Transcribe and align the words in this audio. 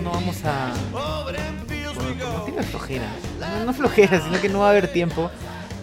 no, 0.00 0.10
no 0.10 0.10
vamos 0.10 0.36
a. 0.44 0.72
No 0.92 2.42
tiene 2.44 2.62
flojera. 2.62 3.06
No, 3.38 3.64
no 3.66 3.72
flojera, 3.74 4.20
sino 4.20 4.40
que 4.40 4.48
no 4.48 4.60
va 4.60 4.68
a 4.68 4.70
haber 4.70 4.92
tiempo 4.92 5.30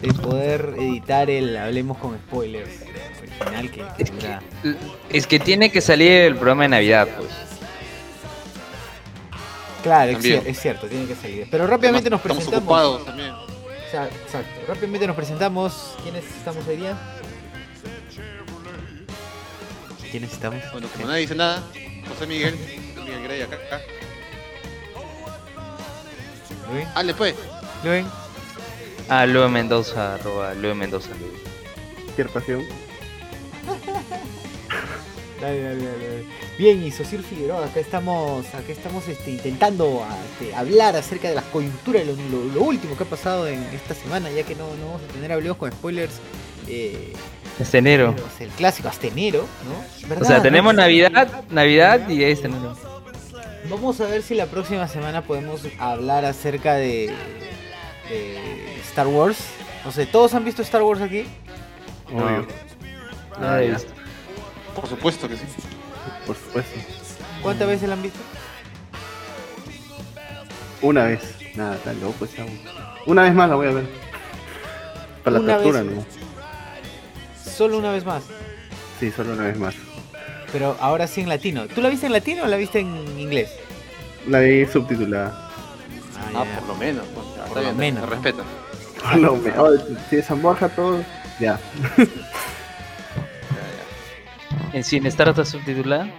de 0.01 0.13
poder 0.13 0.75
editar 0.77 1.29
el 1.29 1.55
Hablemos 1.57 1.97
con 1.97 2.17
Spoilers 2.17 2.69
original 3.21 3.71
que, 3.71 3.83
que 3.97 4.03
Es 4.03 4.11
dura- 4.13 4.41
que, 4.61 5.17
es 5.17 5.27
que 5.27 5.39
tiene 5.39 5.71
que 5.71 5.81
salir 5.81 6.11
el 6.11 6.35
programa 6.35 6.63
de 6.63 6.69
Navidad, 6.69 7.07
pues. 7.17 7.29
Claro, 9.83 10.11
es, 10.11 10.17
También. 10.17 10.43
cier- 10.43 10.47
es 10.47 10.59
cierto, 10.59 10.87
tiene 10.87 11.05
que 11.07 11.15
salir. 11.15 11.47
Pero 11.49 11.65
rápidamente 11.67 12.09
nos 12.09 12.19
Estamos 12.19 12.37
presentamos. 12.43 12.63
ocupados 12.67 13.05
también. 13.05 13.31
O 13.31 13.89
sea, 13.91 14.05
exacto. 14.05 14.49
Rápidamente 14.67 15.07
nos 15.07 15.15
presentamos. 15.15 15.95
¿Quiénes 16.03 16.23
estamos 16.25 16.67
hoy 16.67 16.75
día? 16.77 16.97
¿Quiénes 20.11 20.31
estamos? 20.33 20.61
Bueno, 20.71 20.87
como 20.93 21.07
nadie 21.07 21.21
dice 21.21 21.35
nada, 21.35 21.63
José 22.07 22.27
Miguel, 22.27 22.55
Miguel 22.97 23.23
Grey 23.23 23.41
acá, 23.41 23.55
acá. 23.55 23.81
¿Luen? 26.71 26.87
Dale 26.93 27.13
pues. 27.13 27.35
¿Luen? 27.83 28.05
Ah, 29.09 29.25
Lue 29.25 29.47
Mendoza, 29.49 30.15
arroba 30.15 30.53
Lue 30.53 30.73
Mendoza. 30.75 31.09
Lue. 31.19 31.31
Cualquier 32.05 32.29
pasión. 32.29 32.63
Dale, 35.41 35.61
dale, 35.61 35.85
dale. 35.85 36.25
Bien, 36.57 36.83
y 36.83 36.89
Sosir 36.91 37.21
Figueroa, 37.21 37.65
acá 37.67 37.79
estamos, 37.79 38.43
acá 38.55 38.71
estamos 38.71 39.07
este, 39.07 39.29
intentando 39.29 40.03
a- 40.03 40.17
este, 40.31 40.55
hablar 40.55 40.95
acerca 40.95 41.29
de 41.29 41.35
las 41.35 41.43
coyunturas, 41.45 42.03
lo, 42.07 42.13
lo- 42.15 42.45
lo 42.55 42.61
último 42.61 42.97
que 42.97 43.03
ha 43.03 43.07
pasado 43.07 43.47
en 43.47 43.61
esta 43.65 43.93
semana, 43.93 44.31
ya 44.31 44.41
que 44.41 44.55
no, 44.55 44.65
no 44.77 44.85
vamos 44.87 45.01
a 45.07 45.13
tener 45.13 45.31
hablemos 45.31 45.57
con 45.57 45.71
spoilers. 45.71 46.13
Eh, 46.67 47.13
Este 47.59 47.77
enero. 47.77 48.15
es 48.35 48.41
el 48.41 48.49
clásico 48.49 48.89
hasta 48.89 49.05
enero, 49.07 49.45
¿no? 50.09 50.19
O 50.19 50.25
sea, 50.25 50.41
tenemos 50.41 50.73
¿No? 50.73 50.81
Navidad, 50.81 51.43
Navidad 51.51 52.09
y 52.09 52.23
este 52.23 52.47
enero. 52.47 52.75
Vamos 53.69 53.99
a 53.99 54.05
ver 54.05 54.21
si 54.21 54.33
la 54.35 54.45
próxima 54.45 54.87
semana 54.87 55.23
podemos 55.23 55.61
hablar 55.79 56.23
acerca 56.25 56.75
de, 56.75 57.13
de 58.09 58.79
Star 58.81 59.07
Wars. 59.07 59.37
No 59.83 59.91
sé, 59.91 60.05
¿todos 60.05 60.33
han 60.33 60.45
visto 60.45 60.61
Star 60.61 60.81
Wars 60.83 61.01
aquí? 61.01 61.25
Obvio. 62.13 62.47
Nada 63.39 63.57
de 63.57 63.67
ya. 63.69 63.75
esto. 63.75 63.91
Por 64.75 64.87
supuesto 64.87 65.27
que 65.27 65.35
sí. 65.37 65.43
Por 66.25 66.35
supuesto. 66.35 66.79
¿Cuántas 67.41 67.67
veces 67.67 67.87
la 67.89 67.95
han 67.95 68.01
visto? 68.01 68.19
Una 70.81 71.05
vez. 71.05 71.35
Nada, 71.55 71.75
tan 71.77 71.99
loco 71.99 72.25
esa. 72.25 72.45
Una 73.05 73.23
vez 73.23 73.33
más 73.33 73.49
la 73.49 73.55
voy 73.55 73.67
a 73.67 73.71
ver. 73.71 73.87
Para 75.23 75.39
la 75.39 75.57
Una 75.57 75.57
vez. 75.57 75.85
¿no? 75.85 76.05
Solo 77.43 77.79
una 77.79 77.91
vez 77.91 78.05
más. 78.05 78.23
Sí, 78.99 79.11
solo 79.11 79.33
una 79.33 79.43
vez 79.43 79.57
más. 79.57 79.75
Pero 80.51 80.77
ahora 80.79 81.07
sí 81.07 81.21
en 81.21 81.29
latino. 81.29 81.67
¿Tú 81.67 81.81
la 81.81 81.89
viste 81.89 82.05
en 82.05 82.13
latino 82.13 82.43
o 82.43 82.47
la 82.47 82.57
viste 82.57 82.79
en 82.79 83.19
inglés? 83.19 83.51
La 84.27 84.39
vi 84.39 84.65
subtitulada. 84.65 85.49
Ah, 86.33 86.45
por 86.59 86.67
lo 86.69 86.75
menos. 86.75 87.05
pues, 87.13 87.25
ya, 87.35 87.43
Por 87.45 87.57
lo 87.57 87.61
bien, 87.63 87.77
menos, 87.77 88.01
¿no? 88.01 88.07
respeta. 88.09 88.43
Por 89.01 89.17
lo 89.19 89.35
menos. 89.35 89.81
Si 90.09 90.15
es 90.17 90.41
Borja 90.41 90.69
todo, 90.69 91.03
ya. 91.39 91.59
En 94.73 94.83
Cinestar 94.83 95.29
está 95.29 95.45
subtitulada. 95.45 96.09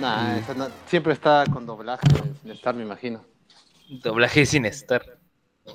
Nah, 0.00 0.36
esa 0.38 0.54
no- 0.54 0.68
siempre 0.86 1.12
está 1.14 1.44
con 1.50 1.64
doblaje 1.66 2.02
sin 2.42 2.50
estar, 2.50 2.74
me 2.74 2.82
imagino. 2.82 3.24
Doblaje 3.88 4.40
de 4.40 4.46
Cinestar. 4.46 5.18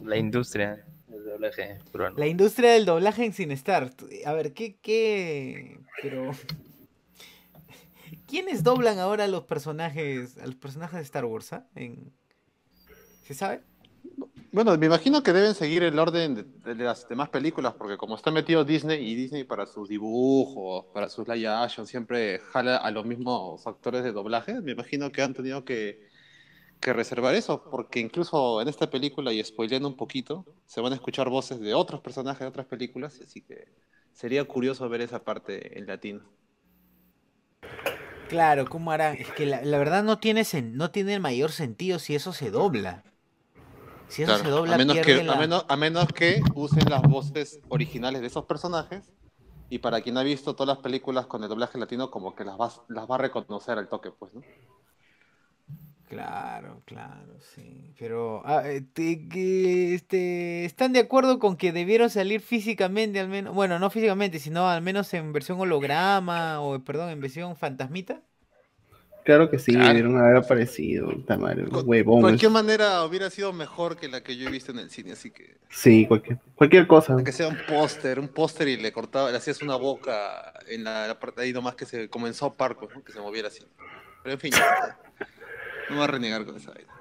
La 0.03 0.17
industria 0.17 0.85
del 1.07 1.25
doblaje 1.25 1.79
peruano. 1.91 2.17
La 2.17 2.27
industria 2.27 2.71
del 2.73 2.85
doblaje 2.85 3.25
en 3.25 3.33
Sinestar. 3.33 3.89
A 4.25 4.33
ver, 4.33 4.53
¿qué, 4.53 4.77
qué? 4.81 5.79
Pero... 6.01 6.31
¿Quiénes 8.29 8.63
doblan 8.63 8.99
ahora 8.99 9.23
a 9.23 9.27
los 9.27 9.43
personajes, 9.45 10.37
a 10.37 10.45
los 10.45 10.55
personajes 10.55 10.97
de 10.97 11.03
Star 11.03 11.25
Wars, 11.25 11.51
ah? 11.53 11.65
En... 11.73 12.13
¿Se 13.23 13.33
sabe? 13.33 13.63
Bueno, 14.51 14.77
me 14.77 14.85
imagino 14.85 15.23
que 15.23 15.33
deben 15.33 15.55
seguir 15.55 15.83
el 15.83 15.97
orden 15.97 16.35
de, 16.63 16.75
las 16.75 17.07
demás 17.07 17.29
películas, 17.29 17.73
porque 17.73 17.97
como 17.97 18.15
está 18.15 18.29
metido 18.31 18.63
Disney 18.63 19.03
y 19.03 19.15
Disney 19.15 19.43
para 19.43 19.65
sus 19.65 19.89
dibujos, 19.89 20.85
para 20.93 21.09
sus 21.09 21.27
live 21.27 21.47
action, 21.47 21.87
siempre 21.87 22.39
jala 22.39 22.77
a 22.77 22.91
los 22.91 23.05
mismos 23.05 23.65
actores 23.65 24.03
de 24.03 24.11
doblaje, 24.11 24.61
me 24.61 24.71
imagino 24.71 25.11
que 25.11 25.21
han 25.21 25.33
tenido 25.33 25.65
que, 25.65 26.07
que 26.79 26.93
reservar 26.93 27.35
eso, 27.35 27.63
porque 27.69 27.99
incluso 27.99 28.61
en 28.61 28.67
esta 28.67 28.89
película, 28.89 29.33
y 29.33 29.43
spoileando 29.43 29.87
un 29.87 29.97
poquito, 29.97 30.45
se 30.65 30.81
van 30.81 30.93
a 30.93 30.95
escuchar 30.95 31.29
voces 31.29 31.59
de 31.59 31.73
otros 31.73 32.01
personajes 32.01 32.41
de 32.41 32.47
otras 32.47 32.67
películas, 32.67 33.19
así 33.23 33.41
que 33.41 33.67
sería 34.13 34.43
curioso 34.45 34.87
ver 34.89 35.01
esa 35.01 35.23
parte 35.23 35.77
en 35.77 35.87
latino. 35.87 36.21
Claro, 38.29 38.65
¿cómo 38.69 38.91
harán? 38.91 39.15
Es 39.17 39.27
que 39.33 39.45
la, 39.45 39.61
la 39.63 39.77
verdad 39.77 40.03
no 40.03 40.19
tiene, 40.19 40.41
sen- 40.41 40.73
no 40.73 40.91
tiene 40.91 41.15
el 41.15 41.19
mayor 41.19 41.51
sentido 41.51 41.99
si 41.99 42.15
eso 42.15 42.31
se 42.31 42.51
dobla. 42.51 43.03
Si 44.07 44.23
eso 44.23 44.31
Claro, 44.33 44.43
se 44.43 44.49
dobla, 44.49 44.75
a, 44.75 44.77
menos 44.77 44.97
que, 44.99 45.23
la... 45.23 45.33
a, 45.33 45.39
menos, 45.39 45.65
a 45.67 45.75
menos 45.75 46.07
que 46.13 46.41
usen 46.55 46.89
las 46.89 47.01
voces 47.01 47.59
originales 47.69 48.21
de 48.21 48.27
esos 48.27 48.45
personajes. 48.45 49.11
Y 49.69 49.79
para 49.79 50.01
quien 50.01 50.17
ha 50.17 50.23
visto 50.23 50.55
todas 50.55 50.75
las 50.75 50.83
películas 50.83 51.27
con 51.27 51.43
el 51.43 51.49
doblaje 51.49 51.77
latino, 51.77 52.09
como 52.09 52.35
que 52.35 52.43
las 52.43 52.59
va, 52.59 52.71
las 52.87 53.09
va 53.09 53.15
a 53.15 53.19
reconocer 53.19 53.77
al 53.77 53.87
toque, 53.87 54.11
pues, 54.11 54.33
¿no? 54.33 54.41
Claro, 56.09 56.81
claro, 56.85 57.39
sí. 57.53 57.93
Pero, 57.99 58.41
ah, 58.43 58.63
eh, 58.65 58.81
te- 58.81 59.29
que, 59.29 59.93
este, 59.93 60.65
¿están 60.65 60.91
de 60.91 60.99
acuerdo 61.01 61.37
con 61.37 61.55
que 61.55 61.71
debieron 61.71 62.09
salir 62.09 62.41
físicamente, 62.41 63.19
al 63.19 63.27
menos? 63.27 63.53
Bueno, 63.53 63.77
no 63.77 63.91
físicamente, 63.91 64.39
sino 64.39 64.67
al 64.67 64.81
menos 64.81 65.13
en 65.13 65.31
versión 65.33 65.59
holograma 65.59 66.61
o, 66.61 66.83
perdón, 66.83 67.11
en 67.11 67.21
versión 67.21 67.55
fantasmita. 67.55 68.23
Claro 69.23 69.51
que 69.51 69.59
sí, 69.59 69.73
Claro. 69.73 69.89
debieron 69.89 70.17
haber 70.17 70.37
aparecido. 70.37 71.11
Cu- 71.69 71.81
huevón. 71.81 72.21
cualquier 72.21 72.51
manera 72.51 73.03
hubiera 73.05 73.29
sido 73.29 73.53
mejor 73.53 73.95
que 73.95 74.07
la 74.07 74.23
que 74.23 74.35
yo 74.35 74.47
he 74.47 74.51
visto 74.51 74.71
en 74.71 74.79
el 74.79 74.89
cine, 74.89 75.11
así 75.11 75.29
que 75.29 75.57
Sí, 75.69 76.07
cualquier, 76.07 76.39
cualquier 76.55 76.87
cosa. 76.87 77.17
que 77.23 77.31
sea 77.31 77.47
un 77.49 77.57
póster, 77.67 78.19
un 78.19 78.29
póster 78.29 78.67
y 78.67 78.77
le 78.77 78.91
cortaba, 78.91 79.29
le 79.29 79.37
hacías 79.37 79.61
una 79.61 79.75
boca 79.75 80.53
en 80.67 80.83
la, 80.83 81.05
la 81.07 81.19
parte 81.19 81.41
de 81.41 81.47
ahí 81.47 81.53
nomás 81.53 81.75
que 81.75 81.85
se 81.85 82.09
comenzó 82.09 82.51
Parco, 82.53 82.89
¿no? 82.95 83.03
que 83.03 83.11
se 83.11 83.19
moviera 83.19 83.49
así. 83.49 83.63
Pero 84.23 84.33
en 84.33 84.39
fin, 84.39 84.51
ya, 84.51 84.97
no 85.89 85.95
voy 85.95 86.03
a 86.03 86.07
renegar 86.07 86.45
con 86.45 86.57
esa 86.57 86.71
vaina. 86.71 86.93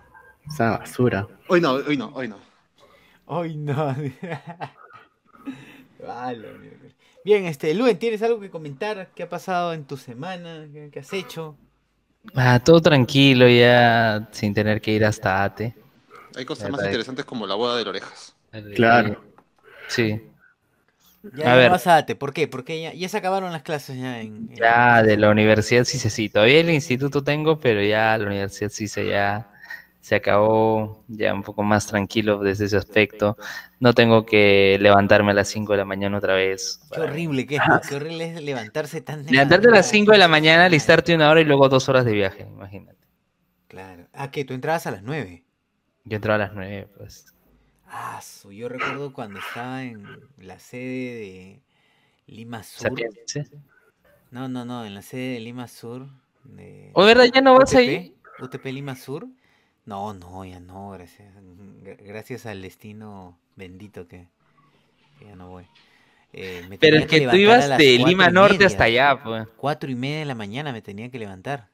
Esa 0.47 0.79
basura. 0.79 1.27
Hoy 1.49 1.61
no, 1.61 1.73
hoy 1.73 1.97
no, 1.97 2.11
hoy 2.15 2.29
no. 2.29 2.39
Ay, 3.27 3.57
no. 3.57 3.75
Vale. 6.07 6.49
Bien, 7.25 7.45
este, 7.45 7.75
Luen, 7.75 7.99
¿tienes 7.99 8.23
algo 8.23 8.41
que 8.41 8.49
comentar? 8.51 9.11
¿Qué 9.15 9.25
ha 9.25 9.29
pasado 9.29 9.75
en 9.75 9.85
tu 9.85 9.97
semana? 9.97 10.67
¿Qué, 10.91 10.99
has 10.99 11.13
hecho? 11.13 11.57
Ah, 12.35 12.59
todo 12.61 12.81
tranquilo 12.81 13.49
ya, 13.49 14.29
sin 14.33 14.55
tener 14.55 14.81
que 14.81 14.93
ir 14.93 15.05
hasta 15.05 15.45
ATE. 15.45 15.75
Hay 16.37 16.45
cosas 16.45 16.71
más 16.71 16.85
interesantes 16.85 17.25
como 17.25 17.47
la 17.47 17.55
boda 17.55 17.77
de 17.77 17.85
las 17.85 17.91
orejas. 17.91 18.37
Claro. 18.75 19.23
Sí. 19.89 20.21
Ya, 21.23 21.53
A 21.53 21.57
ver. 21.57 21.71
¿por 22.19 22.33
qué? 22.33 22.49
Porque 22.49 22.81
ya, 22.81 22.93
ya 22.95 23.09
se 23.09 23.17
acabaron 23.19 23.53
las 23.53 23.63
clases 23.63 23.99
ya 23.99 24.21
en... 24.21 24.51
en- 24.53 24.57
Ya 24.57 25.03
de 25.03 25.17
la 25.17 25.31
universidad 25.31 25.85
sí 25.85 25.99
se 25.99 26.11
sí. 26.11 26.29
Todavía 26.29 26.61
el 26.61 26.71
instituto 26.71 27.23
tengo, 27.23 27.59
pero 27.61 27.83
ya 27.83 28.17
la 28.19 28.27
universidad 28.27 28.71
sí 28.71 28.89
se 28.89 29.07
ya 29.07 29.49
se 30.01 30.15
acabó, 30.15 31.05
ya 31.09 31.35
un 31.35 31.43
poco 31.43 31.63
más 31.63 31.87
tranquilo 31.87 32.39
desde 32.39 32.65
ese 32.65 32.77
aspecto. 32.79 33.37
No 33.79 33.93
tengo 33.93 34.25
que 34.25 34.79
levantarme 34.81 35.33
a 35.33 35.35
las 35.35 35.49
5 35.49 35.73
de 35.73 35.79
la 35.79 35.85
mañana 35.85 36.19
otra 36.19 36.35
vez. 36.35 36.81
Qué 36.91 37.01
horrible 37.01 37.47
que 37.47 37.57
es, 37.57 37.63
qué 37.89 37.95
horrible 37.97 38.25
es 38.33 38.43
levantarse 38.43 39.01
tan 39.01 39.25
de 39.25 39.33
Levantarte 39.33 39.69
a 39.69 39.71
las 39.71 39.87
madrugada. 39.87 39.91
5 39.91 40.13
de 40.13 40.19
la 40.19 40.29
mañana, 40.29 40.65
alistarte 40.65 41.15
una 41.15 41.31
hora 41.31 41.41
y 41.41 41.45
luego 41.45 41.69
dos 41.69 41.89
horas 41.89 42.05
de 42.05 42.13
viaje, 42.13 42.43
imagínate. 42.49 42.99
Claro. 43.67 44.09
Ah, 44.13 44.31
que 44.31 44.45
tú 44.45 44.53
entrabas 44.53 44.87
a 44.87 44.91
las 44.91 45.03
9. 45.03 45.45
Yo 46.05 46.17
entraba 46.17 46.35
a 46.37 46.47
las 46.49 46.55
9, 46.55 46.89
pues. 46.97 47.25
Ah, 47.91 48.21
yo 48.51 48.69
recuerdo 48.69 49.13
cuando 49.13 49.39
estaba 49.39 49.83
en 49.83 50.29
la 50.37 50.59
sede 50.59 51.15
de 51.15 51.63
Lima 52.27 52.63
Sur. 52.63 52.99
No, 54.31 54.49
no, 54.49 54.65
no, 54.65 54.85
en 54.85 54.95
la 54.95 55.03
sede 55.03 55.35
de 55.35 55.41
Lima 55.41 55.69
Sur. 55.69 56.07
De 56.45 56.95
¿O 56.95 57.05
verdad 57.05 57.27
ya 57.33 57.41
no 57.41 57.55
vas 57.55 57.75
UTP, 57.75 57.75
ahí? 57.75 58.15
UTP 58.39 58.73
Lima 58.73 58.95
Sur. 58.97 59.27
No, 59.87 60.13
no, 60.15 60.45
ya 60.45 60.61
no, 60.61 60.91
gracias. 60.91 61.35
gra- 61.83 61.97
Gracias 62.03 62.47
al 62.47 62.61
destino 62.63 63.39
bendito 63.57 64.07
que, 64.07 64.29
que 65.19 65.27
ya 65.27 65.37
no 65.37 65.49
voy. 65.51 65.67
Eh, 66.33 66.65
me 66.69 66.79
Pero 66.79 66.97
es 66.99 67.07
que 67.07 67.23
tú 67.23 67.37
ibas 67.37 67.77
de 67.77 67.99
Lima 67.99 68.29
Norte 68.31 68.65
media. 68.65 68.67
hasta 68.67 68.85
allá, 68.85 69.23
pues. 69.23 69.47
Cuatro 69.57 69.91
y 69.91 69.95
media 69.95 70.21
de 70.21 70.25
la 70.27 70.35
mañana 70.35 70.73
me 70.73 70.83
tenía 70.83 71.11
que 71.11 71.19
levantar. 71.19 71.69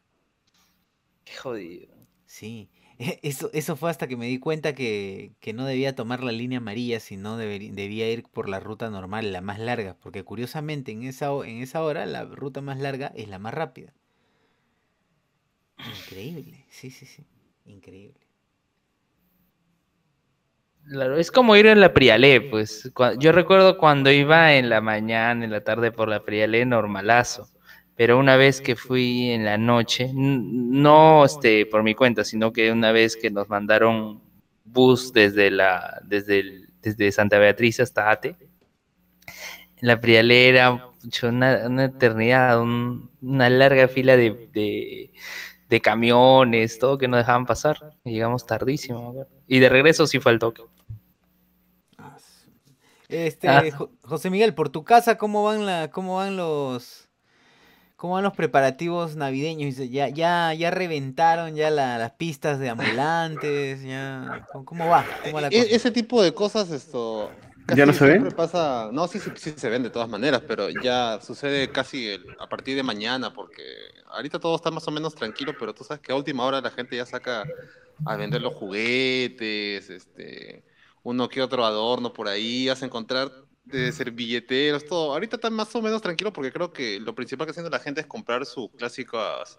Qué 1.24 1.34
jodido. 1.36 1.94
Sí, 2.26 2.68
eso, 3.22 3.50
eso 3.52 3.76
fue 3.76 3.90
hasta 3.90 4.06
que 4.08 4.16
me 4.16 4.26
di 4.26 4.38
cuenta 4.38 4.74
que, 4.74 5.32
que 5.40 5.52
no 5.52 5.64
debía 5.66 5.94
tomar 5.94 6.22
la 6.22 6.32
línea 6.32 6.58
amarilla, 6.58 7.00
sino 7.00 7.36
debía 7.36 8.10
ir 8.10 8.24
por 8.24 8.48
la 8.48 8.60
ruta 8.60 8.90
normal, 8.90 9.32
la 9.32 9.40
más 9.40 9.58
larga, 9.58 9.96
porque 10.00 10.24
curiosamente 10.24 10.92
en 10.92 11.02
esa, 11.04 11.30
en 11.44 11.62
esa 11.62 11.82
hora 11.82 12.06
la 12.06 12.24
ruta 12.24 12.60
más 12.60 12.78
larga 12.78 13.12
es 13.14 13.28
la 13.28 13.38
más 13.38 13.54
rápida. 13.54 13.92
Increíble, 15.84 16.66
sí, 16.68 16.90
sí, 16.90 17.06
sí, 17.06 17.24
increíble. 17.64 18.26
Claro, 20.88 21.16
es 21.18 21.30
como 21.30 21.56
ir 21.56 21.66
en 21.66 21.80
la 21.80 21.92
Prialé, 21.92 22.40
pues. 22.40 22.90
Cua- 22.94 23.18
Yo 23.18 23.32
recuerdo 23.32 23.76
cuando 23.78 24.10
iba 24.10 24.54
en 24.54 24.68
la 24.70 24.80
mañana, 24.80 25.44
en 25.44 25.50
la 25.50 25.62
tarde 25.62 25.92
por 25.92 26.08
la 26.08 26.24
Prialé, 26.24 26.64
normalazo. 26.64 27.50
Pero 27.96 28.18
una 28.18 28.36
vez 28.36 28.60
que 28.60 28.76
fui 28.76 29.30
en 29.30 29.44
la 29.44 29.56
noche, 29.58 30.10
no 30.14 31.24
este, 31.24 31.66
por 31.66 31.82
mi 31.82 31.94
cuenta, 31.94 32.24
sino 32.24 32.52
que 32.52 32.70
una 32.72 32.90
vez 32.92 33.16
que 33.16 33.30
nos 33.30 33.48
mandaron 33.48 34.20
bus 34.64 35.12
desde, 35.12 35.50
la, 35.50 36.00
desde, 36.04 36.40
el- 36.40 36.68
desde 36.82 37.12
Santa 37.12 37.38
Beatriz 37.38 37.80
hasta 37.80 38.10
Ate, 38.10 38.36
en 39.76 39.88
la 39.88 39.98
frialera, 39.98 40.90
pucha, 41.02 41.28
una, 41.28 41.66
una 41.66 41.84
eternidad, 41.84 42.60
un- 42.60 43.10
una 43.22 43.48
larga 43.50 43.86
fila 43.88 44.16
de, 44.16 44.48
de, 44.52 45.12
de 45.68 45.80
camiones, 45.80 46.78
todo 46.78 46.98
que 46.98 47.08
no 47.08 47.16
dejaban 47.16 47.46
pasar. 47.46 47.94
Llegamos 48.04 48.46
tardísimo. 48.46 49.26
Y 49.46 49.58
de 49.60 49.68
regreso 49.68 50.06
sí 50.06 50.18
fue 50.20 50.32
al 50.32 50.38
toque. 50.38 50.62
Este, 53.08 53.48
Ah. 53.48 53.62
Jo- 53.70 53.90
José 54.02 54.30
Miguel, 54.30 54.54
por 54.54 54.70
tu 54.70 54.82
casa, 54.82 55.16
¿cómo 55.18 55.44
van 55.44 55.66
la, 55.66 55.90
cómo 55.90 56.16
van 56.16 56.36
los, 56.36 57.03
cómo 57.96 58.14
van 58.14 58.24
los 58.24 58.34
preparativos 58.34 59.16
navideños? 59.16 59.76
Ya, 59.76 60.08
ya, 60.08 60.52
ya 60.54 60.70
reventaron 60.70 61.54
ya 61.56 61.70
la- 61.70 61.98
las 61.98 62.12
pistas 62.12 62.58
de 62.58 62.68
ambulantes, 62.70 63.82
ya, 63.82 64.42
¿cómo, 64.50 64.64
cómo 64.64 64.88
va? 64.88 65.16
¿Cómo 65.18 65.34
va 65.36 65.40
la 65.42 65.50
E- 65.50 65.68
cosa? 65.68 65.74
ese 65.76 65.90
tipo 65.90 66.22
de 66.22 66.34
cosas, 66.34 66.70
esto. 66.70 67.40
¿Ya 67.66 67.86
no 67.86 67.92
se 67.92 68.04
ven? 68.06 68.28
pasa. 68.36 68.90
No, 68.92 69.08
sí, 69.08 69.20
sí, 69.20 69.32
sí 69.36 69.52
se 69.56 69.68
ven 69.70 69.82
de 69.82 69.90
todas 69.90 70.08
maneras, 70.08 70.42
pero 70.46 70.68
ya 70.70 71.18
sucede 71.22 71.72
casi 71.72 72.08
el- 72.08 72.36
a 72.38 72.48
partir 72.48 72.76
de 72.76 72.82
mañana, 72.82 73.32
porque 73.32 73.62
ahorita 74.06 74.38
todo 74.40 74.56
está 74.56 74.70
más 74.70 74.86
o 74.88 74.90
menos 74.90 75.14
tranquilo, 75.14 75.56
pero 75.56 75.74
tú 75.74 75.84
sabes 75.84 76.00
que 76.02 76.12
a 76.12 76.16
última 76.16 76.44
hora 76.44 76.60
la 76.60 76.70
gente 76.70 76.96
ya 76.96 77.06
saca 77.06 77.50
a 78.04 78.16
vender 78.16 78.42
los 78.42 78.54
juguetes, 78.54 79.88
este, 79.90 80.64
uno 81.02 81.28
que 81.28 81.42
otro 81.42 81.64
adorno 81.64 82.12
por 82.12 82.28
ahí, 82.28 82.68
vas 82.68 82.82
a 82.82 82.86
encontrar 82.86 83.30
de 83.64 83.92
servilleteros, 83.92 84.84
todo. 84.84 85.12
Ahorita 85.12 85.36
está 85.36 85.50
más 85.50 85.74
o 85.74 85.82
menos 85.82 86.02
tranquilo 86.02 86.32
porque 86.32 86.52
creo 86.52 86.72
que 86.72 87.00
lo 87.00 87.14
principal 87.14 87.46
que 87.46 87.50
está 87.50 87.60
haciendo 87.60 87.76
la 87.76 87.82
gente 87.82 88.00
es 88.00 88.06
comprar 88.06 88.44
sus 88.46 88.70
clásicas 88.70 89.58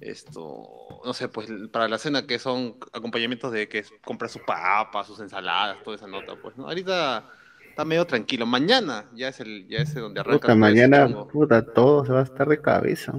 esto, 0.00 1.02
no 1.04 1.12
sé, 1.12 1.28
pues 1.28 1.48
para 1.70 1.86
la 1.86 1.98
cena 1.98 2.26
que 2.26 2.38
son 2.38 2.76
acompañamientos 2.92 3.52
de 3.52 3.68
que 3.68 3.80
es 3.80 3.92
comprar 4.02 4.30
sus 4.30 4.42
papas, 4.42 5.06
sus 5.06 5.20
ensaladas, 5.20 5.82
toda 5.82 5.96
esa 5.96 6.06
nota, 6.06 6.34
pues, 6.40 6.56
¿no? 6.56 6.64
Ahorita 6.64 7.24
está 7.68 7.84
medio 7.84 8.06
tranquilo. 8.06 8.46
Mañana 8.46 9.04
ya 9.14 9.28
es 9.28 9.40
el, 9.40 9.68
ya 9.68 9.78
es 9.78 9.94
donde 9.94 10.20
arranca 10.20 10.40
Puta, 10.40 10.54
mañana, 10.54 11.06
puta, 11.30 11.62
todo 11.62 12.06
se 12.06 12.12
va 12.12 12.20
a 12.20 12.24
estar 12.24 12.48
de 12.48 12.60
cabeza. 12.60 13.12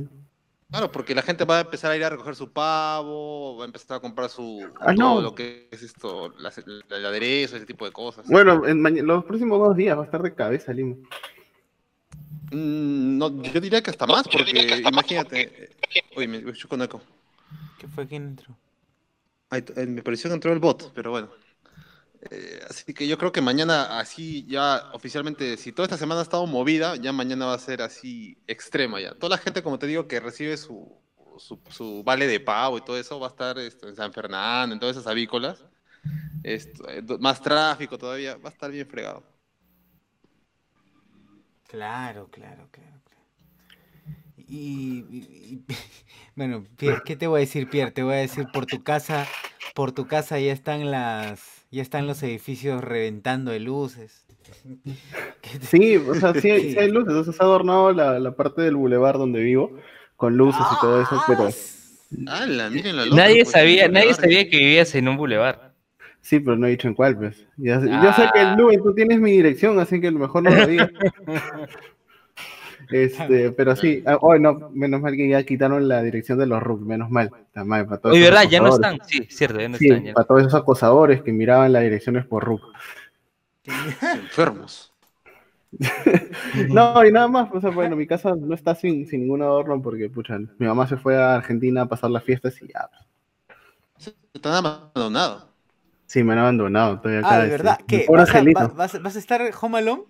Claro, 0.72 0.90
porque 0.92 1.14
la 1.14 1.22
gente 1.22 1.44
va 1.44 1.58
a 1.58 1.62
empezar 1.62 1.92
a 1.92 1.98
ir 1.98 2.04
a 2.06 2.10
recoger 2.10 2.34
su 2.34 2.52
pavo, 2.54 3.58
va 3.58 3.64
a 3.64 3.68
empezar 3.68 3.98
a 3.98 4.00
comprar 4.00 4.30
su 4.30 4.72
Ah, 4.80 4.94
todo 4.96 5.16
no. 5.16 5.22
lo 5.22 5.36
que 5.36 5.68
es 5.70 5.84
esto, 5.84 6.34
la- 6.40 6.54
el 6.96 7.06
aderezo, 7.06 7.58
ese 7.58 7.66
tipo 7.66 7.84
de 7.86 7.92
cosas. 7.92 8.26
Bueno, 8.28 8.66
en 8.66 9.06
los 9.06 9.26
próximos 9.26 9.60
dos 9.60 9.76
días 9.76 9.98
va 9.98 10.04
a 10.04 10.06
estar 10.06 10.22
de 10.22 10.34
cabeza, 10.34 10.72
Lima. 10.72 10.96
Mm, 12.52 13.18
no, 13.18 13.44
yo 13.44 13.60
diría 13.60 13.82
que 13.82 13.90
hasta 13.90 14.08
más, 14.08 14.28
porque 14.28 14.82
imagínate. 14.86 15.70
Uy, 16.16 16.28
me 16.28 16.40
me 16.40 16.50
escucho 16.52 16.70
con 16.70 16.82
eco. 16.82 17.02
¿Qué 17.78 17.88
fue? 17.88 18.08
¿Quién 18.08 18.24
entró? 18.30 18.56
Ay, 19.50 19.64
eh, 19.76 19.86
me 19.86 20.02
pareció 20.04 20.30
que 20.30 20.36
entró 20.36 20.54
el 20.54 20.60
bot, 20.60 20.94
pero 20.94 21.12
bueno. 21.12 21.30
Eh, 22.30 22.60
así 22.70 22.94
que 22.94 23.08
yo 23.08 23.18
creo 23.18 23.32
que 23.32 23.42
mañana, 23.42 24.00
así 24.00 24.46
ya 24.46 24.92
oficialmente, 24.94 25.58
si 25.58 25.72
toda 25.72 25.88
esta 25.88 25.98
semana 25.98 26.20
ha 26.20 26.24
estado 26.24 26.46
movida, 26.46 26.96
ya 26.96 27.12
mañana 27.12 27.48
va 27.48 27.56
a 27.56 27.60
ser 27.60 27.82
así 27.82 28.38
extrema 28.48 29.02
ya. 29.02 29.16
Toda 29.16 29.32
la 29.32 29.38
gente, 29.38 29.64
como 29.64 29.80
te 29.80 29.88
digo, 29.88 30.08
que 30.08 30.20
recibe 30.20 30.56
su, 30.58 31.02
su, 31.38 31.60
su 31.70 32.04
vale 32.04 32.28
de 32.28 32.40
pavo 32.40 32.78
y 32.78 32.82
todo 32.82 32.98
eso, 32.98 33.20
va 33.20 33.28
a 33.28 33.32
estar 33.32 33.58
esto, 33.58 33.88
en 33.88 33.96
San 33.96 34.14
Fernando, 34.14 34.74
en 34.74 34.80
todas 34.80 34.96
esas 34.96 35.08
avícolas. 35.08 35.66
Esto, 36.44 36.88
eh, 36.90 37.04
más 37.20 37.42
tráfico 37.42 37.98
todavía, 37.98 38.36
va 38.38 38.50
a 38.50 38.52
estar 38.52 38.70
bien 38.70 38.88
fregado. 38.88 39.24
Claro, 41.68 42.30
claro, 42.30 42.68
claro. 42.72 42.91
Y, 44.52 45.06
y- 45.10 45.28
y- 45.50 45.66
bueno, 46.36 46.66
Pierre, 46.78 47.02
¿qué 47.06 47.16
te 47.16 47.28
voy 47.28 47.38
a 47.38 47.40
decir, 47.42 47.70
Pierre? 47.70 47.92
Te 47.92 48.04
voy 48.04 48.16
a 48.16 48.18
decir 48.18 48.46
por 48.52 48.66
tu 48.66 48.84
casa, 48.84 49.26
por 49.74 49.94
tu 49.94 50.08
casa 50.08 50.40
ya 50.40 50.52
están 50.52 50.92
las, 50.92 51.66
ya 51.72 51.82
están 51.82 52.06
los 52.06 52.22
edificios 52.24 52.84
reventando 52.84 53.52
de 53.52 53.62
luces. 53.62 54.26
¿Qué 55.42 55.58
te- 55.60 55.66
Sí, 55.66 55.96
o 55.96 56.14
sea, 56.16 56.34
sí 56.34 56.50
hay, 56.52 56.74
sí 56.74 56.80
hay 56.80 56.92
luces. 56.92 57.14
O 57.14 57.24
sea, 57.24 57.32
se 57.34 57.42
ha 57.42 57.46
adornado 57.46 57.94
la, 57.94 58.20
la 58.20 58.36
parte 58.36 58.62
del 58.62 58.76
bulevar 58.76 59.18
donde 59.18 59.40
vivo 59.42 59.72
con 60.18 60.36
luces 60.36 60.62
y 60.70 60.82
todo 60.82 61.02
eso, 61.02 61.22
pero 61.28 61.48
¡Ah! 62.28 62.42
¡Hala! 62.42 62.70
Miren 62.70 62.98
la 62.98 63.06
loca, 63.06 63.16
Nadie 63.16 63.44
pues, 63.44 63.52
sabía, 63.54 63.88
nadie 63.88 64.14
sabía 64.14 64.50
que 64.50 64.58
vivías 64.58 64.94
en 64.96 65.08
un 65.08 65.16
bulevar. 65.16 65.74
sí, 66.20 66.42
pero 66.42 66.58
no 66.58 66.68
he 66.68 66.72
dicho 66.72 66.90
en 66.90 66.94
cuál, 66.94 67.18
pues. 67.18 67.48
Ya 67.56 67.80
Yo 67.80 68.12
sé 68.14 68.24
que 68.34 68.40
Ah. 68.42 68.56
Luen, 68.58 68.84
tú 68.84 68.94
tienes 68.94 69.18
mi 69.22 69.32
dirección, 69.32 69.80
así 69.80 70.02
que 70.02 70.10
a 70.10 70.12
lo 70.12 70.20
mejor 70.20 70.44
no 70.44 70.50
lo 70.52 70.68
digas. 70.68 70.90
Este, 72.92 73.52
pero 73.52 73.76
sí, 73.76 74.04
ah, 74.06 74.18
hoy 74.22 74.40
no, 74.40 74.70
menos 74.72 75.02
mal 75.02 75.16
que 75.16 75.28
ya 75.30 75.44
quitaron 75.46 75.88
la 75.88 76.04
dirección 76.04 76.38
de 76.38 76.46
los 76.46 76.62
RUC, 76.62 76.82
menos 76.82 77.10
mal. 77.10 77.32
Está 77.48 77.64
mal, 77.64 77.86
para 77.88 78.02
todos 78.02 78.16
Oye, 78.16 78.24
¿verdad? 78.26 78.44
Ya 78.50 78.60
no 78.60 78.68
están. 78.70 79.00
Sí, 79.08 79.28
cierto, 79.30 79.60
ya 79.60 79.70
no 79.70 79.78
Sí, 79.78 79.88
están. 79.88 80.04
ya 80.04 80.14
para 80.14 80.28
todos 80.28 80.42
esos 80.42 80.56
acosadores 80.56 81.24
que 81.24 81.32
miraban 81.32 81.74
las 81.74 81.84
direcciones 81.84 82.26
por 82.28 82.44
RUC. 82.44 82.62
Enfermos. 84.14 84.92
No, 86.70 87.06
y 87.06 87.12
nada 87.12 87.28
más, 87.28 87.50
o 87.54 87.62
sea, 87.62 87.70
bueno, 87.72 87.96
mi 87.96 88.08
casa 88.08 88.36
no 88.36 88.54
está 88.56 88.76
sin, 88.76 89.08
sin 89.08 89.22
ningún 89.22 89.42
adorno 89.42 89.82
porque, 89.82 90.10
pucha, 90.10 90.38
mi 90.38 90.68
mamá 90.68 90.88
se 90.88 90.98
fue 90.98 91.18
a 91.18 91.36
Argentina 91.36 91.84
a 91.84 91.86
pasar 91.88 92.12
las 92.12 92.24
fiestas 92.24 92.62
y 92.62 92.68
ya, 92.68 92.90
Están 94.34 94.54
abandonados. 94.56 95.48
sí, 96.06 96.24
me 96.24 96.34
han 96.34 96.40
abandonado, 96.40 96.96
estoy 96.96 97.16
acá. 97.18 97.36
Ah, 97.36 97.40
de 97.40 97.48
este, 97.48 97.58
verdad, 97.58 97.78
mi 97.88 97.88
¿qué? 97.88 98.10
¿Vas 98.14 98.30
a, 98.30 98.40
angelito. 98.40 98.60
va- 98.66 98.68
vas, 98.76 99.02
vas 99.02 99.16
a 99.16 99.20
estar 99.20 99.42
home 99.62 99.78
alone? 99.80 100.04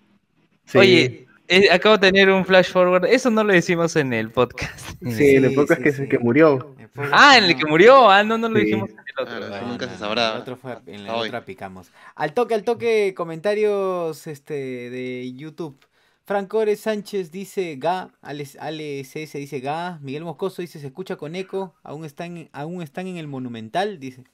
Sí, 0.66 0.80
Oye, 0.80 1.28
eh, 1.52 1.70
acabo 1.72 1.98
de 1.98 2.12
tener 2.12 2.30
un 2.30 2.46
flash 2.46 2.72
forward. 2.72 3.06
Eso 3.06 3.30
no 3.30 3.44
lo 3.44 3.54
decimos 3.54 3.96
en 3.96 4.14
el 4.14 4.32
podcast. 4.32 4.80
sí, 5.02 5.36
en 5.36 5.46
el 5.46 5.54
podcast 5.54 5.80
sí, 5.80 5.84
que, 5.84 5.92
sí. 5.92 6.08
que 6.10 6.18
murió. 6.20 6.76
El 6.80 6.90
Ah, 7.12 7.38
en 7.38 7.44
el 7.46 7.56
que 7.56 7.66
murió. 7.66 8.10
Ah, 8.10 8.24
no, 8.24 8.38
no 8.38 8.50
lo 8.50 8.58
Sí. 8.60 8.66
dijimos 8.66 8.90
en 8.90 8.98
el 8.98 9.04
otro. 9.20 9.38
Claro, 9.38 9.54
Ah, 9.54 9.58
eso 9.60 9.68
nunca 9.68 9.88
se 9.90 9.98
sabrá. 9.98 10.28
En 10.30 10.34
la 10.34 10.40
otra, 10.40 10.56
fue- 10.56 10.78
en 10.88 11.04
la 11.06 11.16
Hoy. 11.16 11.28
otra 11.30 11.46
picamos. 11.46 11.92
Al 12.16 12.34
toque, 12.34 12.54
al 12.54 12.64
toque, 12.64 13.14
comentarios 13.16 14.28
este, 14.28 14.54
de 14.90 15.32
YouTube. 15.36 15.78
Francores 16.24 16.80
Sánchez 16.82 17.32
dice 17.32 17.76
Ga, 17.78 18.12
Ale, 18.22 18.48
Ale 18.60 19.04
CS 19.04 19.34
dice 19.38 19.60
Ga, 19.60 20.00
Miguel 20.02 20.24
Moscoso 20.24 20.62
dice 20.62 20.80
se 20.80 20.88
escucha 20.88 21.16
con 21.18 21.36
eco, 21.36 21.74
aún 21.84 22.06
están, 22.06 22.48
aún 22.54 22.82
están 22.82 23.08
en 23.08 23.18
el 23.18 23.28
Monumental, 23.28 24.00
dice. 24.00 24.24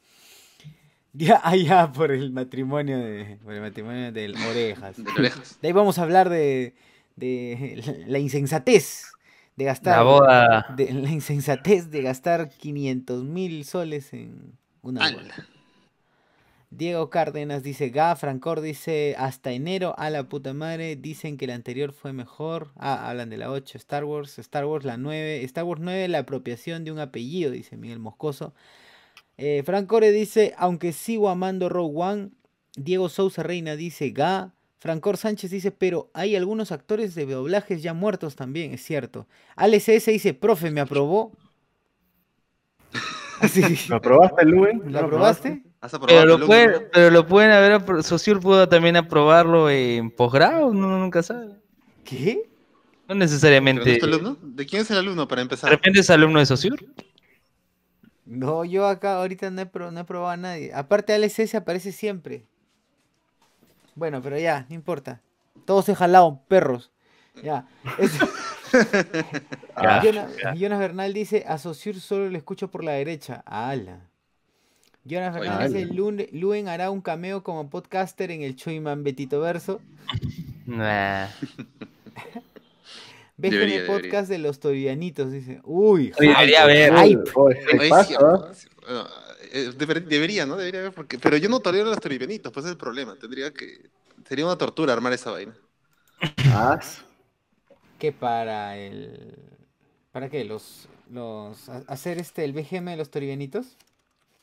Ya, 1.14 1.42
allá 1.44 1.92
por 1.92 2.12
el 2.12 2.32
matrimonio 2.32 3.00
de, 3.00 3.40
por 3.44 3.54
el 3.54 3.62
matrimonio 3.62 4.12
del 4.12 4.36
Orejas. 4.36 4.98
De 5.04 5.12
orejas. 5.12 5.58
De 5.62 5.68
ahí 5.70 5.74
vamos 5.74 5.98
a 5.98 6.04
hablar 6.04 6.30
de, 6.30 6.76
de 7.18 7.84
la 8.08 8.20
insensatez 8.20 9.04
de 9.58 9.66
gastar 9.66 9.98
La 9.98 10.04
boda. 10.04 10.74
de 10.78 10.94
la 10.94 11.10
insensatez 11.12 11.90
de 11.92 12.02
gastar 12.04 12.50
500 12.50 13.24
mil 13.26 13.66
soles 13.66 14.14
en 14.14 14.54
una 14.82 15.12
boda. 15.12 15.48
Diego 16.70 17.10
Cárdenas 17.10 17.64
dice, 17.64 17.90
Ga, 17.90 18.16
Francor 18.18 18.60
dice, 18.60 19.16
hasta 19.18 19.52
enero, 19.54 19.96
a 19.98 20.10
la 20.10 20.24
puta 20.28 20.54
madre, 20.54 20.98
dicen 20.98 21.38
que 21.38 21.48
la 21.48 21.56
anterior 21.56 21.94
fue 21.94 22.12
mejor. 22.12 22.72
Ah, 22.76 23.10
hablan 23.10 23.30
de 23.30 23.38
la 23.38 23.50
8, 23.52 23.78
Star 23.78 24.04
Wars, 24.04 24.38
Star 24.38 24.66
Wars 24.66 24.84
la 24.84 24.98
9, 24.98 25.44
Star 25.46 25.64
Wars 25.64 25.80
9, 25.82 26.10
la 26.10 26.20
apropiación 26.20 26.84
de 26.84 26.92
un 26.92 27.00
apellido, 27.00 27.52
dice 27.52 27.78
Miguel 27.78 28.00
Moscoso. 28.00 28.54
Eh, 29.38 29.64
Francore 29.66 30.12
dice, 30.12 30.54
aunque 30.58 30.92
sigo 30.92 31.30
amando 31.30 31.70
Rogue 31.70 31.94
One, 31.96 32.30
Diego 32.76 33.08
Sousa 33.08 33.44
Reina 33.44 33.78
dice, 33.78 34.10
Ga. 34.12 34.54
Francor 34.80 35.18
Sánchez 35.18 35.50
dice, 35.52 35.72
pero 35.72 36.12
hay 36.14 36.36
algunos 36.36 36.72
actores 36.72 37.16
de 37.16 37.26
doblajes 37.26 37.82
ya 37.82 37.94
muertos 37.94 38.36
también, 38.36 38.74
es 38.74 38.84
cierto. 38.84 39.28
Alex 39.56 39.90
S 39.90 40.12
dice, 40.12 40.34
profe, 40.34 40.70
¿me 40.72 40.82
aprobó? 40.82 41.32
Así, 43.40 43.62
¿Lo 43.90 44.02
probaste, 44.02 44.46
Luen? 44.46 44.82
¿Lo 44.92 45.00
aprobaste? 45.00 45.64
¿Has 45.80 45.92
Pero 45.92 46.22
aprobado 46.26 46.38
lo, 46.38 46.90
pero 46.92 47.12
lo 47.12 47.28
pueden 47.28 47.52
haber, 47.52 48.04
Sociur 48.04 48.40
pudo 48.40 48.68
también 48.68 48.96
aprobarlo 48.96 49.70
en 49.70 50.10
posgrado, 50.12 50.68
uno 50.68 50.98
nunca 50.98 51.22
sabe. 51.22 51.56
¿Qué? 52.04 52.50
No 53.08 53.16
¿Pero 53.16 53.16
no 53.20 53.20
necesariamente. 53.20 53.92
es 53.94 54.00
tu 54.00 54.06
alumno? 54.06 54.38
¿De 54.42 54.66
quién 54.66 54.82
es 54.82 54.92
el 54.92 54.98
alumno 54.98 55.28
para 55.28 55.42
De 55.42 55.44
empezar? 55.44 55.72
repente 55.72 56.00
es 56.00 56.10
alumno 56.10 56.40
de 56.40 56.46
Sociur. 56.46 56.80
No, 58.26 58.66
yo 58.66 58.86
acá 58.88 59.18
ahorita 59.20 59.50
no 59.52 59.62
he, 59.62 59.70
no 59.92 60.00
he 60.00 60.04
probado 60.04 60.30
a 60.32 60.38
nadie. 60.38 60.74
Aparte, 60.74 61.14
Alex 61.14 61.40
S 61.40 61.58
aparece 61.58 61.92
siempre. 61.92 62.46
Bueno, 63.98 64.22
pero 64.22 64.38
ya, 64.38 64.68
no 64.70 64.75
importa. 64.75 65.22
Todos 65.66 65.89
he 65.89 65.96
jalado, 65.96 66.39
perros. 66.48 66.92
Ya. 67.44 67.66
Es- 67.98 68.12
Jonas, 70.04 70.30
ya. 70.42 70.54
Jonas 70.54 70.80
Bernal 70.80 71.13
dice, 71.13 71.44
a 71.48 71.58
Saussure 71.58 72.00
solo 72.00 72.30
le 72.30 72.38
escucho 72.38 72.70
por 72.70 72.84
la 72.84 72.92
derecha. 72.92 73.44
¡Hala! 73.46 74.01
Jonas 75.04 75.36
Oye, 75.36 75.50
Bernal 75.50 75.74
dice, 75.74 75.84
ala. 75.89 76.25
Luen, 76.32 76.68
hará 76.68 76.92
un 76.92 77.01
cameo 77.01 77.42
como 77.44 77.70
podcaster 77.72 78.30
en 78.30 78.44
el 78.44 78.56
Choiman 78.56 79.04
Betito 79.04 79.39
Verso. 79.42 79.82
Nah. 80.68 81.27
BGM 83.38 83.51
Debería, 83.51 83.88
podcast 83.88 84.30
de 84.30 84.38
los 84.38 84.60
torianitos, 84.60 85.32
dice. 85.32 85.60
Uy, 85.63 86.12
Oye, 86.20 86.30
debería 86.30 86.62
hype, 86.66 86.92
haber. 86.92 86.94
hype. 87.08 87.32
Oye, 87.36 87.89
eh, 89.51 89.72
deber- 89.77 90.06
debería, 90.06 90.46
¿no? 90.46 90.56
Debería 90.58 90.82
haber, 90.82 90.94
porque... 90.94 91.20
Pero 91.20 91.38
yo 91.38 91.50
no 91.50 91.60
tolero 91.62 91.86
los 91.86 92.00
toribenitos, 92.00 92.51
pues 92.51 92.66
ese 92.66 92.72
es 92.72 92.74
el 92.74 92.77
problema. 92.80 93.18
Tendría 93.18 93.54
que... 93.54 93.89
Sería 94.27 94.46
una 94.46 94.58
tortura 94.58 94.94
armar 94.94 95.13
esa 95.13 95.32
vaina. 95.32 95.56
Ah, 96.51 96.80
Que 98.00 98.12
para 98.12 98.77
el... 98.77 99.36
¿Para 100.12 100.30
qué? 100.30 100.44
¿Los, 100.46 100.88
los 101.12 101.70
a- 101.70 101.84
hacer 101.88 102.18
este 102.20 102.44
el 102.46 102.54
BGM 102.54 102.92
de 102.92 102.98
los 102.98 103.10
toribianitos? 103.12 103.77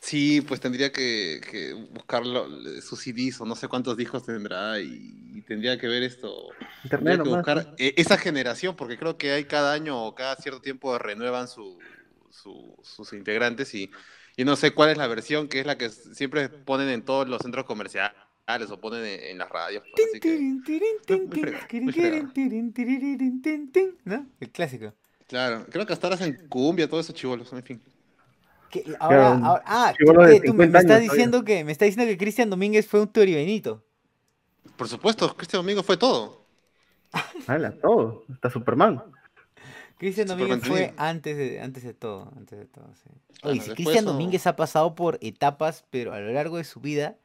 Sí, 0.01 0.43
pues 0.43 0.61
tendría 0.61 0.93
que, 0.93 1.41
que 1.51 1.73
buscarlo, 1.73 2.47
sus 2.83 3.01
CDs 3.01 3.41
o 3.41 3.47
no 3.47 3.57
sé 3.57 3.69
cuántos 3.69 3.97
discos 3.97 4.25
tendrá 4.25 4.79
y, 4.81 5.31
y 5.35 5.43
tendría 5.43 5.79
que 5.79 5.89
ver 5.89 6.03
esto. 6.03 6.57
Internet 6.85 7.17
Tendría 7.17 7.23
que 7.23 7.29
nomás. 7.29 7.31
buscar 7.31 7.75
eh, 7.79 7.95
esa 7.97 8.19
generación, 8.19 8.77
porque 8.77 8.99
creo 8.99 9.17
que 9.17 9.33
hay 9.33 9.47
cada 9.47 9.73
año 9.73 10.05
o 10.05 10.15
cada 10.15 10.37
cierto 10.37 10.61
tiempo 10.61 10.99
renuevan 10.99 11.49
su, 11.49 11.79
su- 12.31 12.77
sus 12.83 13.13
integrantes 13.15 13.75
y, 13.75 13.91
y 14.37 14.45
no 14.45 14.57
sé 14.57 14.73
cuál 14.73 14.91
es 14.91 14.99
la 14.99 15.07
versión 15.07 15.49
que 15.49 15.61
es 15.61 15.67
la 15.67 15.79
que 15.79 15.91
siempre 15.91 16.49
ponen 16.49 16.89
en 16.89 17.03
todos 17.05 17.29
los 17.29 17.41
centros 17.43 17.65
comerciales 17.65 18.15
o 18.71 18.81
ponen 18.81 19.05
en, 19.05 19.21
en 19.21 19.39
las 19.39 19.49
radios. 19.49 19.85
así 20.11 20.21
que- 20.21 20.39
muy 20.39 21.33
fregado, 21.33 21.65
muy 21.81 21.93
¿No? 24.05 24.27
El 24.41 24.51
clásico. 24.51 24.93
claro, 25.27 25.67
creo 25.71 25.87
que 25.87 25.93
hasta 25.93 26.07
ahora 26.07 26.17
hacen 26.17 26.47
cumbia, 26.49 26.89
todo 26.89 27.01
eso 27.01 27.13
chivolos, 27.13 27.53
en 27.53 27.63
fin. 27.63 27.83
Que 28.71 28.85
ahora, 28.99 29.35
ahora- 29.35 29.63
ah, 29.67 29.95
me, 30.01 30.41
50 30.41 30.55
me 30.55 30.79
estás 30.79 31.01
diciendo 31.01 31.45
que 31.45 31.65
me 31.65 31.73
está 31.73 31.85
diciendo 31.85 32.11
que 32.11 32.19
Cristian 32.19 32.51
Domínguez 32.51 32.87
fue 32.87 33.01
un 33.01 33.09
toribianito. 33.09 33.85
Por 34.77 34.89
supuesto, 34.89 35.35
Cristian 35.37 35.63
Domingo 35.63 35.83
fue 35.83 35.97
todo. 35.97 36.45
Hala, 37.47 37.73
todo. 37.81 38.25
Hasta 38.33 38.51
Superman. 38.51 39.01
Cristian 40.05 40.29
Domínguez 40.29 40.61
fue 40.65 40.95
antes 40.97 41.37
de, 41.37 41.61
antes 41.61 41.83
de 41.85 41.95
todo, 41.95 42.33
antes 42.37 42.59
de 42.59 42.67
todo, 42.67 42.95
sí. 42.97 43.11
Oye, 43.43 43.61
si 43.61 43.73
Cristian 43.73 44.05
Domínguez 44.07 44.47
ha 44.47 44.57
pasado 44.57 44.95
por 44.95 45.19
etapas, 45.23 45.85
pero 45.91 46.13
a 46.15 46.21
lo 46.21 46.33
largo 46.33 46.57
de 46.59 46.65
su 46.65 46.81
vida, 46.81 47.19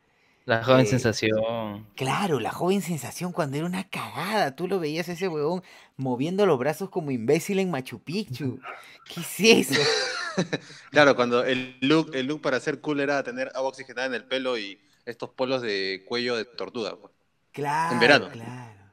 La 0.45 0.65
joven 0.65 0.86
Eh, 0.86 0.86
sensación. 0.86 1.88
claro, 1.95 2.39
la 2.39 2.51
joven 2.51 2.81
sensación 2.81 3.33
cuando 3.33 3.57
era 3.57 3.65
una 3.67 3.89
cagada, 3.89 4.55
tú 4.55 4.67
lo 4.67 4.79
veías 4.79 5.09
a 5.09 5.13
ese 5.13 5.27
huevón 5.29 5.63
moviendo 5.98 6.45
los 6.45 6.59
brazos 6.59 6.89
como 6.89 7.12
imbécil 7.12 7.59
en 7.59 7.71
Machu 7.71 8.01
Picchu. 8.03 8.62
¿Qué 9.07 9.21
es 9.21 9.39
eso? 9.41 9.93
Claro, 10.91 11.15
cuando 11.15 11.43
el 11.43 11.77
look, 11.81 12.12
el 12.15 12.27
look 12.27 12.41
para 12.41 12.59
ser 12.59 12.81
cool 12.81 13.00
era 13.00 13.24
tener 13.24 13.50
agua 13.55 13.69
oxigenada 13.69 14.07
en 14.07 14.13
el 14.13 14.25
pelo 14.25 14.57
y 14.57 14.79
estos 15.05 15.29
polos 15.31 15.62
de 15.62 16.03
cuello 16.07 16.36
de 16.36 16.45
tortuga. 16.45 16.95
pues. 17.00 17.13
Claro, 17.57 18.00
verano. 18.00 18.29
claro. 18.31 18.86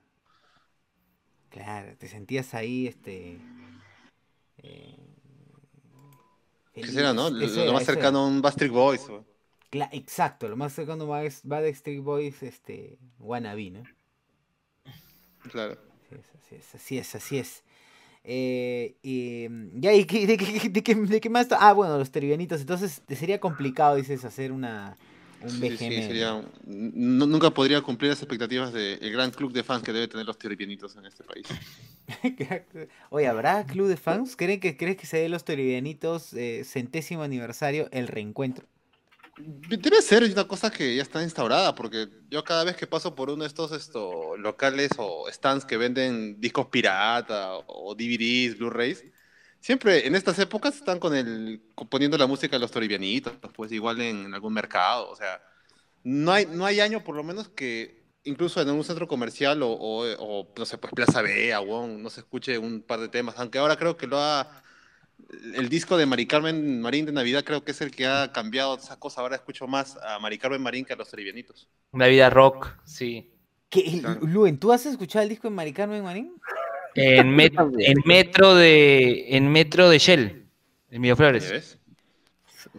Claro, 1.49 1.97
te 1.97 2.09
sentías 2.09 2.55
ahí, 2.55 2.87
este... 2.87 3.49
eh, 4.67 4.97
¿Qué 6.73 6.81
feliz. 6.83 6.95
será, 6.95 7.13
no? 7.13 7.31
Lo, 7.31 7.73
más 7.73 7.85
cercano 7.85 8.19
a 8.21 8.27
un 8.27 8.43
Bastric 8.43 8.71
Boys. 8.71 9.07
exacto, 9.93 10.49
lo 10.49 10.57
más 10.57 10.73
cercano 10.73 11.13
a 11.15 11.23
Backstreet 11.45 12.03
Boys, 12.03 12.43
este, 12.43 12.99
wannabe, 13.19 13.71
¿no? 13.71 13.83
Claro. 15.51 15.79
Así 16.39 16.55
es, 16.55 16.75
así 16.75 16.99
es, 16.99 17.15
así 17.15 17.39
es. 17.39 17.65
Eh, 18.25 18.97
y, 19.03 19.47
mm, 19.49 19.81
ya, 19.81 19.93
¿y 19.95 20.05
qué- 20.05 20.27
de, 20.27 20.37
qué, 20.37 20.69
de 20.69 20.83
qué- 20.83 20.95
de 20.95 21.21
qué 21.21 21.31
más? 21.31 21.49
Ah, 21.53 21.73
bueno, 21.73 21.97
los 21.99 22.11
teribianitos. 22.11 22.61
Entonces, 22.61 23.03
sería 23.09 23.39
complicado, 23.41 23.97
dices, 23.97 24.25
hacer 24.25 24.53
una, 24.53 24.97
un 25.43 25.49
Sí, 25.50 25.61
BGM. 25.61 25.76
sí, 25.76 26.02
sería 26.02 26.43
nu- 26.64 27.26
nunca 27.26 27.50
podría 27.50 27.81
cumplir 27.83 28.11
las 28.11 28.21
expectativas 28.21 28.73
del 28.73 29.11
gran 29.12 29.31
club 29.31 29.52
de 29.52 29.62
fans 29.62 29.83
que 29.83 29.93
debe 29.93 30.09
tener 30.09 30.26
los 30.26 30.38
teribianitos 30.38 30.97
en 30.97 31.07
este 31.07 31.25
país. 31.25 31.47
Oye, 33.11 33.26
¿habrá 33.26 33.64
club 33.66 33.88
de 33.88 33.97
fans? 33.97 34.37
¿Creen 34.37 34.61
que, 34.61 34.76
¿Crees 34.76 34.97
que 34.97 35.07
se 35.07 35.19
dé 35.19 35.28
los 35.28 35.45
teribianitos 35.45 36.33
eh, 36.35 36.62
centésimo 36.64 37.23
aniversario 37.23 37.88
el 37.93 38.09
reencuentro? 38.09 38.66
Debe 39.38 40.00
ser 40.00 40.23
una 40.25 40.49
cosa 40.49 40.71
que 40.71 40.97
ya 40.97 41.02
está 41.02 41.23
instaurada, 41.23 41.75
porque 41.75 42.09
yo 42.31 42.43
cada 42.43 42.64
vez 42.64 42.75
que 42.76 42.87
paso 42.87 43.14
por 43.14 43.28
uno 43.28 43.43
de 43.43 43.49
estos 43.49 43.71
esto, 43.73 44.35
locales 44.38 44.90
o 44.97 45.26
stands 45.31 45.66
que 45.66 45.76
venden 45.76 46.40
discos 46.40 46.69
pirata 46.69 47.59
o 47.66 47.95
DVDs, 47.95 48.57
Blu-rays, 48.59 49.05
siempre 49.67 50.07
en 50.07 50.15
estas 50.15 50.39
épocas 50.39 50.77
están 50.77 51.01
con 51.01 51.13
el 51.17 51.61
poniendo 51.91 52.17
la 52.17 52.29
música 52.29 52.55
de 52.55 52.61
los 52.61 52.71
toribianitos, 52.71 53.33
pues 53.53 53.73
igual 53.73 54.01
en, 54.01 54.33
algún 54.33 54.53
mercado, 54.53 55.11
o 55.11 55.17
sea, 55.17 55.43
no 56.05 56.31
hay, 56.31 56.47
no 56.47 56.65
hay 56.65 56.79
año 56.79 57.03
por 57.03 57.17
lo 57.17 57.25
menos 57.25 57.49
que 57.49 58.05
incluso 58.23 58.63
en 58.63 58.71
un 58.71 58.85
centro 58.85 59.09
comercial 59.09 59.65
o, 59.65 59.71
o- 59.71 60.05
o, 60.21 60.55
no 60.57 60.65
sé, 60.65 60.79
pues 60.79 60.93
Plaza 60.95 61.21
B, 61.21 61.53
Aguón, 61.53 62.01
no 62.01 62.11
se 62.11 62.21
escuche 62.21 62.57
un 62.59 62.81
par 62.81 63.01
de 63.01 63.09
temas, 63.09 63.35
aunque 63.39 63.59
ahora 63.59 63.77
creo 63.77 63.97
que 63.97 64.07
lo 64.07 64.21
ha 64.21 64.63
el 65.55 65.69
disco 65.69 65.97
de 65.97 66.07
Mari 66.07 66.27
Carmen 66.27 66.81
Marín 66.81 67.07
de 67.07 67.11
Navidad 67.13 67.43
creo 67.45 67.65
que 67.65 67.73
es 67.73 67.81
el 67.81 67.91
que 67.91 68.07
ha 68.07 68.31
cambiado 68.33 68.77
esa 68.77 69.01
cosa. 69.01 69.21
Ahora 69.21 69.35
escucho 69.35 69.67
más 69.67 69.97
a 69.97 70.21
Mari 70.21 70.39
Carmen 70.39 70.63
Marín 70.63 70.85
que 70.85 70.93
a 70.93 70.97
los 70.97 71.09
Trivianitos. 71.09 71.69
La 71.93 72.07
vida 72.07 72.31
rock, 72.31 72.69
sí. 72.85 73.33
¿Qué, 73.69 73.99
Claro. 74.01 74.21
Luen, 74.23 74.59
¿tú 74.61 74.73
has 74.73 74.87
escuchado 74.87 75.25
el 75.25 75.29
disco 75.29 75.49
de 75.49 75.55
Mari 75.55 75.73
Carmen 75.73 76.05
Marín? 76.05 76.35
En, 76.97 77.29
met- 77.37 77.55
en 77.79 77.99
metro 78.05 78.55
de 78.55 79.37
en 79.37 79.50
metro 79.50 79.88
de 79.88 79.99
Shell, 79.99 80.47
en 80.91 81.00
Miraflores. 81.00 81.45
¿Ya 81.45 81.53
ves? 81.53 81.79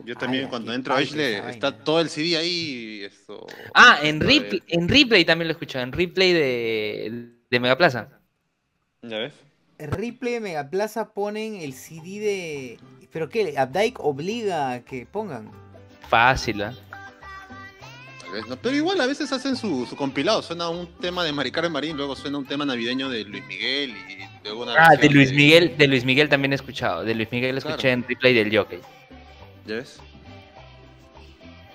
Yo 0.06 0.16
también 0.16 0.48
cuando 0.48 0.74
entro 0.74 0.94
a 0.94 0.98
Ashley 0.98 1.36
está 1.50 1.84
todo 1.84 2.02
el 2.02 2.10
CD 2.10 2.38
ahí. 2.38 3.02
Esto, 3.04 3.46
Ah, 3.74 4.00
en 4.04 4.20
replay, 4.20 4.62
en 4.68 4.88
replay 4.88 5.26
también 5.26 5.48
lo 5.48 5.52
he 5.52 5.54
escuchado, 5.54 5.84
en 5.84 5.92
replay 5.92 6.34
de, 6.34 7.30
de 7.50 7.60
Megaplaza. 7.60 8.10
¿Ya 9.02 9.20
ves? 9.20 9.34
Ripley 9.80 10.34
de 10.34 10.40
Megaplaza 10.40 11.14
ponen 11.14 11.56
el 11.56 11.74
CD 11.74 12.20
de... 12.20 12.80
¿Pero 13.12 13.30
qué? 13.30 13.54
Updike 13.58 14.00
obliga 14.00 14.72
a 14.72 14.84
que 14.84 15.06
pongan. 15.06 15.52
Fácil, 16.10 16.62
¿ah? 16.64 16.74
Tal 18.28 18.34
vez 18.34 18.48
no. 18.48 18.56
Pero 18.58 18.76
igual 18.76 19.00
a 19.02 19.06
veces 19.06 19.32
hacen 19.32 19.56
su, 19.56 19.86
su 19.86 19.96
compilado. 19.96 20.42
Suena 20.42 20.70
un 20.70 20.88
tema 21.00 21.24
de 21.24 21.32
Mari 21.32 21.52
Carmen 21.52 21.72
Marín, 21.72 21.96
luego 21.98 22.16
suena 22.16 22.38
un 22.38 22.46
tema 22.46 22.66
navideño 22.66 23.10
de 23.10 23.24
Luis 23.24 23.44
Miguel 23.48 23.92
y 23.92 24.44
luego 24.44 24.64
una 24.64 24.74
Ah, 24.78 24.96
de 24.96 25.10
Luis 25.10 25.32
Miguel, 25.34 25.76
de 25.78 25.88
Luis 25.88 26.04
Miguel 26.06 26.28
también 26.30 26.52
he 26.52 26.56
escuchado. 26.56 27.04
De 27.04 27.16
Luis 27.16 27.30
Miguel 27.32 27.56
Claro. 27.60 27.70
escuché 27.70 27.92
en 27.92 28.04
replay 28.08 28.34
del 28.34 28.56
Jockey. 28.56 28.80
¿Ya 29.66 29.76
ves? 29.76 30.00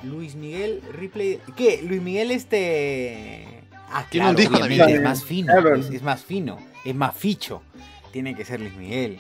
Luis 0.03 0.35
Miguel, 0.35 0.83
Ripley... 0.93 1.39
¿Qué? 1.57 1.81
Luis 1.83 2.03
Miguel 2.03 2.33
este... 2.33 3.47
Ah, 3.91 4.05
Tiene 4.11 4.31
un 4.31 4.35
claro, 4.35 4.51
disco 4.51 4.59
navideño. 4.59 4.97
es 4.97 5.03
más 5.03 5.25
fino, 5.25 5.53
Claro. 5.53 5.77
es 5.77 6.03
más 6.03 6.25
fino, 6.25 6.59
es 6.85 6.95
más 6.95 7.17
ficho. 7.17 7.63
Tiene 8.11 8.35
que 8.35 8.45
ser 8.45 8.61
Luis 8.61 8.75
Miguel. 8.75 9.19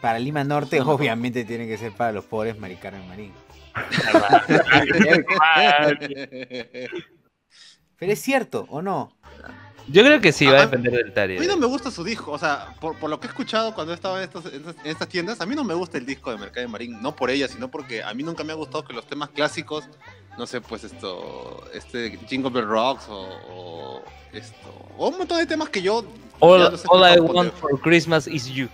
Para 0.00 0.18
Lima 0.18 0.42
Norte, 0.42 0.78
No, 0.78 0.84
no. 0.86 0.90
obviamente, 0.92 1.44
tiene 1.44 1.66
que 1.66 1.76
ser 1.76 1.92
para 1.92 2.12
los 2.12 2.24
pobres 2.24 2.58
Mari 2.58 2.76
Carmen 2.76 3.06
Marín. 3.08 3.32
Pero 7.98 8.12
es 8.12 8.20
cierto, 8.20 8.66
¿o 8.68 8.82
no? 8.82 9.12
Yo 9.88 10.04
creo 10.04 10.20
que 10.20 10.32
sí, 10.32 10.46
va 10.46 10.58
a 10.58 10.66
depender 10.66 10.92
del 10.92 11.00
A 11.00 11.04
mí 11.06 11.10
no 11.34 11.40
tario. 11.46 11.56
me 11.56 11.66
gusta 11.66 11.90
su 11.90 12.04
disco, 12.04 12.30
o 12.30 12.38
sea, 12.38 12.68
por, 12.80 12.96
por 12.98 13.10
lo 13.10 13.18
que 13.18 13.26
he 13.26 13.30
escuchado 13.30 13.74
cuando 13.74 13.92
he 13.92 13.96
estado 13.96 14.16
en 14.18 14.24
estas, 14.24 14.46
en 14.46 14.54
estas- 14.60 14.76
en 14.84 14.90
estas 14.90 15.08
tiendas, 15.08 15.40
a 15.40 15.46
mí 15.46 15.54
no 15.56 15.64
me 15.64 15.74
gusta 15.74 15.98
el 15.98 16.06
disco 16.06 16.30
de 16.30 16.38
Mercado 16.38 16.60
de 16.60 16.68
Marín, 16.68 17.02
no 17.02 17.16
por 17.16 17.30
ella, 17.30 17.48
sino 17.48 17.68
porque 17.70 18.02
a 18.02 18.14
mí 18.14 18.22
nunca 18.22 18.44
me 18.44 18.52
ha 18.52 18.56
gustado 18.56 18.84
que 18.84 18.92
los 18.92 19.06
temas 19.06 19.30
clásicos, 19.30 19.84
no 20.38 20.46
sé, 20.46 20.60
pues 20.60 20.84
esto, 20.84 21.64
este 21.74 22.16
Jingle 22.28 22.50
Bell 22.50 22.66
Rocks 22.66 23.06
o, 23.08 23.28
o 23.50 24.02
esto, 24.32 24.68
o 24.96 25.08
un 25.08 25.18
montón 25.18 25.38
de 25.38 25.46
temas 25.46 25.68
que 25.68 25.82
yo... 25.82 26.04
All, 26.38 26.62
all 26.88 27.16
I 27.16 27.20
want 27.20 27.52
for 27.54 27.78
Christmas 27.80 28.26
is 28.28 28.46
you. 28.46 28.68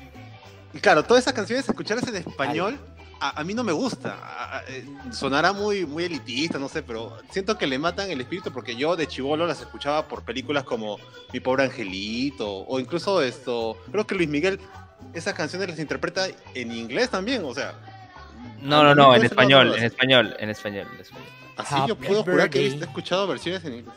Y 0.75 0.79
claro, 0.79 1.03
todas 1.05 1.23
esas 1.25 1.33
canciones, 1.33 1.67
escucharlas 1.69 2.07
en 2.09 2.17
español, 2.17 2.79
a, 3.21 3.41
a 3.41 3.45
mí 3.45 3.55
no 3.55 3.65
me 3.65 3.73
gusta. 3.73 4.19
A- 4.23 4.59
a- 4.59 4.63
eh, 4.69 4.85
sonará 5.13 5.53
muy, 5.53 5.85
muy 5.87 6.05
elitista, 6.05 6.59
no 6.59 6.69
sé, 6.69 6.83
pero 6.83 7.19
siento 7.31 7.57
que 7.59 7.67
le 7.67 7.79
matan 7.79 8.11
el 8.11 8.21
espíritu 8.21 8.51
porque 8.53 8.77
yo 8.77 8.97
de 8.97 9.07
chivolo 9.07 9.47
las 9.47 9.61
escuchaba 9.61 10.07
por 10.07 10.23
películas 10.23 10.65
como 10.65 10.99
Mi 11.33 11.41
pobre 11.41 11.65
angelito 11.65 12.49
o 12.49 12.79
incluso 12.81 13.21
esto. 13.23 13.77
Creo 13.91 14.07
que 14.07 14.15
Luis 14.15 14.29
Miguel 14.29 14.61
esas 15.15 15.35
canciones 15.35 15.69
las 15.69 15.79
interpreta 15.79 16.27
en 16.55 16.73
inglés 16.73 17.11
también, 17.11 17.45
o 17.45 17.55
sea. 17.55 17.75
No, 18.61 18.83
no, 18.85 18.95
no, 18.95 19.15
en 19.15 19.25
español, 19.25 19.75
en 19.77 19.85
español, 19.85 20.37
en 20.39 20.51
español, 20.51 20.87
en 20.95 21.01
español. 21.01 21.27
Así 21.57 21.75
yo 21.89 21.95
Happy 21.95 22.07
puedo 22.07 22.23
jurar 22.25 22.51
que 22.51 22.67
he 22.67 22.69
escuchado 22.69 23.27
versiones 23.27 23.65
en 23.65 23.75
inglés. 23.79 23.95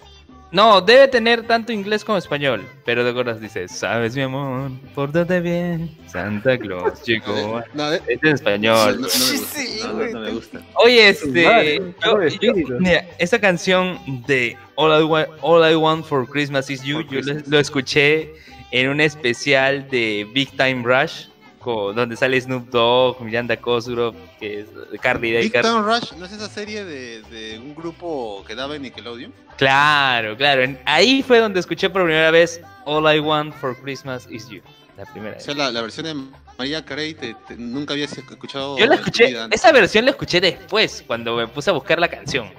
No, 0.51 0.81
debe 0.81 1.07
tener 1.07 1.43
tanto 1.47 1.71
inglés 1.71 2.03
como 2.03 2.17
español, 2.17 2.67
pero 2.83 3.03
de 3.05 3.11
acuerdo 3.11 3.33
dice, 3.35 3.69
sabes 3.69 4.15
mi 4.17 4.21
amor, 4.23 4.71
pórtate 4.93 5.39
bien, 5.39 5.89
Santa 6.07 6.57
Claus 6.57 7.01
llegó. 7.05 7.63
No, 7.73 7.89
de- 7.89 8.01
Es 8.07 8.19
en 8.21 8.29
español. 8.33 8.99
no. 8.99 9.07
Sí, 9.07 9.79
No, 9.81 9.87
no, 9.87 9.93
güey. 9.95 10.13
no 10.13 10.19
me 10.19 10.31
gusta. 10.31 10.59
Oye, 10.75 11.07
este, 11.09 11.45
Madre, 11.45 11.75
yo- 11.77 12.11
pobre 12.11 12.29
yo- 12.29 12.35
espíritu. 12.35 12.73
mira, 12.79 13.05
esa 13.17 13.39
canción 13.39 13.97
de 14.27 14.57
All 14.75 15.01
I, 15.01 15.03
Want, 15.05 15.29
All 15.41 15.71
I 15.71 15.75
Want 15.75 16.05
for 16.05 16.27
Christmas 16.27 16.69
is 16.69 16.83
You, 16.83 16.97
For 16.97 17.03
yo 17.05 17.09
Christmas. 17.21 17.47
lo 17.47 17.57
escuché 17.57 18.33
en 18.71 18.89
un 18.89 18.99
especial 18.99 19.87
de 19.89 20.27
Big 20.33 20.49
Time 20.57 20.83
Rush, 20.83 21.27
donde 21.63 22.15
sale 22.17 22.39
Snoop 22.41 22.69
Dogg, 22.69 23.21
Miranda 23.21 23.55
Cosgrove, 23.57 24.17
que 24.39 24.61
es 24.61 24.67
Carly 25.01 25.31
Big. 25.31 25.53
Town 25.61 25.85
Rush, 25.85 26.13
¿no 26.17 26.25
es 26.25 26.31
esa 26.31 26.49
serie 26.49 26.83
de, 26.83 27.21
de 27.23 27.59
un 27.59 27.75
grupo 27.75 28.43
que 28.47 28.55
daba 28.55 28.75
en 28.75 28.81
Nickelodeon? 28.81 29.31
Claro, 29.57 30.35
claro. 30.35 30.63
en- 30.63 30.79
ahí 30.85 31.21
fue 31.21 31.37
donde 31.39 31.59
escuché 31.59 31.89
por 31.89 32.03
primera 32.03 32.31
vez 32.31 32.61
All 32.85 33.15
I 33.15 33.19
Want 33.19 33.53
for 33.55 33.77
Christmas 33.81 34.27
is 34.31 34.49
You. 34.49 34.61
La 34.97 35.05
primera 35.05 35.33
O 35.33 35.35
vez. 35.35 35.43
sea, 35.43 35.53
la, 35.53 35.71
la 35.71 35.81
versión 35.81 36.05
de 36.05 36.15
María 36.57 36.83
Carey 36.83 37.13
te- 37.13 37.35
te- 37.47 37.55
nunca 37.55 37.93
habías 37.93 38.17
escuchado. 38.17 38.77
Yo 38.77 38.85
la 38.87 38.95
escuché, 38.95 39.35
esa 39.51 39.71
versión 39.71 40.05
la 40.05 40.11
escuché 40.11 40.41
después, 40.41 41.03
cuando 41.05 41.35
me 41.35 41.47
puse 41.47 41.69
a 41.69 41.73
buscar 41.73 41.99
la 41.99 42.07
canción. 42.07 42.49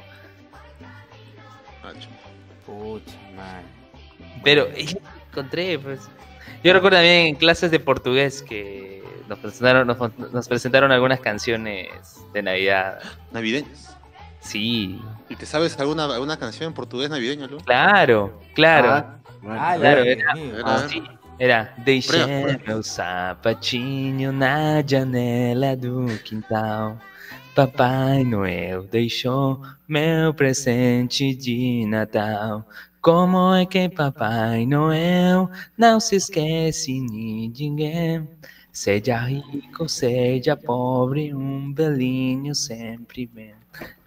Pucha. 2.67 3.13
Pero 4.45 4.69
encontré, 5.31 5.79
pues. 5.79 6.01
Yo 6.65 6.73
recuerdo 6.73 6.97
también 6.99 7.27
en 7.27 7.35
clases 7.35 7.71
de 7.71 7.81
portugués 7.81 8.43
que 8.43 8.92
nos 9.33 9.39
presentaron, 9.41 9.87
nos, 9.87 9.99
nos 10.33 10.49
presentaron 10.49 10.93
algunas 10.93 11.21
canciones 11.21 11.89
de 12.33 12.43
Navidad. 12.43 13.01
Navideñas. 13.33 13.97
Sí, 14.41 15.01
¿Y 15.29 15.37
te 15.37 15.47
sabes 15.47 15.79
alguna, 15.79 16.05
alguna 16.05 16.37
canción 16.37 16.69
en 16.69 16.75
portugués 16.75 17.09
navideño, 17.09 17.47
Lu? 17.47 17.59
claro, 17.59 18.41
claro. 18.55 18.89
Ah, 18.91 19.17
bueno. 19.41 19.61
Ah, 19.61 19.75
Claro, 19.79 20.05
la- 20.05 20.11
era- 20.11 20.35
mío. 20.35 20.55
Ah, 20.65 20.87
Sí, 20.89 21.03
era 21.39 21.75
Deixei 21.79 22.59
meu 22.67 22.83
sapatinho 22.83 24.33
na 24.33 24.83
janela 24.87 25.77
do 25.77 26.07
quintal. 26.25 26.99
Papai 27.55 28.25
Noel 28.25 28.83
deixou 28.85 29.61
meu 29.87 30.33
presente 30.35 31.35
de 31.35 31.87
Natal. 31.87 32.67
Como 33.01 33.55
é 33.55 33.67
que 33.67 33.89
Papai 33.89 34.65
Noel 34.67 35.51
não 35.77 36.01
se 36.01 36.17
esquece 36.17 36.93
de 36.93 37.51
ninguém? 37.69 38.29
Seja 38.73 39.27
rico, 39.27 39.87
seja 39.89 40.57
pobre, 40.57 41.31
belinho 41.35 42.55
sempre 42.55 43.29
vem. 43.33 43.55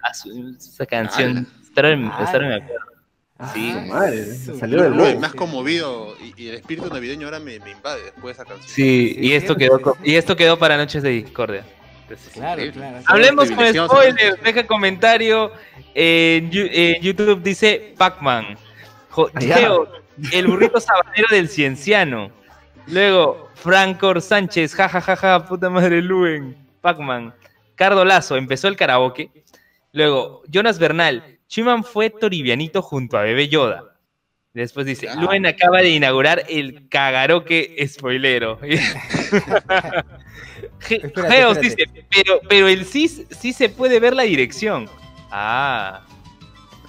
Ah, 0.02 0.10
Esa 0.58 0.84
canción, 0.86 1.30
Ala. 1.38 1.46
esta 1.62 1.80
hora 2.36 2.48
me- 2.48 2.54
acuerdo. 2.56 2.86
Ah, 3.38 3.50
Sí, 3.54 3.72
madre, 3.88 4.20
eso. 4.22 4.58
salió 4.58 4.82
del 4.82 4.92
Lu, 4.94 5.02
huevo. 5.02 5.20
me 5.20 5.26
has 5.26 5.34
conmovido 5.34 6.16
y, 6.20 6.42
y 6.42 6.48
el 6.48 6.54
espíritu 6.56 6.88
navideño 6.88 7.26
ahora 7.26 7.38
me, 7.38 7.60
me 7.60 7.72
invade 7.72 8.02
después 8.04 8.24
de 8.24 8.42
esa 8.42 8.44
canción. 8.44 8.68
Sí, 8.68 9.14
Sí, 9.14 9.16
y 9.20 9.32
esto 9.32 9.52
sí, 9.52 9.58
quedó 9.60 9.78
sí, 9.78 10.10
y 10.10 10.14
esto 10.14 10.36
quedó 10.36 10.58
para 10.58 10.76
Noches 10.76 11.02
de 11.02 11.10
Discordia. 11.10 11.64
Claro, 12.32 12.62
claro. 12.72 12.98
Hablemos 13.06 13.50
con 13.50 13.66
spoilers, 13.74 14.42
deja 14.42 14.66
comentario 14.66 15.52
en, 15.94 16.50
YouTube 17.00 17.42
dice 17.42 17.94
Pac-Man. 17.98 18.56
Ah. 19.16 19.40
Geo, 19.40 19.88
el 20.32 20.46
burrito 20.46 20.80
sabanero 20.80 21.28
del 21.30 21.48
cienciano. 21.48 22.30
Luego, 22.88 23.50
Franco 23.54 24.20
Sánchez, 24.20 24.74
jajajaja, 24.74 25.46
puta 25.46 25.70
madre 25.70 26.02
Luen, 26.02 26.56
Pac-Man. 26.80 27.32
Cardo 27.74 28.04
Lazo, 28.04 28.36
empezó 28.36 28.68
el 28.68 28.76
karaoke. 28.76 29.30
Luego, 29.92 30.42
Jonas 30.48 30.78
Bernal, 30.78 31.38
Chiman 31.48 31.82
fue 31.84 32.10
toribianito 32.10 32.82
junto 32.82 33.18
a 33.18 33.22
Bebé 33.22 33.48
Yoda. 33.48 33.84
Después 34.54 34.86
dice. 34.86 35.08
Luen 35.16 35.46
acaba 35.46 35.82
de 35.82 35.90
inaugurar 35.90 36.44
el 36.48 36.88
cagaroque 36.88 37.76
spoilero. 37.86 38.58
Geos 40.80 41.60
dice, 41.60 41.84
pero, 42.10 42.40
pero 42.48 42.68
el 42.68 42.86
sí, 42.86 43.08
sí 43.08 43.52
se 43.52 43.68
puede 43.68 44.00
ver 44.00 44.14
la 44.14 44.22
dirección. 44.22 44.88
Ah, 45.30 46.02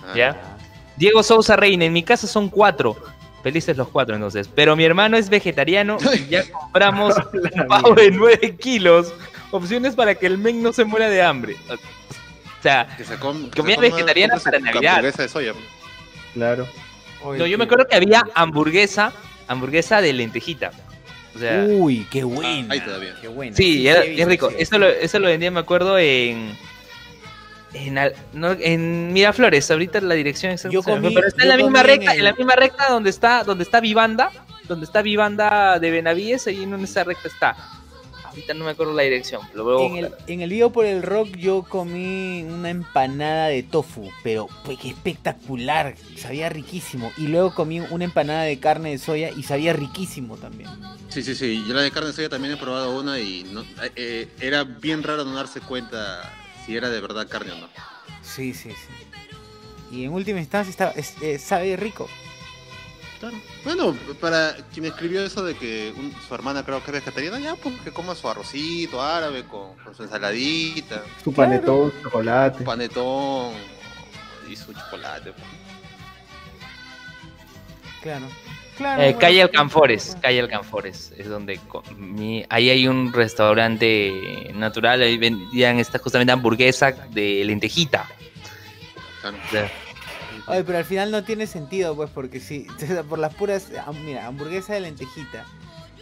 Ah, 0.08 0.14
ya. 0.16 0.58
Diego 0.96 1.22
Sousa 1.22 1.56
Reina, 1.56 1.86
en 1.86 1.94
mi 1.94 2.04
casa 2.04 2.28
son 2.28 2.50
cuatro. 2.50 2.96
Felices 3.44 3.78
los 3.78 3.88
cuatro 3.90 4.16
entonces. 4.16 4.50
Pero 4.54 4.76
mi 4.76 4.84
hermano 4.84 5.16
es 5.18 5.30
vegetariano 5.30 5.98
y 6.16 6.26
ya 6.30 6.44
compramos 6.52 7.16
un 7.54 7.68
pavo 7.68 7.94
de 7.96 8.12
9 8.12 8.56
kilos. 8.58 9.14
Opciones 9.52 9.96
para 9.96 10.16
que 10.16 10.26
el 10.26 10.38
men 10.38 10.62
no 10.62 10.74
se 10.74 10.84
muera 10.84 11.10
de 11.10 11.22
hambre. 11.22 11.56
O 11.70 12.62
sea, 12.64 12.88
Que 12.98 13.06
se 13.06 13.16
com- 13.18 13.50
Comida 13.52 13.76
se 13.76 13.82
vegetariana 13.82 14.38
para 14.38 14.60
Navidad. 14.60 14.96
hamburguesa 14.96 15.22
de 15.24 15.30
soya. 15.30 15.54
Claro. 16.34 16.68
Oye, 17.24 17.40
no, 17.40 17.46
yo 17.46 17.58
me 17.58 17.64
acuerdo 17.64 17.88
que 17.88 17.96
había 17.96 18.26
hamburguesa, 18.36 19.14
hamburguesa 19.48 20.02
de 20.02 20.14
lentejita. 20.14 20.72
O 21.36 21.40
sea, 21.40 21.66
Uy, 21.70 22.06
qué 22.10 22.24
buena. 22.24 22.74
ahí 22.74 22.82
todavía. 22.82 23.16
Qué 23.22 23.28
buena. 23.28 23.56
sí, 23.56 23.88
era, 23.88 24.02
visto, 24.02 24.22
es 24.24 24.28
rico. 24.28 24.50
sí 24.50 24.56
Eso 24.60 24.78
lo, 24.80 24.88
eso 24.88 25.20
lo 25.20 25.28
vendía, 25.28 25.52
me 25.52 25.60
acuerdo, 25.60 25.98
en. 26.00 26.58
En, 27.74 27.98
al- 27.98 28.14
no, 28.34 28.52
en 28.60 29.12
Miraflores, 29.14 29.70
ahorita 29.70 30.00
la 30.02 30.16
dirección 30.16 30.52
exacta 30.54 30.74
Yo 30.74 30.82
comí- 30.82 31.14
pero 31.14 31.28
está 31.28 31.44
en 31.44 31.50
la 31.50 31.58
misma 31.58 31.84
recta, 31.84 32.12
el- 32.14 32.20
en 32.20 32.24
la 32.26 32.34
misma 32.34 32.56
recta 32.56 32.90
donde 32.90 33.10
está, 33.10 33.44
donde 33.44 33.64
está 33.64 33.80
Vivanda, 33.82 34.32
donde 34.68 34.86
está 34.86 35.02
Vivanda 35.02 35.78
de 35.80 35.92
Benavides, 35.92 36.48
ahí 36.48 36.64
en 36.64 36.74
esa 36.84 37.04
recta 37.04 37.28
está. 37.28 37.56
Ahorita 38.24 38.54
no 38.54 38.66
me 38.66 38.72
acuerdo 38.72 38.94
la 38.94 39.02
dirección, 39.04 39.42
lo 39.56 39.66
veo. 39.66 39.86
En 39.88 39.96
el, 39.98 40.12
en 40.28 40.42
el 40.42 40.50
video 40.50 40.72
por 40.72 40.86
el 40.86 41.02
rock 41.02 41.36
yo 41.38 41.64
comí 41.64 42.44
una 42.44 42.70
empanada 42.70 43.48
de 43.48 43.64
tofu, 43.64 44.12
pero 44.24 44.48
pues 44.64 44.78
qué 44.78 44.90
espectacular, 44.90 45.96
sabía 46.18 46.48
riquísimo. 46.50 47.12
Y 47.18 47.28
luego 47.28 47.54
comí 47.56 47.80
una 47.80 48.04
empanada 48.06 48.44
de 48.44 48.60
carne 48.60 48.92
de 48.92 48.98
soya 49.00 49.30
y 49.32 49.42
sabía 49.44 49.74
riquísimo 49.74 50.38
también. 50.38 50.70
Sí, 51.10 51.24
sí, 51.24 51.34
sí. 51.36 51.64
Yo 51.68 51.74
la 51.74 51.82
de 51.82 51.90
carne 51.92 52.10
de 52.10 52.14
soya 52.14 52.30
también 52.30 52.54
he 52.54 52.58
probado 52.58 53.00
una 53.00 53.20
y 53.20 53.44
no, 53.52 53.62
eh, 53.62 53.92
eh, 53.96 54.28
era 54.40 54.64
bien 54.64 55.02
raro 55.04 55.26
no 55.26 55.34
darse 55.34 55.60
cuenta 55.62 56.22
si 56.68 56.76
era 56.78 56.90
de 56.90 57.02
verdad 57.02 57.28
carne 57.28 57.54
o 57.54 57.58
no. 57.58 57.68
Sí, 58.22 58.54
sí, 58.54 58.70
sí. 58.72 59.96
Y 59.96 60.04
en 60.04 60.12
última 60.12 60.40
instancia 60.40 60.70
está, 60.70 60.92
es- 60.92 61.16
eh, 61.22 61.40
sabe 61.40 61.76
rico. 61.78 62.08
Claro. 63.20 63.38
Bueno, 63.64 63.98
para 64.22 64.56
quien 64.72 64.86
escribió 64.86 65.24
eso 65.26 65.44
de 65.44 65.56
que 65.56 65.92
un- 65.98 66.14
su 66.28 66.36
hermana 66.36 66.64
creo 66.64 66.84
que 66.84 66.92
es 66.92 67.04
vegetariana, 67.04 67.40
ya 67.40 67.56
pues 67.56 67.74
que 67.82 67.92
coma 67.92 68.14
su 68.14 68.30
arrocito 68.30 69.02
árabe 69.02 69.44
con, 69.46 69.76
con 69.78 69.96
su 69.96 70.04
ensaladita, 70.04 71.04
Su 71.24 71.34
panetón, 71.34 71.92
chocolate. 72.04 72.60
su 72.60 72.64
panetón 72.64 73.54
y 74.48 74.56
su 74.56 74.72
chocolate. 74.74 75.32
pues. 75.32 75.46
Claro. 78.04 78.26
Claro. 78.78 79.02
Eh, 79.02 79.06
bueno, 79.06 79.20
calle 79.20 79.42
Alcanfores, 79.42 80.18
calle 80.22 80.40
Alcanfores, 80.40 81.12
es 81.18 81.28
donde 81.28 81.60
comí- 81.68 82.46
ahí 82.50 82.70
hay 82.70 82.88
un 82.88 83.12
restaurante 83.12 84.52
natural, 84.54 85.02
ahí 85.02 85.18
vendían 85.18 85.80
esta 85.80 85.98
justamente 86.00 86.32
hamburguesa 86.32 86.92
de 86.92 87.44
lentejita. 87.46 88.08
Claro. 89.22 89.38
O 89.48 89.52
sea, 89.52 89.72
Oye, 90.48 90.64
pero 90.64 90.78
al 90.78 90.86
final 90.86 91.12
no 91.12 91.24
tiene 91.24 91.46
sentido, 91.48 91.96
pues, 91.96 92.10
porque 92.10 92.40
si, 92.40 92.68
por 93.10 93.20
las 93.20 93.34
puras, 93.34 93.68
ah, 93.86 93.92
mira, 93.92 94.28
hamburguesa 94.28 94.74
de 94.76 94.82
lentejita, 94.82 95.46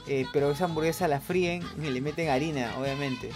eh, 0.08 0.26
pero 0.34 0.52
esa 0.52 0.66
hamburguesa 0.66 1.08
la 1.08 1.20
fríen 1.20 1.64
y 1.82 1.90
le 1.90 2.02
meten 2.02 2.30
harina, 2.30 2.72
obviamente. 2.78 3.32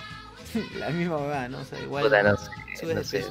la 0.78 0.90
misma 0.90 1.18
huevada, 1.18 1.48
¿no? 1.50 1.60
O 1.60 1.66
sea, 1.66 1.80
igual 1.80 2.04
puta, 2.04 2.24
no 2.24 2.38
sé, 2.38 3.04
sé. 3.04 3.26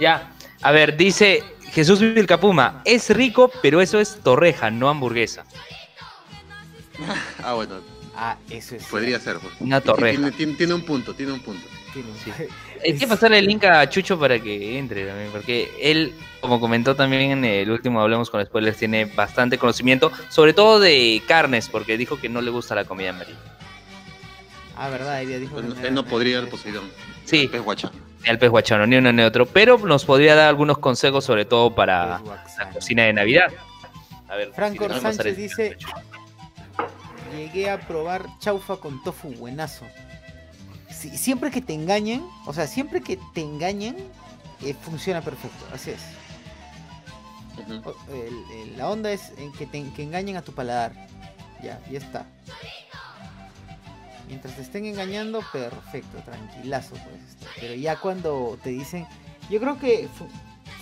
Ya, 0.00 0.32
a 0.62 0.72
ver, 0.72 0.96
dice 0.96 1.44
Jesús 1.72 2.00
Vilcapuma, 2.00 2.82
es 2.84 3.08
rico, 3.10 3.50
pero 3.62 3.80
eso 3.80 3.98
es 3.98 4.20
torreja, 4.22 4.70
no 4.70 4.88
hamburguesa. 4.88 5.44
Ah, 7.42 7.54
bueno, 7.54 7.76
Ah, 8.14 8.36
eso 8.50 8.76
es. 8.76 8.84
podría 8.84 9.18
ser. 9.18 9.38
pues. 9.38 9.54
Una 9.60 9.80
torreja. 9.80 10.18
Tiene, 10.18 10.32
tiene- 10.36 10.52
tiene 10.54 10.74
un 10.74 10.82
punto, 10.84 11.14
tiene 11.14 11.32
un 11.32 11.40
punto. 11.40 11.66
Tiene 11.92 12.10
un- 12.10 12.16
Sí. 12.18 12.30
Hay 12.84 12.96
que 12.98 13.06
pasarle 13.06 13.38
el 13.38 13.46
link 13.46 13.64
a 13.64 13.88
Chucho 13.88 14.18
para 14.18 14.38
que 14.40 14.78
entre 14.78 15.06
también, 15.06 15.30
porque 15.30 15.70
él, 15.80 16.12
como 16.40 16.58
comentó 16.60 16.94
también 16.96 17.30
en 17.30 17.44
el 17.44 17.70
último 17.70 18.00
Hablemos 18.00 18.28
con 18.28 18.44
Spoilers, 18.44 18.76
tiene 18.76 19.04
bastante 19.06 19.56
conocimiento, 19.56 20.10
sobre 20.28 20.52
todo 20.52 20.80
de 20.80 21.22
carnes, 21.26 21.68
porque 21.68 21.96
dijo 21.96 22.20
que 22.20 22.28
no 22.28 22.40
le 22.40 22.50
gusta 22.50 22.74
la 22.74 22.84
comida 22.84 23.12
marina. 23.12 23.38
Ah, 24.76 24.88
verdad, 24.88 25.22
ella 25.22 25.38
dijo 25.38 25.58
Él, 25.58 25.64
que 25.64 25.68
no- 25.74 25.78
era 25.78 25.88
él 25.88 25.94
no 25.94 26.04
podría 26.04 26.38
el 26.40 26.48
Poseidón. 26.48 26.84
Sí. 27.24 27.42
El 27.42 27.50
pez 27.50 27.62
guacha. 27.62 27.90
Ni 28.22 28.28
al 28.28 28.38
pez 28.38 28.50
guachano, 28.50 28.86
ni 28.86 28.96
uno 28.96 29.12
ni 29.12 29.22
otro, 29.22 29.46
pero 29.46 29.78
nos 29.78 30.04
podría 30.04 30.34
dar 30.34 30.48
algunos 30.48 30.78
consejos, 30.78 31.24
sobre 31.24 31.44
todo 31.44 31.74
para 31.74 32.20
Pues, 32.24 32.56
la 32.58 32.70
cocina 32.70 33.02
de 33.04 33.12
Navidad. 33.12 33.52
A 34.28 34.36
ver, 34.36 34.52
Franco 34.52 34.88
si 34.92 35.00
Sánchez 35.00 35.36
dice, 35.36 35.76
llegué 37.36 37.68
a 37.70 37.80
probar 37.80 38.26
chaufa 38.38 38.76
con 38.76 39.02
tofu, 39.02 39.32
buenazo. 39.34 39.84
Sí, 40.90 41.16
siempre 41.16 41.50
que 41.50 41.60
te 41.60 41.74
engañen, 41.74 42.24
o 42.46 42.52
sea, 42.52 42.66
siempre 42.66 43.00
que 43.00 43.18
te 43.34 43.40
engañen, 43.40 43.96
eh, 44.62 44.74
funciona 44.80 45.20
perfecto, 45.20 45.64
así 45.74 45.90
es. 45.90 46.00
El- 48.08 48.44
el- 48.62 48.78
la 48.78 48.88
onda 48.88 49.10
es 49.12 49.32
en 49.36 49.52
que 49.52 49.66
te 49.66 49.82
que 49.94 50.02
engañen 50.02 50.36
a 50.36 50.42
tu 50.42 50.52
paladar. 50.52 50.92
Ya, 51.62 51.80
ya 51.90 51.98
está. 51.98 52.24
Mientras 54.28 54.56
te 54.56 54.62
estén 54.62 54.84
engañando, 54.86 55.42
perfecto, 55.52 56.18
tranquilazo 56.24 56.94
pues. 56.94 57.16
este, 57.28 57.46
Pero 57.60 57.74
ya 57.74 57.96
cuando 57.96 58.58
te 58.62 58.70
dicen, 58.70 59.06
yo 59.50 59.60
creo 59.60 59.78
que 59.78 60.08
fu- 60.16 60.28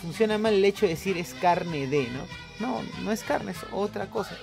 funciona 0.02 0.38
mal 0.38 0.54
el 0.54 0.64
hecho 0.64 0.86
de 0.86 0.92
decir 0.92 1.16
es 1.18 1.34
carne 1.34 1.86
de, 1.86 2.08
¿no? 2.10 2.20
No, 2.60 2.82
no 3.02 3.10
es 3.12 3.22
carne, 3.22 3.52
es 3.52 3.58
otra 3.72 4.06
cosa. 4.06 4.36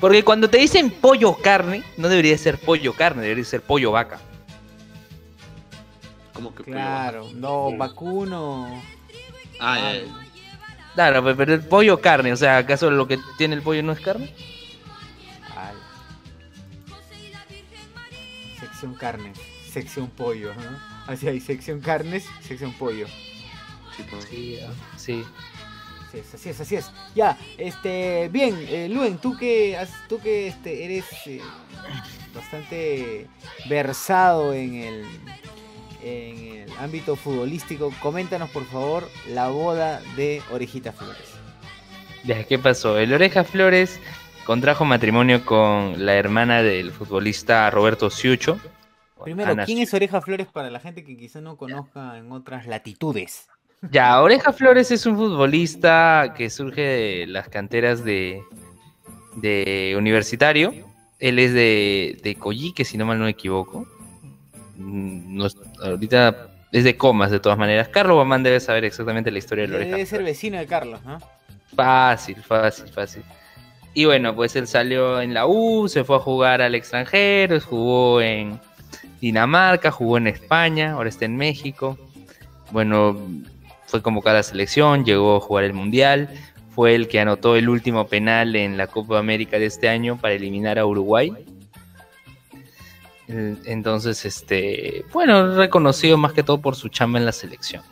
Porque 0.00 0.22
cuando 0.24 0.48
te 0.48 0.58
dicen 0.58 0.90
pollo 0.90 1.36
carne, 1.36 1.82
no 1.96 2.08
debería 2.08 2.36
ser 2.38 2.58
pollo 2.58 2.94
carne, 2.94 3.22
debería 3.22 3.44
ser 3.44 3.60
pollo 3.62 3.92
vaca. 3.92 4.18
Como 6.32 6.54
que 6.54 6.64
Claro, 6.64 7.28
no, 7.34 7.76
vacuno. 7.76 8.82
Ah, 9.60 9.78
ya, 9.78 10.00
ya. 10.04 10.26
Claro, 10.94 11.24
pe- 11.24 11.34
pero 11.34 11.54
el 11.54 11.60
pollo 11.64 12.00
carne, 12.00 12.32
o 12.32 12.36
sea, 12.36 12.58
¿acaso 12.58 12.90
lo 12.90 13.06
que 13.06 13.18
tiene 13.36 13.54
el 13.56 13.62
pollo 13.62 13.82
no 13.82 13.92
es 13.92 14.00
carne? 14.00 14.32
Sección 18.84 18.94
carnes, 19.00 19.38
sección 19.72 20.10
pollo, 20.10 20.52
¿no? 20.54 20.78
Así 21.06 21.26
hay 21.26 21.40
sección 21.40 21.80
carnes, 21.80 22.26
sección 22.46 22.70
pollo. 22.74 23.06
Sí, 23.96 24.04
pues. 24.10 24.24
Sí, 24.26 24.58
sí. 24.98 25.24
Así 26.06 26.18
es, 26.18 26.34
así 26.34 26.48
es, 26.50 26.60
así 26.60 26.76
es. 26.76 26.90
Ya, 27.14 27.38
este, 27.56 28.28
bien, 28.30 28.54
eh, 28.68 28.88
Luen, 28.90 29.16
tú 29.16 29.36
que, 29.38 29.74
has- 29.78 30.06
tú 30.06 30.20
que 30.20 30.48
este, 30.48 30.84
eres 30.84 31.06
eh, 31.26 31.40
bastante 32.34 33.26
versado 33.68 34.52
en 34.52 34.74
el, 34.74 35.04
en 36.02 36.38
el 36.68 36.72
ámbito 36.78 37.16
futbolístico, 37.16 37.90
coméntanos 38.02 38.50
por 38.50 38.66
favor 38.66 39.08
la 39.30 39.48
boda 39.48 40.02
de 40.14 40.42
Orejita 40.50 40.92
Flores. 40.92 41.26
Ya, 42.24 42.44
¿qué 42.44 42.58
pasó? 42.58 42.98
El 42.98 43.12
Oreja 43.14 43.44
Flores 43.44 43.98
contrajo 44.44 44.84
matrimonio 44.84 45.44
con 45.46 46.04
la 46.04 46.14
hermana 46.16 46.62
del 46.62 46.92
futbolista 46.92 47.70
Roberto 47.70 48.10
Siucho. 48.10 48.60
Primero, 49.24 49.52
Ana 49.52 49.64
¿quién 49.64 49.78
es 49.78 49.92
Oreja 49.94 50.20
Flores 50.20 50.46
para 50.46 50.70
la 50.70 50.80
gente 50.80 51.04
que 51.04 51.16
quizá 51.16 51.40
no 51.40 51.56
conozca 51.56 52.18
en 52.18 52.30
otras 52.32 52.66
latitudes? 52.66 53.48
Ya, 53.90 54.20
Oreja 54.22 54.52
Flores 54.52 54.90
es 54.90 55.04
un 55.06 55.16
futbolista 55.16 56.34
que 56.36 56.48
surge 56.50 56.80
de 56.80 57.26
las 57.26 57.48
canteras 57.48 58.04
de, 58.04 58.42
de 59.36 59.94
Universitario. 59.98 60.72
Él 61.18 61.38
es 61.38 61.52
de, 61.52 62.18
de 62.22 62.34
Coyique, 62.36 62.84
si 62.84 62.96
no 62.96 63.06
mal 63.06 63.18
no 63.18 63.24
me 63.24 63.30
equivoco. 63.30 63.86
Mm, 64.76 65.42
ahorita 65.82 66.48
es 66.72 66.84
de 66.84 66.96
Comas, 66.96 67.30
de 67.30 67.40
todas 67.40 67.58
maneras. 67.58 67.88
Carlos 67.88 68.16
Guamán 68.16 68.42
debe 68.42 68.60
saber 68.60 68.84
exactamente 68.84 69.30
la 69.30 69.38
historia 69.38 69.66
de 69.66 69.76
Oreja 69.76 69.90
Debe 69.92 70.06
ser 70.06 70.22
vecino 70.22 70.58
de 70.58 70.66
Carlos, 70.66 71.00
¿no? 71.04 71.18
Fácil, 71.74 72.36
fácil, 72.36 72.88
fácil. 72.88 73.22
Y 73.92 74.06
bueno, 74.06 74.34
pues 74.34 74.56
él 74.56 74.66
salió 74.66 75.20
en 75.20 75.34
la 75.34 75.46
U, 75.46 75.88
se 75.88 76.02
fue 76.02 76.16
a 76.16 76.18
jugar 76.18 76.60
al 76.60 76.74
extranjero, 76.74 77.60
jugó 77.60 78.20
en 78.20 78.60
Dinamarca, 79.24 79.90
jugó 79.90 80.18
en 80.18 80.26
España, 80.26 80.92
ahora 80.92 81.08
está 81.08 81.24
en 81.24 81.36
México. 81.36 81.96
Bueno, 82.70 83.16
fue 83.86 84.02
convocado 84.02 84.36
a 84.36 84.40
la 84.40 84.42
selección, 84.42 85.04
llegó 85.04 85.36
a 85.36 85.40
jugar 85.40 85.64
el 85.64 85.72
Mundial, 85.72 86.28
fue 86.74 86.94
el 86.94 87.08
que 87.08 87.20
anotó 87.20 87.56
el 87.56 87.70
último 87.70 88.06
penal 88.06 88.54
en 88.54 88.76
la 88.76 88.86
Copa 88.86 89.18
América 89.18 89.58
de 89.58 89.66
este 89.66 89.88
año 89.88 90.18
para 90.20 90.34
eliminar 90.34 90.78
a 90.78 90.84
Uruguay. 90.84 91.32
Entonces, 93.28 94.26
este, 94.26 95.06
bueno, 95.10 95.56
reconocido 95.56 96.18
más 96.18 96.34
que 96.34 96.42
todo 96.42 96.60
por 96.60 96.76
su 96.76 96.90
chamba 96.90 97.18
en 97.18 97.24
la 97.24 97.32
selección. 97.32 97.82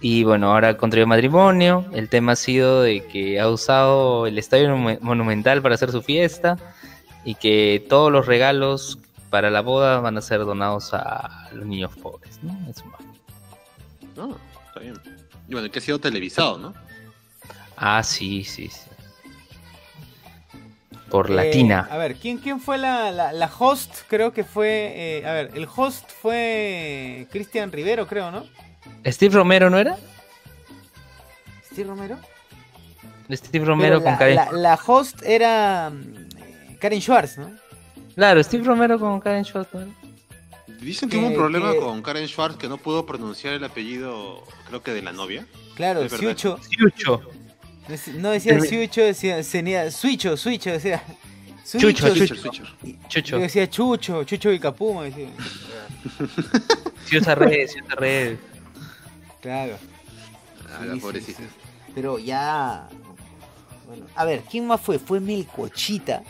Y 0.00 0.22
bueno, 0.22 0.52
ahora 0.52 0.76
contrayó 0.76 1.08
matrimonio. 1.08 1.86
El 1.92 2.08
tema 2.08 2.32
ha 2.32 2.36
sido 2.36 2.82
de 2.82 3.04
que 3.06 3.40
ha 3.40 3.48
usado 3.48 4.28
el 4.28 4.38
estadio 4.38 4.68
Monume- 4.68 5.00
monumental 5.00 5.60
para 5.60 5.74
hacer 5.74 5.90
su 5.90 6.02
fiesta 6.02 6.56
y 7.24 7.34
que 7.34 7.84
todos 7.88 8.12
los 8.12 8.26
regalos 8.26 8.98
para 9.34 9.50
la 9.50 9.62
boda 9.62 9.98
van 9.98 10.16
a 10.16 10.20
ser 10.22 10.38
donados 10.44 10.94
a 10.94 11.48
los 11.52 11.66
niños 11.66 11.90
pobres. 11.96 12.38
¿no? 12.40 12.56
Eso 12.70 12.84
va. 12.88 12.98
No, 14.14 14.36
está 14.68 14.78
bien. 14.78 14.94
Y 15.48 15.54
bueno, 15.54 15.68
que 15.72 15.80
ha 15.80 15.82
sido 15.82 15.98
televisado, 15.98 16.56
¿no? 16.56 16.72
Ah, 17.76 18.00
sí, 18.04 18.44
sí, 18.44 18.68
sí. 18.68 18.78
Por 21.10 21.32
Eh, 21.32 21.34
latina. 21.34 21.88
a 21.90 21.96
ver, 21.96 22.14
¿quién, 22.14 22.38
quién 22.38 22.60
fue 22.60 22.78
la, 22.78 23.10
la, 23.10 23.32
la 23.32 23.50
host? 23.58 24.02
Creo 24.06 24.32
que 24.32 24.44
fue. 24.44 24.92
eh, 24.94 25.26
a 25.26 25.32
ver, 25.32 25.50
el 25.54 25.66
host 25.74 26.08
fue 26.22 27.26
Cristian 27.32 27.72
Rivero, 27.72 28.06
creo, 28.06 28.30
¿no? 28.30 28.44
Steve 29.04 29.34
Romero, 29.34 29.68
¿no 29.68 29.78
era? 29.78 29.96
¿Steve 31.72 31.88
Romero? 31.88 32.18
Steve 33.32 33.64
Romero 33.64 33.98
Pero 33.98 34.04
con 34.04 34.12
la, 34.12 34.18
Karen. 34.18 34.36
la, 34.36 34.52
la 34.52 34.74
host 34.86 35.22
era 35.24 35.90
mm, 35.90 36.28
eh, 36.38 36.78
Karen 36.80 37.00
Schwartz, 37.02 37.38
¿no? 37.38 37.50
Claro, 38.14 38.42
Steve 38.42 38.64
Romero 38.64 38.98
con 38.98 39.20
Karen 39.20 39.44
Schwartz. 39.44 39.72
¿no 39.74 39.80
era? 39.80 39.90
Dicen 40.80 41.08
que 41.08 41.16
Que- 41.16 41.20
hubo 41.22 41.28
un 41.30 41.34
problema 41.34 41.72
que- 41.72 41.78
con 41.78 42.02
Karen 42.02 42.26
Schwartz 42.28 42.56
que 42.56 42.68
no 42.68 42.76
pudo 42.78 43.06
pronunciar 43.06 43.54
el 43.54 43.64
apellido, 43.64 44.44
creo 44.68 44.82
que 44.82 44.92
de 44.92 45.02
la 45.02 45.12
novia. 45.12 45.46
Claro. 45.74 46.08
Siucho. 46.08 46.58
Siucho. 46.62 47.22
No 48.14 48.30
decía. 48.30 48.58
Siucho, 48.60 49.00
decía 49.02 49.42
tenía 49.42 49.90
Suicho, 49.90 50.36
Suicho, 50.36 50.70
decía. 50.70 51.02
Chucho, 51.64 51.80
Suicho, 51.80 52.08
Switcher, 52.14 52.36
switcher. 52.38 52.66
Chucho. 53.08 53.36
Yo 53.36 53.42
decía 53.42 53.68
Chucho, 53.70 54.24
Chucho 54.24 54.50
Vilcapuma, 54.50 55.04
decía. 55.04 55.28
Ciusa 57.06 57.34
Red, 57.34 57.68
Ciusa 57.68 57.94
Red. 57.96 58.36
Claro. 59.40 59.76
Ah, 60.68 60.78
Sí, 60.80 60.86
la 60.88 60.94
sí, 60.94 61.00
pobrecita. 61.00 61.38
sí. 61.40 61.44
Pero 61.94 62.18
ya. 62.18 62.88
Bueno, 63.86 64.06
a 64.14 64.24
ver, 64.24 64.42
¿quién 64.50 64.66
más 64.66 64.80
fue? 64.80 64.98
Fue 64.98 65.20
Melcochita. 65.20 66.22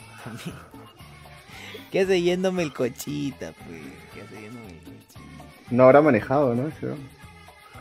¿Qué 1.94 2.00
hace 2.00 2.20
yendo 2.20 2.50
Melcochita? 2.50 3.52
Pues? 3.52 3.80
¿Qué 4.12 4.22
hace 4.22 4.40
yendo 4.40 4.58
Melcochita? 4.58 5.44
No 5.70 5.84
habrá 5.84 6.02
manejado, 6.02 6.52
¿no? 6.52 6.66
Ese- 6.66 6.88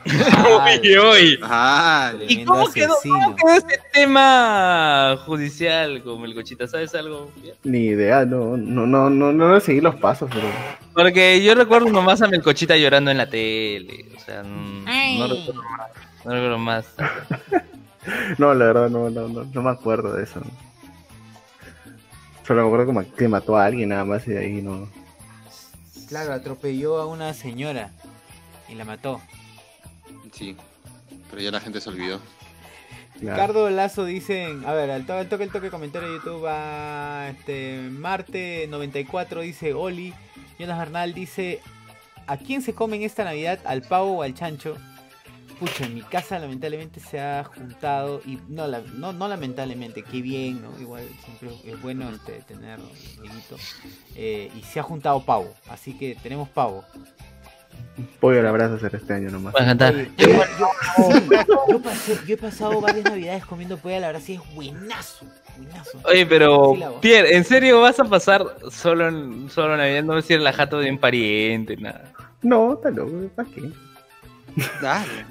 Uy, 0.06 0.97
uy. 0.99 1.39
Ah, 1.41 2.13
¿Y 2.28 2.45
cómo 2.45 2.69
quedó, 2.71 2.93
asesino. 2.93 3.15
cómo 3.15 3.36
quedó 3.36 3.54
ese 3.58 3.80
tema 3.91 5.15
judicial 5.26 6.04
con 6.04 6.21
Melcochita? 6.21 6.67
¿Sabes 6.67 6.93
algo? 6.93 7.32
Ni 7.63 7.86
idea, 7.88 8.23
no, 8.23 8.56
no, 8.56 8.86
no, 8.86 9.10
no, 9.10 9.34
no 9.34 9.60
seguí 9.62 9.82
los 9.82 9.95
pasos, 9.95 10.30
pero. 10.32 10.45
Porque 10.93 11.41
yo 11.43 11.56
recuerdo 11.56 11.89
nomás 11.89 12.21
a 12.21 12.28
Melcochita 12.28 12.78
llorando 12.78 13.10
en 13.10 13.17
la 13.17 13.28
tele. 13.28 14.06
O 14.15 14.19
sea, 14.19 14.43
no, 14.43 14.84
Ay. 14.86 15.17
no 15.17 15.28
recuerdo 15.28 15.63
más. 15.63 15.89
No 16.23 16.32
recuerdo 16.34 16.58
más. 16.60 16.86
No, 18.38 18.54
la 18.54 18.65
verdad, 18.65 18.89
no, 18.89 19.10
no, 19.10 19.28
no, 19.30 19.45
no 19.45 19.62
me 19.63 19.69
acuerdo 19.71 20.13
de 20.13 20.23
eso. 20.26 20.41
Solo 22.46 22.62
me 22.62 22.68
acuerdo 22.68 22.86
como 22.88 23.16
que 23.16 23.28
mató 23.28 23.58
a 23.58 23.66
alguien 23.66 23.90
nada 23.90 24.06
más 24.06 24.28
y 24.28 24.32
de 24.32 24.40
ahí 24.40 24.62
no. 24.62 24.90
Claro, 26.08 26.34
atropelló 26.34 26.98
a 26.98 27.08
una 27.08 27.34
señora 27.34 27.92
y 28.70 28.76
la 28.76 28.86
mató. 28.86 29.22
sí. 30.32 30.56
Pero 31.30 31.42
ya 31.42 31.52
la 31.52 31.60
gente 31.60 31.82
se 31.82 31.90
olvidó. 31.90 32.20
Claro. 33.20 33.36
Ricardo 33.36 33.70
Lazo 33.72 34.06
dice, 34.06 34.56
a 34.66 34.74
ver, 34.74 34.92
al 34.92 35.06
toque, 35.08 35.20
al 35.20 35.30
toque, 35.30 35.44
el 35.46 35.52
toque, 35.52 35.70
comentario 35.72 36.10
de 36.10 36.16
YouTube 36.16 36.46
a 36.48 37.30
este, 37.32 37.90
Marte94 37.90 39.42
dice, 39.42 39.74
Oli, 39.74 40.14
Jonas 40.60 40.78
Bernal 40.78 41.14
dice, 41.16 41.60
¿a 42.28 42.38
quién 42.38 42.62
se 42.62 42.74
comen 42.76 43.02
esta 43.02 43.24
Navidad? 43.24 43.60
¿Al 43.66 43.82
pavo 43.82 44.18
o 44.18 44.22
al 44.22 44.36
chancho? 44.36 44.78
Pucha, 45.60 45.86
en 45.86 45.94
mi 45.96 46.02
casa 46.02 46.39
lamentablemente 46.39 47.00
se 47.00 47.20
ha 47.22 47.44
juntado, 47.44 48.22
y 48.26 48.38
no, 48.50 48.68
la- 48.68 48.82
no, 48.96 49.13
no 49.13 49.28
lamentablemente, 49.28 50.04
qué 50.04 50.22
bien, 50.22 50.62
¿no? 50.62 50.78
Igual 50.80 51.08
siempre 51.24 51.72
es 51.72 51.82
bueno 51.82 52.10
este, 52.10 52.42
tener 52.48 52.80
amiguito. 53.20 53.56
Eh, 54.16 54.52
y 54.56 54.62
se 54.63 54.80
ha 54.80 54.84
juntado 54.84 55.24
pavo, 55.24 55.54
así 55.70 55.98
que 55.98 56.18
tenemos 56.22 56.50
pavo. 56.50 56.84
Pollo 58.20 58.42
la 58.42 58.52
brasa 58.52 58.76
hacer 58.76 58.96
este 58.96 59.13
año 59.13 59.30
nomás. 59.30 59.52
Puedes 59.54 59.68
cantar. 59.68 59.94
Oye, 59.94 60.10
yo, 60.18 60.28
yo- 60.28 60.70
sí, 61.12 61.26
yo 61.70 61.80
pasé- 61.82 62.26
yo 62.26 62.34
he 62.34 62.38
pasado 62.38 62.82
varias 62.82 63.06
navidades 63.06 63.46
comiendo 63.46 63.78
pollo, 63.78 64.00
la 64.00 64.08
verdad 64.08 64.22
sí 64.26 64.34
es 64.34 64.56
buenazo, 64.56 65.26
buenazo. 65.58 66.00
Oye, 66.06 66.26
pero. 66.26 66.76
Pierre, 67.02 67.36
¿en 67.36 67.44
serio 67.46 67.82
vas 67.82 68.00
a 68.00 68.06
pasar 68.06 68.44
solo 68.72 69.08
en 69.10 69.50
solo 69.50 69.78
Navidad? 69.78 70.04
No 70.04 70.16
decir 70.16 70.39
la 70.42 70.52
jato 70.54 70.80
de 70.80 70.89
un 70.92 70.98
pariente, 70.98 71.78
nada. 71.78 72.12
No, 72.42 72.74
está 72.74 72.89
loco, 72.89 73.12
¿para 73.36 73.50
qué? 73.50 73.70
Dale. 74.82 75.26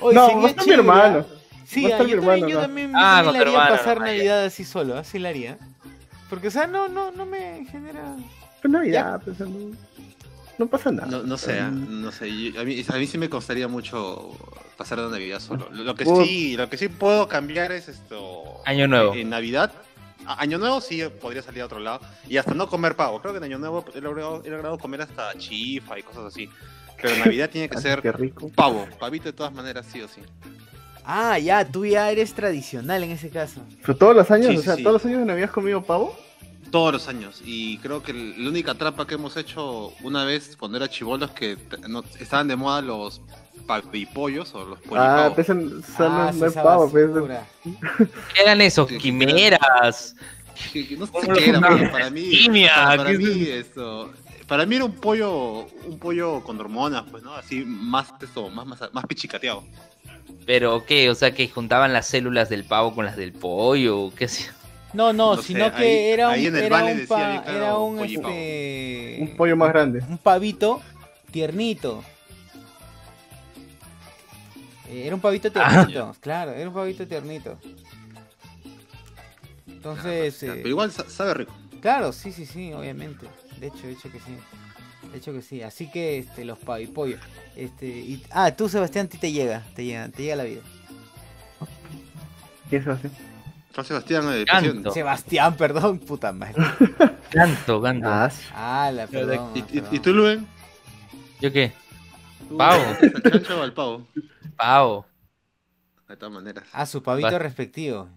Oye, 0.00 0.14
no, 0.14 0.26
sería 0.26 0.40
va 0.42 0.46
a 0.46 0.50
estar 0.50 0.66
mi 0.66 0.72
hermano. 0.72 1.26
Sí, 1.66 1.82
yo 1.82 1.88
mi 1.88 1.94
también, 1.96 2.18
hermano 2.18 2.48
yo 2.48 2.60
también, 2.60 2.90
yo 2.92 2.96
Ah, 2.98 3.14
también 3.16 3.32
le 3.32 3.38
tu 3.38 3.42
haría 3.42 3.52
hermano, 3.62 3.76
pasar 3.76 3.98
no. 3.98 4.04
Navidad 4.06 4.44
así 4.44 4.64
solo, 4.64 4.96
así 4.98 5.18
la 5.18 5.28
haría. 5.30 5.58
Porque, 6.30 6.48
o 6.48 6.50
sea, 6.50 6.66
no, 6.66 6.88
no, 6.88 7.10
no 7.10 7.26
me 7.26 7.66
genera... 7.70 8.16
Pues 8.62 8.72
Navidad, 8.72 9.20
pues, 9.24 9.38
no, 9.40 9.48
no 10.58 10.66
pasa 10.66 10.90
nada. 10.92 11.06
No, 11.08 11.22
no 11.22 11.36
sé, 11.36 11.60
Mm, 11.60 12.00
no 12.02 12.10
sé. 12.12 12.30
yo- 12.52 12.60
A 12.60 12.64
mí, 12.64 12.84
a 12.88 12.92
mí 12.96 13.06
sí 13.06 13.18
me 13.18 13.28
costaría 13.28 13.68
mucho 13.68 14.30
pasar 14.76 14.98
la 14.98 15.08
Navidad 15.08 15.40
solo. 15.40 15.68
Lo, 15.72 15.84
lo 15.84 15.94
que 15.94 16.04
Por- 16.04 16.24
sí, 16.24 16.56
lo 16.56 16.68
que 16.70 16.76
sí 16.78 16.88
puedo 16.88 17.28
cambiar 17.28 17.72
es 17.72 17.88
esto. 17.88 18.60
Año 18.64 18.86
nuevo. 18.88 19.14
En 19.14 19.30
Navidad. 19.30 19.72
a- 20.26 20.40
Año 20.40 20.58
Nuevo 20.58 20.80
sí 20.80 21.02
podría 21.20 21.42
salir 21.42 21.62
a 21.62 21.66
otro 21.66 21.78
lado. 21.78 22.00
Y 22.28 22.36
hasta 22.38 22.52
no 22.54 22.68
comer 22.68 22.96
pavo. 22.96 23.20
Creo 23.20 23.32
que 23.32 23.38
en 23.38 23.44
Año 23.44 23.58
Nuevo 23.58 23.84
he 23.94 24.00
logrado, 24.00 24.42
he 24.44 24.50
logrado 24.50 24.76
comer 24.78 25.02
hasta 25.02 25.36
chifa 25.38 25.96
y 25.98 26.02
cosas 26.02 26.24
así. 26.24 26.48
Pero 27.00 27.14
en 27.14 27.20
Navidad 27.20 27.50
tiene 27.50 27.68
que 27.68 27.78
ser 27.78 28.00
rico. 28.18 28.50
pavo. 28.54 28.86
Pavito 28.98 29.24
de 29.24 29.32
todas 29.32 29.52
maneras, 29.52 29.86
sí 29.92 30.00
o 30.02 30.08
sí. 30.08 30.20
Ah, 31.04 31.38
ya, 31.38 31.64
tú 31.64 31.86
ya 31.86 32.10
eres 32.10 32.34
tradicional 32.34 33.04
en 33.04 33.12
ese 33.12 33.30
caso. 33.30 33.60
Pero 33.82 33.96
todos 33.96 34.16
los 34.16 34.30
años, 34.30 34.50
Sí, 34.50 34.56
o 34.56 34.62
sea, 34.62 34.74
sí. 34.76 34.82
todos 34.82 34.94
los 34.94 35.04
años 35.04 35.20
de 35.20 35.26
Navidad 35.26 35.48
has 35.48 35.54
comido 35.54 35.82
pavo. 35.82 36.18
Todos 36.72 36.92
los 36.94 37.06
años. 37.08 37.42
Y 37.44 37.78
creo 37.78 38.02
que 38.02 38.12
la 38.12 38.48
única 38.48 38.74
trampa 38.74 39.06
que 39.06 39.14
hemos 39.14 39.36
hecho 39.36 39.92
una 40.02 40.24
vez 40.24 40.56
cuando 40.56 40.78
era 40.78 40.88
chivolo 40.88 41.26
es 41.26 41.30
que 41.30 41.56
no- 41.88 42.02
estaban 42.18 42.48
de 42.48 42.56
moda 42.56 42.82
los 42.82 43.22
pavipollos 43.68 44.52
o 44.54 44.64
los 44.64 44.78
Ah, 44.92 45.32
son- 45.46 45.82
Ah, 45.98 46.32
no 46.34 46.46
es 46.46 46.52
esa 46.52 46.62
pavo, 46.64 46.90
pues. 46.90 47.08
basura. 47.12 47.46
¿Qué 48.34 48.42
eran 48.42 48.60
esos? 48.60 48.88
Quimeras. 48.88 50.16
No 50.98 51.06
sé 51.06 51.12
¿Cómo 51.12 51.32
qué 51.34 51.50
era, 51.50 51.60
para 51.60 52.10
mí, 52.10 52.30
Quimia, 52.30 52.72
para, 52.74 52.96
para 52.96 53.10
¿qué 53.10 53.18
mí 53.18 53.42
es 53.42 53.48
esto, 53.66 54.10
para 54.46 54.64
mí 54.66 54.76
era 54.76 54.84
un 54.84 54.92
pollo, 54.94 55.66
un 55.84 55.98
pollo 55.98 56.42
con 56.44 56.58
hormonas, 56.60 57.04
pues, 57.10 57.22
¿no? 57.22 57.34
Así 57.34 57.64
más 57.64 58.12
esto, 58.20 58.48
más, 58.50 58.66
más, 58.66 58.80
más 58.92 59.04
pichicateado. 59.06 59.64
¿Pero 60.46 60.84
qué? 60.84 61.10
O 61.10 61.14
sea, 61.14 61.32
que 61.34 61.48
juntaban 61.48 61.92
las 61.92 62.06
células 62.06 62.48
del 62.48 62.64
pavo 62.64 62.94
con 62.94 63.04
las 63.04 63.16
del 63.16 63.32
pollo. 63.32 64.12
¿Qué 64.16 64.26
hacían? 64.26 64.54
No, 64.92 65.12
no, 65.12 65.34
No 65.34 65.42
sé, 65.42 65.48
sino 65.48 65.70
que 65.74 65.82
ahí- 65.82 66.04
era 66.12 66.28
un, 66.28 66.34
ahí 66.34 66.46
en 66.46 66.56
el 66.56 66.62
era 66.64 66.76
vale 66.82 67.00
un, 67.00 67.06
pa- 67.06 67.44
era 67.46 67.78
un, 67.78 67.98
este, 67.98 69.18
Un 69.20 69.36
pollo 69.36 69.56
más 69.56 69.68
grande. 69.70 70.00
un 70.08 70.18
pavito 70.18 70.80
tiernito. 71.30 72.02
Eh, 74.88 75.06
Era 75.06 75.16
un 75.16 75.20
pavito 75.20 75.50
tiernito, 75.50 76.14
claro, 76.20 76.52
era 76.52 76.68
un 76.68 76.74
pavito 76.74 77.06
tiernito. 77.08 77.58
Entonces, 79.66 80.40
Ya, 80.40 80.48
eh, 80.48 80.56
Pero 80.58 80.68
igual 80.68 80.92
sa- 80.92 81.10
sabe 81.10 81.34
rico. 81.34 81.52
claro, 81.82 82.12
sí, 82.12 82.30
sí, 82.32 82.46
sí, 82.46 82.72
obviamente. 82.72 83.26
De 83.60 83.68
hecho, 83.68 83.86
de 83.86 83.92
hecho 83.92 84.10
que 84.12 84.20
sí. 84.20 84.36
De 85.10 85.18
hecho 85.18 85.32
que 85.32 85.42
sí. 85.42 85.62
Así 85.62 85.90
que 85.90 86.18
este, 86.18 86.44
los 86.44 86.58
pavipollos. 86.58 87.20
Este, 87.54 87.86
y, 87.86 88.22
ah, 88.30 88.50
tú, 88.52 88.68
Sebastián, 88.68 89.06
a 89.06 89.08
ti 89.08 89.18
te 89.18 89.32
llega, 89.32 89.62
te 89.74 89.84
llega, 89.84 90.08
te 90.08 90.22
llega 90.22 90.36
la 90.36 90.44
vida. 90.44 90.60
¿Quién 92.68 92.82
se 92.82 92.88
va 92.88 92.94
a 92.94 92.98
hacer? 92.98 93.10
Juan 93.74 93.86
Sebastián, 93.86 94.28
el 94.32 94.44
Canto. 94.46 94.90
Sebastián, 94.90 95.56
perdón, 95.56 95.98
puta 95.98 96.32
madre. 96.32 96.54
Canto, 97.30 97.82
canto. 97.82 98.08
Ah, 98.54 98.90
la 98.92 99.06
perdón. 99.06 99.50
¿Y, 99.54 99.58
y- 99.58 99.62
perdón. 99.62 99.94
y 99.94 99.98
tú, 99.98 100.12
Luen? 100.14 100.46
¿Yo 101.40 101.52
qué? 101.52 101.72
¿Tú 102.48 102.56
Pavo. 102.56 102.82
¿El 103.02 103.22
chancho 103.22 103.60
o 103.60 103.64
el 103.64 103.72
pavo? 103.74 104.06
Pavo. 104.56 105.06
De 106.08 106.16
todas 106.16 106.32
maneras. 106.32 106.64
Ah, 106.72 106.86
su 106.86 107.02
pavito 107.02 107.30
Va. 107.32 107.38
respectivo. 107.38 108.08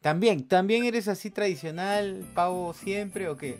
También, 0.00 0.46
¿también 0.46 0.84
eres 0.84 1.08
así 1.08 1.30
tradicional, 1.30 2.24
pavo 2.34 2.72
siempre 2.72 3.28
o 3.28 3.36
qué? 3.36 3.58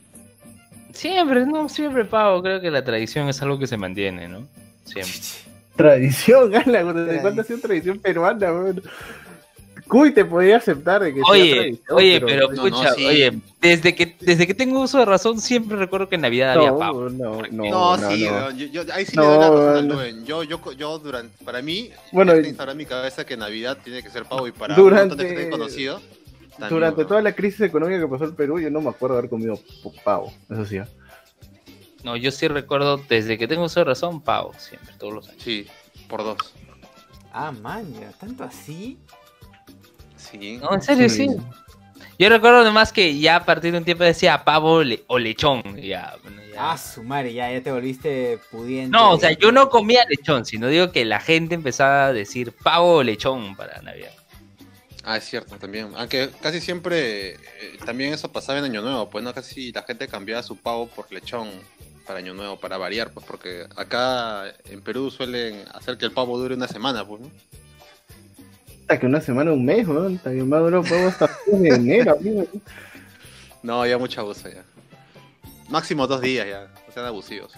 Siempre, 0.94 1.44
no, 1.46 1.68
siempre 1.68 2.04
pavo. 2.04 2.42
Creo 2.42 2.60
que 2.60 2.70
la 2.70 2.82
tradición 2.84 3.28
es 3.28 3.40
algo 3.42 3.58
que 3.58 3.66
se 3.66 3.76
mantiene, 3.76 4.28
¿no? 4.28 4.46
Siempre. 4.84 5.12
Tradición, 5.76 6.54
ala, 6.54 6.84
¿desde 6.84 7.18
Tradi- 7.18 7.20
cuándo 7.20 7.42
ha 7.42 7.44
sido 7.44 7.58
tradición 7.58 7.98
peruana, 7.98 8.52
weón? 8.52 8.80
Cuy 9.88 10.14
te 10.14 10.24
podía 10.24 10.56
aceptar 10.56 11.02
de 11.02 11.12
que 11.12 11.20
sea 11.20 11.28
Oye, 11.30 11.54
tradición, 11.54 11.84
oye, 11.90 12.20
pero, 12.20 12.48
No, 12.48 12.54
no, 12.54 12.66
escucha, 12.68 12.94
sí. 12.94 13.04
oye, 13.04 13.32
desde 13.60 13.94
que, 13.94 14.16
desde 14.20 14.46
que 14.46 14.54
tengo 14.54 14.80
uso 14.80 14.98
de 14.98 15.04
razón, 15.04 15.40
siempre 15.40 15.76
recuerdo 15.76 16.08
que 16.08 16.14
en 16.14 16.22
Navidad 16.22 16.52
había 16.52 16.70
No, 16.70 16.78
pavo. 16.78 17.10
no, 17.10 17.42
no, 17.42 17.48
No, 17.50 17.96
no, 17.98 18.10
sí, 18.10 18.24
no. 18.24 18.50
Yo, 18.52 18.66
yo- 18.66 18.94
ahí 18.94 19.04
sí 19.04 19.16
No, 19.16 19.22
le 19.22 19.28
doy 19.28 19.38
la 19.40 19.50
razón 19.50 19.76
al 19.76 19.88
no. 19.88 20.24
Yo, 20.24 20.42
yo, 20.44 20.72
yo 20.72 20.98
durante, 21.00 21.44
para 21.44 21.60
mí, 21.60 21.90
Bueno, 22.12 22.34
instalar 22.38 22.72
en 22.72 22.78
mi 22.78 22.86
cabeza 22.86 23.26
que 23.26 23.36
Navidad 23.36 23.76
tiene 23.84 24.02
que 24.02 24.08
ser 24.10 24.24
pavo 24.24 24.46
y 24.48 24.52
para 24.52 24.74
un 24.74 24.80
Durante- 24.80 25.08
montón 25.08 25.26
de 25.26 25.34
gente 25.34 25.50
conocido. 25.50 26.00
Durante 26.68 27.04
toda 27.04 27.20
la 27.22 27.32
crisis 27.34 27.62
económica 27.62 28.00
que 28.00 28.06
pasó 28.08 28.24
el 28.24 28.34
Perú, 28.34 28.60
yo 28.60 28.70
no 28.70 28.80
me 28.80 28.90
acuerdo 28.90 29.18
haber 29.18 29.28
comido 29.30 29.58
pavo, 30.04 30.32
eso 30.50 30.64
sí. 30.64 30.76
¿eh? 30.76 30.84
No, 32.04 32.16
yo 32.16 32.30
sí 32.30 32.46
recuerdo, 32.48 32.98
desde 33.08 33.38
que 33.38 33.48
tengo 33.48 33.64
uso 33.64 33.80
de 33.80 33.84
razón, 33.84 34.20
pavo, 34.20 34.52
siempre, 34.58 34.94
todos 34.98 35.14
los 35.14 35.28
años. 35.28 35.42
Sí, 35.42 35.66
por 36.08 36.22
dos. 36.22 36.36
Ah, 37.32 37.50
man, 37.50 37.92
ya, 37.98 38.10
tanto 38.12 38.44
así. 38.44 38.98
Sí. 40.16 40.58
No, 40.58 40.72
en 40.74 40.82
serio, 40.82 41.08
sí. 41.08 41.28
Yo 42.18 42.28
recuerdo 42.28 42.58
además 42.60 42.92
que 42.92 43.18
ya 43.18 43.36
a 43.36 43.44
partir 43.44 43.72
de 43.72 43.78
un 43.78 43.84
tiempo 43.84 44.04
decía 44.04 44.44
pavo 44.44 44.84
le- 44.84 45.02
o 45.08 45.18
lechón. 45.18 45.62
y 45.76 45.88
Ya, 45.88 46.14
bueno, 46.22 46.40
ya. 46.52 46.72
Ah, 46.72 46.78
su 46.78 47.02
madre, 47.02 47.32
ya, 47.32 47.50
ya 47.50 47.60
te 47.62 47.72
volviste 47.72 48.38
pudiente. 48.52 48.90
No, 48.90 49.12
o 49.12 49.18
sea, 49.18 49.32
yo 49.32 49.50
no 49.50 49.68
comía 49.68 50.04
lechón, 50.08 50.44
sino 50.44 50.68
digo 50.68 50.92
que 50.92 51.04
la 51.04 51.18
gente 51.18 51.56
empezaba 51.56 52.06
a 52.06 52.12
decir 52.12 52.52
pavo 52.52 52.96
o 52.98 53.02
lechón 53.02 53.56
para 53.56 53.82
Navidad. 53.82 54.12
Ah, 55.04 55.18
es 55.18 55.24
cierto, 55.24 55.56
también. 55.56 55.92
Aunque 55.96 56.30
casi 56.40 56.60
siempre 56.60 57.34
eh, 57.34 57.38
también 57.84 58.14
eso 58.14 58.32
pasaba 58.32 58.58
en 58.58 58.64
Año 58.64 58.80
Nuevo, 58.80 59.10
pues 59.10 59.22
no 59.22 59.34
casi 59.34 59.70
la 59.70 59.82
gente 59.82 60.08
cambiaba 60.08 60.42
su 60.42 60.56
pavo 60.56 60.88
por 60.88 61.12
lechón 61.12 61.50
para 62.06 62.20
Año 62.20 62.32
Nuevo, 62.32 62.58
para 62.58 62.78
variar, 62.78 63.10
pues 63.10 63.26
porque 63.26 63.66
acá 63.76 64.44
en 64.64 64.80
Perú 64.80 65.10
suelen 65.10 65.62
hacer 65.74 65.98
que 65.98 66.06
el 66.06 66.12
pavo 66.12 66.38
dure 66.38 66.54
una 66.54 66.68
semana, 66.68 67.06
pues, 67.06 67.20
¿no? 67.20 67.30
Hasta 68.80 68.98
que 68.98 69.06
una 69.06 69.20
semana, 69.20 69.52
un 69.52 69.64
mes, 69.64 69.86
weón. 69.86 70.18
También 70.18 70.48
más 70.48 70.60
duró 70.60 70.82
pavo 70.82 71.06
hasta 71.08 71.28
fin 71.28 71.62
de 71.62 71.68
enero, 71.70 72.12
amigo. 72.18 72.46
No, 73.62 73.86
ya 73.86 73.98
mucha 73.98 74.22
abuso 74.22 74.48
ya. 74.48 74.64
Máximo 75.68 76.06
dos 76.06 76.20
días 76.20 76.46
ya, 76.46 76.68
no 76.86 76.92
sean 76.92 77.06
abusivos. 77.06 77.52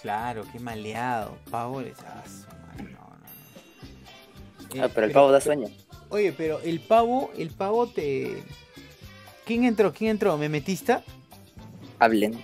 Claro, 0.00 0.44
qué 0.52 0.60
maleado. 0.60 1.38
Pavo 1.50 1.80
le 1.80 1.94
no, 4.74 4.80
no. 4.80 4.84
Ah, 4.86 4.90
pero 4.94 5.06
el 5.06 5.12
pavo 5.12 5.30
da 5.32 5.40
sueño. 5.40 5.68
Oye, 6.10 6.32
pero 6.32 6.60
el 6.60 6.80
pavo, 6.80 7.32
el 7.36 7.50
pavo 7.50 7.86
te. 7.88 8.42
¿Quién 9.44 9.64
entró? 9.64 9.92
¿Quién 9.92 10.10
entró? 10.12 10.36
¿Memetista? 10.38 11.02
Hablen. 11.98 12.42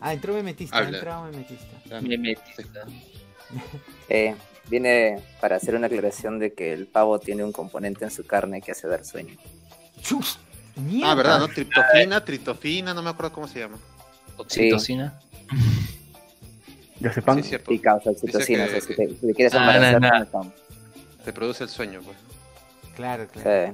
Ah, 0.00 0.12
entró 0.14 0.32
Memetista, 0.34 0.78
Habla. 0.78 0.98
entró 0.98 1.22
Memetista. 1.24 1.66
Ya. 1.86 2.00
Me 2.00 2.16
metí. 2.18 2.40
Eh, 4.08 4.34
viene 4.68 5.20
para 5.40 5.56
hacer 5.56 5.74
una 5.74 5.86
aclaración 5.88 6.38
de 6.38 6.52
que 6.52 6.72
el 6.72 6.86
pavo 6.86 7.18
tiene 7.18 7.42
un 7.44 7.50
componente 7.52 8.04
en 8.04 8.10
su 8.10 8.24
carne 8.24 8.60
que 8.60 8.72
hace 8.72 8.86
dar 8.88 9.04
sueño. 9.04 9.34
¡Chus! 10.02 10.38
¡Mierda! 10.76 11.10
Ah, 11.10 11.14
¿verdad? 11.14 11.38
¿No? 11.40 11.48
Triptofina, 11.48 12.24
tritofina, 12.24 12.94
no 12.94 13.02
me 13.02 13.10
acuerdo 13.10 13.32
cómo 13.32 13.48
se 13.48 13.58
llama. 13.60 13.78
Oxitocina. 14.36 15.18
Ya 17.00 17.12
sepan. 17.12 17.36
Sí, 17.36 17.40
es 17.40 17.48
cierto. 17.48 17.72
Y 17.72 17.78
causa 17.78 18.10
oxitocina. 18.10 18.64
que- 18.66 18.70
o 18.70 18.72
sea, 18.72 18.80
si, 18.80 18.94
te, 18.94 19.08
si 19.08 19.26
te 19.26 19.34
quieres 19.34 19.54
Ah, 19.54 19.58
embarazar, 19.76 20.00
no, 20.32 20.42
no. 20.44 20.52
Te 21.24 21.32
produce 21.32 21.64
el 21.64 21.70
sueño, 21.70 22.00
pues. 22.04 22.16
Claro, 22.96 23.26
claro. 23.28 23.50
Eh, 23.50 23.72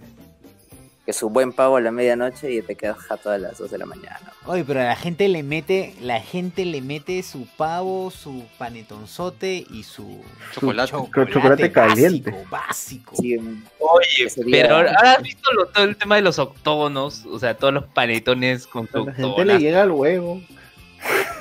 que 1.04 1.12
su 1.12 1.30
buen 1.30 1.52
pavo 1.52 1.76
a 1.76 1.80
la 1.80 1.92
medianoche 1.92 2.52
y 2.52 2.62
te 2.62 2.74
quedas 2.74 2.98
jato 2.98 3.30
a 3.30 3.38
las 3.38 3.58
2 3.58 3.70
de 3.70 3.78
la 3.78 3.86
mañana. 3.86 4.20
Oye, 4.44 4.64
pero 4.64 4.80
la 4.82 4.96
gente 4.96 5.28
le 5.28 5.44
mete, 5.44 5.94
la 6.00 6.20
gente 6.20 6.64
le 6.64 6.80
mete 6.82 7.22
su 7.22 7.46
pavo, 7.56 8.10
su 8.10 8.44
panetonzote 8.58 9.64
y 9.70 9.84
su 9.84 10.20
Chocolate. 10.52 10.90
su 10.90 11.08
Chocolate 11.32 11.70
caliente. 11.70 12.30
Básico, 12.32 12.50
básico. 12.50 13.16
Sí, 13.16 13.36
Oye, 13.78 14.32
pero 14.50 14.76
ahora 14.76 14.96
has 15.00 15.22
visto 15.22 15.52
lo- 15.52 15.66
todo 15.68 15.84
el 15.84 15.96
tema 15.96 16.16
de 16.16 16.22
los 16.22 16.40
octógonos, 16.40 17.24
o 17.26 17.38
sea, 17.38 17.56
todos 17.56 17.72
los 17.72 17.84
panetones 17.84 18.66
con 18.66 18.88
su 18.90 18.98
A 18.98 19.04
la 19.06 19.12
gente 19.14 19.44
le 19.44 19.58
llega 19.60 19.82
al 19.82 19.92
huevo. 19.92 20.42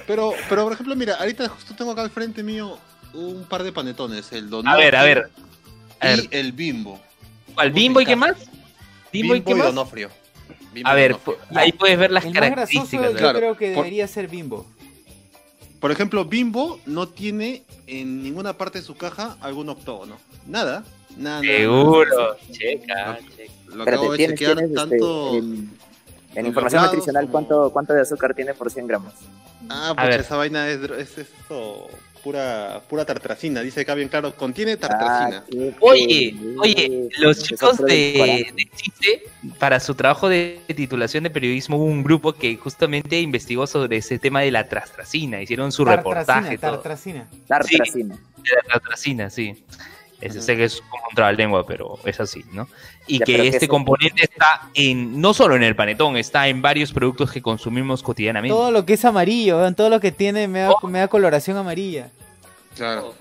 Pero, 0.05 0.33
pero 0.47 0.63
por 0.63 0.73
ejemplo, 0.73 0.95
mira, 0.95 1.15
ahorita 1.15 1.49
justo 1.49 1.73
tengo 1.75 1.91
acá 1.91 2.03
al 2.03 2.11
frente 2.11 2.43
mío 2.43 2.77
un 3.13 3.45
par 3.45 3.63
de 3.63 3.71
panetones, 3.71 4.31
el 4.31 4.47
Don 4.51 4.67
A 4.67 4.75
ver, 4.77 4.95
a 4.95 5.03
ver. 5.03 5.29
Y 6.01 6.27
el 6.31 6.51
Bimbo. 6.51 6.99
¿cuál? 7.53 7.71
¿Bimbo 7.71 8.01
y 8.01 8.05
qué 8.05 8.15
más? 8.15 8.35
¿Bimbo, 9.11 9.35
y 9.35 9.41
qué 9.41 9.55
más? 9.55 9.67
Donofrio. 9.67 10.09
Bimbo 10.73 10.89
A 10.89 10.93
ver, 10.93 11.11
Donofrio. 11.11 11.37
ahí 11.55 11.71
puedes 11.71 11.97
ver 11.97 12.11
las 12.11 12.25
El 12.25 12.31
más 12.33 12.39
características. 12.41 12.91
yo 13.07 13.11
¿no? 13.13 13.17
Claro, 13.17 13.39
creo 13.39 13.57
que 13.57 13.73
por- 13.73 13.83
debería 13.85 14.07
ser 14.07 14.27
Bimbo. 14.27 14.65
Por 15.79 15.91
ejemplo, 15.91 16.25
Bimbo 16.25 16.79
no 16.85 17.07
tiene 17.07 17.63
en 17.87 18.23
ninguna 18.23 18.57
parte 18.57 18.79
de 18.79 18.85
su 18.85 18.95
caja 18.95 19.37
algún 19.41 19.69
octógono. 19.69 20.17
Nada. 20.47 20.83
Nada. 21.17 21.41
nada, 21.41 21.41
Seguro, 21.41 22.37
checa, 22.51 23.19
checa. 23.19 23.19
Lo 23.67 23.83
acabo 23.83 24.11
de 24.11 24.17
tienes, 24.17 24.39
chequear 24.39 24.57
tienes, 24.57 24.75
este, 24.77 24.89
tanto. 24.89 25.35
en, 25.35 25.43
en 25.43 25.69
en 26.35 26.45
información 26.47 26.81
lados 26.81 26.93
nutricional, 26.95 27.23
como- 27.25 27.31
¿cuánto, 27.31 27.69
¿cuánto 27.71 27.93
de 27.93 28.01
azúcar 28.01 28.33
tiene 28.33 28.53
por 28.53 28.69
100 28.69 28.87
gramos? 28.87 29.13
Ah, 29.69 29.91
A 29.91 29.95
pues 29.95 30.07
ver. 30.09 30.19
esa 30.21 30.35
vaina 30.35 30.67
es, 30.69 30.79
es 30.81 31.17
esto. 31.19 31.87
Pura, 32.25 32.81
pura 32.89 33.05
tartracina. 33.05 33.61
Dice 33.61 33.81
acá 33.81 33.93
bien 33.93 34.09
claro. 34.09 34.35
Contiene 34.35 34.77
tartracina. 34.77 35.43
Ah, 35.45 35.47
qué 35.47 35.75
Oye, 35.79 36.35
oye, 36.57 37.09
los 37.19 37.43
chicos 37.43 37.77
de, 37.77 38.51
de 38.51 38.67
CICE, 38.75 39.27
para 39.59 39.79
su 39.79 39.93
trabajo 39.93 40.27
de 40.27 40.59
titulación 40.75 41.23
de 41.25 41.29
periodismo, 41.29 41.77
hubo 41.77 41.85
un 41.85 42.01
grupo 42.01 42.33
que 42.33 42.57
justamente 42.57 43.21
investigó 43.21 43.67
sobre 43.67 43.97
ese 43.97 44.17
tema 44.17 44.41
de 44.41 44.49
la 44.49 44.67
trastracina. 44.67 45.39
Hicieron 45.39 45.71
su 45.71 45.85
reportaje. 45.85 46.57
todo. 46.57 46.71
tartracina. 46.71 47.29
Tartracina. 47.47 48.15
La 48.15 48.79
trastracina, 48.79 49.29
sí. 49.29 49.63
Ese, 50.21 50.41
sé 50.41 50.55
que 50.55 50.63
es 50.63 50.81
como 50.89 51.03
un 51.09 51.15
trabalengua, 51.15 51.65
pero 51.67 51.99
es 52.05 52.19
así, 52.19 52.43
¿no? 52.53 52.67
Y 53.05 53.19
Ya, 53.19 53.25
que 53.25 53.31
pero 53.33 53.43
¿qué 53.43 53.49
este 53.49 53.65
es? 53.65 53.69
componente 53.69 54.23
está 54.23 54.69
en, 54.73 55.19
no 55.19 55.33
solo 55.33 55.55
en 55.55 55.63
el 55.63 55.75
panetón, 55.75 56.15
está 56.17 56.47
en 56.47 56.61
varios 56.61 56.93
productos 56.93 57.31
que 57.31 57.41
consumimos 57.41 58.01
cotidianamente. 58.01 58.53
Todo 58.55 58.71
lo 58.71 58.85
que 58.85 58.93
es 58.93 59.03
amarillo, 59.05 59.73
todo 59.75 59.89
lo 59.89 59.99
que 59.99 60.11
tiene 60.11 60.47
me 60.47 60.59
da, 60.59 60.71
me 60.83 60.99
da 60.99 61.07
coloración 61.07 61.57
amarilla. 61.57 62.09
Claro. 62.75 63.13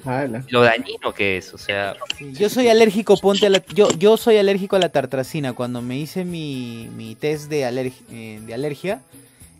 Lo 0.48 0.62
dañino 0.62 1.12
que 1.14 1.36
es, 1.36 1.54
o 1.54 1.58
sea, 1.58 1.94
Sí, 2.18 2.32
Yo 2.32 2.48
soy 2.48 2.68
alérgico, 2.68 3.16
ponte 3.18 3.46
a 3.46 3.50
la, 3.50 3.62
yo, 3.66 3.88
yo 3.92 4.16
soy 4.16 4.36
alérgico 4.38 4.74
a 4.76 4.80
la 4.80 4.88
tartracina. 4.88 5.52
Cuando 5.52 5.80
me 5.80 5.96
hice 5.96 6.24
mi, 6.24 6.88
mi 6.96 7.14
test 7.14 7.48
de, 7.48 7.62
alerg- 7.62 7.92
eh, 8.10 8.40
de 8.44 8.52
alergia, 8.54 9.00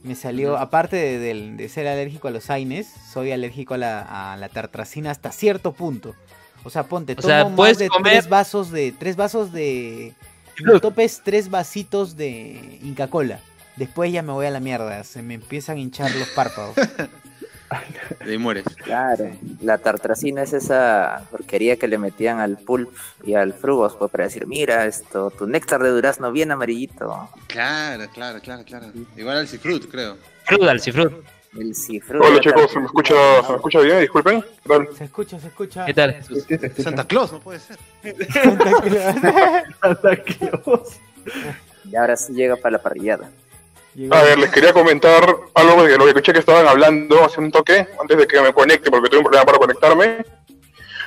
me 0.02 0.16
salió, 0.16 0.56
aparte 0.58 0.96
de, 0.96 1.18
del- 1.20 1.56
de 1.56 1.68
ser 1.68 1.86
alérgico 1.86 2.26
a 2.26 2.32
los 2.32 2.50
AINES, 2.50 2.88
soy 3.12 3.30
alérgico 3.30 3.74
a 3.74 3.78
la, 3.78 4.32
a 4.32 4.36
la 4.36 4.48
tartracina 4.48 5.12
hasta 5.12 5.30
cierto 5.30 5.72
punto. 5.72 6.14
O 6.64 6.70
sea, 6.70 6.82
ponte, 6.84 7.12
O 7.12 7.16
tomo 7.16 7.28
sea, 7.28 7.44
más 7.44 7.52
puedes 7.54 7.78
de 7.78 7.88
comer- 7.88 8.12
tres 8.14 8.28
vasos 8.28 8.70
de, 8.70 8.92
tres 8.98 9.16
vasos 9.16 9.52
de, 9.52 10.14
mi 10.64 10.80
tope 10.80 11.04
es 11.04 11.20
tres 11.22 11.50
vasitos 11.50 12.16
de 12.16 12.78
Inca 12.82 13.08
Cola. 13.08 13.38
Después 13.76 14.12
ya 14.12 14.22
me 14.22 14.32
voy 14.32 14.46
a 14.46 14.50
la 14.50 14.60
mierda, 14.60 15.02
se 15.04 15.20
me 15.22 15.34
empiezan 15.34 15.76
a 15.76 15.80
hinchar 15.80 16.10
los 16.14 16.28
párpados. 16.28 16.74
Y 18.30 18.38
mueres. 18.38 18.64
Claro, 18.84 19.30
la 19.60 19.78
tartracina 19.78 20.42
es 20.42 20.52
esa 20.52 21.26
porquería 21.30 21.76
que 21.76 21.88
le 21.88 21.98
metían 21.98 22.38
al 22.38 22.56
pulp 22.58 22.94
y 23.24 23.34
al 23.34 23.52
frugos 23.52 23.96
pues, 23.96 24.10
para 24.12 24.24
decir, 24.24 24.46
mira 24.46 24.86
esto, 24.86 25.30
tu 25.32 25.46
néctar 25.48 25.82
de 25.82 25.88
durazno 25.90 26.30
bien 26.30 26.52
amarillito, 26.52 27.28
Claro, 27.48 28.04
claro, 28.12 28.38
claro, 28.40 28.62
claro. 28.64 28.86
Igual 29.16 29.38
al 29.38 29.48
Cifrut, 29.48 29.90
creo. 29.90 30.18
fruta, 30.44 30.70
al 30.70 30.80
cifrut. 30.80 31.24
El 31.58 31.74
cifrut. 31.74 32.22
Hola 32.22 32.40
chicos, 32.40 32.70
¿se 32.70 32.78
me 32.78 32.86
escucha, 32.86 33.14
¿se 33.42 33.50
me 33.50 33.56
escucha 33.56 33.80
bien? 33.80 34.00
Disculpen. 34.00 34.42
¿Qué 34.42 34.68
tal? 34.68 34.88
Se 34.96 35.04
escucha, 35.04 35.40
se 35.40 35.46
escucha. 35.48 35.84
¿Qué 35.86 35.94
tal. 35.94 36.16
Santa 36.78 37.04
Claus, 37.06 37.32
no 37.32 37.40
puede 37.40 37.60
ser. 37.60 37.78
Santa 38.32 38.80
Claus. 38.80 39.14
Santa 39.80 40.16
Claus. 40.16 40.88
Y 41.90 41.96
ahora 41.96 42.16
sí 42.16 42.32
llega 42.32 42.56
para 42.56 42.72
la 42.72 42.82
parrillada. 42.82 43.30
A 44.10 44.22
ver, 44.22 44.38
les 44.38 44.50
quería 44.50 44.72
comentar 44.72 45.24
algo 45.54 45.84
de 45.84 45.96
lo 45.96 46.04
que 46.04 46.10
escuché 46.10 46.32
que 46.32 46.40
estaban 46.40 46.66
hablando 46.66 47.24
hace 47.24 47.40
un 47.40 47.52
toque, 47.52 47.86
antes 48.00 48.18
de 48.18 48.26
que 48.26 48.40
me 48.40 48.52
conecte, 48.52 48.90
porque 48.90 49.08
tuve 49.08 49.18
un 49.18 49.24
problema 49.24 49.46
para 49.46 49.58
conectarme. 49.58 50.24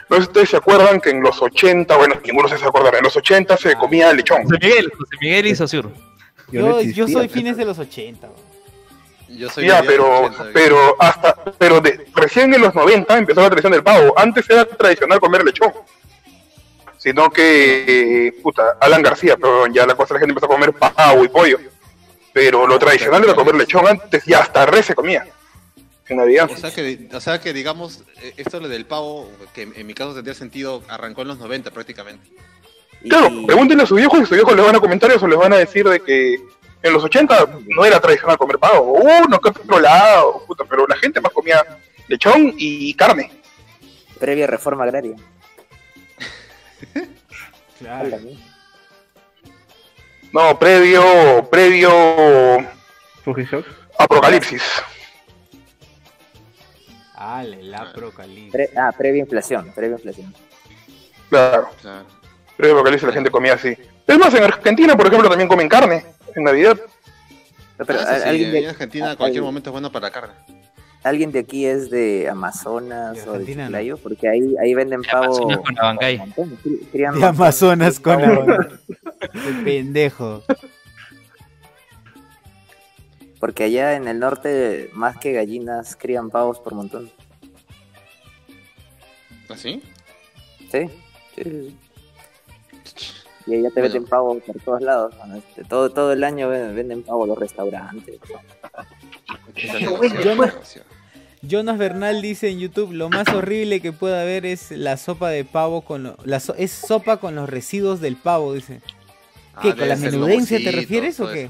No 0.10 0.16
sé 0.16 0.22
si 0.22 0.28
ustedes 0.28 0.50
se 0.50 0.58
acuerdan 0.58 1.02
que 1.02 1.10
en 1.10 1.22
los 1.22 1.42
80, 1.42 1.98
bueno, 1.98 2.16
ninguno 2.24 2.48
se 2.48 2.56
acordará, 2.56 3.00
en 3.00 3.04
los 3.04 3.18
80 3.18 3.58
se 3.58 3.76
comía 3.76 4.14
lechón. 4.14 4.44
José 4.44 4.58
Miguel, 4.62 4.92
José 4.98 5.16
Miguel 5.20 5.48
y 5.48 5.56
Sosur. 5.56 5.92
Yo 6.50 6.62
no 6.62 6.82
Yo, 6.82 7.10
soy 7.10 7.28
fines 7.28 7.58
de 7.58 7.66
los 7.66 7.78
80. 7.78 8.26
bro. 8.26 8.47
Yo 9.30 9.50
soy 9.50 9.68
Ya, 9.68 9.82
pero, 9.84 10.22
80, 10.26 10.50
pero 10.54 10.96
hasta, 11.00 11.36
pero 11.58 11.82
de, 11.82 12.06
recién 12.16 12.54
en 12.54 12.62
los 12.62 12.74
90 12.74 13.18
empezó 13.18 13.42
la 13.42 13.50
tradición 13.50 13.74
del 13.74 13.84
pavo. 13.84 14.14
Antes 14.18 14.50
era 14.50 14.66
tradicional 14.66 15.20
comer 15.20 15.44
lechón. 15.44 15.72
sino 16.98 17.30
que, 17.30 18.34
puta, 18.42 18.78
Alan 18.80 19.02
García, 19.02 19.36
pero 19.38 19.68
ya 19.68 19.86
la 19.86 19.96
cosa 19.96 20.14
la 20.14 20.22
gente 20.22 20.32
empezó 20.32 20.46
a 20.46 20.56
comer 20.56 20.74
pavo 20.74 21.24
y 21.24 21.28
pollo. 21.28 21.60
Pero 22.34 22.68
lo 22.68 22.80
tradicional 22.80 23.24
era 23.24 23.36
comer 23.36 23.56
lechón 23.56 23.88
antes 23.88 24.28
y 24.28 24.34
hasta 24.34 24.66
res 24.66 24.86
se 24.86 24.96
comía. 24.96 25.28
En 26.08 26.18
Navidad. 26.18 26.50
O 26.52 26.56
sea 26.56 26.74
que, 26.74 27.10
o 27.12 27.20
sea 27.20 27.42
que 27.42 27.52
digamos, 27.52 28.04
eh, 28.22 28.34
esto 28.38 28.60
lo 28.60 28.70
del 28.70 28.86
pavo, 28.86 29.30
que 29.54 29.64
en 29.64 29.86
mi 29.86 29.94
caso 29.94 30.14
tendría 30.14 30.36
sentido, 30.36 30.82
arrancó 30.88 31.24
en 31.24 31.28
los 31.30 31.40
90 31.40 31.72
prácticamente. 31.72 32.30
Claro, 33.02 33.30
pregúntenle 33.46 33.84
a 33.84 33.86
sus 33.86 33.98
viejos 33.98 34.20
y 34.20 34.22
sus 34.22 34.32
viejos 34.32 34.56
les 34.56 34.66
van 34.66 34.76
a 34.76 34.80
comentar 34.80 35.12
eso, 35.12 35.28
les 35.28 35.38
van 35.38 35.54
a 35.54 35.58
decir 35.58 35.88
de 35.88 36.00
que 36.00 36.42
en 36.84 36.94
los 36.94 37.04
80 37.04 37.48
no 37.68 37.86
era 37.86 38.00
tradicional 38.00 38.38
comer 38.38 38.60
pavo, 38.60 38.94
uno 38.94 39.40
que 39.40 39.50
otro 39.50 39.80
lado, 39.80 40.44
puta, 40.46 40.64
pero 40.66 40.86
la 40.88 40.96
gente 40.98 41.20
más 41.22 41.32
comía 41.34 41.64
lechón 42.08 42.54
y 42.58 42.94
carne. 42.94 43.32
Previa 44.20 44.48
reforma 44.48 44.84
agraria. 44.84 45.16
Claro. 47.80 48.18
No, 50.32 50.58
previo, 50.58 51.48
previo 51.50 51.92
Fujishock. 53.24 53.66
apocalipsis. 54.00 54.64
Ale, 57.16 57.62
la 57.64 57.78
apocalipsis. 57.82 58.52
Pre- 58.52 58.70
ah, 58.76 58.92
previa 58.98 59.22
inflación, 59.22 59.72
previa 59.76 59.96
inflación. 59.98 60.34
Claro, 61.30 61.70
Claro. 61.82 62.06
previo 62.56 62.76
apocalipsis 62.76 63.08
la 63.08 63.14
gente 63.14 63.30
comía 63.32 63.54
así. 63.54 63.78
Es 64.08 64.18
más, 64.18 64.34
en 64.34 64.44
Argentina, 64.44 64.96
por 64.96 65.08
ejemplo, 65.08 65.30
también 65.30 65.48
comen 65.50 65.68
carne 65.70 66.04
en 66.36 66.44
Navidad. 66.44 66.78
No, 67.78 67.86
pero 67.86 68.00
Ah, 68.00 68.04
eso 68.04 68.12
¿al- 68.12 68.22
sí, 68.22 68.28
¿alguien, 68.30 68.50
ahí 68.50 68.56
en 68.58 68.64
de, 68.64 68.70
Argentina 68.70 69.12
al- 69.12 69.18
cualquier 69.18 69.44
momento 69.44 69.70
es 69.70 69.72
bueno 69.74 69.92
para 69.92 70.08
la 70.08 70.12
carne. 70.12 70.34
¿alguien 71.04 71.32
de 71.32 71.40
aquí 71.40 71.66
es 71.66 71.90
de 71.90 72.28
Amazonas 72.30 73.16
De 73.16 73.22
o 73.22 73.26
de 73.26 73.32
Argentina, 73.32 73.64
no. 73.64 73.68
Chiclayo? 73.70 73.98
Porque 73.98 74.28
ahí, 74.28 74.56
ahí 74.62 74.74
venden 74.74 75.02
De 75.02 75.08
pavo. 75.10 75.26
Amazonas 75.26 75.60
con 75.60 75.80
Abancay. 75.80 76.22
De 76.92 77.26
Amazonas 77.26 78.00
con 78.00 78.22
El 79.34 79.64
pendejo. 79.64 80.44
Porque 83.40 83.66
allá 83.66 83.94
en 83.96 84.08
el 84.08 84.20
norte, 84.20 84.90
más 84.94 85.18
que 85.18 85.32
gallinas, 85.32 85.96
crían 85.96 86.30
pavos 86.32 86.60
por 86.60 86.74
montón. 86.74 87.12
¿Así? 89.50 89.82
Sí, 90.72 90.88
sí, 91.36 91.44
sí, 91.44 91.44
sí. 91.44 91.78
Y 93.48 93.56
allá 93.56 93.70
te 93.70 93.80
Bueno. 93.80 93.94
venden 93.94 94.06
pavo 94.10 94.40
por 94.40 94.60
todos 94.62 94.82
lados. 94.82 95.16
¿no? 95.28 95.36
Este, 95.38 95.64
todo, 95.64 95.90
todo 95.90 96.12
el 96.12 96.24
año 96.24 96.50
ven- 96.50 96.76
venden 96.76 97.02
pavo 97.04 97.26
los 97.26 97.38
restaurantes. 97.38 98.20
No- 99.82 100.38
Jonas 101.44 101.78
Bernal 101.78 102.22
dice 102.22 102.50
en 102.50 102.60
YouTube, 102.60 102.92
lo 102.94 103.10
más 103.10 103.28
horrible 103.30 103.80
que 103.80 103.94
puede 103.94 104.20
haber 104.20 104.46
es 104.46 104.72
la 104.72 104.98
sopa 104.98 105.30
de 105.30 105.46
pavo 105.46 105.82
con 105.82 106.04
lo- 106.04 106.18
la 106.26 106.40
so- 106.40 106.56
es 106.56 106.72
sopa 106.72 107.18
con 107.18 107.36
los 107.36 107.48
residuos 107.50 108.02
del 108.02 108.16
pavo, 108.16 108.54
dice. 108.54 108.82
Ah, 109.56 109.60
¿Qué? 109.62 109.76
¿Con 109.76 109.88
la 109.88 109.96
menudencia 109.96 110.58
te 110.58 110.72
refieres 110.72 111.20
o 111.20 111.32
qué? 111.32 111.50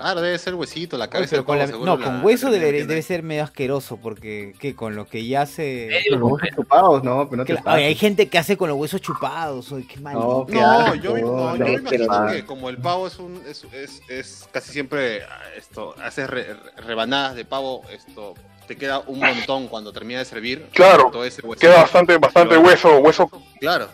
Claro, 0.00 0.20
debe 0.22 0.38
ser 0.38 0.54
huesito, 0.54 0.96
la 0.96 1.04
Oye, 1.04 1.10
cabeza 1.12 1.30
pero 1.32 1.44
con 1.44 1.54
pavo 1.58 1.60
la- 1.66 1.72
seguro 1.72 1.96
no, 1.98 2.02
con 2.04 2.18
la 2.18 2.24
hueso 2.24 2.50
debe, 2.50 3.02
ser 3.02 3.22
medio 3.22 3.44
asqueroso 3.44 3.98
porque 3.98 4.54
¿qué? 4.58 4.74
con 4.74 4.96
lo 4.96 5.06
que 5.06 5.26
ya 5.26 5.44
se 5.46 5.88
Medio 5.90 6.18
Los 6.18 6.32
huesos 6.32 6.48
chupados, 6.56 7.04
no, 7.04 7.24
pero 7.28 7.36
no 7.36 7.44
te 7.44 7.52
Claro, 7.52 7.64
pases. 7.64 7.78
oye, 7.78 7.86
hay 7.86 7.94
gente 7.94 8.28
que 8.28 8.38
hace 8.38 8.56
con 8.56 8.68
los 8.70 8.78
huesos 8.78 9.00
chupados, 9.00 9.70
oye, 9.72 9.86
qué 9.86 10.00
mal. 10.00 10.14
No, 10.14 10.46
qué 10.46 10.54
No, 10.60 10.70
asco, 10.70 10.94
yo, 10.96 11.14
me- 11.14 11.20
no, 11.22 11.28
no, 11.28 11.56
yo 11.56 11.64
me 11.64 11.64
qué 11.90 11.96
imagino 11.96 12.26
que 12.32 12.44
como 12.46 12.70
el 12.70 12.78
pavo 12.78 13.06
es 13.06 13.18
un 13.18 13.42
es, 13.46 13.64
es, 13.72 14.00
es 14.08 14.48
casi 14.50 14.72
siempre 14.72 15.22
ah, 15.24 15.40
esto, 15.56 15.94
haces 16.02 16.28
re- 16.30 16.56
rebanadas 16.78 17.34
de 17.36 17.44
pavo, 17.44 17.82
esto 17.92 18.34
te 18.66 18.76
queda 18.76 19.00
un 19.00 19.18
montón 19.18 19.68
cuando 19.68 19.92
termina 19.92 20.20
de 20.20 20.24
servir. 20.24 20.66
Claro, 20.72 21.10
todo 21.12 21.24
ese. 21.24 21.42
Queda 21.58 21.82
bastante, 21.82 22.16
bastante 22.18 22.56
hueso, 22.56 22.98
hueso. 23.00 23.28
Claro. 23.58 23.88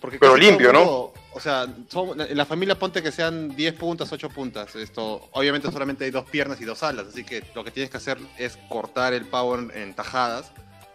Porque 0.00 0.18
Pero 0.18 0.32
todo 0.32 0.40
limpio, 0.40 0.72
¿no? 0.72 1.11
O 1.34 1.40
sea, 1.40 1.66
son- 1.88 2.20
en 2.20 2.36
la 2.36 2.44
familia 2.44 2.78
ponte 2.78 3.02
que 3.02 3.10
sean 3.10 3.56
10 3.56 3.72
puntas, 3.74 4.12
8 4.12 4.28
puntas. 4.28 4.74
Esto, 4.76 5.28
obviamente 5.32 5.70
solamente 5.72 6.04
hay 6.04 6.10
dos 6.10 6.28
piernas 6.28 6.60
y 6.60 6.64
dos 6.64 6.82
alas, 6.82 7.06
así 7.08 7.24
que 7.24 7.42
lo 7.54 7.64
que 7.64 7.70
tienes 7.70 7.90
que 7.90 7.96
hacer 7.96 8.18
es 8.38 8.58
cortar 8.68 9.14
el 9.14 9.24
pavo 9.26 9.58
en, 9.58 9.70
en 9.74 9.94
tajadas 9.94 10.52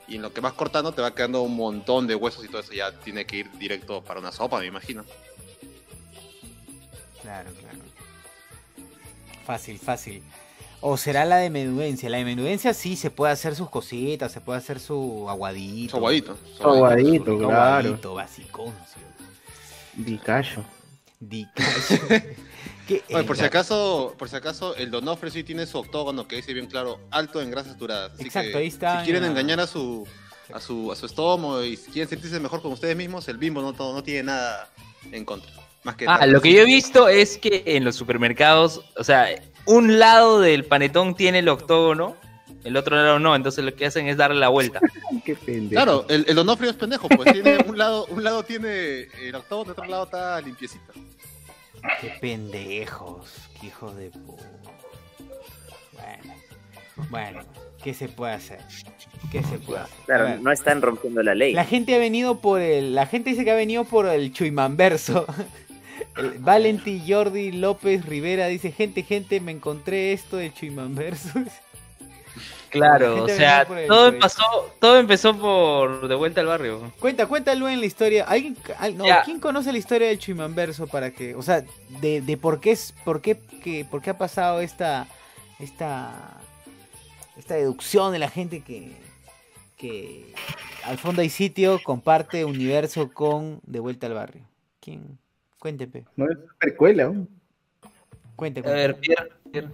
y 0.08 0.16
en 0.18 0.22
lo 0.22 0.32
que 0.34 0.40
vas 0.42 0.54
cortando 0.54 0.92
te 0.94 1.02
va 1.02 1.14
quedando 1.16 1.42
un 1.42 1.56
montón 1.56 2.06
de 2.08 2.16
huesos 2.16 2.46
y 2.46 2.50
todo 2.50 2.62
eso 2.62 2.72
ya 2.74 2.92
tiene 3.00 3.26
que 3.26 3.38
ir 3.38 3.52
directo 3.58 4.04
para 4.04 4.20
una 4.20 4.32
sopa, 4.32 4.60
me 4.60 4.68
imagino. 4.68 5.04
Claro, 7.22 7.50
claro. 7.60 7.80
Fácil, 9.46 9.80
fácil. 9.80 10.24
O 10.82 10.98
será 10.98 11.26
la 11.26 11.38
de 11.38 11.50
menudencia. 11.50 12.10
La 12.10 12.18
de 12.18 12.26
menudencia 12.26 12.74
sí 12.74 12.96
se 12.96 13.10
puede 13.10 13.34
hacer 13.34 13.56
sus 13.56 13.70
cositas, 13.70 14.32
se 14.32 14.40
puede 14.42 14.60
hacer 14.60 14.80
su 14.80 15.28
aguadito. 15.30 15.92
Su 15.92 15.98
aguadito. 15.98 16.38
su 16.56 16.58
Su 16.62 16.64
aguadito. 16.70 17.26
Su 17.26 17.32
rico 17.32 17.48
claro. 17.48 17.64
aguadito, 17.88 18.14
basiconcio. 18.14 19.07
Dicacho. 19.98 20.64
Di- 21.20 21.48
¿Qué- 22.88 23.04
Oye, 23.14 23.24
por 23.26 23.36
si 23.38 23.44
acaso, 23.44 24.16
por 24.18 24.30
si 24.30 24.36
acaso, 24.36 24.76
el 24.76 24.92
Donofre 24.92 25.30
sí 25.32 25.44
tiene 25.44 25.66
su 25.66 25.78
octógono 25.78 26.28
que 26.28 26.38
dice 26.38 26.54
bien 26.54 26.68
claro, 26.68 27.00
alto 27.12 27.42
en 27.42 27.52
grasas 27.52 27.78
duradas. 27.78 28.14
Así 28.14 28.26
Exacto, 28.26 28.52
que 28.52 28.58
ahí 28.60 28.68
está 28.68 29.00
Si 29.00 29.06
quieren 29.06 29.24
la- 29.24 29.30
engañar 29.30 29.60
a 29.60 29.68
su, 29.68 30.08
a 30.54 30.62
su, 30.62 30.92
a 30.92 30.96
su 30.96 31.06
estómago 31.08 31.64
y 31.64 31.76
si 31.76 31.92
quieren 31.92 32.08
sentirse 32.08 32.40
mejor 32.40 32.62
con 32.62 32.72
ustedes 32.72 32.96
mismos, 32.96 33.28
el 33.28 33.38
bimbo 33.38 33.62
no, 33.62 33.74
no 33.74 34.04
tiene 34.04 34.24
nada 34.24 34.70
en 35.12 35.26
contra. 35.26 35.52
Más 35.84 35.96
que 35.96 36.06
Ah, 36.08 36.26
lo 36.28 36.42
que 36.42 36.54
yo 36.54 36.62
he 36.62 36.66
visto 36.66 37.08
es 37.10 37.38
que 37.38 37.64
en 37.66 37.84
los 37.84 37.96
supermercados, 37.96 38.82
o 38.98 39.04
sea, 39.04 39.28
un 39.66 40.00
lado 40.00 40.40
del 40.40 40.64
panetón 40.66 41.16
tiene 41.16 41.40
el 41.40 41.50
octógono, 41.50 42.16
el 42.68 42.76
otro 42.76 42.98
lado 42.98 43.18
no, 43.18 43.34
entonces 43.34 43.64
lo 43.64 43.74
que 43.74 43.86
hacen 43.86 44.08
es 44.08 44.18
darle 44.18 44.40
la 44.40 44.50
vuelta. 44.50 44.82
Qué 45.26 45.36
pendejo. 45.36 45.70
Claro, 45.70 46.06
el, 46.10 46.26
el 46.28 46.36
Donofrio 46.36 46.70
es 46.70 46.76
pendejo, 46.76 47.08
pues 47.08 47.32
tiene 47.32 47.60
un 47.66 47.78
lado, 47.78 48.06
un 48.08 48.24
lado 48.24 48.44
tiene 48.44 49.08
el 49.22 49.36
octógono, 49.36 49.72
otro 49.72 49.86
lado 49.86 50.04
está 50.04 50.42
limpiecito. 50.42 50.92
Qué 52.02 52.14
pendejos, 52.20 53.32
qué 53.62 53.68
hijos 53.68 53.96
de 53.96 54.10
puta. 54.10 54.44
Bueno, 55.94 56.34
bueno, 57.10 57.40
¿qué 57.82 57.94
se 57.94 58.10
puede 58.10 58.34
hacer? 58.34 58.60
¿Qué 59.32 59.42
se 59.44 59.60
puede 59.60 59.82
hacer? 59.82 59.96
Claro, 60.06 60.38
no 60.42 60.52
están 60.52 60.82
rompiendo 60.82 61.24
la 61.24 61.36
ley. 61.36 61.54
La 61.54 61.64
gente 61.64 61.96
ha 61.96 62.00
venido 62.00 62.40
por 62.40 62.60
el. 62.60 62.94
La 62.94 63.06
gente 63.06 63.30
dice 63.30 63.46
que 63.46 63.52
ha 63.52 63.56
venido 63.56 63.86
por 63.86 64.08
el 64.08 64.34
Chuimanverso. 64.34 65.26
El 66.16 66.40
Valenti 66.40 67.04
Jordi 67.08 67.52
López 67.52 68.06
Rivera 68.06 68.48
dice: 68.48 68.72
Gente, 68.72 69.04
gente, 69.04 69.40
me 69.40 69.52
encontré 69.52 70.14
esto 70.14 70.38
del 70.38 70.54
Chuimanverso. 70.54 71.30
Claro, 72.70 73.18
La 73.18 73.24
o 73.24 73.28
sea, 73.28 73.66
todo 73.88 74.20
pasó, 74.20 74.74
todo 74.80 74.98
empezó 75.00 75.38
por 75.38 76.08
de 76.08 76.16
vuelta 76.16 76.42
al 76.42 76.48
barrio. 76.48 76.92
Cuenta, 77.00 77.26
cuéntalo 77.26 77.70
en 77.70 77.80
la 77.80 77.86
historia. 77.86 78.26
¿Alguien, 78.26 78.58
al- 78.78 78.98
no, 78.98 79.06
Ya. 79.06 79.24
¿Quién 79.24 79.40
conoce 79.40 79.72
la 79.72 79.78
historia 79.78 80.08
del 80.10 80.20
Chuimanverso 80.20 80.88
para 80.88 81.12
que, 81.12 81.34
o 81.36 81.42
sea, 81.42 81.64
de, 82.02 82.22
de 82.22 82.38
por 82.38 82.60
qué 82.60 82.72
es, 82.72 82.94
por 83.06 83.22
qué, 83.22 83.40
que, 83.64 83.86
por 83.86 84.02
qué 84.02 84.10
ha 84.10 84.18
pasado 84.18 84.60
esta, 84.62 85.08
esta, 85.60 86.40
esta 87.38 87.56
deducción 87.56 88.12
de 88.12 88.20
la 88.20 88.30
gente 88.30 88.62
que, 88.62 88.92
que 89.78 90.34
al 90.84 90.98
fondo 90.98 91.22
hay 91.22 91.30
sitio 91.30 91.80
comparte 91.84 92.44
universo 92.46 93.12
con 93.14 93.60
De 93.64 93.80
vuelta 93.80 94.08
al 94.08 94.14
barrio? 94.14 94.44
¿Quién? 94.82 95.18
Cuénteme, 95.60 96.04
No 96.16 96.26
es 96.30 96.38
precuela. 96.60 97.06
¿no? 97.06 97.28
cuente, 98.36 98.60
A 98.60 98.72
ver, 98.72 98.96
Pierre, 99.00 99.32
Pierre. 99.52 99.70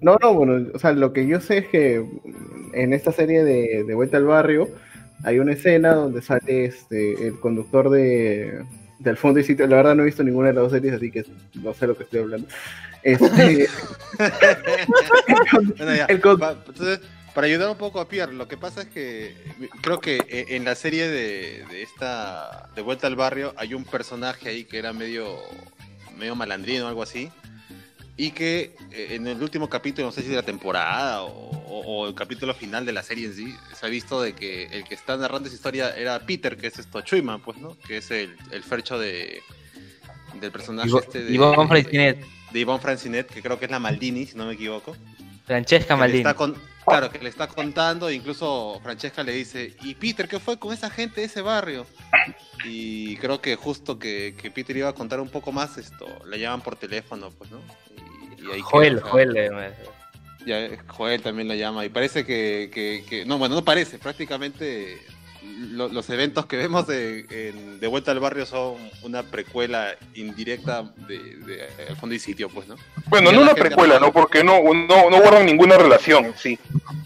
No, 0.00 0.16
no, 0.20 0.34
bueno, 0.34 0.70
o 0.74 0.78
sea, 0.78 0.92
lo 0.92 1.12
que 1.12 1.26
yo 1.26 1.40
sé 1.40 1.58
es 1.58 1.66
que 1.68 2.04
en 2.72 2.92
esta 2.92 3.12
serie 3.12 3.44
de, 3.44 3.84
de 3.84 3.94
Vuelta 3.94 4.16
al 4.16 4.24
Barrio 4.24 4.68
hay 5.24 5.38
una 5.38 5.52
escena 5.52 5.94
donde 5.94 6.22
sale 6.22 6.66
este 6.66 7.26
el 7.28 7.40
conductor 7.40 7.90
de 7.90 8.62
del 8.98 9.16
fondo 9.16 9.40
y 9.40 9.44
sitio. 9.44 9.66
La 9.66 9.76
verdad 9.76 9.94
no 9.94 10.02
he 10.02 10.06
visto 10.06 10.22
ninguna 10.24 10.48
de 10.48 10.54
las 10.54 10.62
dos 10.64 10.72
series, 10.72 10.94
así 10.94 11.10
que 11.10 11.24
no 11.54 11.74
sé 11.74 11.86
lo 11.86 11.96
que 11.96 12.04
estoy 12.04 12.20
hablando. 12.20 12.46
Este, 13.02 13.68
Bueno, 15.76 15.94
ya, 15.94 16.04
El 16.06 16.20
con- 16.20 16.38
pa- 16.38 16.56
entonces, 16.66 17.00
para 17.34 17.46
ayudar 17.46 17.70
un 17.70 17.76
poco 17.76 18.00
a 18.00 18.08
Pierre, 18.08 18.32
lo 18.32 18.48
que 18.48 18.56
pasa 18.56 18.82
es 18.82 18.88
que 18.88 19.26
eh, 19.28 19.68
creo 19.82 20.00
que 20.00 20.16
eh, 20.28 20.46
en 20.50 20.64
la 20.64 20.74
serie 20.74 21.08
de, 21.08 21.64
de 21.70 21.82
esta 21.82 22.68
de 22.74 22.82
Vuelta 22.82 23.06
al 23.06 23.16
Barrio 23.16 23.52
hay 23.56 23.74
un 23.74 23.84
personaje 23.84 24.48
ahí 24.48 24.64
que 24.64 24.78
era 24.78 24.92
medio 24.92 25.36
medio 26.18 26.34
malandrino 26.34 26.86
o 26.86 26.88
algo 26.88 27.02
así. 27.02 27.30
Y 28.18 28.30
que 28.30 28.74
eh, 28.92 29.08
en 29.10 29.26
el 29.26 29.42
último 29.42 29.68
capítulo, 29.68 30.06
no 30.06 30.12
sé 30.12 30.22
si 30.22 30.28
de 30.28 30.36
la 30.36 30.42
temporada 30.42 31.22
o, 31.22 31.28
o- 31.28 31.80
o 32.04 32.08
el 32.08 32.14
capítulo 32.14 32.54
final 32.54 32.86
de 32.86 32.92
la 32.92 33.02
serie 33.02 33.26
en 33.26 33.34
sí, 33.34 33.54
se 33.78 33.84
ha 33.84 33.88
visto 33.90 34.22
de 34.22 34.32
que 34.34 34.64
el 34.66 34.84
que 34.84 34.94
está 34.94 35.16
narrando 35.18 35.48
esa 35.48 35.56
historia 35.56 35.94
era 35.96 36.18
Peter, 36.20 36.56
que 36.56 36.68
es 36.68 36.78
esto, 36.78 37.00
Chuyman, 37.02 37.40
pues, 37.42 37.58
¿no? 37.58 37.76
Que 37.86 37.98
es 37.98 38.10
el, 38.10 38.34
el 38.52 38.62
fercho 38.62 38.98
de, 38.98 39.42
del 40.40 40.50
personaje 40.50 40.88
Ivo- 40.88 41.00
este 41.00 41.24
de, 41.24 41.32
Ivonne 41.34 41.68
Freycinet, 41.68 42.18
de 42.52 42.58
Ivonne 42.60 42.80
Francinet, 42.80 43.26
que 43.30 43.42
creo 43.42 43.58
que 43.58 43.66
es 43.66 43.70
la 43.70 43.78
Maldini, 43.78 44.24
si 44.26 44.36
no 44.36 44.46
me 44.46 44.54
equivoco. 44.54 44.96
Francesca 45.44 45.94
Maldini. 45.94 46.20
está 46.20 46.34
con- 46.34 46.56
claro, 46.86 47.10
que 47.10 47.18
le 47.18 47.28
está 47.28 47.46
contando, 47.48 48.10
incluso 48.10 48.80
Francesca 48.82 49.22
le 49.22 49.32
dice, 49.32 49.74
¿y 49.82 49.94
Peter 49.94 50.26
qué 50.26 50.40
fue 50.40 50.58
con 50.58 50.72
esa 50.72 50.88
gente 50.88 51.20
de 51.20 51.26
ese 51.26 51.42
barrio? 51.42 51.86
Y 52.64 53.16
creo 53.18 53.40
que 53.42 53.56
justo 53.56 53.98
que, 53.98 54.34
que 54.40 54.50
Peter 54.50 54.74
iba 54.76 54.88
a 54.88 54.92
contar 54.94 55.20
un 55.20 55.28
poco 55.28 55.52
más, 55.52 55.76
esto, 55.76 56.06
le 56.26 56.40
llaman 56.40 56.62
por 56.62 56.76
teléfono, 56.76 57.30
pues, 57.30 57.50
¿no? 57.50 57.60
Y, 58.38 58.52
ahí 58.52 58.60
Joel, 58.62 58.96
queda, 59.00 59.10
Joel. 59.10 59.36
eh, 59.36 59.72
ya, 60.46 60.68
Joel 60.88 61.22
también 61.22 61.48
la 61.48 61.54
llama, 61.56 61.84
y 61.84 61.88
parece 61.88 62.24
que, 62.24 62.70
que- 62.72 63.04
que- 63.08 63.24
no, 63.26 63.38
bueno, 63.38 63.54
no 63.56 63.64
parece, 63.64 63.98
prácticamente 63.98 64.98
lo- 65.70 65.88
los 65.88 66.08
eventos 66.10 66.46
que 66.46 66.56
vemos 66.56 66.86
de, 66.86 67.24
en- 67.30 67.78
de 67.80 67.86
Vuelta 67.86 68.10
al 68.10 68.20
Barrio 68.20 68.46
son 68.46 68.74
una 69.02 69.22
precuela 69.22 69.94
indirecta 70.14 70.92
de, 71.08 71.18
de 71.18 71.68
El 71.88 71.96
Fondo 71.96 72.14
y 72.14 72.18
Sitio, 72.18 72.48
pues, 72.48 72.66
¿no? 72.68 72.76
Bueno, 73.06 73.30
Y 73.30 73.34
no 73.34 73.42
una 73.42 73.54
precuela, 73.54 73.98
no-. 73.98 74.12
Porque 74.12 74.42
no, 74.44 74.60
no, 74.62 75.10
no 75.10 75.20
guardan 75.20 75.46
ninguna 75.46 75.76
relación, 75.76 76.32
sí. 76.36 76.58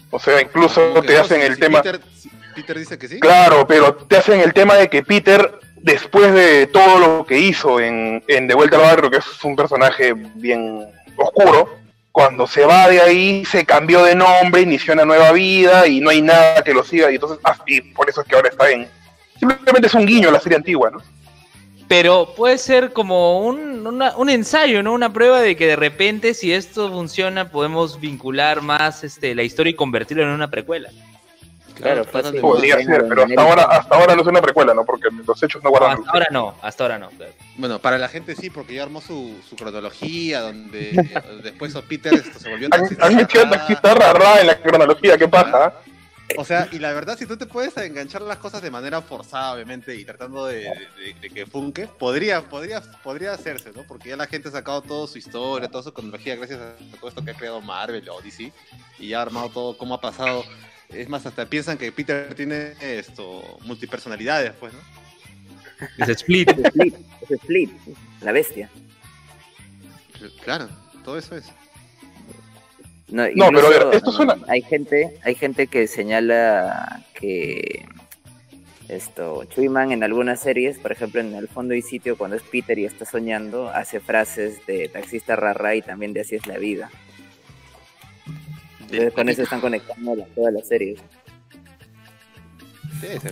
O 0.09 0.19
sea, 0.19 0.41
incluso 0.41 0.93
que 0.95 1.07
te 1.07 1.13
no, 1.15 1.21
hacen 1.21 1.41
si- 1.41 1.47
el 1.47 1.53
si 1.55 1.59
tema... 1.61 1.81
Peter, 1.81 2.01
si 2.15 2.29
Peter 2.55 2.77
dice 2.79 2.97
que 2.99 3.07
sí. 3.07 3.19
Claro, 3.19 3.65
pero 3.67 3.95
te 3.95 4.17
hacen 4.17 4.39
el 4.41 4.53
tema 4.53 4.75
de 4.75 4.89
que 4.89 5.03
Peter, 5.03 5.59
después 5.77 6.33
de 6.33 6.67
todo 6.67 6.99
lo 6.99 7.25
que 7.25 7.39
hizo 7.39 7.79
en, 7.79 8.23
en 8.27 8.47
De 8.47 8.53
Vuelta 8.55 8.75
al 8.77 8.83
Barrio, 8.83 9.09
que 9.11 9.17
es 9.17 9.43
un 9.43 9.55
personaje 9.55 10.13
bien 10.35 10.85
oscuro, 11.23 11.81
cuando 12.11 12.45
se 12.45 12.65
va 12.65 12.89
de 12.89 13.01
ahí 13.01 13.45
se 13.45 13.65
cambió 13.65 14.03
de 14.03 14.15
nombre, 14.15 14.61
inició 14.61 14.93
una 14.93 15.05
nueva 15.05 15.31
vida 15.31 15.87
y 15.87 15.99
no 15.99 16.09
hay 16.09 16.21
nada 16.21 16.61
que 16.63 16.73
lo 16.73 16.83
siga. 16.83 17.11
Y 17.11 17.15
entonces, 17.15 17.39
ah, 17.43 17.57
y 17.65 17.81
por 17.81 18.09
eso 18.09 18.21
es 18.21 18.27
que 18.27 18.35
ahora 18.35 18.49
está 18.49 18.69
en. 18.69 18.87
Simplemente 19.39 19.87
es 19.87 19.93
un 19.93 20.05
guiño 20.05 20.29
a 20.29 20.33
la 20.33 20.39
serie 20.39 20.57
antigua, 20.57 20.91
¿no? 20.91 21.01
Pero 21.87 22.33
puede 22.35 22.57
ser 22.57 22.93
como 22.93 23.41
un, 23.41 23.85
un 24.15 24.29
ensayo, 24.29 24.81
¿no? 24.81 24.93
Una 24.93 25.11
prueba 25.11 25.41
de 25.41 25.57
que 25.57 25.67
de 25.67 25.75
repente, 25.75 26.33
si 26.33 26.53
esto 26.53 26.89
funciona, 26.89 27.49
podemos 27.49 27.99
vincular 27.99 28.61
más 28.61 29.03
este, 29.03 29.35
la 29.35 29.43
historia 29.43 29.71
y 29.71 29.75
convertirlo 29.75 30.23
en 30.23 30.29
una 30.29 30.49
precuela. 30.49 30.89
Claro, 31.73 32.03
de- 32.03 32.41
Podría 32.41 32.75
ser, 32.83 33.05
pero 33.07 33.23
hasta 33.23 33.41
ahora, 33.41 33.63
hasta 33.63 33.95
ahora 33.95 34.15
no 34.15 34.21
es 34.21 34.27
una 34.27 34.41
precuela, 34.41 34.73
¿no? 34.73 34.83
Porque 34.85 35.07
los 35.25 35.41
hechos 35.43 35.63
no 35.63 35.69
No, 35.69 35.77
guardan. 35.77 35.97
hasta 35.99 36.11
ahora 36.11 36.27
no, 36.31 36.55
hasta 36.61 36.83
ahora 36.83 36.99
no. 36.99 37.09
claro. 37.09 37.33
Bueno, 37.57 37.79
para 37.79 37.97
la 37.97 38.07
gente 38.07 38.35
sí, 38.35 38.49
porque 38.49 38.73
ya 38.75 38.83
armó 38.83 39.01
su, 39.01 39.35
su 39.47 39.55
cronología, 39.55 40.41
donde 40.41 40.91
eh, 40.91 41.21
después 41.43 41.73
Peter 41.87 42.13
esto, 42.13 42.39
se 42.39 42.49
volvió 42.49 42.67
Han, 43.01 43.15
metido 43.15 43.49
taxista 43.49 43.93
rara 43.93 44.41
en 44.41 44.47
la 44.47 44.59
cronología, 44.61 45.17
¿qué 45.17 45.27
pasa? 45.27 45.73
O 46.37 46.45
sea, 46.45 46.69
y 46.71 46.79
la 46.79 46.93
verdad, 46.93 47.17
si 47.17 47.25
tú 47.25 47.35
te 47.35 47.45
puedes 47.45 47.75
enganchar 47.75 48.21
las 48.21 48.37
cosas 48.37 48.61
de 48.61 48.71
manera 48.71 49.01
forzada, 49.01 49.53
obviamente, 49.53 49.93
y 49.97 50.05
tratando 50.05 50.45
de, 50.45 50.59
de- 50.61 51.15
de 51.19 51.29
que 51.29 51.45
funque, 51.45 51.87
podría, 51.87 52.41
podría, 52.41 52.81
podría 53.03 53.33
hacerse, 53.33 53.71
¿no? 53.75 53.83
Porque 53.83 54.07
ya 54.09 54.15
la 54.15 54.27
gente 54.27 54.47
ha 54.47 54.51
sacado 54.51 54.81
toda 54.81 55.07
su 55.07 55.17
historia, 55.17 55.67
toda 55.67 55.83
su 55.83 55.93
cronología, 55.93 56.37
gracias 56.37 56.59
a 56.61 56.75
todo 56.99 57.09
esto 57.09 57.21
que 57.25 57.31
ha 57.31 57.33
creado 57.33 57.59
Marvel 57.59 58.07
o 58.09 58.21
DC, 58.21 58.53
y 58.99 59.09
ya 59.09 59.19
ha 59.19 59.23
armado 59.23 59.49
todo 59.49 59.77
cómo 59.77 59.93
ha 59.95 59.99
pasado. 59.99 60.45
Es 60.93 61.07
más, 61.09 61.25
hasta 61.25 61.45
piensan 61.45 61.77
que 61.77 61.91
Peter 61.91 62.33
tiene 62.35 62.73
esto, 62.81 63.57
multipersonalidades, 63.65 64.51
pues, 64.59 64.73
¿no? 64.73 64.79
Es 65.97 66.09
Split. 66.09 66.49
Es 66.49 66.57
Split, 66.65 66.95
es 67.21 67.31
Split, 67.31 67.71
la 68.21 68.31
bestia. 68.31 68.69
Claro, 70.43 70.69
todo 71.03 71.17
eso 71.17 71.35
es. 71.35 71.45
No, 73.07 73.23
No, 73.35 73.49
pero 73.49 73.67
a 73.67 73.69
ver, 73.69 73.87
esto 73.93 74.11
suena- 74.11 74.37
Hay 74.47 74.61
gente, 74.61 75.17
hay 75.23 75.35
gente 75.35 75.67
que 75.67 75.87
señala 75.87 77.03
que 77.13 77.85
esto, 78.87 79.43
Chuyman 79.45 79.91
en 79.91 80.03
algunas 80.03 80.39
series, 80.41 80.77
por 80.77 80.91
ejemplo 80.91 81.19
en 81.21 81.33
El 81.33 81.47
Fondo 81.47 81.73
y 81.73 81.81
Sitio, 81.81 82.17
cuando 82.17 82.35
es 82.37 82.43
Peter 82.43 82.77
y 82.77 82.85
está 82.85 83.05
soñando, 83.05 83.69
hace 83.69 83.99
frases 83.99 84.65
de 84.65 84.87
taxista 84.89 85.35
rara 85.35 85.75
y 85.75 85.81
también 85.81 86.13
de 86.13 86.21
así 86.21 86.35
es 86.35 86.45
la 86.47 86.57
vida. 86.57 86.89
Entonces 88.91 89.13
con 89.13 89.29
eso 89.29 89.43
están 89.43 89.61
conectando 89.61 90.15
las- 90.15 90.29
todas 90.29 90.53
las 90.53 90.67
series. 90.67 90.99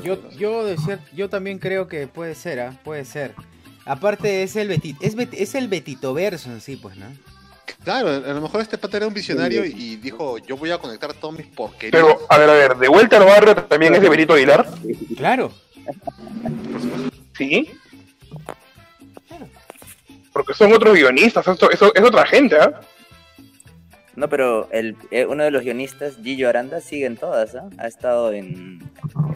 Yo, 0.04 0.18
yo, 0.32 0.66
de 0.66 0.78
yo 1.14 1.30
también 1.30 1.60
creo 1.60 1.88
que 1.88 2.08
puede 2.08 2.34
ser, 2.36 2.60
¿ah? 2.60 2.80
Puede 2.84 3.06
ser. 3.06 3.34
Aparte 3.86 4.42
es 4.44 4.56
el 4.56 4.68
Betito, 4.68 5.00
es, 5.04 5.16
Bet- 5.16 5.34
es 5.34 5.54
el 5.56 5.68
Betito 5.68 6.14
verso 6.14 6.50
en 6.52 6.62
sí, 6.62 6.76
pues, 6.76 6.96
¿no? 6.98 7.06
Claro, 7.84 8.10
a 8.10 8.34
lo 8.34 8.42
mejor 8.42 8.62
este 8.62 8.78
pata 8.78 8.98
era 8.98 9.08
un 9.08 9.14
visionario 9.14 9.64
y 9.64 9.96
dijo, 9.98 10.38
yo 10.40 10.58
voy 10.58 10.72
a 10.72 10.80
conectar 10.80 11.14
todos 11.14 11.38
mis 11.38 11.46
porquerías. 11.48 11.92
Pero, 12.04 12.20
a 12.30 12.38
ver, 12.38 12.50
a 12.50 12.54
ver, 12.54 12.78
de 12.78 12.88
vuelta 12.88 13.18
al 13.18 13.26
barrio 13.26 13.56
también 13.56 13.94
es 13.96 14.02
de 14.02 14.10
Benito 14.10 14.34
Aguilar. 14.34 14.68
Claro. 15.16 15.52
Sí. 17.38 17.70
Porque 20.34 20.54
son 20.54 20.74
otros 20.74 20.96
guionistas, 20.96 21.48
eso, 21.48 21.70
eso- 21.72 21.94
es 21.94 22.04
otra 22.04 22.26
gente, 22.26 22.58
¿ah? 22.60 22.82
No, 24.20 24.28
pero 24.30 24.68
el, 24.72 24.96
eh, 25.12 25.26
uno 25.26 25.44
de 25.46 25.52
los 25.52 25.64
guionistas, 25.64 26.18
Gillo 26.22 26.50
Aranda, 26.50 26.82
sigue 26.82 27.06
en 27.06 27.16
todas, 27.16 27.56
¿ah? 27.56 27.70
Ha 27.78 27.88
estado 27.88 28.34
en. 28.34 28.80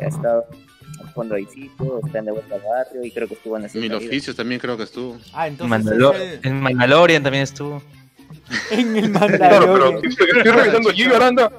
Ha 0.01 0.05
estado 0.07 0.45
en 0.51 1.05
El 1.07 1.13
Fondo 1.13 1.35
Sitio, 1.37 2.01
está 2.05 2.19
en 2.19 2.25
De 2.25 2.31
Vuelta 2.33 2.55
al 2.55 2.61
Barrio 2.61 3.03
y 3.05 3.11
creo 3.11 3.27
que 3.29 3.35
estuvo 3.35 3.55
en 3.57 3.63
Mil 3.73 3.89
la 3.89 3.97
Vida. 3.97 4.07
oficios 4.09 4.35
también 4.35 4.59
creo 4.59 4.75
que 4.75 4.83
estuvo. 4.83 5.17
Ah, 5.33 5.47
entonces 5.47 5.85
Mandalor- 5.85 6.15
es 6.15 6.21
el- 6.33 6.39
En 6.47 6.61
Mandalorian 6.61 7.23
también 7.23 7.43
estuvo. 7.43 7.81
en 8.71 8.97
el 8.97 9.11
Claro, 9.11 9.29
Mandalorian. 9.29 10.01
pero 10.01 10.09
estoy, 10.09 10.51
revisando 10.51 10.89
Gillo 10.91 11.15
Aranda. 11.15 11.51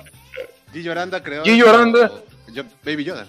Gillo 0.72 0.92
Aranda 0.92 1.22
creó. 1.22 1.44
Gillo 1.44 1.70
Aranda. 1.70 2.12
Yo- 2.52 2.64
Baby 2.84 3.04
Yoda. 3.04 3.26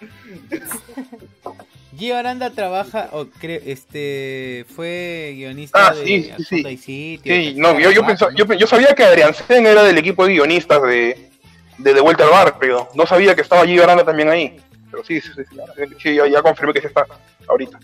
Gio 1.96 2.16
Aranda 2.16 2.50
trabaja, 2.50 3.10
o 3.12 3.26
cre- 3.26 3.60
este, 3.66 4.64
fue 4.74 5.32
guionista 5.36 5.88
Ah, 5.88 5.94
de 5.94 6.04
sí, 6.04 6.22
sí, 6.22 6.30
Al 6.30 6.44
sí. 6.44 6.66
Y 6.66 6.76
Sitio, 6.78 7.34
Sí, 7.34 7.54
no, 7.58 7.78
yo, 7.78 7.90
yo, 7.90 8.06
pensaba- 8.06 8.32
yo, 8.34 8.46
yo 8.54 8.66
sabía 8.66 8.94
que 8.94 9.04
Adrián 9.04 9.34
Sen 9.34 9.66
era 9.66 9.82
del 9.82 9.98
equipo 9.98 10.26
de 10.26 10.32
guionistas 10.32 10.80
de, 10.82 11.30
de 11.78 11.94
De 11.94 12.00
Vuelta 12.00 12.24
al 12.24 12.30
Barrio. 12.30 12.88
No 12.94 13.04
sabía 13.06 13.34
que 13.34 13.42
estaba 13.42 13.66
Gillo 13.66 13.84
Aranda 13.84 14.04
también 14.04 14.28
ahí. 14.30 14.56
Pero 14.90 15.04
sí, 15.04 15.20
sí, 15.20 15.30
sí, 15.36 15.42
sí, 15.44 15.94
sí, 16.02 16.14
ya, 16.14 16.26
ya 16.26 16.42
confirmé 16.42 16.72
que 16.72 16.80
sí 16.80 16.86
está 16.86 17.06
ahorita. 17.48 17.78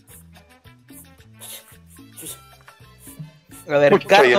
A 3.69 3.77
ver, 3.79 3.93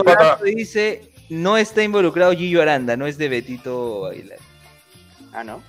pata- 0.03 0.23
Lazo 0.23 0.43
dice, 0.45 1.11
no 1.29 1.57
está 1.57 1.83
involucrado 1.83 2.31
Gillo 2.33 2.61
Aranda, 2.63 2.97
no 2.97 3.05
es 3.05 3.17
de 3.19 3.29
Betito 3.29 4.07
Aguilar. 4.07 4.39
Ah, 5.31 5.43
¿no? 5.43 5.61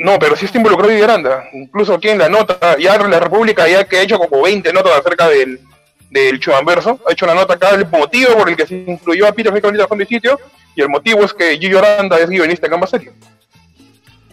No, 0.00 0.18
pero 0.18 0.34
sí 0.34 0.46
está 0.46 0.56
involucrado 0.56 0.90
Gillo 0.90 1.04
Aranda. 1.04 1.50
Incluso 1.52 1.92
aquí 1.92 2.08
en 2.08 2.16
la 2.16 2.30
nota, 2.30 2.78
ya 2.78 2.96
la 2.96 3.20
República, 3.20 3.68
ya 3.68 3.84
que 3.84 3.98
ha 3.98 4.02
hecho 4.02 4.18
como 4.18 4.42
20 4.42 4.72
notas 4.72 4.98
acerca 4.98 5.28
del, 5.28 5.60
del 6.08 6.40
Chuamverso, 6.40 6.98
ha 7.06 7.12
hecho 7.12 7.26
una 7.26 7.34
nota 7.34 7.52
acá 7.52 7.76
del 7.76 7.86
motivo 7.86 8.32
por 8.32 8.48
el 8.48 8.56
que 8.56 8.66
se 8.66 8.76
incluyó 8.76 9.28
a 9.28 9.32
Peter 9.32 9.52
Fick 9.52 9.86
Fondo 9.86 10.02
y 10.02 10.06
Sitio, 10.06 10.40
y 10.74 10.80
el 10.80 10.88
motivo 10.88 11.22
es 11.22 11.34
que 11.34 11.58
Gillo 11.58 11.80
Aranda 11.80 12.18
es 12.18 12.30
guionista 12.30 12.66
en 12.66 12.72
ambas 12.72 12.88
series. 12.88 13.12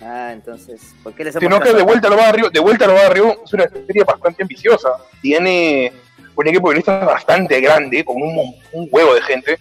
Ah, 0.01 0.29
entonces, 0.31 0.95
¿por 1.03 1.13
qué 1.13 1.25
les 1.25 1.35
Sino 1.35 1.59
que 1.59 1.73
de 1.73 1.83
vuelta 1.83 2.07
al 2.07 2.15
barrio, 2.15 2.49
de 2.49 2.61
vuelta 2.61 2.85
al 2.85 2.93
barrio 2.93 3.41
es 3.43 3.53
una 3.53 3.67
serie 3.67 4.05
bastante 4.05 4.43
ambiciosa. 4.43 4.91
Tiene 5.21 5.91
un 6.33 6.47
equipo 6.47 6.69
de 6.69 6.75
guionistas 6.75 7.05
bastante 7.05 7.59
grande, 7.59 8.05
con 8.05 8.21
un, 8.21 8.55
un 8.71 8.87
huevo 8.89 9.15
de 9.15 9.21
gente. 9.21 9.59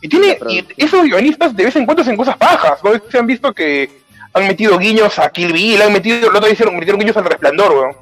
Y 0.00 0.08
tiene 0.08 0.38
y 0.48 0.64
esos 0.78 1.02
guionistas 1.04 1.54
de 1.54 1.66
vez 1.66 1.76
en 1.76 1.84
cuando 1.84 2.00
hacen 2.00 2.16
cosas 2.16 2.38
bajas. 2.38 2.82
¿no? 2.82 2.92
Se 3.10 3.18
han 3.18 3.26
visto 3.26 3.52
que 3.52 4.01
han 4.34 4.46
metido 4.46 4.78
guiños 4.78 5.18
a 5.18 5.30
Kill 5.30 5.52
Bill, 5.52 5.82
han 5.82 5.92
metido, 5.92 6.30
el 6.30 6.36
otro 6.36 6.50
hicieron, 6.50 6.74
metieron 6.76 7.00
guiños 7.00 7.16
al 7.16 7.24
resplandor, 7.24 7.72
weón. 7.72 7.96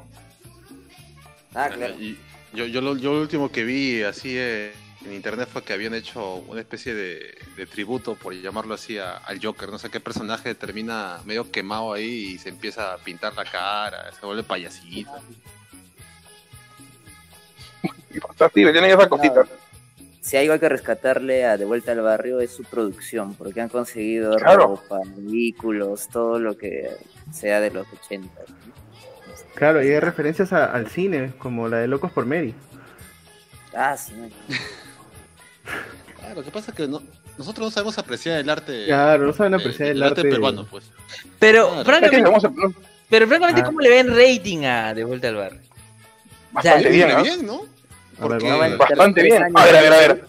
Ah, 1.53 1.69
claro. 1.73 1.93
Y 1.99 2.17
yo, 2.53 2.65
yo, 2.65 2.81
lo, 2.81 2.95
yo 2.97 3.13
lo 3.13 3.21
último 3.21 3.51
que 3.51 3.63
vi 3.65 4.01
así 4.03 4.37
eh, 4.37 4.73
en 5.05 5.13
internet 5.13 5.49
fue 5.51 5.63
que 5.63 5.73
habían 5.73 5.93
hecho 5.93 6.35
una 6.47 6.61
especie 6.61 6.93
de, 6.93 7.37
de 7.57 7.65
tributo, 7.65 8.15
por 8.15 8.33
llamarlo 8.33 8.73
así, 8.75 8.97
a- 8.97 9.17
al 9.17 9.43
Joker. 9.43 9.69
No 9.69 9.77
sé 9.79 9.89
qué 9.89 9.99
personaje 9.99 10.55
termina 10.55 11.19
medio 11.25 11.51
quemado 11.51 11.93
ahí 11.93 12.33
y 12.33 12.37
se 12.37 12.49
empieza 12.49 12.93
a 12.93 12.97
pintar 12.97 13.35
la 13.35 13.43
cara, 13.45 14.11
se 14.17 14.25
vuelve 14.25 14.43
payasito. 14.43 15.11
Y 18.13 18.17
o 18.19 18.33
sea, 18.37 18.47
sí, 18.47 18.53
tienen 18.61 18.85
esas 18.85 19.07
cositas. 19.07 19.47
Si 20.31 20.37
hay 20.37 20.47
algo 20.47 20.61
que 20.61 20.69
rescatarle 20.69 21.43
a 21.43 21.57
De 21.57 21.65
Vuelta 21.65 21.91
al 21.91 21.99
Barrio 21.99 22.39
es 22.39 22.51
su 22.55 22.63
producción, 22.63 23.35
porque 23.35 23.59
han 23.59 23.67
conseguido 23.67 24.37
Claro. 24.37 24.59
ropa, 24.79 24.99
vehículos, 25.17 26.07
todo 26.07 26.39
lo 26.39 26.57
que 26.57 26.89
sea 27.33 27.59
de 27.59 27.69
los 27.69 27.85
80. 28.05 28.29
Claro, 29.55 29.83
y 29.83 29.89
hay 29.89 29.99
referencias 29.99 30.53
a- 30.53 30.67
al 30.71 30.87
cine, 30.87 31.33
como 31.37 31.67
la 31.67 31.79
de 31.79 31.87
Locos 31.89 32.13
por 32.13 32.25
Mary. 32.25 32.55
Ah, 33.75 33.97
sí. 33.97 34.13
Ah, 36.23 36.33
lo 36.33 36.43
que 36.43 36.51
pasa 36.51 36.71
es 36.71 36.77
que 36.77 36.87
no, 36.87 37.01
nosotros 37.37 37.67
no 37.67 37.71
sabemos 37.71 37.97
apreciar 37.97 38.39
el 38.39 38.49
arte. 38.49 38.85
Claro, 38.85 39.25
no 39.25 39.33
saben 39.33 39.53
eh, 39.53 39.57
apreciar 39.57 39.89
el 39.89 40.01
arte 40.01 40.21
arte. 40.21 40.29
peruano, 40.31 40.65
pues. 40.65 40.85
Pero, 41.39 41.67
Claro. 41.67 41.83
Francamente, 41.83 42.29
pero 43.09 43.27
francamente, 43.27 43.61
Ah. 43.61 43.65
¿cómo 43.65 43.81
le 43.81 43.89
ven 43.89 44.15
rating 44.15 44.63
a 44.63 44.93
De 44.93 45.03
Vuelta 45.03 45.27
al 45.27 45.35
Barrio? 45.35 45.59
bastante 46.53 46.89
bien, 46.89 47.07
Viene 47.07 47.11
¿ah? 47.19 47.21
bien, 47.21 47.45
¿no? 47.45 47.65
A 48.21 48.27
ver, 48.27 48.37
Porque 48.37 48.45
vamos 48.49 48.65
a 48.65 48.67
ver. 48.69 48.77
Bastante 48.77 49.23
bien. 49.23 49.43
A 49.57 49.65
ver, 49.65 49.75
a 49.75 49.81
ver, 49.81 49.93
a 49.93 49.97
ver. 49.97 50.25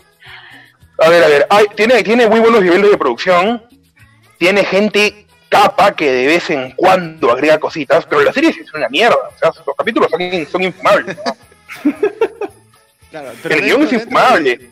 A 0.99 1.09
ver, 1.09 1.24
a 1.24 1.28
ver. 1.28 1.47
Ay, 1.51 1.66
tiene, 1.76 2.03
tiene 2.03 2.26
muy 2.28 2.40
buenos 2.40 2.62
niveles 2.62 2.90
de 2.90 2.97
producción. 2.99 3.62
Tiene 4.38 4.64
gente 4.64 5.26
capa 5.49 5.95
que 5.95 6.11
de 6.11 6.26
vez 6.26 6.49
en 6.51 6.70
cuando 6.72 7.30
agrega 7.30 7.59
cositas, 7.59 8.07
pero 8.07 8.22
la 8.22 8.32
serie 8.32 8.51
es 8.51 8.72
una 8.74 8.88
mierda. 8.88 9.16
O 9.16 9.38
sea, 9.38 9.53
los 9.66 9.76
capítulos 9.76 10.11
son, 10.11 10.47
son 10.51 10.62
infumables. 10.62 11.16
¿no? 11.16 11.36
Claro, 13.11 13.30
El 13.45 13.61
guion 13.62 13.82
es 13.82 13.93
infumable. 13.93 14.70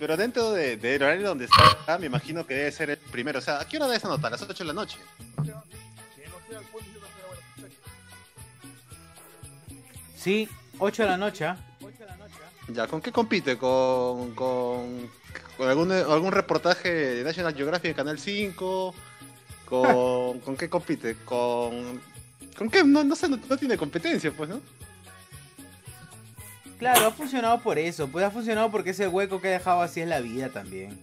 Pero 0.00 0.16
dentro 0.16 0.50
de- 0.52 0.76
del 0.76 1.00
horario 1.04 1.28
donde 1.28 1.44
está, 1.44 1.98
me 1.98 2.06
imagino 2.06 2.44
que 2.44 2.54
debe 2.54 2.72
ser 2.72 2.90
el 2.90 2.96
primero. 2.96 3.38
O 3.38 3.42
sea, 3.42 3.60
¿a 3.60 3.64
qué 3.68 3.76
hora 3.76 3.86
da 3.86 3.94
esa 3.94 4.08
nota? 4.08 4.26
A 4.26 4.30
las 4.30 4.42
8 4.42 4.52
de 4.52 4.64
la 4.64 4.72
noche. 4.72 4.98
Sí, 10.16 10.48
8 10.78 11.02
de 11.04 11.08
la 11.08 11.16
noche. 11.16 11.46
Ya, 12.68 12.86
¿con 12.86 13.00
qué 13.00 13.12
compite? 13.12 13.56
¿Con, 13.56 14.34
con, 14.34 15.08
con 15.56 15.68
algún, 15.68 15.92
algún 15.92 16.32
reportaje 16.32 16.90
de 16.90 17.24
National 17.24 17.54
Geographic 17.54 17.90
de 17.90 17.94
Canal 17.94 18.18
5? 18.18 18.94
¿Con, 19.66 20.40
¿con 20.44 20.56
qué 20.56 20.68
compite? 20.68 21.16
¿Con 21.24 22.00
¿Con 22.56 22.70
qué? 22.70 22.84
No, 22.84 23.04
no 23.04 23.14
sé, 23.14 23.28
no, 23.28 23.38
no 23.48 23.56
tiene 23.56 23.76
competencia, 23.76 24.32
pues, 24.32 24.48
¿no? 24.48 24.60
Claro, 26.78 27.06
ha 27.06 27.10
funcionado 27.10 27.60
por 27.60 27.78
eso. 27.78 28.08
Pues 28.08 28.24
ha 28.24 28.30
funcionado 28.30 28.70
porque 28.70 28.90
ese 28.90 29.08
hueco 29.08 29.40
que 29.40 29.48
ha 29.48 29.52
dejado 29.52 29.82
así 29.82 30.00
es 30.00 30.08
la 30.08 30.20
vida 30.20 30.48
también. 30.48 30.98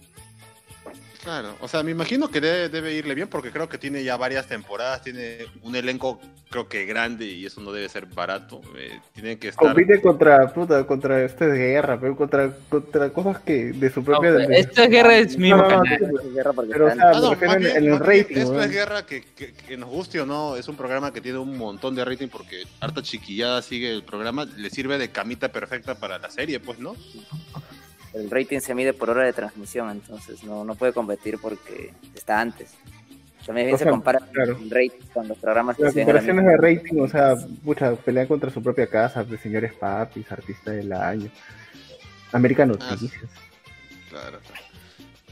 Claro, 1.24 1.56
o 1.60 1.68
sea, 1.68 1.82
me 1.82 1.90
imagino 1.90 2.28
que 2.28 2.38
debe, 2.38 2.68
debe 2.68 2.92
irle 2.92 3.14
bien 3.14 3.28
porque 3.28 3.50
creo 3.50 3.66
que 3.66 3.78
tiene 3.78 4.04
ya 4.04 4.16
varias 4.18 4.46
temporadas, 4.46 5.00
tiene 5.02 5.38
un 5.62 5.74
elenco 5.74 6.20
creo 6.50 6.68
que 6.68 6.84
grande 6.84 7.24
y 7.24 7.46
eso 7.46 7.62
no 7.62 7.72
debe 7.72 7.88
ser 7.88 8.04
barato. 8.06 8.60
Eh, 8.76 9.00
tiene 9.14 9.38
que 9.38 9.48
estar... 9.48 9.66
Compite 9.66 10.00
contra, 10.02 10.52
puta, 10.52 10.86
contra 10.86 11.24
este 11.24 11.46
de 11.48 11.58
guerra, 11.58 11.98
pero 11.98 12.14
contra, 12.14 12.52
contra 12.68 13.08
cosas 13.10 13.40
que 13.40 13.72
de 13.72 13.90
su 13.90 14.00
No, 14.00 14.06
propia... 14.06 14.34
pero 14.36 14.48
de- 14.48 14.60
esto 14.60 14.82
es 14.82 14.90
guerra 14.90 15.16
es 15.16 15.38
No, 15.38 15.56
no, 15.56 15.68
no, 15.82 16.52
porque 16.54 16.70
Pero, 16.72 16.84
o 16.84 16.88
están- 16.90 16.98
sea, 16.98 17.10
Ah, 17.10 17.20
no, 17.20 17.52
en- 17.54 17.58
bien- 17.62 17.76
en 17.78 17.84
el 17.94 17.98
rating, 17.98 18.36
Esto 18.36 18.52
¿no? 18.52 18.62
es 18.62 18.70
guerra 18.70 19.06
que, 19.06 19.22
que- 19.22 19.54
que 19.54 19.76
nos 19.78 19.88
guste 19.88 20.20
o 20.20 20.26
no, 20.26 20.56
es 20.56 20.68
un 20.68 20.76
programa 20.76 21.10
que 21.12 21.22
tiene 21.22 21.38
un 21.38 21.56
montón 21.56 21.94
de 21.94 22.04
rating 22.04 22.28
porque 22.28 22.64
harta 22.80 23.02
chiquillada 23.02 23.62
sigue 23.62 23.90
el 23.90 24.02
programa, 24.04 24.44
le 24.44 24.68
sirve 24.68 24.98
de 24.98 25.10
camita 25.10 25.48
perfecta 25.50 25.94
para 25.94 26.18
la 26.18 26.30
serie, 26.30 26.60
pues, 26.60 26.78
¿no? 26.78 26.94
El 28.14 28.30
rating 28.30 28.60
se 28.60 28.74
mide 28.74 28.92
por 28.92 29.10
hora 29.10 29.24
de 29.24 29.32
transmisión, 29.32 29.90
entonces 29.90 30.44
no, 30.44 30.64
no 30.64 30.74
puede 30.74 30.92
competir 30.92 31.38
porque 31.40 31.92
está 32.14 32.40
antes. 32.40 32.72
También 33.44 33.66
bien 33.66 33.74
O 33.74 33.78
se 33.78 33.84
sea, 33.84 33.90
compara 33.92 34.20
claro. 34.32 34.56
el 34.58 34.70
rating 34.70 35.06
con 35.12 35.28
los 35.28 35.36
programas 35.36 35.76
que 35.76 35.82
Las 35.82 35.92
se 35.92 36.00
comparaciones 36.00 36.46
de 36.46 36.56
rating, 36.56 37.00
o 37.00 37.08
sea, 37.08 37.34
mucha 37.62 37.94
pelean 37.94 38.26
contra 38.26 38.50
su 38.50 38.62
propia 38.62 38.86
casa, 38.86 39.22
de 39.22 39.36
señores 39.36 39.74
papis, 39.74 40.30
artista 40.32 40.70
del 40.70 40.92
año. 40.92 41.28
American 42.32 42.70
Ah, 42.80 42.88
Noticias. 42.90 43.30
Claro. 44.08 44.38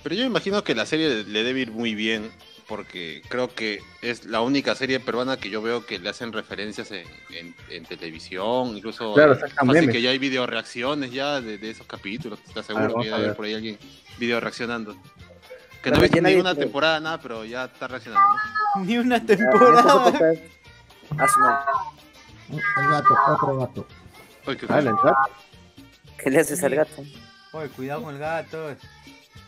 Pero 0.03 0.15
yo 0.15 0.21
me 0.23 0.27
imagino 0.27 0.63
que 0.63 0.75
la 0.75 0.85
serie 0.85 1.25
le 1.25 1.43
debe 1.43 1.61
ir 1.61 1.71
muy 1.73 1.95
bien 1.95 2.31
porque 2.69 3.23
creo 3.29 3.55
que 3.55 3.81
es 4.01 4.25
la 4.27 4.41
única 4.41 4.75
serie 4.75 5.01
peruana 5.01 5.37
que 5.37 5.51
yo 5.51 5.61
veo 5.63 5.85
que 5.87 5.99
le 5.99 6.09
hacen 6.09 6.33
referencias 6.33 6.91
en, 6.93 7.07
en- 7.31 7.55
en 7.71 7.85
televisión, 7.85 8.77
incluso 8.77 9.15
Claro, 9.15 9.35
sacan 9.35 9.67
fácil 9.67 9.73
memes. 9.83 9.93
que 9.95 10.03
ya 10.03 10.11
hay 10.11 10.19
video 10.19 10.47
reacciones 10.47 11.11
ya 11.13 11.41
de, 11.41 11.59
de 11.59 11.71
esos 11.71 11.87
capítulos, 11.87 12.39
te 12.53 12.61
aseguro 12.61 12.95
Ah, 12.99 13.03
que 13.03 13.09
ya 13.09 13.17
a 13.17 13.19
hay 13.19 13.31
por 13.33 13.45
ahí 13.45 13.55
alguien 13.55 13.79
video 14.19 14.41
reaccionando. 14.41 14.95
Que 14.95 15.91
Pero 15.91 15.97
no 15.97 16.03
he 16.05 16.09
visto 16.09 16.21
ni 16.29 16.35
una 16.37 16.55
temporada 16.55 17.01
nada, 17.01 17.21
pero 17.21 17.45
ya 17.45 17.65
está 17.65 17.89
reaccionando, 17.89 18.27
¿no? 18.77 18.85
Ni 18.85 18.99
una 18.99 19.25
temporada. 19.25 20.09
épocas- 20.09 20.39
Ah. 21.19 21.93
El 22.51 22.91
gato, 22.91 23.15
otro 23.29 23.57
gato. 23.59 23.87
Uy, 24.47 24.57
qué 24.57 24.67
Ah, 24.69 24.81
la 24.81 24.91
entrada. 24.91 25.17
¿Qué 26.19 26.31
le 26.31 26.41
haces 26.41 26.63
al 26.65 26.75
gato? 26.75 27.03
Oye, 27.53 27.69
cuidado 27.71 28.03
con 28.03 28.15
el 28.15 28.21
gato. 28.21 28.75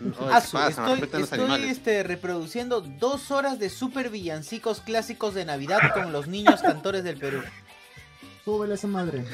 Oye, 0.04 0.28
¿qué 0.28 0.34
Asu, 0.34 0.52
pasa? 0.52 0.94
estoy, 0.94 1.64
este, 1.68 2.02
reproduciendo 2.02 2.80
dos 2.80 3.30
horas 3.30 3.58
de 3.58 3.70
super 3.70 4.10
villancicos 4.10 4.80
clásicos 4.80 5.34
de 5.34 5.44
Navidad 5.44 5.80
con 5.94 6.12
los 6.12 6.26
niños 6.28 6.60
cantores 6.60 7.04
del 7.04 7.16
Perú. 7.16 7.42
Súbele 8.44 8.74
esa 8.74 8.86
madre. 8.86 9.24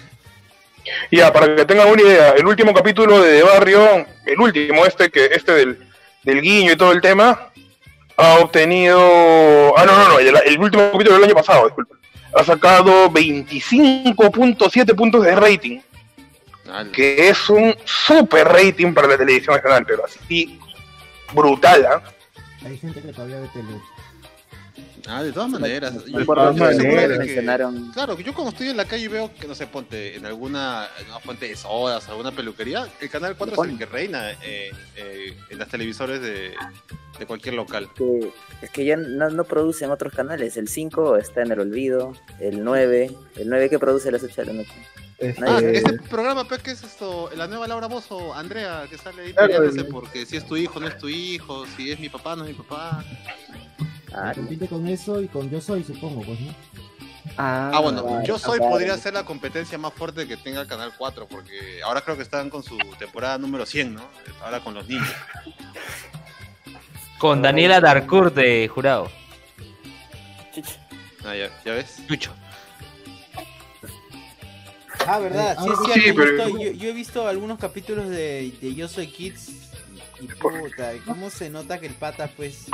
Ya, 1.11 1.33
para 1.33 1.55
que 1.55 1.65
tengan 1.65 1.89
una 1.89 2.03
idea, 2.03 2.31
el 2.31 2.47
último 2.47 2.73
capítulo 2.73 3.21
de 3.21 3.39
The 3.39 3.43
Barrio, 3.43 4.07
el 4.25 4.41
último, 4.41 4.87
este 4.87 5.11
que 5.11 5.27
este 5.27 5.53
del, 5.53 5.89
del 6.23 6.41
guiño 6.41 6.73
y 6.73 6.77
todo 6.77 6.93
el 6.93 7.01
tema, 7.01 7.51
ha 8.17 8.35
obtenido. 8.39 9.77
Ah, 9.77 9.85
no, 9.85 9.97
no, 9.97 10.09
no, 10.11 10.19
el, 10.19 10.35
el 10.47 10.59
último 10.59 10.91
capítulo 10.93 11.17
del 11.17 11.25
año 11.25 11.35
pasado, 11.35 11.67
disculpa. 11.67 11.97
Ha 12.33 12.45
sacado 12.45 13.11
25.7 13.11 14.95
puntos 14.95 15.25
de 15.25 15.35
rating, 15.35 15.81
Que 16.93 17.29
es 17.29 17.51
un 17.51 17.75
super 17.85 18.47
rating 18.47 18.93
para 18.93 19.09
la 19.09 19.19
televisión 19.19 19.57
nacional, 19.57 19.85
pero 19.87 20.05
así 20.05 20.59
brutal, 21.33 21.87
¿ah? 21.87 22.03
Hay 22.65 22.77
gente 22.77 23.01
que 23.01 23.13
todavía 23.13 23.41
ve 23.41 23.49
tele. 23.53 23.81
Ah, 25.13 25.23
de 25.25 25.33
todas 25.33 25.51
maneras. 25.51 25.93
Me 26.07 26.13
Yo- 26.13 26.19
acuerdo 26.21 26.53
yo 26.53 26.59
todas 26.59 26.77
maneras. 26.77 27.09
de 27.09 27.15
que- 27.15 27.19
mencionaron 27.25 27.91
Claro, 27.93 28.17
que 28.17 28.23
yo 28.23 28.33
cuando 28.33 28.51
estoy 28.53 28.69
en 28.69 28.77
la 28.77 28.85
calle 28.85 29.05
y 29.05 29.09
veo 29.09 29.33
que, 29.35 29.49
no 29.49 29.55
sé, 29.57 29.67
ponte 29.67 30.15
en 30.17 30.25
alguna, 30.25 30.89
en 31.01 31.07
una 31.07 31.19
fuente 31.19 31.49
de 31.49 31.57
sodas, 31.57 32.09
alguna 32.09 32.31
peluquería, 32.31 32.87
el 33.01 33.11
canal 33.11 33.35
4 33.37 33.63
es 33.65 33.71
el 33.71 33.79
que 33.79 33.87
reina 33.87 34.31
eh, 34.43 34.71
eh, 34.97 35.37
en 35.51 35.59
las 35.59 35.69
televisores 35.69 36.21
de, 36.23 36.55
de 37.19 37.27
cualquier 37.27 37.55
local. 37.55 37.89
que 37.97 38.33
es 38.63 38.71
que 38.71 38.85
ya 38.85 38.97
no, 38.97 39.29
no 39.31 39.45
producen 39.45 39.91
otros 39.91 40.13
canales. 40.15 40.57
El 40.57 40.69
5 40.69 41.17
está 41.17 41.43
en 41.43 41.51
el 41.53 41.61
olvido, 41.61 42.13
el 42.39 42.63
9, 42.63 43.11
el 43.37 43.49
9 43.49 43.69
que 43.69 43.79
produce 43.79 44.11
a 44.11 44.13
las 44.13 44.23
8 44.23 44.43
de 44.43 44.47
la 44.47 44.53
noche. 44.53 44.73
Este, 45.19 45.45
Ah, 45.47 45.59
este 45.61 45.99
programa, 46.09 46.45
pues, 46.45 46.63
¿qué 46.63 46.71
es 46.71 46.83
esto? 46.83 47.29
La 47.37 47.47
nueva 47.47 47.67
Laura 47.69 47.89
Bozo, 47.89 48.33
Andrea, 48.33 48.85
que 48.89 48.97
sale 48.97 49.23
ahí 49.23 49.33
Claro, 49.33 49.49
peleándose 49.49 49.81
el- 49.81 49.89
porque 49.89 50.25
si 50.25 50.37
es 50.39 50.47
tu 50.47 50.57
hijo, 50.57 50.81
no 50.81 50.87
es 50.87 50.97
tu 50.97 51.09
hijo, 51.09 51.67
si 51.77 51.91
es 51.93 51.99
mi 52.01 52.09
papá, 52.09 52.37
no 52.37 52.45
es 52.45 52.57
mi 52.57 52.63
papá. 52.63 53.05
Ah, 54.13 54.33
Compite 54.35 54.67
con 54.69 54.87
eso 54.89 55.21
y 55.21 55.29
con 55.29 55.51
Yo 55.51 55.61
Soy, 55.61 55.85
supongo, 55.85 56.23
pues, 56.23 56.41
¿no? 56.41 56.55
Ah, 57.37 57.79
bueno, 57.83 58.03
claro, 58.05 58.25
yo 58.25 58.39
soy 58.39 58.59
podría 58.59 58.97
ser 58.97 59.15
la 59.15 59.25
competencia 59.25 59.79
más 59.79 59.93
fuerte 59.93 60.27
que 60.27 60.37
tenga 60.37 60.67
Canal 60.67 60.93
4, 60.97 61.29
porque 61.29 61.81
ahora 61.85 62.01
creo 62.01 62.17
que 62.17 62.23
están 62.23 62.51
con 62.51 62.63
su 62.63 62.77
temporada 62.99 63.39
número 63.39 63.65
100, 63.67 63.95
¿no? 63.95 64.03
Ahora 64.43 64.61
con 64.61 64.75
los 64.75 64.89
niños. 64.89 65.09
Con 67.19 67.41
Daniela 67.43 67.81
Darcourt 67.81 68.35
de 68.35 68.67
jurado. 68.69 69.11
chucha. 70.55 70.87
Ah, 71.25 71.37
ya, 71.37 71.51
¿ya 71.65 71.73
ves? 71.75 71.97
Chucho. 72.09 72.33
Ah, 75.07 75.19
verdad, 75.19 75.57
sí, 75.63 75.69
Eh, 75.69 75.73
es 75.73 76.03
sí, 76.05 76.13
pero- 76.13 76.45
justo 76.45 76.59
Yo, 76.59 76.71
yo 76.73 76.89
he 76.89 76.93
visto 76.93 77.27
algunos 77.29 77.59
capítulos 77.59 78.09
de, 78.09 78.53
de 78.61 78.75
Yo 78.75 78.89
Soy 78.89 79.07
Kids 79.09 79.51
y 80.21 80.27
puta, 80.27 80.93
cómo 81.07 81.31
se 81.31 81.49
nota 81.51 81.79
que 81.81 81.87
el 81.87 81.95
pata, 81.95 82.29
pues. 82.37 82.67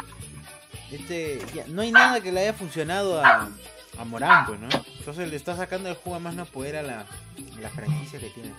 Este, 0.91 1.39
ya, 1.55 1.65
no 1.69 1.83
hay 1.83 1.91
nada 1.93 2.21
que 2.21 2.33
le 2.33 2.41
haya 2.41 2.53
funcionado 2.53 3.21
a, 3.25 3.49
a 3.99 4.05
Morán, 4.05 4.47
pues, 4.47 4.61
¿no? 4.61 4.69
Entonces 4.99 5.29
le 5.31 5.37
está 5.37 5.57
sacando 5.57 5.89
el 5.89 5.97
jugo 5.97 6.17
a 6.17 6.19
más 6.21 6.35
no 6.35 6.47
poder 6.47 6.77
a 6.77 6.83
la, 6.83 7.01
a 7.01 7.61
la 7.61 7.69
franquicia 7.71 8.19
que 8.19 8.31
tiene. 8.31 8.53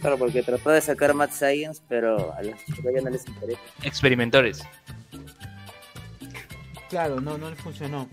Claro, 0.00 0.18
porque 0.18 0.42
trató 0.42 0.70
de 0.70 0.80
sacar 0.80 1.14
Mad 1.14 1.30
Science, 1.30 1.82
pero 1.88 2.32
a 2.34 2.42
los 2.42 2.58
chicos 2.64 2.92
ya 2.94 3.02
no 3.02 3.10
les 3.10 3.26
interesa. 3.26 3.60
Experimentores. 3.82 4.62
Claro, 6.88 7.20
no, 7.20 7.38
no 7.38 7.50
le 7.50 7.56
funcionó. 7.56 8.08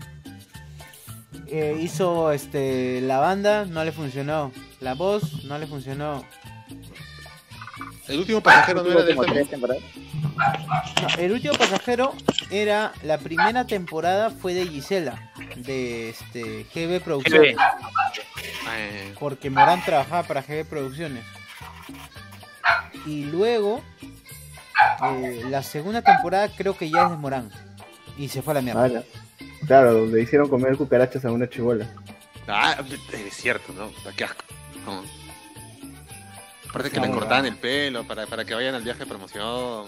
Eh, 1.46 1.78
hizo 1.80 2.30
este 2.32 3.00
la 3.00 3.18
banda, 3.18 3.64
no 3.64 3.84
le 3.84 3.92
funcionó. 3.92 4.52
La 4.80 4.94
voz, 4.94 5.44
no 5.44 5.58
le 5.58 5.66
funcionó. 5.66 6.24
El 8.08 8.18
último 8.20 8.40
pasajero 8.42 8.78
no 8.78 8.84
Tuvo 8.84 8.92
era 8.92 9.02
de 9.04 9.10
él 9.10 9.16
como 9.16 9.26
también. 9.26 9.46
tres 9.46 9.50
temporadas. 9.50 9.82
No, 11.02 11.22
el 11.22 11.32
último 11.32 11.54
pasajero 11.54 12.14
era 12.50 12.92
la 13.02 13.18
primera 13.18 13.66
temporada 13.66 14.30
fue 14.30 14.54
de 14.54 14.66
Gisela, 14.66 15.32
de 15.56 16.10
este 16.10 16.64
GB 16.74 17.00
Producciones, 17.02 17.56
Eh, 18.76 19.14
porque 19.18 19.50
Morán 19.50 19.84
trabajaba 19.84 20.22
para 20.22 20.42
GB 20.42 20.64
Producciones. 20.64 21.24
Y 23.06 23.24
luego 23.24 23.82
eh, 25.04 25.42
la 25.48 25.62
segunda 25.62 26.02
temporada 26.02 26.48
creo 26.56 26.76
que 26.76 26.90
ya 26.90 27.04
es 27.04 27.10
de 27.10 27.16
Morán 27.16 27.50
y 28.16 28.28
se 28.28 28.42
fue 28.42 28.52
a 28.52 28.54
la 28.54 28.62
mierda. 28.62 28.86
Ah. 28.98 29.02
Claro, 29.66 29.92
donde 29.94 30.22
hicieron 30.22 30.48
comer 30.48 30.76
cucarachas 30.76 31.24
a 31.24 31.30
una 31.32 31.48
chibola. 31.48 31.86
Ah, 32.46 32.76
es 33.12 33.34
cierto, 33.34 33.72
¿no? 33.74 33.90
Qué 34.16 34.24
asco. 34.24 34.42
Como- 34.84 35.02
Aparte 36.70 36.90
que 36.90 37.00
le 37.00 37.10
cortaban 37.10 37.46
el 37.46 37.56
pelo 37.56 38.04
para, 38.06 38.26
para 38.26 38.44
que 38.44 38.54
vayan 38.54 38.74
al 38.74 38.82
viaje 38.82 39.00
de 39.00 39.06
promoción. 39.06 39.86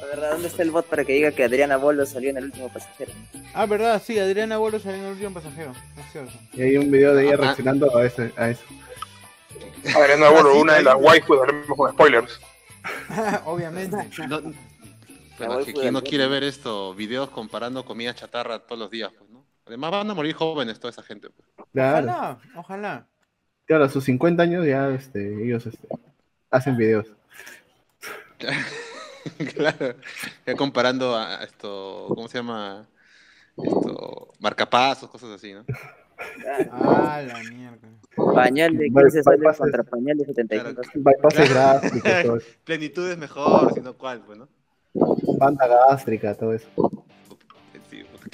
La 0.00 0.06
verdad, 0.06 0.30
¿dónde 0.32 0.48
está 0.48 0.62
el 0.62 0.70
bot 0.70 0.86
para 0.86 1.04
que 1.04 1.12
diga 1.14 1.32
que 1.32 1.44
Adriana 1.44 1.76
Bolo 1.76 2.04
salió 2.06 2.30
en 2.30 2.36
el 2.36 2.44
último 2.44 2.68
pasajero? 2.68 3.12
Ah, 3.54 3.66
verdad, 3.66 4.02
sí, 4.04 4.18
Adriana 4.18 4.56
Abuelo 4.56 4.78
salió 4.78 4.98
en 4.98 5.04
el 5.06 5.12
último 5.12 5.32
pasajero. 5.32 5.72
Es 5.98 6.12
cierto. 6.12 6.32
Y 6.52 6.62
hay 6.62 6.76
un 6.76 6.90
video 6.90 7.14
de 7.14 7.26
ella 7.26 7.36
reaccionando 7.36 7.96
a, 7.96 8.04
ese, 8.04 8.32
a 8.36 8.50
eso. 8.50 8.62
Adriana 9.96 10.28
Bolo, 10.28 10.50
Ah, 10.50 10.60
una 10.60 10.74
de 10.74 10.82
las 10.82 10.96
waifus, 10.98 11.38
hablemos 11.40 11.76
con 11.76 11.92
spoilers. 11.92 12.40
Obviamente. 13.46 13.96
No, 14.28 14.40
voy 15.48 15.64
que 15.64 15.72
quien 15.72 15.92
no 15.94 16.02
quiere 16.02 16.26
ver 16.28 16.44
esto, 16.44 16.94
videos 16.94 17.30
comprando 17.30 17.84
comida 17.84 18.14
chatarra 18.14 18.58
todos 18.60 18.78
los 18.78 18.90
días, 18.90 19.10
pues, 19.16 19.30
¿no? 19.30 19.44
Además 19.66 19.90
van 19.90 20.10
a 20.10 20.14
morir 20.14 20.34
jóvenes 20.34 20.78
toda 20.78 20.90
esa 20.90 21.02
gente. 21.02 21.28
pues. 21.30 21.48
Claro, 21.72 22.06
Ojalá, 22.06 22.38
ojalá. 22.56 23.06
Claro, 23.66 23.84
a 23.84 23.88
sus 23.88 24.04
50 24.04 24.42
años 24.42 24.66
ya 24.66 24.90
este, 24.90 25.44
ellos 25.44 25.66
este, 25.66 25.88
hacen 26.50 26.76
videos. 26.76 27.06
claro. 29.54 29.94
Ya 30.46 30.54
comparando 30.54 31.16
a 31.16 31.42
esto, 31.44 32.06
¿cómo 32.08 32.28
se 32.28 32.38
llama? 32.38 32.86
Esto, 33.56 34.32
marcapasos, 34.40 35.08
cosas 35.08 35.30
así, 35.30 35.52
¿no? 35.52 35.64
Ah, 36.70 37.22
la 37.26 37.42
mierda. 37.50 37.88
Pañal 38.34 38.76
de 38.76 38.88
Vale, 38.90 39.08
15 39.08 39.22
soles 39.22 39.40
bypasses. 39.40 39.58
contra 39.60 39.82
pañal 39.82 40.18
de 40.18 40.24
75 40.26 40.82
soles. 40.84 40.90
Bypasses 40.94 41.54
gástricos, 41.54 42.22
todo 42.22 42.36
eso. 42.36 42.46
Plenitud 42.64 43.10
es 43.10 43.18
mejor, 43.18 43.74
sino 43.74 43.94
cuál, 43.94 44.22
pues, 44.24 44.38
¿no? 44.38 44.48
Banda 45.38 45.66
gástrica, 45.66 46.34
todo 46.34 46.52
eso. 46.52 46.68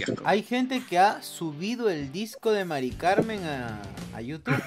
Qué 0.04 0.12
asco. 0.12 0.22
Hay 0.26 0.42
gente 0.42 0.82
que 0.88 0.98
ha 0.98 1.22
subido 1.22 1.88
el 1.90 2.10
disco 2.12 2.50
de 2.52 2.64
Mari 2.64 2.90
Carmen 2.90 3.42
a, 3.44 3.80
a 4.14 4.20
YouTube. 4.20 4.54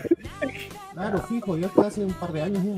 Claro, 0.94 1.24
fijo, 1.28 1.58
ya 1.58 1.70
fue 1.70 1.88
hace 1.88 2.06
un 2.06 2.14
par 2.14 2.32
de 2.32 2.44
años 2.44 2.64
ya. 2.64 2.76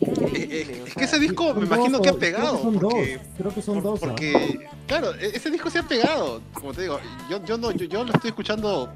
Eh, 0.00 0.48
eh, 0.50 0.82
es 0.86 0.94
que 0.94 1.04
ese 1.04 1.18
disco 1.20 1.54
me 1.54 1.64
imagino 1.66 1.98
dos, 1.98 2.00
que 2.02 2.08
ha 2.08 2.12
creo 2.12 2.18
pegado. 2.18 2.58
son 2.62 2.74
porque, 2.78 3.16
dos. 3.18 3.26
Creo 3.38 3.54
que 3.54 3.62
son 3.62 3.74
por- 3.74 3.82
dos. 3.84 4.00
¿ah? 4.02 4.06
porque, 4.08 4.68
claro, 4.86 5.14
e- 5.14 5.30
ese 5.36 5.50
disco 5.50 5.70
se 5.70 5.78
ha 5.78 5.82
pegado. 5.84 6.42
Como 6.52 6.72
te 6.74 6.82
digo, 6.82 6.98
yo, 7.30 7.44
yo, 7.44 7.56
no, 7.56 7.70
yo, 7.70 7.86
yo 7.86 8.04
lo 8.04 8.12
estoy 8.12 8.30
escuchando. 8.30 8.92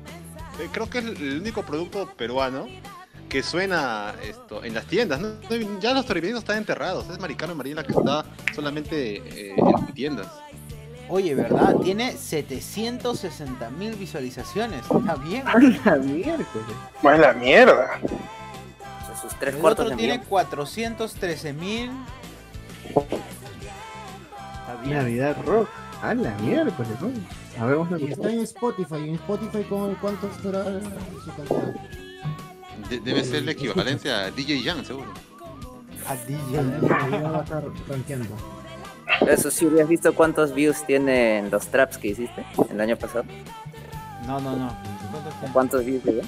eh, 0.60 0.68
creo 0.72 0.90
que 0.90 0.98
es 0.98 1.04
el 1.04 1.40
único 1.40 1.62
producto 1.62 2.12
peruano 2.16 2.66
que 3.28 3.42
suena 3.42 4.14
esto 4.22 4.64
en 4.64 4.74
las 4.74 4.86
tiendas. 4.86 5.20
Ya 5.80 5.94
los 5.94 6.04
toribeninos 6.06 6.40
están 6.42 6.58
enterrados. 6.58 7.08
Es 7.10 7.20
Maricano 7.20 7.52
y 7.52 7.56
Marina 7.56 7.84
que 7.84 7.92
está 7.92 8.24
solamente 8.54 9.16
eh, 9.50 9.54
en 9.56 9.94
tiendas. 9.94 10.26
Oye, 11.08 11.34
¿verdad? 11.34 11.76
Tiene 11.76 12.12
760 12.16 13.70
mil 13.70 13.94
visualizaciones. 13.94 14.82
Está 14.82 15.14
bien. 15.16 15.46
¡A 15.48 15.58
la 15.58 15.96
miércoles! 15.96 16.66
Más 17.02 17.18
la 17.18 17.32
mierda. 17.32 17.98
Sus 19.20 19.34
tres 19.38 19.54
El 19.54 19.60
cuartos 19.60 19.86
otro 19.86 19.96
de 19.96 20.00
tiene 20.00 20.12
millón. 20.18 20.28
413 20.28 21.52
mil. 21.54 21.90
Está 22.84 24.74
bien. 24.82 24.96
Navidad 24.98 25.36
Rock. 25.44 25.68
¡A 26.02 26.14
la 26.14 26.30
miércoles! 26.38 26.92
¿no? 27.00 27.08
A 27.62 27.66
ver, 27.66 27.76
vamos 27.76 27.92
a 27.92 27.98
Y 28.04 28.12
está 28.12 28.30
en 28.30 28.40
Spotify. 28.40 28.94
¿En 28.96 29.14
Spotify 29.16 29.64
¿cómo- 29.68 29.92
cuánto 30.00 30.28
será 30.42 30.62
su 30.64 31.32
calidad? 31.34 31.74
De- 32.88 33.00
debe 33.00 33.24
ser 33.24 33.36
el 33.36 33.48
equivalente 33.48 34.12
a 34.12 34.30
DJ 34.30 34.62
Jan, 34.62 34.84
seguro. 34.84 35.12
A 36.06 36.14
Ya 36.14 36.24
DJ. 36.24 37.22
va 37.32 37.38
a 37.40 37.42
estar 37.42 37.64
rankeando. 37.88 38.36
Eso 39.26 39.50
sí, 39.50 39.68
¿has 39.80 39.88
visto 39.88 40.14
cuántos 40.14 40.54
views 40.54 40.84
tienen 40.86 41.50
los 41.50 41.66
traps 41.68 41.98
que 41.98 42.08
hiciste 42.08 42.44
el 42.70 42.80
año 42.80 42.96
pasado? 42.96 43.24
No, 44.26 44.40
no, 44.40 44.56
no. 44.56 44.76
¿Cuántos 45.52 45.84
views 45.84 46.02
llegó? 46.04 46.22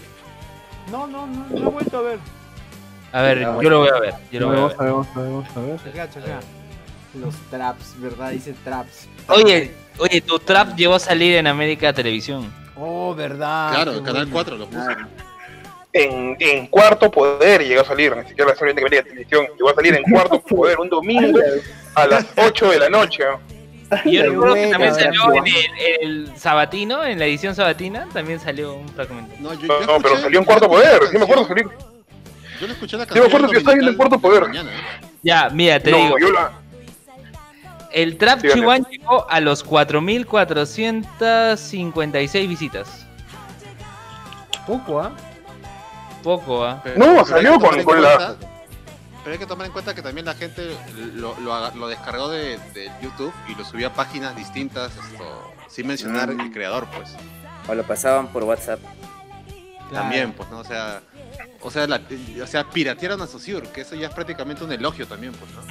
No, 0.90 1.06
no, 1.06 1.26
no, 1.26 1.46
no 1.50 1.68
he 1.68 1.70
vuelto 1.70 1.98
a 1.98 2.02
ver. 2.02 2.18
A 3.12 3.22
ver, 3.22 3.40
Ya, 3.40 3.60
yo 3.60 3.70
lo 3.70 3.78
voy 3.80 3.88
a 3.94 4.00
ver. 4.00 4.14
Yo 4.32 4.40
lo 4.40 4.46
voy 4.48 4.56
a 4.56 4.60
Vamos 4.60 4.76
ver. 4.76 4.80
a 4.80 4.84
ver, 4.84 4.92
vamos 4.92 5.08
a 5.16 5.20
ver, 5.20 5.30
vamos 5.30 5.86
a 6.16 6.20
ver. 6.20 6.40
Los 7.14 7.34
traps, 7.50 8.00
¿verdad? 8.00 8.30
Dice 8.30 8.54
traps. 8.64 9.08
Oye, 9.28 9.72
oye, 9.98 10.20
tu 10.20 10.38
trap 10.38 10.76
llegó 10.76 10.94
a 10.94 10.98
salir 11.00 11.36
en 11.36 11.46
América 11.46 11.92
Televisión. 11.92 12.52
Oh, 12.76 13.14
¿verdad? 13.14 13.70
claro, 13.74 13.92
el 13.92 14.02
Canal 14.02 14.26
bueno. 14.26 14.32
4 14.32 14.56
lo 14.56 14.66
puso. 14.66 14.80
Ah, 14.80 15.08
En, 15.92 16.36
en 16.38 16.66
cuarto 16.68 17.10
poder 17.10 17.66
llegó 17.66 17.82
a 17.82 17.84
salir, 17.84 18.16
ni 18.16 18.28
siquiera 18.28 18.50
la 18.52 18.56
serie 18.56 18.74
de 18.74 19.02
televisión. 19.02 19.44
Llegó 19.56 19.70
a 19.70 19.74
salir 19.74 19.94
en 19.96 20.04
cuarto 20.04 20.40
poder 20.40 20.78
un 20.78 20.88
domingo 20.88 21.38
a 21.94 22.06
las 22.06 22.24
8 22.36 22.70
de 22.70 22.78
la 22.78 22.88
noche. 22.88 23.24
Y 24.04 24.12
yo 24.12 24.22
recuerdo 24.22 24.54
que 24.54 24.68
también 24.68 24.94
salió 24.94 25.34
en 25.34 25.44
el, 25.48 25.54
el 26.00 26.30
Sabatino, 26.38 27.04
en 27.04 27.18
la 27.18 27.24
edición 27.24 27.56
Sabatina, 27.56 28.06
también 28.12 28.38
salió 28.38 28.74
un 28.74 28.88
fragmento. 28.88 29.34
No, 29.40 29.52
yo, 29.54 29.66
yo 29.66 29.98
pero 30.00 30.16
salió 30.16 30.38
en 30.38 30.44
yo 30.44 30.44
cuarto 30.44 30.68
poder, 30.68 31.02
sí 31.10 31.18
me 31.18 31.24
acuerdo 31.24 31.48
canción- 31.48 31.70
salir. 31.70 31.84
Yo 32.60 32.66
le 32.68 32.72
escuché 32.74 32.96
la 32.96 33.02
me 33.02 33.06
canción. 33.08 33.26
acuerdo 33.26 33.48
que 33.48 33.56
estaba 33.58 33.74
viendo 33.74 33.90
en 33.90 33.96
Cuarto 33.96 34.20
Poder. 34.20 34.42
mañana, 34.46 34.70
¿eh? 34.70 34.74
Ya, 35.24 35.48
mira, 35.50 35.80
te 35.80 35.90
No, 35.90 35.96
digo, 35.96 36.18
yo 36.20 36.30
la. 36.30 36.52
el 37.92 38.16
trap 38.16 38.42
Dígame. 38.42 38.60
Chihuahua 38.60 38.88
llegó 38.90 39.28
a 39.28 39.40
los 39.40 39.64
4.456 39.66 42.46
visitas. 42.48 43.04
Poco, 44.68 45.00
¿ah? 45.00 45.10
Poco, 46.22 46.64
¿ah? 46.64 46.80
No, 46.96 47.24
salió 47.24 47.58
con- 47.58 47.82
con 47.82 48.00
la- 48.02 48.36
Pero 49.22 49.32
hay 49.34 49.38
que 49.38 49.46
tomar 49.46 49.66
en 49.66 49.72
cuenta 49.72 49.94
que 49.94 50.02
también 50.02 50.24
la 50.26 50.34
gente 50.34 50.74
lo, 51.14 51.38
lo, 51.40 51.52
aga- 51.54 51.74
lo 51.74 51.88
descargó 51.88 52.28
de, 52.30 52.58
de 52.74 52.90
YouTube 53.02 53.32
y 53.48 53.54
lo 53.54 53.64
subió 53.64 53.88
a 53.88 53.92
páginas 53.92 54.34
distintas, 54.34 54.92
esto, 54.96 55.52
sin 55.68 55.86
mencionar 55.86 56.32
Mm. 56.32 56.40
el 56.40 56.52
creador, 56.52 56.86
pues. 56.96 57.14
O 57.68 57.74
lo 57.74 57.82
pasaban 57.84 58.28
por 58.28 58.44
WhatsApp. 58.44 58.80
Claro. 59.90 60.04
También, 60.04 60.32
pues, 60.32 60.48
¿no? 60.50 60.60
O 60.60 60.64
sea, 60.64 61.02
o 61.60 61.70
sea, 61.70 61.86
la, 61.86 62.00
o 62.42 62.46
sea, 62.46 62.64
piratearon 62.64 63.20
a 63.20 63.26
Saussure, 63.26 63.68
que 63.68 63.82
eso 63.82 63.94
ya 63.94 64.06
es 64.08 64.14
prácticamente 64.14 64.64
un 64.64 64.72
elogio 64.72 65.06
también, 65.06 65.32
pues, 65.34 65.50
¿no? 65.52 65.62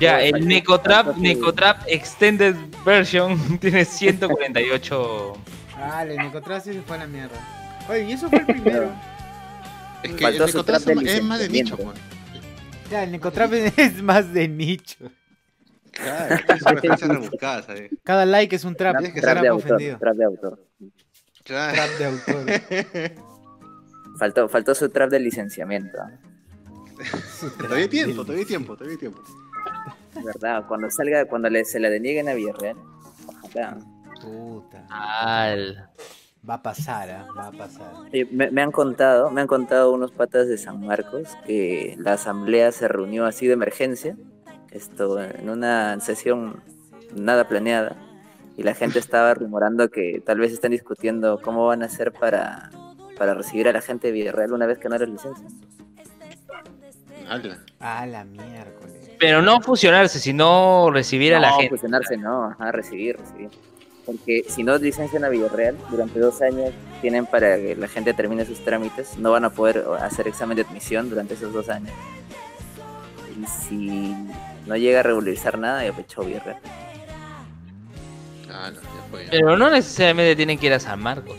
Ya, 0.00 0.20
el 0.20 0.46
Necotrap, 0.48 1.16
Necotrap 1.16 1.82
Extended 1.86 2.56
Version 2.84 3.58
tiene 3.60 3.84
148. 3.84 5.36
Ah, 5.76 6.02
el 6.02 6.16
Nicotrap 6.16 6.62
sí 6.64 6.72
se 6.72 6.82
fue 6.82 6.96
a 6.96 7.00
la 7.00 7.06
mierda. 7.06 7.36
Oye, 7.88 8.04
y 8.04 8.12
eso 8.12 8.28
fue 8.30 8.38
el 8.40 8.46
primero. 8.46 8.90
Es 10.02 10.12
que 10.12 10.22
Faltó 10.24 10.44
el 10.44 10.50
su 10.50 10.58
Nicotrap 10.58 10.82
trap 10.82 10.96
de 10.96 11.16
es 11.16 11.22
más 11.24 11.38
de 11.40 11.48
nicho, 11.48 11.76
licenciamiento. 11.76 12.08
pues. 12.32 12.90
Ya, 12.90 13.02
el 13.04 13.12
Nicotrap 13.12 13.52
es 13.52 14.02
más 14.02 14.32
de 14.32 14.48
nicho. 14.48 15.10
Claro, 15.92 16.34
es 16.48 16.62
una 16.62 16.70
referencia 16.72 17.08
rebuscada, 17.14 17.62
¿sabes? 17.62 17.90
Cada 18.04 18.26
like 18.26 18.54
es 18.54 18.64
un 18.64 18.76
trap. 18.76 18.98
Tienes 18.98 19.14
que 19.14 19.20
Trap 19.20 19.40
de 19.40 19.48
autor. 19.48 19.72
ofendido. 19.72 19.98
Trap 19.98 20.16
de 20.16 20.24
autor. 20.24 20.66
Claro. 21.44 21.74
Trap 21.74 21.90
de 21.98 22.04
autor. 22.04 23.22
Faltó, 24.18 24.48
faltó 24.48 24.74
su 24.74 24.88
trap 24.88 25.10
de 25.10 25.20
licenciamiento. 25.20 25.98
Todavía 27.58 27.84
hay 27.84 27.88
tiempo, 27.88 28.22
todavía 28.22 28.40
hay 28.40 28.46
tiempo, 28.46 28.72
todavía 28.74 28.94
hay 28.94 28.98
tiempo. 28.98 29.20
¿Verdad? 30.24 30.64
Cuando 30.66 30.90
salga, 30.90 31.26
cuando 31.26 31.50
le, 31.50 31.64
se 31.66 31.78
la 31.78 31.90
denieguen 31.90 32.26
a 32.30 32.32
Villarreal. 32.34 32.76
Ojalá. 33.26 33.76
Puta. 34.22 34.86
Al. 34.88 35.90
Va 36.48 36.54
a 36.54 36.62
pasar, 36.62 37.10
¿ah? 37.10 37.26
Va 37.36 37.48
a 37.48 37.52
pasar. 37.52 37.92
Sí, 38.12 38.24
me, 38.30 38.50
me 38.50 38.62
han 38.62 38.70
contado, 38.70 39.30
me 39.30 39.40
han 39.40 39.46
contado 39.48 39.92
unos 39.92 40.12
patas 40.12 40.46
de 40.46 40.58
San 40.58 40.80
Marcos 40.86 41.28
que 41.44 41.96
la 41.98 42.12
asamblea 42.12 42.70
se 42.70 42.86
reunió 42.86 43.26
así 43.26 43.46
de 43.46 43.54
emergencia, 43.54 44.16
esto 44.70 45.20
en 45.20 45.50
una 45.50 45.98
sesión 46.00 46.62
nada 47.14 47.48
planeada, 47.48 47.96
y 48.56 48.62
la 48.62 48.74
gente 48.74 48.98
estaba 49.00 49.34
rumorando 49.34 49.90
que 49.90 50.22
tal 50.24 50.38
vez 50.38 50.52
están 50.52 50.70
discutiendo 50.70 51.40
cómo 51.42 51.66
van 51.66 51.82
a 51.82 51.86
hacer 51.86 52.12
para, 52.12 52.70
para 53.18 53.34
recibir 53.34 53.68
a 53.68 53.72
la 53.72 53.80
gente 53.80 54.06
de 54.08 54.12
Villarreal 54.12 54.52
una 54.52 54.66
vez 54.66 54.78
que 54.78 54.88
no 54.88 54.96
les 54.98 55.08
licencia. 55.08 55.46
Ala. 57.28 57.58
Ah, 57.80 58.06
la 58.06 58.24
miércoles. 58.24 59.10
Pero 59.18 59.42
no 59.42 59.60
fusionarse, 59.60 60.20
sino 60.20 60.90
recibir 60.92 61.34
a 61.34 61.40
la 61.40 61.50
no, 61.50 61.56
gente. 61.56 61.70
fusionarse 61.70 62.16
no, 62.16 62.44
ajá, 62.44 62.70
recibir, 62.70 63.16
recibir. 63.16 63.50
Porque 64.06 64.44
si 64.48 64.62
no 64.62 64.78
licencian 64.78 65.24
a 65.24 65.28
Villarreal, 65.28 65.76
durante 65.90 66.20
dos 66.20 66.40
años 66.40 66.70
tienen 67.02 67.26
para 67.26 67.56
que 67.56 67.74
la 67.76 67.88
gente 67.88 68.14
termine 68.14 68.44
sus 68.46 68.60
trámites, 68.64 69.18
no 69.18 69.32
van 69.32 69.44
a 69.44 69.50
poder 69.50 69.84
hacer 70.00 70.28
examen 70.28 70.56
de 70.56 70.62
admisión 70.62 71.10
durante 71.10 71.34
esos 71.34 71.52
dos 71.52 71.68
años. 71.68 71.90
Y 73.36 73.44
si 73.46 74.14
no 74.66 74.76
llega 74.76 75.00
a 75.00 75.02
regularizar 75.02 75.58
nada, 75.58 75.84
ya 75.84 75.92
pechó 75.92 76.22
Villarreal. 76.22 76.58
Ala, 78.48 78.72
ya 78.80 78.80
fue. 79.10 79.24
ya. 79.24 79.30
Pero 79.32 79.56
no 79.56 79.70
necesariamente 79.70 80.36
tienen 80.36 80.58
que 80.58 80.66
ir 80.66 80.72
a 80.72 80.80
San 80.80 81.00
Marcos. 81.02 81.36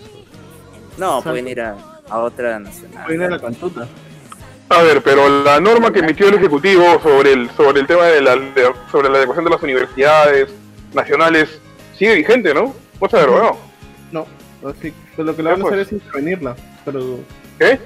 No, 0.98 1.22
pueden 1.24 1.48
ir 1.48 1.62
a, 1.62 1.76
a 2.10 2.20
otra 2.20 2.60
nacional. 2.60 3.08
Viene 3.08 3.26
a 3.26 3.30
la 3.30 3.40
cantuta. 3.40 3.88
A 4.70 4.82
ver, 4.82 5.02
pero 5.02 5.44
la 5.44 5.60
norma 5.62 5.94
que 5.94 6.00
emitió 6.00 6.28
el 6.28 6.34
Ejecutivo 6.36 7.00
sobre 7.02 7.32
el 7.34 7.50
sobre 7.52 7.80
el 7.80 7.88
tema 7.88 8.06
de 8.06 8.22
la 8.22 8.36
de- 8.36 8.74
sobre 8.92 9.10
la 9.10 9.18
adecuación 9.20 9.46
de 9.46 9.52
las 9.52 9.64
universidades 9.64 10.50
nacionales 10.94 11.62
sigue 11.98 12.16
vigente, 12.16 12.54
¿no? 12.54 12.74
No 13.02 13.10
se 13.10 13.18
ha 13.18 13.20
derogado. 13.22 13.58
No, 14.12 14.26
así, 14.70 14.94
pues 15.16 15.26
lo 15.26 15.36
que 15.36 15.44
le 15.44 15.52
van 15.52 15.62
a 15.62 15.66
hacer 15.66 15.78
pues. 15.78 15.88
es 15.88 15.94
intervenirla. 15.94 16.56
Pero 16.86 17.20
¿Qué? 17.60 17.80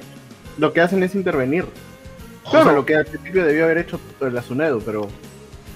lo 0.57 0.71
que 0.73 0.81
hacen 0.81 1.01
es 1.03 1.15
intervenir. 1.15 1.65
O 2.43 2.49
Claro. 2.49 2.65
sea, 2.65 2.73
lo 2.73 2.85
que 2.85 2.95
al 2.95 3.05
principio 3.05 3.45
debió 3.45 3.65
haber 3.65 3.79
hecho 3.79 3.99
la 4.19 4.41
SUNEDU, 4.41 4.81
pero 4.81 5.07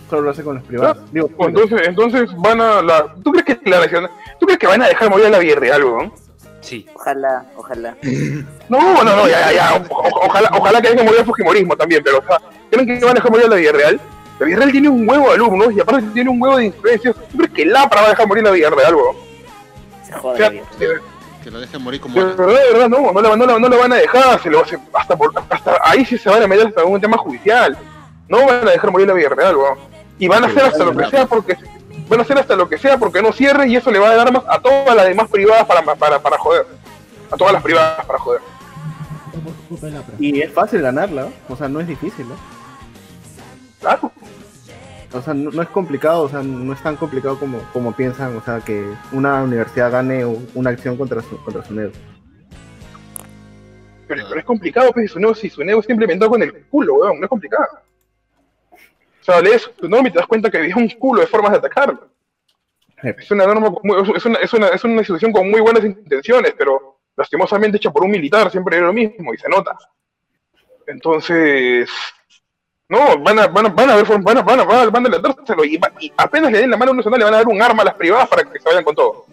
solo 0.09 0.21
lo 0.23 0.29
hace 0.31 0.43
con 0.43 0.55
las 0.55 0.63
privadas. 0.63 0.97
Digo, 1.11 1.27
Pues 1.29 1.49
entonces, 1.49 1.87
entonces 1.87 2.29
van 2.37 2.59
a 2.61 2.81
la 2.81 3.13
¿Tú 3.23 3.31
crees 3.31 3.45
que 3.59 3.69
la 3.69 3.79
nacional 3.81 4.09
¿Tú 4.39 4.45
crees 4.45 4.59
que 4.59 4.67
van 4.67 4.81
a 4.81 4.87
dejar 4.87 5.09
morir 5.09 5.27
a 5.27 5.29
la 5.29 5.39
Villarreal, 5.39 5.83
weón? 5.83 6.13
Sí. 6.61 6.85
Ojalá, 6.95 7.45
ojalá. 7.55 7.95
No, 8.69 9.03
no, 9.03 9.15
no, 9.15 9.27
ya, 9.27 9.51
ya, 9.51 9.53
ya. 9.53 9.85
O- 9.89 9.95
o- 9.95 10.25
ojalá, 10.27 10.49
ojalá 10.57 10.81
que 10.81 10.89
dejen 10.89 11.05
morir 11.05 11.19
el 11.19 11.25
fujimorismo 11.27 11.75
también, 11.77 12.01
pero 12.03 12.17
o 12.19 12.23
sea, 12.25 12.39
¿creen 12.71 12.87
que 12.87 13.05
van 13.05 13.11
a 13.11 13.15
dejar 13.15 13.29
morir 13.31 13.45
a 13.45 13.49
la 13.49 13.55
Villarreal? 13.57 13.99
La 14.39 14.45
Villarreal 14.45 14.71
tiene 14.71 14.89
un 14.89 15.07
huevo 15.07 15.27
de 15.29 15.33
alumnos 15.35 15.73
y 15.73 15.79
aparte 15.79 16.07
tiene 16.13 16.29
un 16.29 16.41
huevo 16.41 16.57
de 16.57 16.65
influencias. 16.65 17.15
¿Tú 17.31 17.37
crees 17.37 17.53
que 17.53 17.65
Lapra 17.65 18.01
va 18.01 18.07
a 18.07 18.09
dejar 18.11 18.27
morir 18.27 18.43
la 18.43 18.51
Villarreal, 18.51 18.95
weón? 18.95 19.15
Se 20.05 20.13
O 20.15 20.35
sea, 20.35 20.49
de, 20.49 20.61
Que 21.43 21.51
lo 21.51 21.59
dejen 21.59 21.81
morir 21.81 22.01
como 22.01 22.15
de 22.15 22.25
verdad, 22.25 22.47
de 22.47 22.73
verdad, 22.73 22.89
no, 22.89 23.11
no 23.13 23.69
la 23.69 23.77
van 23.77 23.93
a 23.93 23.95
dejar, 23.95 24.41
se 24.41 24.49
lo, 24.49 24.65
se- 24.65 24.79
hasta, 24.93 25.15
por, 25.15 25.31
hasta 25.49 25.79
ahí 25.83 26.05
sí 26.05 26.17
se 26.17 26.29
van 26.29 26.43
a 26.43 26.47
meter 26.47 26.67
hasta 26.67 26.83
un 26.83 26.99
tema 26.99 27.17
judicial. 27.17 27.77
No 28.27 28.45
van 28.45 28.67
a 28.67 28.71
dejar 28.71 28.91
morir 28.91 29.07
la 29.07 29.13
Villarreal, 29.13 29.55
weón. 29.55 29.77
Y 30.19 30.27
van 30.27 30.43
a 30.43 30.47
hacer 30.47 30.63
hasta 30.63 30.83
lo 30.83 30.95
que 30.95 31.05
sea 31.09 31.25
porque 31.25 31.57
van 32.09 32.19
a 32.19 32.23
hacer 32.23 32.37
hasta 32.37 32.55
lo 32.55 32.67
que 32.69 32.77
sea 32.77 32.97
porque 32.97 33.21
no 33.21 33.31
cierre 33.31 33.67
y 33.67 33.75
eso 33.75 33.89
le 33.91 33.99
va 33.99 34.09
a 34.09 34.15
dar 34.15 34.27
armas 34.27 34.43
a 34.47 34.59
todas 34.59 34.95
las 34.95 35.07
demás 35.07 35.29
privadas 35.29 35.65
para, 35.65 35.81
para, 35.81 36.19
para 36.19 36.37
joder. 36.37 36.65
A 37.31 37.37
todas 37.37 37.53
las 37.53 37.63
privadas 37.63 38.05
para 38.05 38.19
joder. 38.19 38.41
Y 40.19 40.41
es 40.41 40.51
fácil 40.53 40.81
ganarla, 40.81 41.23
¿no? 41.23 41.31
o 41.53 41.57
sea, 41.57 41.67
no 41.67 41.79
es 41.79 41.87
difícil, 41.87 42.27
¿no? 42.27 42.35
Claro. 43.81 44.11
O 45.15 45.21
sea, 45.21 45.33
no, 45.33 45.49
no 45.49 45.61
es 45.61 45.69
complicado, 45.69 46.23
o 46.23 46.29
sea, 46.29 46.43
no 46.43 46.73
es 46.73 46.83
tan 46.83 46.97
complicado 46.97 47.39
como, 47.39 47.59
como 47.71 47.95
piensan, 47.95 48.35
o 48.35 48.41
sea, 48.41 48.59
que 48.59 48.85
una 49.13 49.43
universidad 49.43 49.89
gane 49.91 50.25
una 50.25 50.71
acción 50.71 50.97
contra 50.97 51.21
su, 51.21 51.41
contra 51.41 51.63
su 51.63 51.73
NED. 51.73 51.91
Pero, 54.07 54.25
pero 54.27 54.39
es 54.39 54.45
complicado, 54.45 54.91
pues, 54.91 55.11
su 55.11 55.19
nuevo, 55.19 55.33
si 55.33 55.49
su 55.49 55.63
nuevo 55.63 55.79
está 55.79 55.93
implementado 55.93 56.31
con 56.31 56.43
el 56.43 56.65
culo, 56.65 56.95
weón, 56.95 57.19
no 57.19 57.25
es 57.25 57.29
complicado. 57.29 57.79
O 58.73 59.23
sea, 59.23 59.41
lees 59.41 59.71
tu 59.75 59.87
norma 59.87 60.09
y 60.09 60.11
te 60.11 60.19
das 60.19 60.27
cuenta 60.27 60.51
que 60.51 60.57
había 60.57 60.75
un 60.75 60.89
culo 60.89 61.21
de 61.21 61.27
formas 61.27 61.53
de 61.53 61.57
atacarlo. 61.59 62.09
Es 63.01 63.31
una 63.31 63.45
norma, 63.45 63.71
es 64.15 64.25
una, 64.25 64.39
es 64.39 64.53
una, 64.53 64.67
es 64.67 64.83
una 64.83 64.95
institución 64.95 65.31
con 65.31 65.49
muy 65.49 65.61
buenas 65.61 65.83
intenciones, 65.83 66.53
pero 66.57 66.99
lastimosamente 67.15 67.77
hecha 67.77 67.91
por 67.91 68.03
un 68.03 68.11
militar 68.11 68.51
siempre 68.51 68.77
era 68.77 68.87
lo 68.87 68.93
mismo 68.93 69.33
y 69.33 69.37
se 69.37 69.47
nota. 69.47 69.77
Entonces, 70.87 71.89
no, 72.89 73.17
van 73.19 73.39
a, 73.39 73.47
van 73.47 73.65
a, 73.65 73.69
van 73.69 73.89
a 73.89 73.95
ver, 73.95 74.05
van 74.05 74.37
a, 74.37 74.41
van 74.41 74.59
a, 74.59 74.63
van 74.63 74.79
a, 74.79 74.85
van 74.89 75.05
a 75.05 75.09
adelantárselo 75.09 75.65
y, 75.65 75.77
va- 75.77 75.91
y 75.99 76.11
apenas 76.15 76.51
le 76.51 76.59
den 76.59 76.69
la 76.69 76.77
mano 76.77 76.89
a 76.89 76.91
un 76.91 76.97
nacional 76.97 77.19
le 77.19 77.25
van 77.25 77.33
a 77.33 77.37
dar 77.37 77.47
un 77.47 77.61
arma 77.61 77.81
a 77.81 77.85
las 77.85 77.95
privadas 77.95 78.27
para 78.29 78.43
que 78.43 78.59
se 78.59 78.65
vayan 78.69 78.83
con 78.83 78.95
todo. 78.95 79.25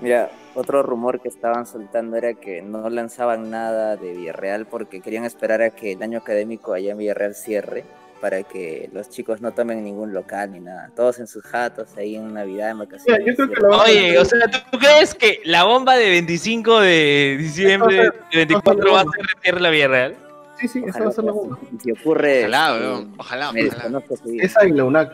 Mira, 0.00 0.30
otro 0.54 0.82
rumor 0.82 1.20
que 1.20 1.28
estaban 1.28 1.66
soltando 1.66 2.16
era 2.16 2.34
que 2.34 2.62
no 2.62 2.88
lanzaban 2.88 3.50
nada 3.50 3.96
de 3.96 4.12
Villarreal 4.12 4.66
porque 4.66 5.00
querían 5.00 5.24
esperar 5.24 5.62
a 5.62 5.70
que 5.70 5.92
el 5.92 6.02
año 6.02 6.18
académico 6.18 6.72
allá 6.72 6.92
en 6.92 6.98
Villarreal 6.98 7.34
cierre 7.34 7.84
para 8.20 8.42
que 8.42 8.88
los 8.92 9.08
chicos 9.08 9.40
no 9.40 9.52
tomen 9.52 9.82
ningún 9.82 10.12
local 10.12 10.52
ni 10.52 10.60
nada. 10.60 10.90
Todos 10.94 11.18
en 11.20 11.26
sus 11.26 11.42
jatos, 11.42 11.96
ahí 11.96 12.16
en 12.16 12.34
Navidad, 12.34 12.70
en 12.70 12.78
vacaciones. 12.80 13.20
Mira, 13.24 13.32
yo 13.32 13.36
creo 13.36 13.48
que 13.54 13.62
la 13.62 13.68
van 13.68 13.80
a 13.80 13.82
Oye, 13.84 14.18
o 14.18 14.24
sea, 14.24 14.40
¿tú 14.70 14.78
crees 14.78 15.14
que 15.14 15.40
la 15.44 15.64
bomba 15.64 15.96
de 15.96 16.08
25 16.10 16.80
de 16.80 17.36
diciembre 17.38 17.96
de 18.30 18.36
24 18.36 18.92
va 18.92 19.00
a 19.00 19.04
ser 19.42 19.60
la 19.60 19.70
Villarreal? 19.70 20.16
Sí, 20.60 20.68
sí, 20.68 20.78
esa 20.86 20.88
Ojalá, 20.90 21.04
va 21.06 21.10
a 21.10 21.14
ser 21.14 21.24
la 21.24 21.32
bomba. 21.32 21.58
Si 21.82 21.90
ocurre, 21.92 22.40
Ojalá, 22.40 22.76
eh, 22.76 22.80
weón. 22.80 23.14
Ojalá, 23.18 23.52
me 23.52 23.66
ojalá. 23.68 24.02
Esa 24.40 24.66
y 24.66 24.72
la 24.72 24.84
UNAC. 24.84 25.12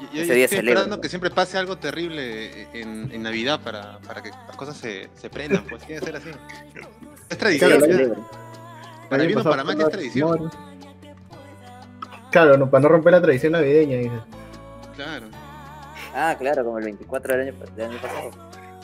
Yo, 0.00 0.22
estoy 0.22 0.26
celebro, 0.26 0.44
esperando 0.58 0.96
¿no? 0.96 1.02
que 1.02 1.08
siempre 1.08 1.30
pase 1.30 1.58
algo 1.58 1.76
terrible 1.76 2.68
en, 2.72 3.10
en 3.12 3.22
Navidad 3.22 3.60
para, 3.60 3.98
para 3.98 4.22
que 4.22 4.30
las 4.30 4.56
cosas 4.56 4.76
se, 4.76 5.08
se 5.14 5.28
prendan, 5.28 5.64
pues 5.68 5.82
tiene 5.84 6.00
que 6.00 6.06
ser 6.06 6.16
así. 6.16 6.30
Es 7.28 7.36
tradición, 7.36 7.70
Claro, 7.78 8.26
para 9.10 9.22
El 9.22 9.26
bien 9.28 9.38
o 9.38 9.40
año 9.40 9.50
para 9.50 9.64
mal 9.64 9.74
pasado 9.76 9.88
es 9.88 9.92
tradición. 9.92 10.44
no- 10.44 10.50
Claro, 12.30 12.56
no, 12.58 12.70
para 12.70 12.82
no 12.82 12.88
romper 12.90 13.12
la 13.12 13.22
tradición 13.22 13.52
navideña, 13.52 13.96
dice. 13.96 14.12
Claro. 14.94 15.26
Ah, 16.14 16.36
claro, 16.38 16.64
como 16.64 16.78
el 16.78 16.84
24 16.84 17.36
del 17.36 17.48
año, 17.48 17.54
del 17.76 17.90
año 17.90 17.98
pasado. 18.00 18.30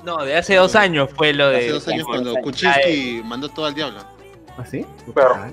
No, 0.05 0.25
de 0.25 0.37
hace 0.37 0.57
dos 0.57 0.75
años 0.77 1.11
fue 1.15 1.33
lo 1.33 1.49
de. 1.49 1.59
Hace 1.59 1.69
dos 1.71 1.89
años 1.89 2.07
cuando 2.07 2.35
Kuczynski 2.37 3.23
mandó 3.25 3.49
todo 3.49 3.67
al 3.67 3.75
diablo. 3.75 4.01
¿Ah, 4.59 4.65
sí? 4.65 4.87
Claro. 5.15 5.35
Ah, 5.37 5.51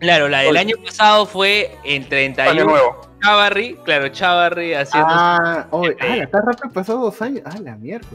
Claro, 0.00 0.28
la 0.28 0.42
del 0.42 0.56
año 0.56 0.76
pasado 0.84 1.26
fue 1.26 1.76
en 1.82 2.02
Año 2.02 2.08
31 2.08 2.64
nuevo. 2.66 3.00
Chavarri, 3.20 3.74
claro, 3.84 4.08
Chavarri 4.10 4.72
haciendo. 4.74 5.08
Ah, 5.10 5.66
oye, 5.72 5.96
ah, 6.00 6.06
la 6.16 6.22
está 6.22 6.40
rápido 6.40 6.70
pasado 6.72 7.00
dos 7.00 7.20
años. 7.20 7.42
Ah, 7.44 7.56
la 7.60 7.74
mierda. 7.74 8.06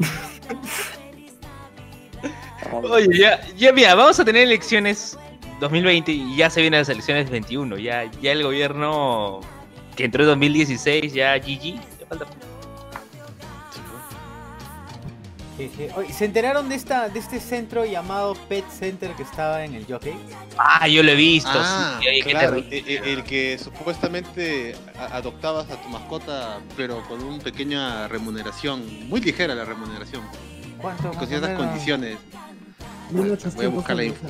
Oye, 2.90 3.18
ya, 3.18 3.40
ya 3.56 3.72
mira, 3.72 3.94
vamos 3.94 4.18
a 4.18 4.24
tener 4.24 4.42
elecciones 4.42 5.16
2020 5.60 6.12
y 6.12 6.36
ya 6.36 6.50
se 6.50 6.60
vienen 6.60 6.80
las 6.80 6.88
elecciones 6.88 7.30
21. 7.30 7.76
Ya, 7.78 8.04
ya 8.20 8.32
el 8.32 8.42
gobierno 8.42 9.40
que 9.96 10.04
entró 10.04 10.22
en 10.24 10.28
2016, 10.30 11.12
ya 11.12 11.36
GG. 11.38 11.74
ya 11.76 12.06
falta- 12.08 12.26
Oye, 15.96 16.12
¿Se 16.12 16.24
enteraron 16.24 16.68
de 16.68 16.76
esta 16.76 17.08
de 17.08 17.18
este 17.18 17.40
centro 17.40 17.84
llamado 17.84 18.34
Pet 18.48 18.64
Center 18.70 19.10
que 19.12 19.24
estaba 19.24 19.64
en 19.64 19.74
el 19.74 19.86
Jockey? 19.86 20.14
Ah, 20.56 20.86
yo 20.86 21.02
lo 21.02 21.10
he 21.10 21.14
visto. 21.16 21.50
Ah, 21.52 21.98
sí, 22.00 22.22
claro. 22.22 22.56
El, 22.56 22.72
el 22.88 23.24
que 23.24 23.58
supuestamente 23.58 24.76
a- 24.96 25.16
adoptabas 25.16 25.68
a 25.70 25.80
tu 25.82 25.88
mascota, 25.88 26.60
pero 26.76 27.02
con 27.08 27.22
una 27.22 27.42
pequeña 27.42 28.06
remuneración, 28.08 29.08
muy 29.08 29.20
ligera 29.20 29.54
la 29.54 29.64
remuneración, 29.64 30.22
¿Cuánto? 30.80 31.10
con 31.10 31.26
ciertas 31.26 31.56
condiciones. 31.56 32.18
1800 33.10 33.54
Voy 33.56 33.64
a 33.64 33.68
buscar 33.68 33.96
la 33.96 34.04
info. 34.04 34.26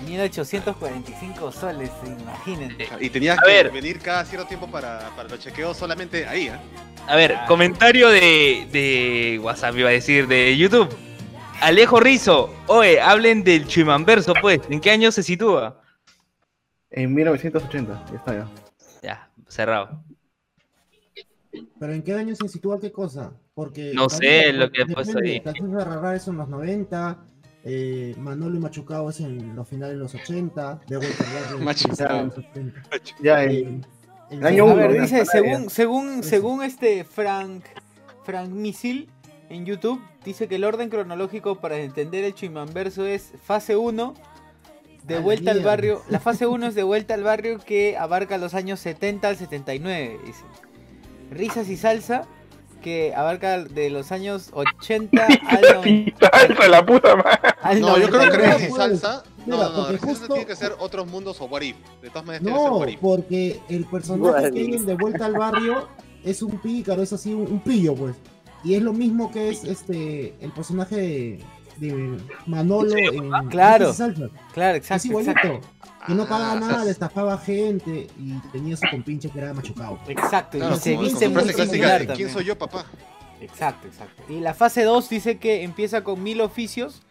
Era, 0.00 0.04
¿no? 0.04 0.10
1845 0.10 1.52
soles, 1.52 1.90
imagínense. 2.06 2.88
Y 3.00 3.10
tenías 3.10 3.38
A 3.38 3.42
que 3.42 3.50
ver. 3.52 3.70
venir 3.72 3.98
cada 4.00 4.24
cierto 4.24 4.46
tiempo 4.46 4.66
para, 4.70 5.10
para 5.16 5.28
los 5.28 5.38
chequeos 5.38 5.76
solamente 5.76 6.26
ahí, 6.26 6.48
¿eh? 6.48 6.58
A 7.06 7.16
ver, 7.16 7.32
Ah. 7.34 7.46
comentario 7.46 8.08
de, 8.08 8.68
de 8.72 9.40
WhatsApp, 9.42 9.76
iba 9.76 9.88
a 9.88 9.92
decir, 9.92 10.26
de 10.28 10.56
YouTube. 10.56 10.88
Alejo 11.60 12.00
Rizo, 12.00 12.54
oye, 12.68 13.00
hablen 13.00 13.42
del 13.44 13.66
Chimamverso, 13.66 14.32
pues. 14.40 14.60
¿En 14.70 14.80
qué 14.80 14.90
año 14.90 15.10
se 15.12 15.22
sitúa? 15.22 15.82
En 16.90 17.14
1980, 17.14 18.04
ya 18.10 18.16
está 18.16 18.34
ya. 18.34 18.48
Ya, 19.02 19.30
cerrado. 19.48 20.02
Pero 21.78 21.92
¿en 21.92 22.02
qué 22.02 22.14
año 22.14 22.34
se 22.36 22.48
sitúa 22.48 22.78
qué 22.80 22.92
cosa? 22.92 23.32
Porque 23.54 23.92
No 23.94 24.08
sé, 24.08 24.52
lo 24.52 24.70
que 24.70 24.82
he 24.82 24.84
depende, 24.86 24.94
puesto 24.94 25.18
ahí. 25.18 25.40
Canciones 25.40 25.76
de 25.76 25.84
Rara 25.84 26.14
es 26.16 26.28
en 26.28 26.36
los 26.36 26.48
90, 26.48 27.18
eh, 27.64 28.14
Manolo 28.18 28.56
y 28.56 28.60
Machucao 28.60 29.10
es 29.10 29.20
en 29.20 29.54
los 29.54 29.68
finales 29.68 29.96
de 29.96 30.00
los 30.00 30.14
80, 30.14 30.80
de 30.86 30.96
vuelta 30.96 31.24
al 31.24 31.42
barrio 31.42 31.58
Machucao. 31.58 32.20
en 32.20 32.26
los 32.26 32.38
80. 32.38 32.82
Ya, 33.22 33.44
Eh, 33.44 33.60
en, 33.60 33.84
en 34.30 34.46
año 34.46 34.62
A 34.62 34.66
uno, 34.66 34.76
ver, 34.76 35.00
dice, 35.00 35.24
según, 35.26 35.70
según, 35.70 36.22
según 36.22 36.62
este 36.62 37.04
Frank, 37.04 37.64
Frank 38.24 38.50
Misil 38.50 39.08
en 39.48 39.66
YouTube, 39.66 40.00
dice 40.24 40.48
que 40.48 40.54
el 40.56 40.64
orden 40.64 40.88
cronológico 40.88 41.60
para 41.60 41.76
entender 41.78 42.24
el 42.24 42.34
Chimamverso 42.34 43.04
es 43.04 43.32
fase 43.44 43.76
1, 43.76 44.14
de 45.04 45.18
vuelta 45.18 45.50
al 45.50 45.60
barrio. 45.60 46.02
La 46.08 46.20
fase 46.20 46.46
1 46.46 46.68
es 46.68 46.74
de 46.74 46.82
vuelta 46.82 47.14
al 47.14 47.24
barrio 47.24 47.58
que 47.58 47.96
abarca 47.96 48.38
los 48.38 48.54
años 48.54 48.80
70 48.80 49.28
al 49.28 49.36
79, 49.36 50.18
dice. 50.24 50.44
Risas 51.30 51.68
y 51.68 51.76
salsa, 51.76 52.26
que 52.80 53.14
abarca 53.14 53.62
de 53.64 53.90
los 53.90 54.10
años 54.12 54.50
80 54.52 55.26
al, 55.48 56.48
Salsa 56.56 56.68
la 56.68 56.84
puta 56.84 57.16
madre. 57.16 57.38
al 57.62 57.80
No, 57.80 57.98
yo 57.98 58.08
creo 58.08 58.20
que 58.22 58.26
99. 58.38 58.54
Risas 58.56 58.62
y 58.70 58.72
Salsa. 58.76 59.22
No, 59.46 59.56
Mira, 59.56 59.68
no, 59.70 59.90
no, 59.92 59.98
justo- 59.98 60.26
tiene 60.28 60.46
que 60.46 60.56
ser 60.56 60.72
otros 60.78 61.06
mundos 61.06 61.40
o 61.40 61.46
What 61.46 61.62
If. 61.62 61.76
De 62.02 62.08
todas 62.10 62.26
maneras 62.26 62.42
tiene 62.44 62.56
que 62.56 62.62
ser 62.62 62.70
No, 62.70 62.76
What 62.78 62.88
If. 62.88 62.98
porque 63.00 63.60
el 63.68 63.84
personaje 63.86 64.50
que 64.52 64.58
hay 64.60 64.74
en 64.74 64.86
De 64.86 64.94
Vuelta 64.96 65.26
al 65.26 65.32
Barrio 65.34 65.88
es 66.24 66.42
un 66.42 66.58
pícaro, 66.60 67.02
es 67.02 67.12
así, 67.12 67.32
un, 67.32 67.42
un 67.50 67.60
pillo, 67.60 67.94
pues. 67.94 68.16
Y 68.64 68.74
es 68.74 68.82
lo 68.82 68.92
mismo 68.92 69.30
que 69.32 69.48
es 69.48 69.64
este 69.64 70.34
el 70.40 70.52
personaje 70.52 70.96
de, 70.96 71.44
de 71.78 72.16
Manolo 72.46 72.94
en 72.94 73.30
Claro. 73.48 73.94
Claro, 74.52 74.76
Es 74.76 74.82
exacto, 74.82 75.08
igualito. 75.08 75.30
exacto. 75.32 75.60
Que 76.06 76.14
no 76.14 76.22
Ah, 76.22 76.28
pagaba 76.28 76.54
o 76.54 76.58
sea, 76.58 76.68
nada, 76.68 76.84
le 76.84 76.90
estafaba 76.90 77.36
gente 77.38 78.06
y 78.18 78.32
tenía 78.52 78.76
su 78.76 78.86
compinche 78.90 79.28
que 79.30 79.38
era 79.38 79.52
machucado. 79.52 79.98
Exacto, 80.08 80.58
Claro, 80.58 80.74
y 80.74 80.78
se 80.78 80.96
viste 80.96 81.28
muy 81.28 81.42
frase 81.42 81.54
clásica 81.54 81.98
de. 81.98 82.06
¿Quién 82.08 82.30
soy 82.30 82.44
yo, 82.44 82.56
papá? 82.58 82.84
Exacto, 83.40 83.86
exacto. 83.86 84.22
Y 84.28 84.40
la 84.40 84.54
fase 84.54 84.82
2 84.84 85.08
dice 85.08 85.38
que 85.38 85.62
empieza 85.62 86.02
con 86.02 86.22
mil 86.22 86.40
oficios, 86.40 87.02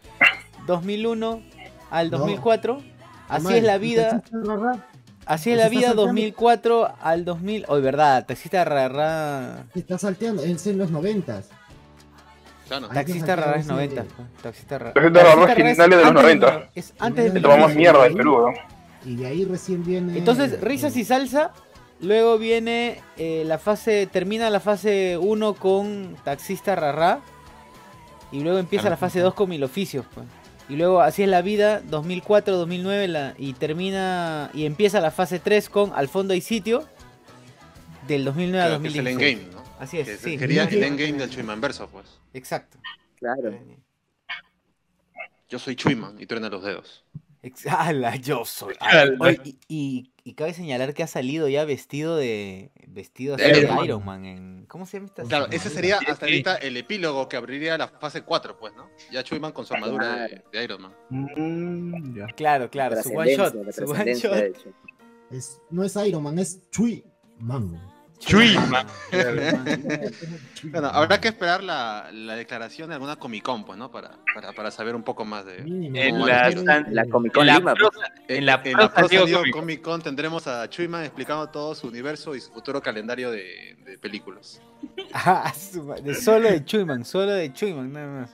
2001 0.66 1.42
al 1.90 2.10
No. 2.10 2.18
2004. 2.18 2.82
Así 3.28 3.42
Normal, 3.44 3.58
es 3.58 3.64
la 3.64 3.76
¿y 3.76 3.78
vida, 3.78 4.22
así 5.26 5.50
es 5.50 5.56
¿Te 5.56 5.62
la 5.62 5.68
vida 5.68 5.80
saltando? 5.88 6.02
2004 6.06 6.94
al 7.00 7.24
2000. 7.24 7.64
Hoy, 7.68 7.80
verdad, 7.80 8.26
taxista 8.26 8.64
rara. 8.64 9.66
Te 9.72 9.80
está 9.80 9.98
salteando, 9.98 10.42
es 10.42 10.66
en 10.66 10.78
los 10.78 10.90
noventas. 10.90 11.48
Claro. 12.66 12.86
Hay 12.86 12.90
que 12.90 12.94
Taxista 12.94 13.36
rara 13.36 13.52
es 13.54 13.60
ese- 13.60 13.72
90. 13.72 14.02
pues, 14.04 14.28
Taxista 14.42 14.78
rara. 14.78 14.92
Taxista 14.94 15.22
rara 15.22 15.44
es 15.48 15.54
finales 15.54 15.78
de 15.78 15.86
los 15.96 16.04
antes 16.04 16.04
del 16.04 16.14
90. 16.40 16.52
no- 16.58 16.64
Es 16.74 16.94
antes 17.00 17.34
Le 17.34 17.40
tomamos 17.40 17.62
2000. 17.68 17.76
mierda 17.78 18.06
en 18.06 18.14
Perú, 18.14 18.38
¿no? 18.46 18.79
Y 19.04 19.16
de 19.16 19.26
ahí 19.26 19.44
recién 19.44 19.84
viene. 19.84 20.16
Entonces, 20.18 20.60
risas 20.60 20.96
y 20.96 21.04
salsa. 21.04 21.52
Luego 22.00 22.38
viene 22.38 23.00
eh, 23.18 23.44
la 23.46 23.58
fase, 23.58 24.06
termina 24.06 24.48
la 24.50 24.60
fase 24.60 25.18
1 25.18 25.54
con 25.54 26.16
taxista 26.24 26.74
rara. 26.74 27.20
Y 28.32 28.40
luego 28.40 28.58
empieza 28.58 28.82
Claro. 28.84 28.94
la 28.94 28.96
fase 28.98 29.20
2 29.20 29.34
con 29.34 29.48
mil 29.50 29.62
oficios. 29.64 30.06
Pues. 30.14 30.26
Y 30.68 30.76
luego 30.76 31.00
así 31.02 31.22
es 31.24 31.28
la 31.28 31.42
vida, 31.42 31.80
2004, 31.80 32.56
2009, 32.56 33.08
la, 33.08 33.34
y 33.36 33.54
termina 33.54 34.50
y 34.54 34.66
empieza 34.66 35.00
la 35.00 35.10
fase 35.10 35.40
3 35.40 35.68
con 35.68 35.92
Al 35.94 36.08
fondo 36.08 36.32
hay 36.32 36.40
sitio. 36.40 36.86
Del 38.06 38.24
2009 38.24 38.62
a 38.62 38.66
Claro, 38.68 38.82
que 38.82 38.88
es 38.88 38.94
el 38.96 39.04
2016. 39.04 39.38
endgame, 39.40 39.54
¿no? 39.56 39.62
Así 39.80 39.98
es, 39.98 40.08
Que 40.08 40.16
sí. 40.16 40.38
Sería 40.38 40.64
el 40.64 40.82
endgame 40.82 41.12
del 41.14 41.30
Chuymanverso, 41.30 41.88
pues. 41.88 42.06
Exacto. 42.34 42.78
Claro. 43.16 43.58
Yo 45.48 45.58
soy 45.58 45.74
Chuyman 45.74 46.16
y 46.20 46.26
truena 46.26 46.48
los 46.48 46.62
dedos. 46.62 47.04
¡Hala, 47.68 48.16
yo 48.16 48.44
soy! 48.44 48.74
Ala. 48.80 49.12
Oye, 49.20 49.40
y, 49.44 49.58
y- 49.68 50.12
y 50.22 50.34
cabe 50.34 50.52
señalar 50.52 50.92
que 50.92 51.02
ha 51.02 51.06
salido 51.06 51.48
ya 51.48 51.64
vestido 51.64 52.16
de. 52.16 52.70
Vestido 52.86 53.36
así 53.36 53.44
De 53.44 53.58
Iron 53.60 53.74
Man. 53.74 53.84
Iron 53.84 54.04
Man. 54.04 54.24
en- 54.26 54.66
¿Cómo 54.66 54.84
se 54.84 54.98
llama 54.98 55.06
esta 55.06 55.22
Claro, 55.24 55.44
serie? 55.46 55.58
ese 55.58 55.70
sería 55.70 55.98
hasta 56.06 56.26
ahorita 56.26 56.56
el 56.56 56.76
epílogo 56.76 57.28
que 57.28 57.36
abriría 57.36 57.78
la 57.78 57.88
fase 57.88 58.22
4, 58.22 58.58
pues, 58.58 58.74
¿no? 58.74 58.90
Ya 59.10 59.24
Chuyman 59.24 59.52
con 59.52 59.64
su 59.64 59.72
armadura 59.74 60.28
de, 60.28 60.42
de 60.52 60.64
Iron 60.64 60.82
Man. 60.82 60.92
Mm. 61.08 62.24
Claro, 62.36 62.68
claro, 62.70 63.02
su 63.02 63.10
one 63.16 63.34
shot. 63.34 63.54
Su 63.72 63.84
one 63.90 64.14
shot. 64.14 64.56
Es, 65.30 65.60
no 65.70 65.82
es 65.84 65.96
Iron 65.96 66.22
Man, 66.22 66.38
es 66.38 66.68
Chui 66.70 67.04
Man. 67.38 67.80
Chuy, 68.20 68.54
Bueno, 70.64 70.88
habrá 70.88 71.20
que 71.20 71.28
esperar 71.28 71.62
la, 71.62 72.10
la 72.12 72.36
declaración 72.36 72.88
de 72.90 72.94
alguna 72.94 73.16
Comic 73.16 73.42
Con, 73.42 73.64
pues, 73.64 73.78
¿no? 73.78 73.90
Para, 73.90 74.10
para, 74.34 74.52
para 74.52 74.70
saber 74.70 74.94
un 74.94 75.02
poco 75.02 75.24
más 75.24 75.46
de... 75.46 75.56
En 75.58 76.10
¿Cómo 76.14 76.26
la? 76.26 76.52
San- 76.52 76.84
Comic 77.10 77.32
En 77.32 77.34
Con 77.34 77.46
la 77.46 77.56
Lima, 77.58 77.74
prosa- 77.74 78.12
en 78.28 78.46
la 78.46 78.62
en 78.64 79.50
Comic. 79.52 79.80
Con 79.80 80.02
tendremos 80.02 80.46
a 80.46 80.68
Chuyman 80.68 81.04
explicando 81.04 81.48
todo 81.48 81.74
su 81.74 81.88
universo 81.88 82.34
y 82.36 82.40
su 82.40 82.52
futuro 82.52 82.82
calendario 82.82 83.30
de, 83.30 83.76
de 83.84 83.98
películas. 83.98 84.60
Ah, 85.12 85.52
de 86.02 86.14
solo 86.14 86.48
de 86.50 86.64
Chuyman, 86.64 87.04
solo 87.04 87.32
de 87.32 87.52
Chuyman, 87.52 87.92
nada 87.92 88.06
más. 88.20 88.30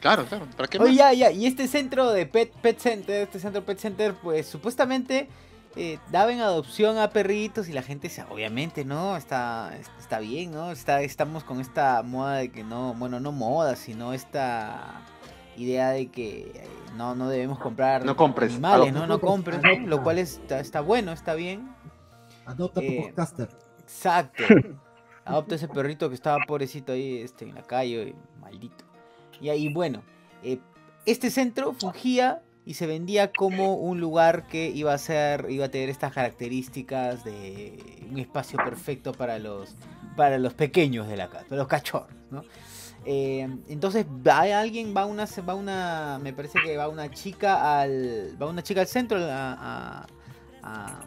Claro, 0.00 0.24
claro. 0.24 0.46
¿Para 0.56 0.68
qué 0.68 0.78
más? 0.78 0.88
Oye, 0.88 0.96
ya, 0.96 1.12
ya, 1.12 1.30
y 1.30 1.46
este 1.46 1.68
centro 1.68 2.10
de 2.12 2.26
Pet, 2.26 2.50
Pet 2.60 2.78
Center, 2.78 3.22
este 3.22 3.38
centro 3.38 3.62
Pet 3.64 3.78
Center, 3.78 4.14
pues 4.20 4.46
supuestamente 4.46 5.28
eh, 5.76 5.98
daba 6.10 6.32
en 6.32 6.40
adopción 6.40 6.96
a 6.98 7.10
perritos 7.10 7.68
y 7.68 7.72
la 7.72 7.82
gente, 7.82 8.08
se, 8.08 8.22
obviamente, 8.24 8.84
¿no? 8.84 9.16
Está, 9.16 9.76
está 9.98 10.18
bien, 10.20 10.52
¿no? 10.52 10.70
Está, 10.72 11.02
estamos 11.02 11.44
con 11.44 11.60
esta 11.60 12.02
moda 12.02 12.36
de 12.36 12.50
que 12.50 12.64
no, 12.64 12.94
bueno, 12.94 13.20
no 13.20 13.30
moda, 13.30 13.76
sino 13.76 14.14
esta 14.14 15.02
idea 15.56 15.90
de 15.90 16.08
que 16.08 16.50
eh, 16.54 16.68
no, 16.96 17.14
no 17.14 17.28
debemos 17.28 17.58
comprar 17.58 18.04
No 18.04 18.16
compres, 18.16 18.52
animales, 18.52 18.88
adopta. 18.88 19.00
¿no? 19.00 19.06
No 19.06 19.20
compres, 19.20 19.58
Adopta. 19.58 19.80
¿no? 19.80 19.86
lo 19.88 20.02
cual 20.02 20.18
está, 20.18 20.60
está 20.60 20.80
bueno, 20.80 21.12
está 21.12 21.34
bien. 21.34 21.74
Adopta 22.46 22.80
tu 22.80 22.86
Eh, 22.86 23.02
podcaster. 23.08 23.48
Exacto. 23.80 24.44
Adopta 25.26 25.56
ese 25.56 25.68
perrito 25.68 26.08
que 26.08 26.14
estaba 26.14 26.38
pobrecito 26.46 26.92
ahí 26.92 27.18
este, 27.18 27.44
en 27.44 27.54
la 27.54 27.62
calle, 27.62 28.14
maldito. 28.40 28.84
Y 29.40 29.48
ahí, 29.50 29.72
bueno, 29.72 30.02
eh, 30.42 30.58
este 31.04 31.30
centro 31.30 31.72
fungía 31.74 32.42
y 32.66 32.74
se 32.74 32.86
vendía 32.86 33.32
como 33.32 33.74
un 33.76 34.00
lugar 34.00 34.46
que 34.48 34.68
iba 34.68 34.92
a 34.92 34.98
ser, 34.98 35.46
iba 35.48 35.66
a 35.66 35.68
tener 35.70 35.88
estas 35.88 36.12
características 36.12 37.24
de 37.24 38.06
un 38.10 38.18
espacio 38.18 38.58
perfecto 38.58 39.12
para 39.12 39.38
los, 39.38 39.74
para 40.16 40.36
los 40.38 40.52
pequeños 40.52 41.06
de 41.08 41.16
la 41.16 41.28
casa, 41.28 41.44
para 41.44 41.56
los 41.56 41.68
cachorros, 41.68 42.10
¿no? 42.30 42.42
Eh, 43.04 43.48
entonces 43.68 44.04
va 44.04 44.40
alguien, 44.60 44.92
va 44.96 45.06
una, 45.06 45.26
va 45.48 45.54
una, 45.54 46.18
me 46.20 46.32
parece 46.32 46.58
que 46.64 46.76
va 46.76 46.88
una 46.88 47.08
chica 47.08 47.80
al, 47.80 48.36
va 48.42 48.46
una 48.48 48.64
chica 48.64 48.80
al 48.80 48.88
centro 48.88 49.18
a, 49.24 49.52
a- 49.52 50.06
a- 50.64 51.00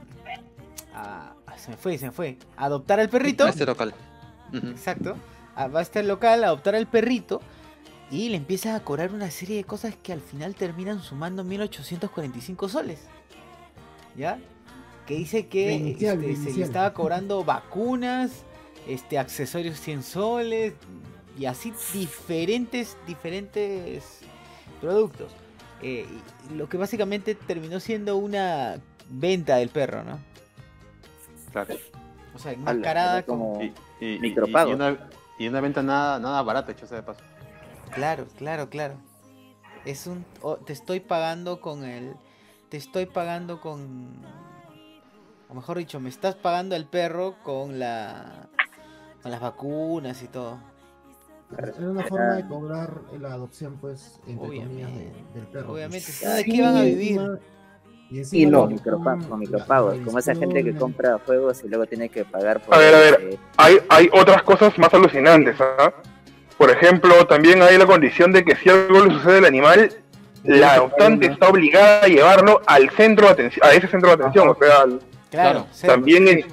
a- 0.94 1.34
a- 1.46 1.58
se 1.58 1.72
me 1.72 1.78
fue, 1.78 1.98
se 1.98 2.06
me 2.06 2.12
fue, 2.14 2.38
a 2.56 2.66
adoptar 2.66 3.02
al 3.02 3.10
perrito. 3.10 3.44
A 3.46 3.50
este 3.50 3.66
local. 3.66 3.94
Exacto. 4.54 5.18
Ah, 5.56 5.68
Va 5.68 5.80
a 5.80 5.84
estar 5.84 6.06
local 6.06 6.42
a 6.46 6.48
adoptar 6.48 6.74
al 6.76 6.88
perrito 6.88 7.42
y 8.12 8.30
le 8.30 8.38
empieza 8.38 8.76
a 8.76 8.80
cobrar 8.84 9.14
una 9.14 9.30
serie 9.32 9.58
de 9.58 9.64
cosas 9.64 9.96
que 10.02 10.14
al 10.14 10.22
final 10.22 10.56
terminan 10.56 11.02
sumando 11.02 11.44
1845 11.44 12.70
soles. 12.70 13.00
¿Ya? 14.16 14.40
Que 15.06 15.16
dice 15.16 15.48
que 15.48 15.72
inicial, 15.74 16.24
este, 16.24 16.52
se 16.52 16.60
le 16.60 16.66
estaba 16.66 16.94
cobrando 16.94 17.44
vacunas, 17.44 18.44
este, 18.88 19.18
accesorios 19.18 19.80
100 19.80 20.04
soles 20.04 20.74
y 21.38 21.46
así 21.46 21.74
diferentes, 21.94 22.98
diferentes 23.08 24.20
productos. 24.82 25.32
Eh, 25.82 26.06
lo 26.56 26.68
que 26.68 26.78
básicamente 26.78 27.36
terminó 27.36 27.80
siendo 27.80 28.18
una 28.18 28.78
venta 29.10 29.56
del 29.58 29.70
perro, 29.70 30.04
¿no? 30.04 30.20
Claro. 31.52 31.76
O 32.36 32.40
sea, 32.40 32.52
enmascarada 32.52 33.24
como-. 33.24 33.62
Y, 33.64 33.74
y- 34.06 34.16
y- 34.16 34.20
Micropago. 34.20 34.72
y 34.72 34.74
una, 34.74 35.10
y 35.40 35.48
una 35.48 35.62
venta 35.62 35.82
nada, 35.82 36.20
nada 36.20 36.42
barata, 36.42 36.72
hecho 36.72 36.86
sea 36.86 36.98
de 36.98 37.04
paso. 37.04 37.22
Claro, 37.94 38.26
claro, 38.38 38.70
claro. 38.70 38.96
Es 39.86 40.08
un 40.08 40.26
o- 40.42 40.58
te 40.58 40.74
estoy 40.74 41.00
pagando 41.00 41.60
con 41.62 41.84
el 41.84 42.16
te 42.70 42.78
estoy 42.78 43.06
pagando 43.08 43.60
con 43.62 44.10
o 45.50 45.54
mejor 45.56 45.78
dicho, 45.80 46.00
me 46.00 46.10
estás 46.10 46.36
pagando 46.36 46.76
el 46.76 46.86
perro 46.86 47.36
con 47.44 47.80
la 47.80 48.48
con 49.24 49.32
las 49.32 49.42
vacunas 49.42 50.22
y 50.22 50.28
todo. 50.28 50.60
Era 51.58 51.74
una 51.90 52.04
forma 52.04 52.36
de 52.36 52.48
cobrar 52.48 53.02
la 53.20 53.34
adopción, 53.34 53.78
pues, 53.82 54.20
entre 54.28 54.48
Obviamente. 54.48 54.84
comillas, 54.84 54.94
de- 55.34 55.40
del 55.40 55.48
perro. 55.48 55.74
Obviamente, 55.74 56.06
pues. 56.06 56.18
si 56.20 56.26
no, 56.26 56.32
¿de 56.36 56.44
Sí, 56.44 56.52
qué 56.52 56.62
van 56.62 56.76
a 56.76 56.84
Y 56.84 56.90
vivir? 56.92 57.22
y 58.12 58.42
Y 58.42 58.46
no. 58.46 58.68
le 58.68 58.78
Con, 58.80 59.40
micropagos, 59.40 60.00
como 60.02 60.20
esa 60.20 60.36
gente 60.36 60.64
que 60.64 60.76
compra 60.76 61.20
juegos 61.26 61.64
y 61.64 61.68
luego 61.68 61.88
tiene 61.88 62.10
que 62.10 62.24
pagar 62.26 62.62
por 62.62 62.76
A 62.76 62.78
ver, 62.78 62.94
a 62.96 63.00
ver. 63.00 63.20
eh, 63.22 63.40
Hay, 63.58 63.78
hay 63.90 64.10
otras 64.14 64.44
cosas 64.44 64.78
más 64.78 64.94
alucinantes, 64.94 65.56
¿ah? 65.60 65.92
Por 66.60 66.70
ejemplo, 66.70 67.26
también 67.26 67.62
hay 67.64 67.78
la 67.78 67.86
condición 67.88 68.34
de 68.34 68.44
que 68.44 68.56
si 68.58 68.70
algo 68.70 69.06
le 69.06 69.14
sucede 69.16 69.38
al 69.38 69.46
animal, 69.46 69.92
la 70.44 70.74
adoptante 70.74 71.28
está 71.28 71.48
obligada 71.48 72.04
a 72.04 72.08
llevarlo 72.08 72.62
al 72.68 72.90
centro 72.92 73.28
de 73.28 73.32
atención, 73.34 73.66
a 73.66 73.72
ese 73.74 73.88
centro 73.88 74.10
de 74.10 74.16
atención, 74.16 74.50
o 74.50 74.56
sea, 74.60 74.82
al- 74.82 75.00
Claro, 75.32 75.68
también 75.86 76.28
es, 76.28 76.46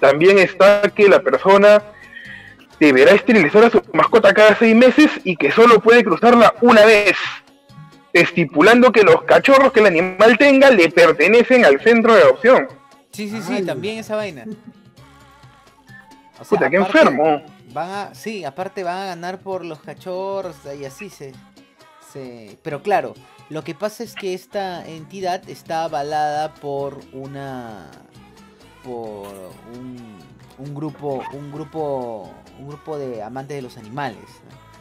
también 0.00 0.38
está 0.38 0.82
que 0.94 1.08
la 1.08 1.20
persona 1.20 1.82
deberá 2.78 3.12
esterilizar 3.12 3.64
a 3.64 3.70
su 3.70 3.80
mascota 3.94 4.34
cada 4.34 4.54
seis 4.56 4.76
meses 4.76 5.08
y 5.24 5.34
que 5.36 5.50
solo 5.50 5.80
puede 5.80 6.04
cruzarla 6.04 6.52
una 6.60 6.84
vez, 6.84 7.16
estipulando 8.12 8.92
que 8.92 9.02
los 9.02 9.22
cachorros 9.22 9.72
que 9.72 9.80
el 9.80 9.86
animal 9.86 10.36
tenga 10.36 10.68
le 10.70 10.90
pertenecen 10.90 11.64
al 11.64 11.80
centro 11.80 12.14
de 12.14 12.22
adopción. 12.22 12.68
Sí, 13.12 13.30
sí, 13.30 13.40
sí, 13.40 13.54
Ay. 13.54 13.64
también 13.64 13.98
esa 13.98 14.16
vaina. 14.16 14.44
O 16.38 16.44
sea, 16.44 16.58
Puta, 16.58 16.68
qué 16.68 16.76
aparte, 16.76 16.98
enfermo. 16.98 17.42
Van 17.76 17.90
a, 17.90 18.14
sí, 18.14 18.42
aparte 18.42 18.84
van 18.84 18.96
a 18.96 19.04
ganar 19.04 19.38
por 19.38 19.62
los 19.62 19.80
cachorros 19.80 20.56
y 20.80 20.86
así 20.86 21.10
se, 21.10 21.34
se... 22.10 22.58
Pero 22.62 22.82
claro, 22.82 23.12
lo 23.50 23.62
que 23.64 23.74
pasa 23.74 24.02
es 24.02 24.14
que 24.14 24.32
esta 24.32 24.88
entidad 24.88 25.46
está 25.46 25.84
avalada 25.84 26.54
por 26.54 26.98
una... 27.12 27.90
por 28.82 29.28
un, 29.74 30.16
un 30.56 30.74
grupo, 30.74 31.22
un 31.34 31.52
grupo, 31.52 32.30
un 32.58 32.68
grupo 32.68 32.96
de 32.96 33.22
amantes 33.22 33.56
de 33.56 33.62
los 33.62 33.76
animales. 33.76 34.24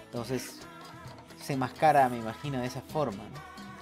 Entonces 0.05 0.61
se 1.37 1.51
enmascara, 1.51 2.07
me 2.07 2.15
imagino, 2.15 2.61
de 2.61 2.67
esa 2.67 2.79
forma. 2.79 3.25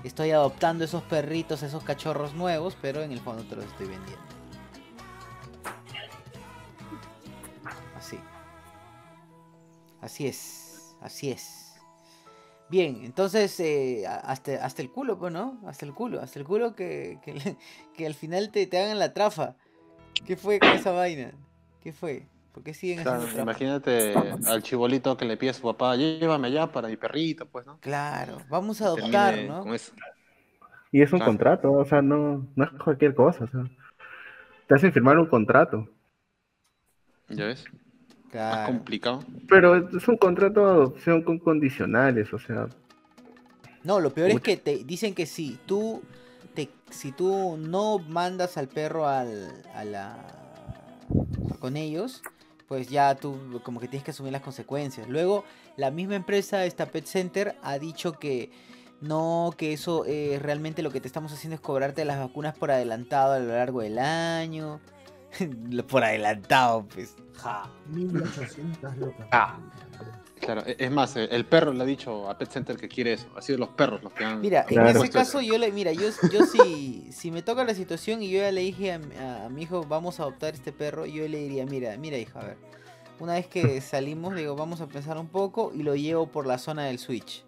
Estoy 0.04 0.32
adoptando 0.32 0.86
esos 0.86 1.04
perritos, 1.04 1.62
esos 1.62 1.84
cachorros 1.84 2.34
nuevos, 2.34 2.76
pero 2.82 3.04
en 3.04 3.12
el 3.12 3.20
fondo 3.20 3.44
te 3.44 3.58
los 3.58 3.66
estoy 3.66 3.90
vendiendo. 3.90 4.33
Así 10.04 10.28
es, 10.28 10.98
así 11.02 11.32
es. 11.32 11.76
Bien, 12.70 13.02
entonces 13.06 13.58
eh, 13.62 14.04
hasta, 14.06 14.66
hasta 14.66 14.82
el 14.82 14.92
culo, 14.92 15.18
pues, 15.18 15.32
¿no? 15.32 15.62
Hasta 15.66 15.86
el 15.86 15.94
culo, 15.94 16.20
hasta 16.22 16.40
el 16.40 16.46
culo 16.46 16.76
que, 16.76 17.20
que, 17.96 18.06
al 18.06 18.14
final 18.14 18.52
te, 18.52 18.68
te 18.68 18.80
hagan 18.80 19.00
la 19.00 19.14
trafa. 19.14 19.56
¿Qué 20.26 20.36
fue 20.36 20.60
con 20.60 20.74
esa 20.74 20.92
vaina? 20.92 21.32
¿Qué 21.82 21.94
fue? 21.94 22.24
¿Por 22.54 22.64
qué 22.64 22.74
siguen 22.74 23.00
Claro, 23.00 23.20
haciendo 23.20 23.28
trafa? 23.28 23.44
imagínate 23.44 24.36
al 24.46 24.62
chibolito 24.62 25.16
que 25.16 25.24
le 25.24 25.38
pide 25.38 25.52
a 25.52 25.54
su 25.54 25.62
papá, 25.62 25.96
llévame 25.96 26.48
allá 26.50 26.70
para 26.70 26.90
mi 26.90 26.98
perrito, 26.98 27.46
pues, 27.48 27.66
¿no? 27.66 27.78
Claro, 27.80 28.42
vamos 28.50 28.82
a 28.82 28.88
adoptar, 28.88 29.38
¿no? 29.48 29.64
con 29.64 29.74
eso. 29.74 29.94
Y 30.92 31.02
es 31.02 31.14
un 31.14 31.20
Claro. 31.20 31.32
contrato, 31.32 31.72
o 31.72 31.86
sea, 31.86 32.02
no, 32.02 32.46
no 32.56 32.64
es 32.66 32.72
cualquier 32.84 33.16
cosa, 33.16 33.46
o 33.46 33.48
sea. 33.48 33.64
Te 34.68 34.76
hacen 34.76 34.92
firmar 34.92 35.18
un 35.18 35.28
contrato. 35.28 35.88
¿Ya 37.30 37.46
ves? 37.46 37.66
Más 38.40 38.68
complicado. 38.68 39.24
Pero 39.48 39.90
es 39.90 40.08
un 40.08 40.18
contrato 40.18 40.66
de 40.66 40.72
adopción 40.72 41.22
con 41.22 41.40
condicionales, 41.40 42.34
o 42.34 42.40
sea. 42.40 42.68
No, 43.84 44.00
lo 44.00 44.14
peor 44.14 44.30
es 44.30 44.42
que 44.42 44.58
te 44.58 44.84
dicen 44.84 45.14
que 45.14 45.26
si 45.26 45.60
tú 45.66 46.02
te, 46.54 46.70
si 46.90 47.12
tú 47.12 47.58
no 47.58 48.00
mandas 48.00 48.58
al 48.58 48.68
perro 48.68 49.08
al, 49.08 49.52
a 49.76 49.84
la 49.84 50.18
con 51.60 51.78
ellos, 51.78 52.22
pues 52.68 52.90
ya 52.90 53.16
tú 53.16 53.62
como 53.64 53.80
que 53.80 53.88
tienes 53.88 54.04
que 54.04 54.12
asumir 54.12 54.32
las 54.32 54.42
consecuencias. 54.42 55.08
Luego, 55.08 55.44
la 55.78 55.92
misma 55.92 56.16
empresa, 56.16 56.66
esta 56.66 56.88
Pet 56.88 57.06
Center, 57.06 57.56
ha 57.62 57.78
dicho 57.78 58.14
que 58.14 58.52
no, 59.02 59.54
que 59.58 59.74
eso 59.74 60.06
eh, 60.06 60.40
realmente 60.42 60.82
lo 60.82 60.92
que 60.92 61.02
te 61.02 61.08
estamos 61.08 61.34
haciendo 61.34 61.56
es 61.56 61.62
cobrarte 61.62 62.06
las 62.06 62.20
vacunas 62.20 62.58
por 62.58 62.72
adelantado 62.72 63.34
a 63.34 63.40
lo 63.40 63.54
largo 63.54 63.82
del 63.82 64.00
año. 64.00 64.80
Por 65.88 66.04
adelantado, 66.04 66.86
pues. 66.88 67.16
Ja. 67.42 67.70
1800 67.90 68.98
locas. 68.98 69.28
Ah. 69.32 69.58
Claro, 70.40 70.62
e- 70.66 70.76
es 70.78 70.92
más, 70.92 71.16
eh, 71.16 71.30
el 71.32 71.46
perro 71.46 71.72
le 71.72 71.82
ha 71.84 71.86
dicho 71.86 72.30
a 72.30 72.38
Pet 72.38 72.50
Center 72.52 72.76
que 72.76 72.90
quiere 72.90 73.14
eso. 73.14 73.28
Ha 73.38 73.42
sido 73.42 73.60
los 73.60 73.70
perros 73.70 74.04
los 74.04 74.12
que 74.12 74.26
han. 74.26 74.42
Mira, 74.42 74.66
en 74.68 74.86
ese 74.88 75.10
caso 75.10 75.40
yo 75.40 75.58
le, 75.58 75.72
mira, 75.72 75.94
yo, 75.94 76.10
yo 76.32 76.46
si, 76.46 77.08
si 77.14 77.32
me 77.32 77.42
toca 77.42 77.64
la 77.64 77.74
situación 77.74 78.22
y 78.22 78.30
yo 78.30 78.40
ya 78.40 78.52
le 78.52 78.60
dije 78.62 78.92
a, 78.92 79.00
mi- 79.00 79.16
a- 79.16 79.46
a 79.46 79.50
mi 79.50 79.62
hijo, 79.64 79.86
vamos 79.88 80.20
a 80.20 80.24
adoptar 80.24 80.54
este 80.54 80.74
perro, 80.74 81.06
yo 81.06 81.26
le 81.30 81.38
diría, 81.38 81.66
mira, 81.66 81.96
mira 81.98 82.18
hijo, 82.18 82.40
a 82.40 82.44
ver, 82.44 82.58
una 83.20 83.34
vez 83.36 83.48
que 83.48 83.80
salimos, 83.82 84.36
digo, 84.36 84.56
vamos 84.58 84.82
a 84.82 84.88
pensar 84.88 85.18
un 85.18 85.28
poco 85.30 85.72
y 85.74 85.82
lo 85.84 85.96
llevo 85.96 86.28
por 86.28 86.46
la 86.46 86.58
zona 86.58 86.84
del 86.86 87.00
Switch. 87.00 87.46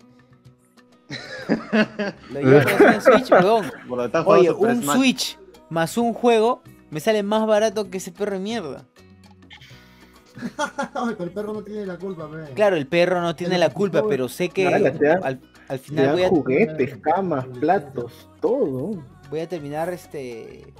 Lo 2.31 2.39
llevo 2.41 2.61
por 2.61 2.71
la 2.71 2.77
zona 2.77 2.91
del 2.91 3.01
Switch, 3.01 3.31
weón. 3.31 3.71
Por 3.87 3.97
lo 3.97 4.03
que 4.03 4.05
están 4.07 4.23
jugando 4.23 4.57
Oye, 4.57 4.73
un 4.73 4.81
Smash. 4.83 4.97
Switch 4.97 5.39
más 5.69 5.97
un 5.97 6.13
juego 6.13 6.61
me 6.95 7.01
sale 7.01 7.23
más 7.23 7.45
barato 7.45 7.89
que 7.89 7.97
ese 7.97 8.13
perro 8.13 8.35
de 8.35 8.39
mierda. 8.39 8.85
Ay, 10.93 11.13
pero 11.17 11.23
el 11.25 11.31
perro 11.31 11.53
no 11.53 11.61
tiene 11.61 11.85
la 11.85 11.97
culpa, 11.97 12.31
pe. 12.31 12.53
Claro, 12.53 12.77
el 12.77 12.87
perro 12.87 13.19
no 13.19 13.35
tiene 13.35 13.57
la 13.57 13.69
culpa, 13.69 14.05
pero 14.07 14.29
sé 14.29 14.47
que 14.47 14.63
te 14.63 15.09
al, 15.09 15.25
al 15.25 15.39
Te 15.67 15.77
final 15.77 16.05
dan 16.05 16.13
voy 16.15 16.23
a, 16.23 16.29
juguetes, 16.29 16.97
camas, 16.99 17.45
platos, 17.59 18.29
todo. 18.39 19.03
voy 19.29 19.39
a 19.41 19.49
terminar 19.49 19.89
este 19.89 20.73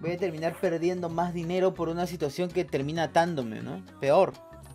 voy 0.00 0.12
a 0.12 0.16
terminar 0.16 0.56
perdiendo 0.58 1.10
más 1.10 1.34
dinero 1.34 1.74
por 1.74 1.90
una 1.90 2.06
situación 2.06 2.48
que 2.48 2.64
termina 2.64 3.02
atándome, 3.02 3.60
¿no? 3.60 3.82
Peor. 4.00 4.32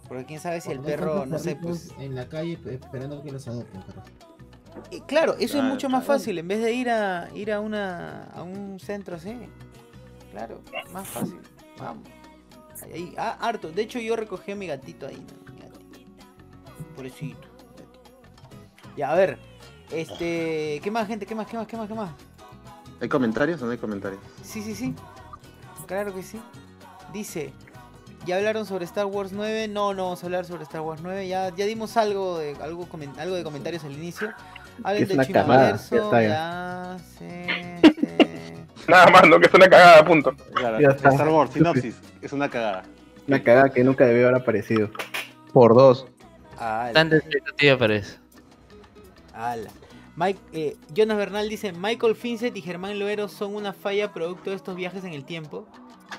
Porque 0.07 0.25
quién 0.25 0.39
sabe 0.39 0.61
si 0.61 0.71
el 0.71 0.81
perro, 0.81 1.25
no 1.25 1.39
sé, 1.39 1.55
pues... 1.55 1.91
En 1.99 2.13
la 2.13 2.27
calle 2.29 2.57
pe- 2.57 2.75
esperando 2.75 3.23
que 3.23 3.31
los 3.31 3.47
adopten, 3.47 3.81
pero. 3.87 5.05
claro, 5.07 5.33
eso 5.33 5.43
es 5.45 5.51
Claro, 5.53 5.67
mucho 5.67 5.89
más 5.89 6.03
claro. 6.05 6.19
fácil 6.19 6.37
en 6.37 6.47
vez 6.47 6.61
de 6.61 6.73
ir 6.73 6.91
a 6.91 7.27
ir 7.33 7.51
a 7.51 7.59
una 7.59 8.25
a 8.25 8.43
un 8.43 8.79
centro 8.79 9.15
así. 9.17 9.35
Claro, 10.31 10.61
más 10.91 11.07
fácil. 11.07 11.39
Vamos. 11.77 12.07
Ahí, 12.83 12.91
ahí. 12.93 13.15
Ah, 13.17 13.37
harto. 13.39 13.71
De 13.71 13.81
hecho, 13.81 13.99
yo 13.99 14.15
recogí 14.15 14.51
a 14.51 14.55
mi 14.55 14.67
gatito 14.67 15.07
ahí, 15.07 15.17
¿no? 15.17 15.53
Mi 15.53 15.61
gatito. 15.61 15.99
Pobrecito. 16.95 17.47
gatito. 17.77 18.95
Ya, 18.95 19.11
a 19.11 19.15
ver. 19.15 19.39
Este, 19.91 20.79
¿qué 20.83 20.91
más, 20.91 21.07
gente? 21.07 21.25
¿Qué 21.25 21.35
más? 21.35 21.47
¿Qué 21.47 21.57
más? 21.57 21.67
¿Qué 21.67 21.77
más? 21.77 21.87
¿Qué 21.87 21.93
más? 21.95 22.11
¿Hay 23.01 23.09
comentarios 23.09 23.61
o 23.61 23.65
no 23.65 23.71
hay 23.71 23.77
comentarios? 23.77 24.21
Sí, 24.43 24.61
sí, 24.61 24.75
sí. 24.75 24.93
Claro 25.87 26.13
que 26.13 26.21
sí. 26.21 26.39
Dice, 27.11 27.53
¿ya 28.25 28.35
hablaron 28.35 28.65
sobre 28.65 28.85
Star 28.85 29.05
Wars 29.05 29.31
9? 29.31 29.67
No, 29.67 29.93
no 29.93 30.03
vamos 30.03 30.21
a 30.21 30.25
hablar 30.27 30.45
sobre 30.45 30.63
Star 30.63 30.81
Wars 30.81 31.01
9. 31.01 31.27
Ya, 31.27 31.53
ya 31.55 31.65
dimos 31.65 31.97
algo 31.97 32.37
de, 32.37 32.51
algo, 32.61 32.87
algo 33.17 33.35
de 33.35 33.43
comentarios 33.43 33.83
al 33.83 33.93
inicio. 33.93 34.31
Hablen 34.83 35.03
es 35.03 35.09
del 35.09 35.19
Universo, 35.19 35.95
ya 35.95 36.03
está, 36.03 36.21
ya. 36.23 36.97
Nada 38.89 39.07
más, 39.11 39.27
¿no? 39.27 39.39
Que 39.39 39.47
es 39.47 39.53
una 39.53 39.67
cagada, 39.69 40.03
punto. 40.05 40.33
Claro, 40.53 40.79
Ya 40.79 40.89
está. 40.89 41.09
Star 41.09 41.29
Wars, 41.29 41.51
sinopsis. 41.53 41.95
Es 42.21 42.33
una 42.33 42.49
cagada. 42.49 42.83
Una 43.27 43.41
cagada 43.43 43.69
que 43.69 43.83
nunca 43.83 44.05
debió 44.05 44.27
haber 44.27 44.41
aparecido. 44.41 44.89
Por 45.53 45.73
dos. 45.75 46.07
Ala, 46.57 46.91
Tanta 46.93 47.17
expectativa 47.17 47.77
para 47.77 47.95
eso. 47.95 48.17
ala. 49.33 49.69
Mike, 50.15 50.39
eh, 50.51 50.75
Jonas 50.93 51.15
Bernal 51.17 51.47
dice, 51.47 51.71
Michael 51.71 52.13
Fincet 52.15 52.57
y 52.57 52.61
Germán 52.61 52.99
Loero 52.99 53.29
son 53.29 53.55
una 53.55 53.71
falla 53.71 54.11
producto 54.11 54.49
de 54.49 54.57
estos 54.57 54.75
viajes 54.75 55.05
en 55.05 55.13
el 55.13 55.23
tiempo. 55.23 55.65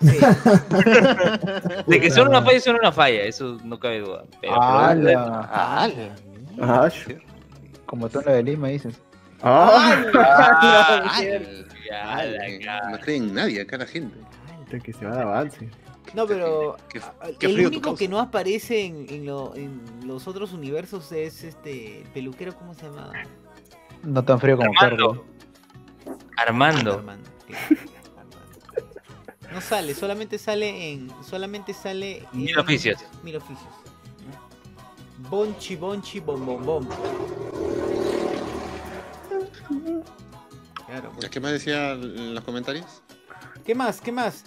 Sí, 0.01 0.17
De 1.87 2.01
que 2.01 2.11
son 2.11 2.29
una 2.29 2.41
falla, 2.41 2.61
son 2.61 2.77
una 2.77 2.93
falla, 2.93 3.23
eso 3.25 3.59
no 3.65 3.79
cabe 3.79 4.01
duda. 4.01 4.25
Pero 4.41 4.63
¡Hala! 4.63 5.43
¡Hala! 5.53 6.15
Ah, 6.63 6.87
sh- 6.89 7.21
Como 7.85 8.09
tú 8.09 8.21
en 8.21 8.25
lo 8.27 8.33
de 8.33 8.43
Lima 8.43 8.69
dices. 8.69 8.99
ah, 9.43 10.03
Cara. 11.91 12.91
No 12.91 12.99
creen 13.01 13.25
en 13.25 13.35
nadie 13.35 13.61
acá 13.63 13.77
la 13.79 13.87
gente. 13.87 14.17
que 14.85 14.93
se 14.93 15.05
va 15.05 15.17
de 15.17 15.23
avance. 15.23 15.69
No, 16.15 16.27
pero 16.27 16.77
Qué- 16.89 16.99
a- 17.01 17.13
qué 17.39 17.47
el 17.47 17.67
único 17.67 17.95
que 17.97 18.07
no 18.09 18.19
aparece 18.21 18.85
en, 18.85 19.07
en 19.11 19.27
lo- 19.27 19.55
en 19.57 19.81
los 20.07 20.27
otros 20.29 20.53
universos 20.53 21.11
es 21.13 21.43
este 21.45 22.03
el 22.03 22.09
peluquero, 22.09 22.55
¿cómo 22.57 22.75
se 22.75 22.83
llama? 22.87 23.13
No 24.05 24.25
tan 24.25 24.39
frío 24.41 24.57
como 24.57 24.71
Armando. 24.81 25.07
Carlos. 25.07 25.19
Armando. 26.37 26.93
Armando, 26.95 27.31
claro, 27.47 27.65
Armando. 28.17 28.37
No 29.53 29.61
sale, 29.61 29.95
solamente 29.95 30.39
sale 30.39 30.93
en. 30.93 31.11
Solamente 31.25 31.75
sale 31.75 32.19
en. 32.33 32.45
Mil 32.45 32.59
oficios. 32.59 32.99
Mil 33.25 33.37
oficios. 33.37 33.69
Bonchi, 35.29 35.77
bonchi, 35.77 36.19
bom, 36.21 36.45
bom, 36.47 36.65
bom. 36.65 36.89
Claro, 40.91 41.13
pues. 41.15 41.31
¿Qué 41.31 41.39
más 41.39 41.53
decía 41.53 41.93
en 41.93 42.35
los 42.35 42.43
comentarios? 42.43 43.03
¿Qué 43.65 43.77
más? 43.77 44.01
¿Qué 44.01 44.11
más? 44.11 44.45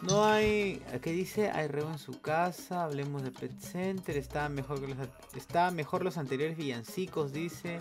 No 0.00 0.24
hay. 0.24 0.82
¿Qué 1.02 1.12
dice? 1.12 1.50
Hay 1.50 1.68
rebo 1.68 1.90
en 1.90 1.98
su 1.98 2.18
casa. 2.20 2.84
Hablemos 2.84 3.22
de 3.22 3.30
Pet 3.30 3.52
Center. 3.60 4.16
Está 4.16 4.48
mejor 4.48 4.80
que 4.80 4.88
los, 4.88 4.96
está 5.36 5.70
mejor 5.70 6.02
los 6.02 6.16
anteriores 6.16 6.56
villancicos, 6.56 7.34
dice. 7.34 7.78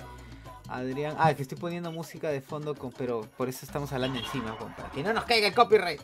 Adrián. 0.68 1.16
Ah, 1.18 1.34
que 1.34 1.42
estoy 1.42 1.58
poniendo 1.58 1.92
música 1.92 2.30
de 2.30 2.42
fondo, 2.42 2.76
con, 2.76 2.92
pero 2.92 3.22
por 3.38 3.48
eso 3.48 3.66
estamos 3.66 3.94
hablando 3.94 4.20
encima, 4.20 4.58
para 4.76 4.90
que 4.92 5.04
no 5.04 5.14
nos 5.14 5.24
caiga 5.24 5.48
el 5.48 5.54
copyright. 5.54 6.02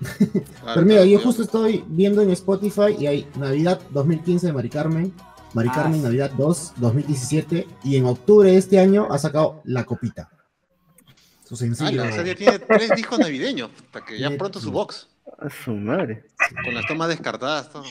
Pero 0.64 0.82
mira, 0.82 1.04
yo 1.04 1.20
justo 1.20 1.42
estoy 1.42 1.84
viendo 1.86 2.22
en 2.22 2.30
Spotify 2.30 2.96
y 2.98 3.06
hay 3.06 3.28
Navidad 3.36 3.80
2015 3.90 4.46
de 4.46 4.52
Mari 4.54 4.70
Carmen, 4.70 5.14
Mari 5.52 5.68
Ah, 5.70 5.74
Carmen 5.74 5.98
sí. 6.00 6.04
Navidad 6.04 6.30
2 6.38 6.72
2017 6.76 7.68
y 7.84 7.96
en 7.96 8.06
octubre 8.06 8.50
de 8.50 8.56
este 8.56 8.80
año 8.80 9.08
ha 9.10 9.18
sacado 9.18 9.60
La 9.64 9.84
Copita. 9.84 10.30
Su 11.50 11.54
Ah, 11.54 11.58
sencillo. 11.58 12.04
la 12.04 12.12
serie 12.12 12.36
tiene 12.36 12.60
tres 12.60 12.90
discos 12.94 13.18
navideños. 13.18 13.70
Para 13.90 14.06
que 14.06 14.16
ya 14.18 14.30
pronto 14.38 14.60
su 14.60 14.70
box. 14.70 15.08
A 15.40 15.50
su 15.50 15.72
madre. 15.72 16.22
Con 16.64 16.74
las 16.74 16.86
tomas 16.86 17.08
descartadas, 17.08 17.70
todo. 17.70 17.82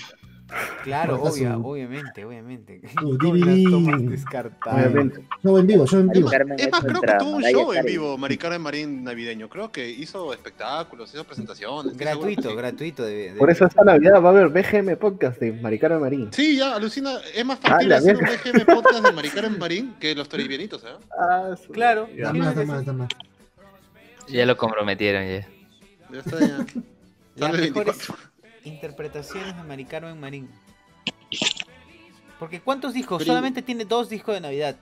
Claro, 0.83 1.21
obviamente, 1.21 2.23
obviamente. 2.25 2.81
Con 2.95 3.39
las 3.39 3.63
tomas 3.69 3.99
DVD. 4.01 4.09
descartadas. 4.09 4.85
Obviamente. 4.87 5.23
Show 5.43 5.57
en 5.59 5.67
vivo, 5.67 5.85
show 5.85 5.99
en 5.99 6.07
vivo. 6.09 6.31
Es 6.57 6.71
más, 6.71 6.81
creo 6.85 7.01
que 7.01 7.13
tuvo 7.19 7.29
un 7.35 7.43
show 7.43 7.73
en 7.73 7.85
vivo, 7.85 8.17
Mari 8.17 8.37
Carmen 8.37 8.61
Marín 8.61 9.03
navideño. 9.03 9.47
Creo 9.49 9.71
que 9.71 9.87
hizo 9.89 10.33
espectáculos, 10.33 11.13
hizo 11.13 11.23
presentaciones. 11.25 11.95
Gratuito, 11.97 12.55
gratuito. 12.55 13.03
De, 13.03 13.33
de- 13.33 13.37
Por 13.39 13.51
eso 13.51 13.65
esta 13.65 13.83
Navidad 13.83 14.23
va 14.23 14.29
a 14.29 14.31
haber 14.31 14.47
BGM 14.47 14.95
Podcast 14.97 15.39
de 15.39 15.51
Maricara 15.51 15.99
Marín. 15.99 16.29
Sí, 16.31 16.57
ya, 16.57 16.75
alucina. 16.75 17.17
Es 17.35 17.45
más 17.45 17.59
Ah, 17.63 17.67
factible 17.71 17.89
la 17.93 17.97
hacer 17.97 18.15
un. 18.15 18.21
BGM 18.23 18.65
podcast 18.73 19.05
de 19.05 19.11
Mari 19.11 19.29
Carmen 19.29 19.59
Marín 19.59 19.95
que 19.99 20.15
los 20.15 20.29
toribianitos, 20.29 20.81
¿eh? 20.83 20.87
Ah, 21.11 21.55
su- 21.61 21.71
Claro. 21.73 22.07
Da 22.17 22.31
más, 22.33 22.55
da 22.55 22.63
más, 22.65 22.85
da 22.85 22.93
más. 22.93 23.09
Ya 24.31 24.45
lo 24.45 24.57
comprometieron 24.57 25.23
ya. 25.25 25.47
Ya 26.11 26.19
está, 26.19 26.39
ya. 26.39 26.57
Las 27.35 27.51
mejores 27.53 27.73
24. 27.73 28.15
interpretaciones 28.65 29.55
de 29.55 29.63
Mari 29.63 29.85
Carmen 29.85 30.19
Marín. 30.19 30.49
Porque 32.39 32.59
¿cuántos 32.61 32.93
discos? 32.93 33.19
Pero- 33.19 33.27
Solamente 33.31 33.61
tiene 33.61 33.85
dos 33.85 34.09
discos 34.09 34.35
de 34.35 34.41
Navidad. 34.41 34.75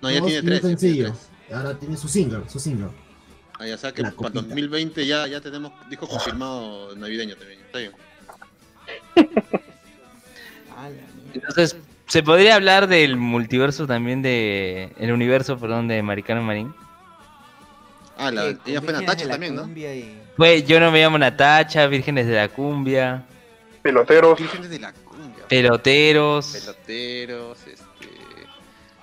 No, 0.00 0.10
ya 0.10 0.20
Dos 0.20 0.28
tiene 0.28 0.42
tres. 0.42 0.60
ya 0.60 0.60
tiene 0.60 0.76
sencillo. 0.78 1.04
tres. 1.12 1.56
Ahora 1.56 1.74
tiene 1.78 1.96
su 1.96 2.08
single, 2.08 2.48
su 2.48 2.58
single. 2.60 2.88
Ah, 3.58 3.66
ya 3.66 3.76
sea 3.76 3.92
que 3.92 4.02
La 4.02 4.10
para 4.10 4.16
copita. 4.30 4.42
2020 4.42 5.06
ya, 5.06 5.26
ya 5.26 5.40
tenemos 5.40 5.72
disco 5.90 6.06
confirmado 6.06 6.94
navideño 6.94 7.34
también. 7.36 7.60
Está 7.60 7.78
bien. 7.78 7.92
Entonces, 11.34 11.76
¿se 12.06 12.22
podría 12.22 12.54
hablar 12.54 12.86
del 12.86 13.16
multiverso 13.16 13.86
también 13.86 14.22
de. 14.22 14.92
El 14.98 15.12
universo, 15.12 15.58
perdón, 15.58 15.88
de 15.88 16.02
Maricano 16.02 16.42
Marín? 16.42 16.72
Ah, 18.18 18.30
la, 18.30 18.46
Eh, 18.48 18.58
ella 18.66 18.80
fue 18.82 18.92
Natacha 18.92 19.24
la 19.24 19.30
también, 19.32 19.54
¿no? 19.54 19.66
Y- 19.68 20.18
Pues 20.36 20.66
yo 20.66 20.80
no 20.80 20.90
me 20.90 21.00
llamo 21.00 21.18
Natacha, 21.18 21.86
Vírgenes 21.86 22.26
de 22.26 22.34
la 22.36 22.48
Cumbia, 22.48 23.24
Peloteros. 23.82 24.38
Vírgenes 24.38 24.68
de 24.70 24.78
la 24.80 24.92
cumbia. 24.92 25.44
Peloteros. 25.48 26.52
Peloteros, 26.52 27.58
este. 27.66 28.08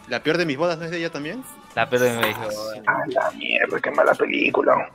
La 0.09 0.21
peor 0.21 0.37
de 0.37 0.45
mis 0.45 0.57
bodas 0.57 0.77
no 0.77 0.85
es 0.85 0.91
de 0.91 0.97
ella 0.97 1.09
también. 1.11 1.43
La 1.75 1.89
peor 1.89 2.03
de 2.03 2.11
mi 2.17 2.27
hijo. 2.27 2.41
Ah, 2.85 3.03
la 3.07 3.31
mierda, 3.31 3.79
qué 3.79 3.91
mala 3.91 4.13
película. 4.13 4.91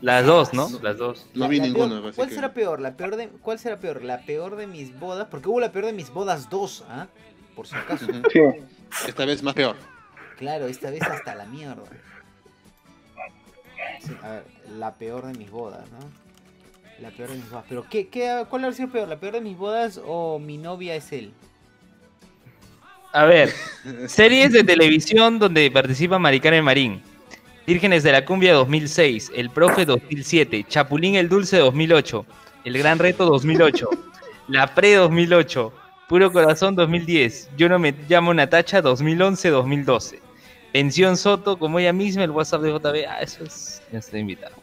Las 0.00 0.26
dos, 0.26 0.52
¿no? 0.52 0.68
Las 0.82 0.98
dos. 0.98 1.26
No 1.34 1.48
vi 1.48 1.60
así 1.60 1.72
¿Cuál 1.72 2.28
que- 2.28 2.34
será 2.34 2.52
peor? 2.52 2.80
La 2.80 2.96
peor 2.96 3.16
de, 3.16 3.28
¿Cuál 3.28 3.58
será 3.58 3.78
peor? 3.78 4.02
¿La 4.02 4.18
peor 4.18 4.56
de 4.56 4.66
mis 4.66 4.98
bodas? 4.98 5.28
Porque 5.30 5.48
hubo 5.48 5.60
la 5.60 5.72
peor 5.72 5.86
de 5.86 5.92
mis 5.92 6.10
bodas 6.10 6.50
2, 6.50 6.84
¿ah? 6.90 7.06
Por 7.56 7.66
si 7.66 7.74
acaso. 7.76 8.06
Sí. 8.32 8.40
Esta 9.08 9.24
vez 9.24 9.42
más 9.42 9.54
peor. 9.54 9.76
Claro, 10.36 10.66
esta 10.66 10.90
vez 10.90 11.02
hasta 11.02 11.34
la 11.34 11.46
mierda. 11.46 11.82
La 14.78 14.94
peor 14.94 15.26
de 15.26 15.38
mis 15.38 15.50
bodas, 15.50 15.84
¿no? 15.90 15.98
La 17.00 17.10
peor 17.10 17.30
de 17.30 17.36
mis 17.36 17.50
bodas. 17.50 17.64
Pero 17.68 17.84
¿qué, 17.88 18.08
qué, 18.08 18.44
¿cuál 18.48 18.64
ha 18.64 18.72
sido 18.72 18.88
peor? 18.88 19.08
¿La 19.08 19.18
peor 19.18 19.34
de 19.34 19.40
mis 19.40 19.56
bodas 19.56 20.00
o 20.04 20.38
mi 20.38 20.58
novia 20.58 20.94
es 20.94 21.12
él? 21.12 21.32
A 23.12 23.24
ver, 23.24 23.52
series 24.06 24.52
de 24.52 24.64
televisión 24.64 25.38
donde 25.38 25.70
participa 25.70 26.18
Maricarmen 26.18 26.64
Marín. 26.64 27.02
Vírgenes 27.66 28.02
de 28.02 28.10
la 28.10 28.24
Cumbia 28.24 28.54
2006, 28.54 29.32
El 29.36 29.50
Profe 29.50 29.84
2007, 29.84 30.64
Chapulín 30.68 31.14
el 31.14 31.28
Dulce 31.28 31.58
2008, 31.58 32.26
El 32.64 32.78
Gran 32.78 32.98
Reto 32.98 33.26
2008, 33.26 33.88
La 34.48 34.74
Pre 34.74 34.94
2008, 34.94 35.72
Puro 36.08 36.32
Corazón 36.32 36.74
2010, 36.74 37.50
Yo 37.56 37.68
no 37.68 37.78
me 37.78 37.94
llamo 38.08 38.34
Natacha 38.34 38.82
2011-2012, 38.82 40.18
Pensión 40.72 41.16
Soto 41.16 41.58
como 41.58 41.78
ella 41.78 41.92
misma, 41.92 42.24
el 42.24 42.30
WhatsApp 42.30 42.62
de 42.62 42.70
JB, 42.72 43.06
ah, 43.08 43.20
eso 43.20 43.44
es, 43.44 43.82
ya 43.92 44.18
invitado. 44.18 44.54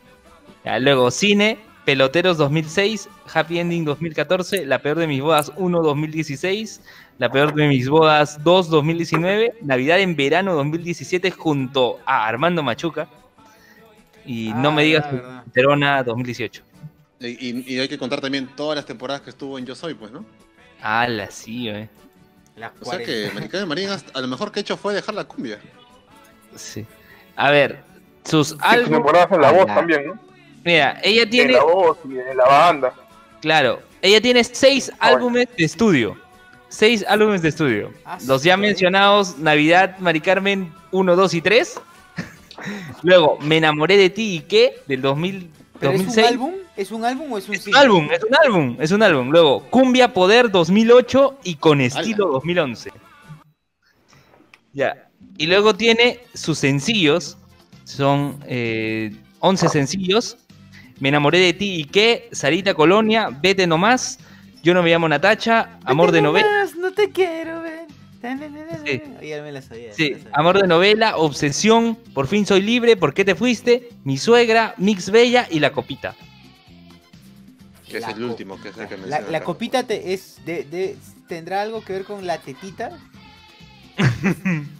Ya, 0.66 0.80
luego 0.80 1.12
Cine, 1.12 1.60
Peloteros 1.86 2.38
2006, 2.38 3.10
Happy 3.34 3.60
Ending 3.60 3.86
2014, 3.86 4.66
La 4.66 4.80
Peor 4.80 4.98
de 4.98 5.08
mis 5.08 5.22
Bodas 5.22 5.52
1 5.56 5.82
2016, 5.82 6.82
La 7.18 7.32
Peor 7.32 7.54
de 7.54 7.68
mis 7.68 7.88
Bodas 7.90 8.44
2 8.44 8.70
2019, 8.70 9.54
Navidad 9.62 10.00
en 10.00 10.16
Verano 10.16 10.54
2017 10.56 11.32
junto 11.32 12.00
a 12.06 12.28
Armando 12.28 12.64
Machuca 12.64 13.08
y 14.26 14.50
No 14.56 14.70
Ah, 14.70 14.72
me 14.72 14.84
digas 14.84 15.12
verdad. 15.12 15.44
Terona 15.54 16.04
2018. 16.04 16.64
Y, 17.22 17.28
y- 17.50 17.64
y 17.68 17.80
hay 17.80 17.88
que 17.88 17.98
contar 17.98 18.22
también 18.22 18.48
todas 18.56 18.76
las 18.76 18.86
temporadas 18.86 19.22
que 19.22 19.30
estuvo 19.30 19.58
en 19.58 19.66
Yo 19.66 19.76
Soy, 19.76 19.94
pues, 19.94 20.12
¿no? 20.12 20.26
Ah, 20.82 21.08
la 21.08 21.30
sí, 21.32 21.68
eh. 21.70 21.90
Las 22.56 22.72
O 22.82 22.86
sea 22.86 23.00
que 23.00 23.06
40. 23.32 23.34
Maricana 23.34 23.66
Marín 23.66 23.90
a 24.14 24.22
lo 24.22 24.28
mejor 24.28 24.52
que 24.52 24.60
ha 24.60 24.62
hecho 24.62 24.78
fue 24.78 24.94
dejar 24.94 25.16
la 25.16 25.24
cumbia. 25.24 25.60
Sí. 26.56 26.86
A 27.36 27.52
ver, 27.52 27.82
sus 28.24 28.56
álbumes. 28.60 29.02
en 29.32 29.42
la 29.42 29.52
voz 29.52 29.66
Ah, 29.70 29.76
también, 29.76 30.08
¿no? 30.08 30.20
Mira, 30.66 31.00
ella 31.04 31.24
En 31.24 31.30
tiene. 31.30 31.54
la 31.54 31.64
voz 31.64 31.98
y 32.08 32.18
en 32.18 32.36
la 32.38 32.46
banda. 32.46 32.94
Claro, 33.42 33.82
ella 34.02 34.20
tiene 34.22 34.44
seis 34.44 34.92
álbumes 35.00 35.48
de 35.58 35.64
estudio. 35.66 36.18
Seis 36.68 37.04
álbumes 37.08 37.42
de 37.42 37.50
estudio. 37.50 37.94
Ah, 38.06 38.18
Los 38.28 38.42
sí, 38.44 38.50
ya 38.50 38.58
mencionados, 38.58 39.38
Navidad, 39.40 39.98
Mari 40.00 40.20
Carmen 40.22 40.72
1, 40.92 41.16
2 41.16 41.34
y 41.34 41.42
3. 41.42 41.82
Luego, 43.04 43.38
Me 43.42 43.58
enamoré 43.58 43.98
de 43.98 44.10
ti 44.10 44.36
y 44.36 44.40
qué, 44.42 44.76
del 44.88 45.02
2000, 45.02 45.50
¿Pero 45.80 45.94
es 45.94 46.00
un 46.02 46.06
2006. 46.08 46.28
álbum? 46.28 46.54
¿Es 46.76 46.92
un 46.92 47.06
álbum 47.06 47.32
o 47.34 47.38
es 47.38 47.48
un 47.50 47.56
Es 47.56 47.60
un 47.62 47.64
single? 47.66 47.80
álbum, 47.82 48.10
es 48.12 48.24
un 48.24 48.36
álbum, 48.36 48.78
es 48.80 48.92
un 48.92 49.04
álbum. 49.04 49.30
Luego, 49.32 49.64
Cumbia 49.70 50.14
Poder 50.14 50.52
2008 50.52 51.40
y 51.44 51.56
Con 51.56 51.82
Estilo 51.82 52.28
2011. 52.28 52.92
Ya. 54.74 55.09
Y 55.40 55.48
luego 55.48 55.74
tiene 55.74 56.20
sus 56.34 56.60
sencillos. 56.60 57.38
Son 57.86 58.38
eh, 58.46 59.16
11 59.40 59.70
sencillos. 59.70 60.38
Me 61.00 61.10
enamoré 61.10 61.40
de 61.40 61.54
ti 61.54 61.76
y 61.76 61.86
qué. 61.86 62.28
Sarita 62.34 62.74
Colonia, 62.74 63.30
Vete 63.42 63.66
nomás. 63.66 64.20
Yo 64.62 64.74
no 64.74 64.84
me 64.84 64.90
llamo 64.92 65.08
Natacha. 65.08 65.80
Amor 65.86 66.12
de 66.12 66.22
novela. 66.22 66.46
Nomás, 66.46 66.76
No 66.76 66.92
te 66.92 67.10
quiero 67.12 67.62
ver. 67.62 67.88
Sí. 68.86 69.02
Oye, 69.18 69.30
ya 69.30 69.42
me 69.42 69.52
la 69.54 69.62
sabía. 69.62 69.94
Sí, 69.94 70.04
me 70.04 70.10
la 70.10 70.18
sabía. 70.24 70.32
amor 70.36 70.62
de 70.62 70.68
novela, 70.68 71.16
obsesión, 71.16 71.96
por 72.14 72.28
fin 72.28 72.46
soy 72.46 72.62
libre, 72.62 72.98
¿por 72.98 73.14
qué 73.14 73.24
te 73.24 73.34
fuiste? 73.34 73.92
Mi 74.04 74.18
suegra, 74.18 74.74
Mix 74.78 75.10
Bella 75.10 75.48
y 75.50 75.62
la 75.62 75.72
copita. 75.72 76.16
Que 77.88 78.00
es 78.00 78.02
La 78.04 78.12
el 78.12 78.22
último, 78.26 78.62
que 78.62 78.70
es 78.70 78.78
el 78.78 78.90
que 78.90 78.98
La, 78.98 79.22
la 79.22 79.42
copita 79.42 79.84
te 79.84 80.14
es 80.14 80.42
de, 80.46 80.66
de- 80.66 80.98
tendrá 81.30 81.62
algo 81.62 81.82
que 81.82 81.94
ver 81.94 82.04
con 82.04 82.28
la 82.28 82.40
tetita. 82.40 82.92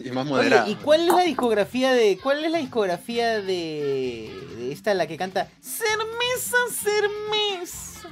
Y 0.00 0.10
más 0.10 0.24
Oye, 0.26 0.34
moderado. 0.34 0.70
¿y 0.70 0.74
cuál 0.76 1.00
es 1.08 1.14
la 1.14 1.22
discografía 1.24 1.92
de. 1.92 2.18
¿Cuál 2.22 2.44
es 2.44 2.50
la 2.50 2.58
discografía 2.58 3.40
de. 3.40 4.32
de 4.58 4.72
esta 4.72 4.94
la 4.94 5.06
que 5.06 5.16
canta 5.16 5.48
Cermesa, 5.60 6.56
Cermesa? 6.70 8.08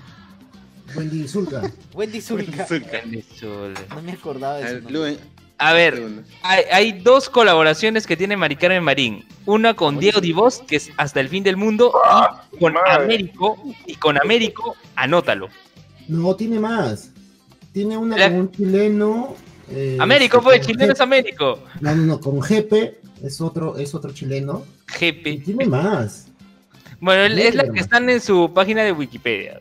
Wendy 0.97 1.29
Zulka. 1.29 1.63
Wendy 1.95 2.21
Zulka. 2.21 2.67
Zulka. 2.67 3.03
No 3.95 4.03
me 4.03 4.13
acordaba 4.13 4.57
de 4.57 4.79
eso. 4.79 4.91
Luen, 4.91 5.19
A 5.59 5.73
ver, 5.73 6.03
hay, 6.43 6.65
hay 6.73 6.93
dos 6.93 7.29
colaboraciones 7.29 8.07
que 8.07 8.17
tiene 8.17 8.37
Mari 8.37 8.57
Carmen 8.57 8.83
Marín. 8.83 9.25
Una 9.47 9.75
con 9.75 9.99
Diego 10.01 10.21
Divos, 10.21 10.63
que 10.67 10.77
es 10.77 10.91
Hasta 10.97 11.21
el 11.21 11.29
fin 11.29 11.45
del 11.45 11.57
mundo, 11.57 11.93
y 12.53 12.59
con 12.59 12.73
madre. 12.73 13.05
Américo, 13.05 13.63
y 13.87 13.95
con 13.95 14.21
Américo, 14.21 14.75
anótalo. 14.97 15.49
No, 16.09 16.35
tiene 16.35 16.59
más. 16.59 17.11
Tiene 17.73 17.97
una 17.97 18.17
La- 18.17 18.29
con 18.31 18.41
un 18.41 18.51
chileno. 18.51 19.37
Eh, 19.71 19.97
Américo 20.01 20.39
con 20.39 20.45
fue, 20.45 20.61
chileno 20.61 20.93
es 20.93 21.01
Américo. 21.01 21.63
No, 21.81 21.95
no, 21.95 22.03
no, 22.05 22.21
con 22.21 22.43
Jepe, 22.43 23.01
es 23.23 23.41
otro, 23.41 23.77
es 23.79 23.95
otro 23.95 24.13
chileno. 24.13 24.65
Y 24.89 24.93
Jepe. 24.93 25.37
tiene 25.45 25.67
más. 25.67 26.27
Bueno, 27.01 27.23
él- 27.23 27.39
es 27.39 27.55
la 27.55 27.65
que 27.71 27.81
están 27.81 28.09
en 28.11 28.21
su 28.21 28.53
página 28.53 28.83
de 28.83 28.93
Wikipedia. 28.93 29.61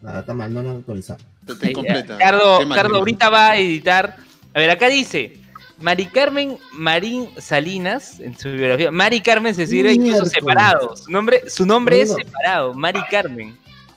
Nada, 0.00 0.20
está 0.20 0.34
mal, 0.34 0.52
no 0.52 0.62
lo 0.62 0.70
han 0.70 0.76
actualizado. 0.78 1.20
Está 1.46 1.70
incompleta. 1.70 2.18
Cardo. 2.18 2.68
Cardo 2.68 2.96
ahorita 2.96 3.28
va 3.30 3.50
a 3.50 3.56
editar. 3.58 4.16
A 4.54 4.58
ver, 4.58 4.70
acá 4.70 4.88
dice. 4.88 5.38
Mari 5.80 6.06
Carmen 6.06 6.58
Marín 6.74 7.28
Salinas, 7.38 8.20
en 8.20 8.38
su 8.38 8.52
biografía. 8.52 8.92
Mari 8.92 9.20
Carmen 9.20 9.52
se 9.52 9.64
escribe 9.64 9.92
incluso 9.92 10.26
separado. 10.26 10.94
Su 10.96 11.10
nombre, 11.10 11.50
su 11.50 11.66
nombre 11.66 12.00
es 12.00 12.10
No. 12.10 12.16
separado, 12.18 12.74
Mari 12.74 13.00
Carmen. 13.10 13.56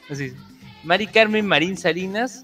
Así 0.10 0.26
es. 0.26 0.34
Mari 0.84 1.06
Carmen 1.06 1.46
Marín 1.46 1.78
Salinas 1.78 2.44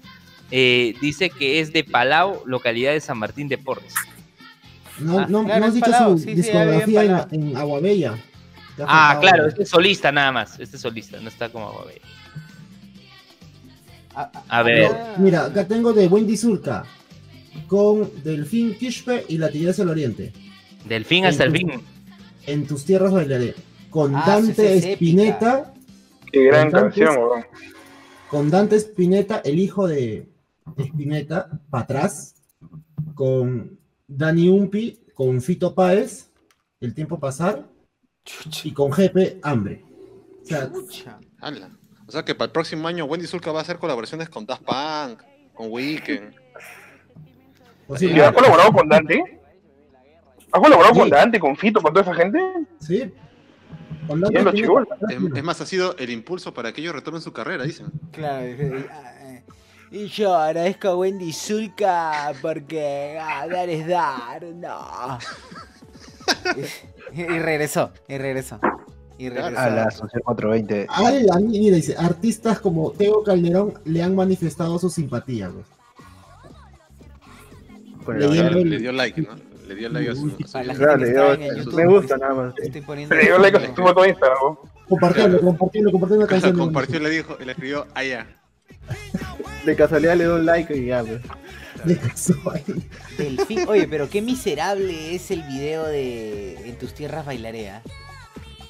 eh, 0.52 0.94
dice 1.00 1.30
que 1.30 1.58
es 1.60 1.72
de 1.72 1.82
Palau, 1.82 2.42
localidad 2.46 2.92
de 2.92 3.00
San 3.00 3.18
Martín 3.18 3.48
de 3.48 3.58
Porres. 3.58 3.94
No, 5.00 5.18
Ah, 5.20 5.26
no, 5.28 5.44
claro, 5.44 5.60
no 5.60 5.66
has 5.66 5.74
dicho 5.74 5.90
Palau, 5.90 6.18
su 6.18 6.24
sí, 6.24 6.34
discografía 6.34 7.26
en, 7.32 7.56
Aguabella. 7.56 8.14
Ah, 8.86 9.18
claro, 9.20 9.48
este 9.48 9.64
es 9.64 9.68
solista 9.68 10.12
nada 10.12 10.30
más. 10.32 10.60
Este 10.60 10.76
es 10.76 10.82
solista, 10.82 11.18
no 11.20 11.28
está 11.28 11.48
como 11.50 11.68
Aguabey. 11.68 12.00
A, 14.14 14.30
A 14.48 14.62
ver. 14.62 14.90
ah, 14.92 15.14
Mira, 15.18 15.46
acá 15.46 15.66
tengo 15.66 15.92
de 15.92 16.06
Wendy 16.06 16.36
Zulka. 16.36 16.84
Con 17.66 18.10
Delfín 18.22 18.74
Quispe 18.78 19.24
y 19.28 19.38
La 19.38 19.50
Tigresa 19.50 19.82
del 19.82 19.90
Oriente. 19.90 20.32
Del 20.86 21.04
fin 21.04 21.24
hasta 21.26 21.44
el 21.44 21.52
fin. 21.52 21.70
En 22.46 22.66
tus 22.66 22.84
tierras 22.84 23.12
bailaré. 23.12 23.54
Con 23.90 24.14
Ah, 24.16 24.24
Dante 24.26 24.76
es 24.76 24.84
Spinetta. 24.84 25.72
Qué 26.30 26.44
gran 26.44 26.70
canción. 26.70 27.16
Con 28.28 28.50
Dante 28.50 28.76
Spinetta, 28.76 29.42
el 29.44 29.58
hijo 29.58 29.86
de 29.86 30.26
Spinetta, 30.76 31.48
para 31.70 31.84
atrás. 31.84 32.34
Con 33.14 33.78
Dani 34.06 34.48
Umpi, 34.48 35.00
con 35.14 35.40
Fito 35.42 35.74
Páez, 35.74 36.30
El 36.80 36.94
tiempo 36.94 37.18
pasar. 37.18 37.68
Y 38.64 38.72
con 38.72 38.92
Jepe, 38.92 39.38
Hambre. 39.42 39.84
O 40.42 40.44
sea, 40.46 40.70
chucha. 40.72 41.18
Ala. 41.40 41.70
O 42.06 42.12
sea 42.12 42.24
que 42.24 42.34
para 42.34 42.46
el 42.46 42.52
próximo 42.52 42.86
año 42.88 43.04
Wendy 43.04 43.26
Zulka 43.26 43.52
va 43.52 43.60
a 43.60 43.62
hacer 43.62 43.78
colaboraciones 43.78 44.28
con 44.28 44.44
Daft 44.46 44.62
Punk, 44.64 45.22
con 45.54 45.70
Weekend. 45.70 46.34
pues 47.86 48.00
sí, 48.00 48.06
¿Y 48.06 48.20
ha 48.20 48.32
colaborado 48.32 48.72
con 48.72 48.88
Dante? 48.88 49.40
¿Ha 50.52 50.60
colaborado 50.60 50.94
Sí. 50.94 51.00
con 51.00 51.10
Dante, 51.10 51.40
con 51.40 51.56
Fito, 51.56 51.80
con 51.80 51.92
toda 51.94 52.02
esa 52.04 52.14
gente? 52.14 52.38
sí. 52.80 53.10
Con 54.06 54.20
Dante 54.20 54.40
Es, 54.40 55.36
es 55.36 55.44
más, 55.44 55.60
ha 55.60 55.66
sido 55.66 55.96
el 55.96 56.10
impulso 56.10 56.52
para 56.52 56.72
que 56.72 56.80
ellos 56.80 56.92
retomen 56.94 57.20
su 57.22 57.32
carrera, 57.32 57.62
dicen. 57.64 57.86
Claro. 58.10 58.46
Y 59.94 60.06
yo 60.08 60.34
agradezco 60.34 60.88
a 60.88 60.96
Wendy 60.96 61.32
Zulka 61.34 62.32
porque 62.40 63.18
ah, 63.20 63.46
dar 63.46 63.68
es 63.68 63.86
dar. 63.86 64.42
No. 64.42 65.18
y, 67.14 67.20
y 67.20 67.24
regresó, 67.38 67.92
y 68.08 68.16
regresó. 68.16 68.58
Y 69.18 69.28
regresó. 69.28 69.58
A 69.58 69.68
la 69.68 69.84
Asunción 69.84 70.22
420. 70.24 70.86
Ay, 70.88 71.26
a 71.30 71.36
mí, 71.38 71.58
mira, 71.60 71.76
dice, 71.76 71.94
artistas 71.98 72.58
como 72.60 72.92
Teo 72.92 73.22
Calderón 73.22 73.74
le 73.84 74.02
han 74.02 74.16
manifestado 74.16 74.78
su 74.78 74.88
simpatía, 74.88 75.48
güey. 75.48 75.64
Con 78.04 78.18
Le 78.18 78.78
dio 78.78 78.92
like, 78.92 79.20
¿no? 79.20 79.28
Le 79.68 79.74
dio 79.76 79.88
like 79.90 80.10
a 80.10 80.14
su. 80.14 80.30
Claro, 80.74 80.96
le 80.96 81.10
dio- 81.10 81.34
YouTube, 81.34 81.74
me 81.74 81.86
gusta 81.86 82.16
pues, 82.16 82.20
nada 82.20 82.34
más. 82.34 82.54
sí. 82.56 82.62
Estoy 82.66 82.80
poniendo. 82.80 83.14
Le 83.14 83.22
dio 83.26 83.38
like 83.38 83.58
a 83.58 83.66
su 83.66 83.74
foto 83.74 84.02
de 84.02 84.08
Instagram, 84.08 84.38
weón. 84.42 84.58
Compartiendo, 84.88 85.40
compartiendo, 85.40 85.90
compartiendo 85.92 86.24
una 86.24 86.28
Claro, 86.28 86.40
canción. 86.42 86.56
de 86.56 86.58
compartió 86.64 86.98
le 87.00 87.10
dijo, 87.10 87.36
y 87.40 87.44
le 87.44 87.52
escribió 87.52 87.86
allá. 87.94 88.26
De 89.64 89.76
casualidad 89.76 90.16
le 90.16 90.24
doy 90.24 90.40
un 90.40 90.46
like 90.46 90.76
y 90.76 90.86
ya, 90.86 91.04
pues. 91.04 91.20
De. 91.84 91.98
Delfín. 93.18 93.68
Oye, 93.68 93.88
pero 93.88 94.08
qué 94.08 94.22
miserable 94.22 95.14
es 95.14 95.30
el 95.30 95.42
video 95.42 95.84
de 95.86 96.68
En 96.68 96.78
tus 96.78 96.94
tierras 96.94 97.26
bailaré. 97.26 97.70
¿ah? 97.70 97.82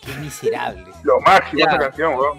Qué 0.05 0.15
miserable. 0.21 0.85
Lo 1.03 1.21
máximo 1.21 1.61
esa 1.61 1.79
canción, 1.79 2.15
weón. 2.15 2.39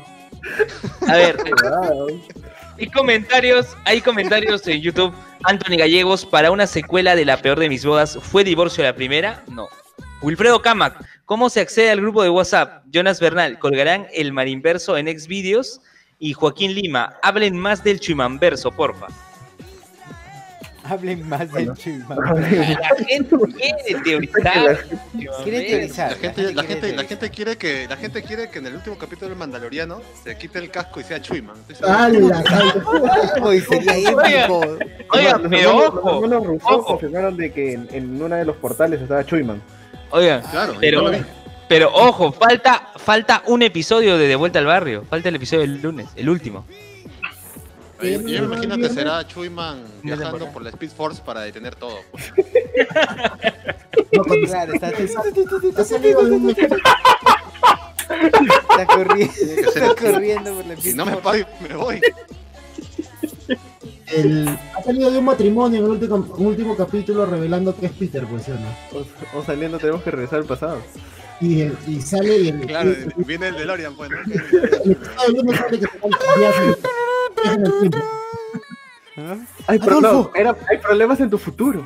A 1.08 1.16
ver, 1.16 1.38
hay 2.78 2.88
comentarios, 2.88 3.78
hay 3.86 4.02
comentarios 4.02 4.68
en 4.68 4.82
YouTube. 4.82 5.14
Anthony 5.44 5.78
Gallegos, 5.78 6.26
para 6.26 6.52
una 6.52 6.68
secuela 6.68 7.16
de 7.16 7.26
La 7.26 7.38
Peor 7.38 7.60
de 7.60 7.70
Mis 7.70 7.86
Bodas, 7.86 8.18
¿fue 8.22 8.44
divorcio 8.44 8.84
la 8.84 8.96
primera? 8.96 9.44
No. 9.48 9.68
Wilfredo 10.22 10.62
Camac, 10.62 11.06
¿cómo 11.26 11.50
se 11.50 11.60
accede 11.60 11.92
al 11.92 12.02
grupo 12.02 12.24
de 12.24 12.30
WhatsApp? 12.30 12.84
Jonas 12.90 13.20
Bernal, 13.20 13.60
¿colgarán 13.60 14.08
el 14.14 14.32
marinverso 14.32 14.98
en 14.98 15.08
Xvideos? 15.08 15.82
Y 16.24 16.32
Joaquín 16.32 16.74
Lima, 16.74 17.16
hablen 17.22 17.58
más 17.58 17.84
del 17.84 18.00
Chumanverso, 18.00 18.72
porfa. 18.72 19.08
Hablen 20.86 21.28
más 21.28 21.52
del 21.52 21.74
Chuyman. 21.74 22.18
La 22.42 22.96
gente 23.06 23.36
quiere 23.58 24.02
teorizar. 24.06 24.86
Quiere 25.44 25.62
teorizar. 25.64 26.12
La 26.12 26.16
gente, 26.18 26.54
la, 26.54 26.64
quiere 26.64 26.68
gente, 26.68 26.74
la 26.74 26.80
teorizar. 26.80 27.08
gente 27.08 27.30
quiere 27.30 27.58
que 27.58 27.88
la 27.90 27.98
gente 27.98 28.24
quiere 28.24 28.50
que 28.50 28.60
en 28.60 28.68
el 28.68 28.76
último 28.76 28.98
capítulo 28.98 29.28
del 29.32 29.38
Mandaloriano 29.38 30.02
se 30.24 30.38
quite 30.38 30.60
el 30.60 30.72
casco 30.72 31.02
y 31.02 31.04
sea 31.04 31.22
seguro. 31.22 31.56
¡Hala! 31.86 32.44
Sería 33.70 34.48
Los 34.48 35.50
pero 35.50 35.78
ojo, 35.88 36.28
Los 36.28 36.62
ojo. 36.64 36.86
confirmaron 36.86 37.36
de 37.36 37.52
que 37.52 37.74
en, 37.74 37.90
en 37.92 38.22
una 38.22 38.38
de 38.38 38.46
los 38.46 38.56
portales 38.56 39.02
estaba 39.02 39.26
Chuyman. 39.26 39.62
Oigan, 40.12 40.42
Claro, 40.52 40.76
pero, 40.80 41.10
vi. 41.12 41.18
Pero 41.68 41.92
ojo, 41.94 42.32
falta, 42.32 42.92
falta 42.98 43.44
un 43.48 43.62
episodio 43.62 44.18
de 44.18 44.28
De 44.28 44.36
Vuelta 44.36 44.60
al 44.60 44.66
Barrio. 44.66 45.06
Falta 45.10 45.30
el 45.30 45.36
episodio 45.36 45.62
del 45.62 45.82
lunes, 45.82 46.10
el 46.16 46.30
último. 46.30 46.66
Yo, 48.02 48.10
yo 48.10 48.22
me 48.22 48.56
imagino 48.56 48.78
que 48.78 48.90
será 48.90 49.26
Chuyman 49.26 49.84
viajando 50.02 50.52
por 50.52 50.62
la 50.62 50.70
Speed 50.70 50.92
Force 50.92 51.22
para 51.24 51.42
detener 51.42 51.76
todo. 51.76 51.98
No, 54.12 54.24
Claro, 54.24 54.74
está, 54.74 54.88
ha 54.88 55.84
salido 55.84 56.24
de 56.24 56.32
un 56.32 56.50
está 56.50 56.68
corriendo. 58.86 59.34
Está 59.40 59.96
corriendo 59.96 60.54
por 60.54 60.66
la 60.66 60.76
Si 60.78 60.94
no 60.94 61.06
me 61.06 61.18
pago, 61.18 61.46
me 61.68 61.76
voy. 61.76 62.02
el, 64.08 64.48
ha 64.48 64.84
salido 64.84 65.12
de 65.12 65.18
un 65.18 65.26
matrimonio 65.26 65.80
en 65.80 65.86
el 65.86 65.92
último, 65.92 66.16
un 66.38 66.46
último 66.46 66.76
capítulo 66.76 67.26
revelando 67.26 67.76
que 67.76 67.88
es 67.88 67.92
Peter, 67.94 68.26
pues, 68.28 68.44
¿sí 68.44 68.52
o 68.52 68.56
no? 68.56 69.00
O, 69.00 69.06
o 69.40 69.44
saliendo 69.44 69.80
tenemos 69.80 70.04
que 70.04 70.12
regresar 70.12 70.40
al 70.40 70.46
pasado. 70.46 70.82
Y, 71.42 71.62
el- 71.62 71.78
y 71.88 72.02
sale 72.02 72.38
y 72.38 72.50
el, 72.50 72.62
Claro, 72.68 72.90
el- 72.92 73.14
viene 73.26 73.48
el 73.50 73.56
DeLorean, 73.58 73.96
pues, 73.96 74.10
¿no? 74.12 74.18
el 74.84 74.92
episodio 74.92 75.42
uno 75.42 75.58
sale 75.58 75.80
que 75.80 75.88
se 75.88 76.00
llama 76.00 76.18
viaje, 76.38 76.64
viaje 77.44 77.56
en 77.56 77.66
el 77.66 77.80
tiempo. 77.80 77.98
Ay, 79.68 79.80
pero 79.80 80.02
no, 80.02 80.08
Adolfo. 80.10 80.32
era, 80.36 80.56
hay 80.70 80.78
problemas 80.80 81.20
en 81.20 81.30
tu 81.30 81.38
futuro. 81.38 81.86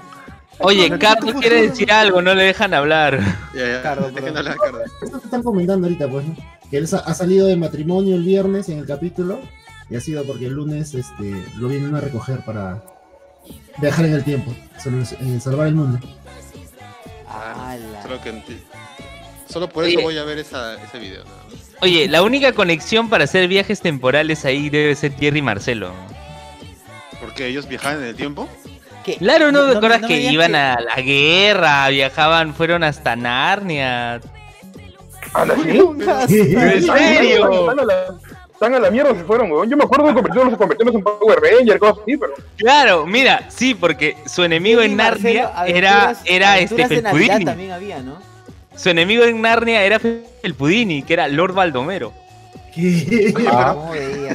Oye, 0.59 0.87
Pero 0.89 0.99
Carlos 0.99 1.33
¿qué 1.35 1.39
quiere 1.41 1.61
decir 1.69 1.91
algo, 1.91 2.21
no 2.21 2.33
le 2.33 2.43
dejan 2.43 2.73
hablar. 2.73 3.19
Ya, 3.53 3.67
ya, 3.73 3.81
Cardo, 3.83 4.07
dejen 4.07 4.23
perdón. 4.33 4.37
hablar, 4.37 4.57
Cardo. 4.57 4.79
Esto 5.03 5.19
que 5.19 5.25
están 5.25 5.43
comentando 5.43 5.85
ahorita, 5.87 6.07
pues, 6.09 6.25
¿no? 6.25 6.35
Que 6.71 6.77
él 6.77 6.87
ha 7.05 7.13
salido 7.13 7.47
de 7.47 7.55
matrimonio 7.55 8.15
el 8.15 8.23
viernes 8.23 8.67
en 8.69 8.79
el 8.79 8.85
capítulo 8.87 9.39
y 9.89 9.95
ha 9.95 10.01
sido 10.01 10.23
porque 10.25 10.47
el 10.47 10.53
lunes 10.53 10.93
este, 10.95 11.43
lo 11.57 11.67
vienen 11.67 11.93
a 11.95 12.01
recoger 12.01 12.43
para 12.43 12.83
viajar 13.79 14.05
en 14.05 14.13
el 14.13 14.23
tiempo, 14.23 14.53
salvar 15.39 15.67
el 15.67 15.75
mundo. 15.75 15.99
Ala. 17.29 18.01
Solo, 18.03 18.19
que, 18.21 18.31
solo 19.49 19.69
por 19.69 19.83
eso 19.85 19.95
Oye. 19.97 20.03
voy 20.03 20.17
a 20.17 20.23
ver 20.23 20.39
esa, 20.39 20.75
ese 20.83 20.99
video. 20.99 21.23
Oye, 21.81 22.07
la 22.07 22.23
única 22.23 22.53
conexión 22.53 23.09
para 23.09 23.25
hacer 23.25 23.47
viajes 23.47 23.81
temporales 23.81 24.45
ahí 24.45 24.69
debe 24.69 24.95
ser 24.95 25.13
Jerry 25.15 25.39
y 25.39 25.41
Marcelo. 25.43 25.91
Porque 27.21 27.47
ellos 27.47 27.67
viajaban 27.67 27.99
en 27.99 28.05
el 28.09 28.15
tiempo. 28.15 28.47
¿Qué? 29.03 29.15
Claro, 29.17 29.51
¿no, 29.51 29.69
te 29.71 29.77
acuerdas 29.77 30.01
no 30.01 30.07
que 30.07 30.13
me 30.15 30.19
digas 30.19 30.33
iban 30.33 30.51
que- 30.51 30.57
a 30.57 30.79
la 30.81 30.95
guerra, 31.01 31.87
viajaban, 31.89 32.53
fueron 32.53 32.83
hasta 32.83 33.15
Narnia? 33.15 34.19
¿Anda 35.33 35.53
así? 36.23 36.39
¿En 36.39 36.83
serio? 36.83 37.71
Están 37.71 37.79
a 37.79 37.85
la, 37.85 38.77
a 38.77 38.79
la 38.79 38.91
mierda, 38.91 39.13
se 39.15 39.23
fueron, 39.23 39.51
weón. 39.51 39.69
Yo 39.69 39.77
me 39.77 39.83
acuerdo 39.83 40.07
de 40.07 40.13
convertirnos, 40.15 40.51
se 40.51 40.57
convertimos 40.57 40.95
en 40.95 41.03
Power 41.03 41.39
Ranger, 41.39 41.79
cosas 41.79 41.97
así, 42.01 42.17
pero. 42.17 42.33
Claro, 42.57 43.05
mira, 43.05 43.45
sí, 43.49 43.75
porque 43.75 44.17
su 44.25 44.43
enemigo 44.43 44.81
en 44.81 44.95
Marcelo, 44.95 45.43
Narnia 45.53 45.77
era, 45.77 45.91
aventuras- 46.09 46.21
era 46.25 46.59
este 46.59 46.83
aventuras 46.83 47.11
Felpudini. 47.13 47.45
también 47.45 47.71
había, 47.71 47.99
¿no? 47.99 48.17
Su 48.77 48.89
enemigo 48.89 49.23
en 49.23 49.41
Narnia 49.41 49.83
era 49.83 49.99
Felpudini, 49.99 51.03
que 51.03 51.13
era 51.13 51.27
Lord 51.27 51.53
Baldomero. 51.53 52.13
¿Qué? 52.73 53.33
Oye, 53.35 53.49
Ah. 53.49 53.75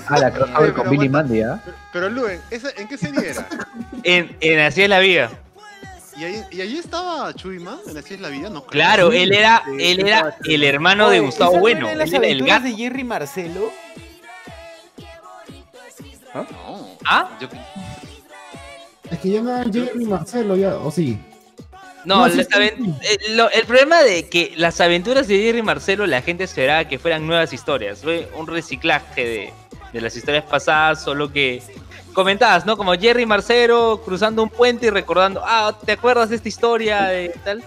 Ah, 0.09 0.19
la 0.19 0.33
crossover 0.33 0.73
con 0.73 0.91
Billy. 0.91 1.09
Mandy, 1.09 1.43
¿ah? 1.43 1.61
Pero, 1.65 1.77
pero 1.93 2.09
Luen, 2.11 2.41
¿esa, 2.51 2.69
¿en 2.77 2.89
qué 2.89 2.99
serie 2.99 3.31
era? 3.31 3.47
En, 4.03 4.37
en 4.41 4.59
Así 4.61 4.83
es 4.83 4.89
la 4.89 4.99
vida. 4.99 5.31
¿Y 6.17 6.25
ahí, 6.25 6.43
y 6.51 6.61
ahí 6.61 6.77
estaba 6.79 7.33
Chuyman 7.35 7.79
en 7.89 7.97
Así 7.97 8.15
es 8.15 8.21
la 8.21 8.29
vida? 8.29 8.51
No 8.51 8.65
creo. 8.65 8.71
Claro, 8.83 9.11
Sí. 9.13 9.19
él 9.19 9.33
era, 9.33 9.63
Sí, 9.65 9.77
él 9.79 10.01
era 10.07 10.37
el 10.45 10.65
hermano 10.65 11.09
de 11.09 11.21
Gustavo 11.21 11.53
¿esas 11.53 11.55
no 11.57 11.61
Bueno. 11.61 11.89
Él 11.89 12.01
era 12.01 12.27
el 12.29 12.45
gato. 12.45 12.65
de 12.65 12.75
Jerry 12.75 13.05
Marcelo? 13.05 13.71
No. 16.35 16.89
¿Ah? 17.07 17.29
Yo- 17.41 17.49
Es 19.11 19.19
que 19.19 19.31
ya 19.31 19.41
no 19.43 19.57
era 19.57 19.71
Jerry 19.71 20.05
Marcelo, 20.05 20.57
ya, 20.57 20.75
o 20.77 20.91
sí. 20.91 21.19
No, 22.05 22.25
aven- 22.27 22.97
eh, 23.03 23.19
lo- 23.31 23.51
el 23.51 23.65
problema 23.65 24.03
de 24.03 24.29
que 24.29 24.53
las 24.57 24.81
aventuras 24.81 25.29
de 25.29 25.39
Jerry 25.43 25.63
Marcelo 25.63 26.07
la 26.07 26.21
gente 26.23 26.45
esperaba 26.45 26.85
que 26.87 26.99
fueran 26.99 27.27
nuevas 27.27 27.53
historias. 27.53 28.01
Fue 28.03 28.29
un 28.37 28.47
reciclaje 28.47 29.25
de, 29.25 29.53
de 29.93 30.01
las 30.01 30.17
historias 30.17 30.45
pasadas, 30.45 31.03
solo 31.03 31.33
que 31.33 31.63
comentabas, 32.13 32.67
¿no? 32.67 32.77
Como 32.77 32.93
Jerry 32.95 33.25
Marcelo 33.27 34.03
cruzando 34.05 34.43
un 34.43 34.49
puente 34.51 34.87
y 34.87 34.91
recordando, 34.91 35.41
ah, 35.45 35.77
¿te 35.85 35.93
acuerdas 35.93 36.29
de 36.31 36.37
esta 36.37 36.49
historia 36.49 37.03
de 37.05 37.29
tal? 37.45 37.63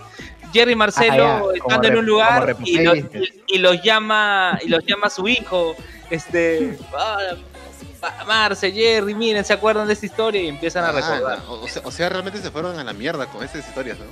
Jerry 0.54 0.76
Marcelo 0.76 1.24
Ah, 1.26 1.42
ya, 1.54 1.58
estando 1.58 1.88
en 1.88 1.98
un 1.98 2.06
lugar 2.06 2.44
y, 2.44 2.46
Repopé 2.78 2.84
lo- 2.84 2.94
Disney. 2.94 3.30
y- 3.48 3.56
y 3.56 3.58
los 3.60 3.82
llama 3.84 4.60
y 4.64 4.70
los 4.70 4.86
llama 4.86 5.10
su 5.10 5.28
hijo, 5.28 5.76
este, 6.10 6.78
ah, 6.98 7.18
Marce, 8.28 8.72
Jerry, 8.72 9.14
miren, 9.14 9.44
¿se 9.46 9.54
acuerdan 9.54 9.88
de 9.88 9.94
esta 9.94 10.06
historia? 10.06 10.42
Y 10.42 10.48
empiezan 10.48 10.84
a 10.84 10.90
Ah, 10.90 10.92
recordar. 10.92 11.40
no, 11.46 11.54
o, 11.54 11.68
sea, 11.68 11.82
o 11.86 11.92
sea, 11.92 12.10
realmente 12.10 12.42
se 12.42 12.52
fueron 12.52 12.78
a 12.80 12.84
la 12.84 12.94
mierda 12.94 13.26
con 13.28 13.44
esas 13.44 13.68
historias, 13.68 13.98
¿no? 14.00 14.06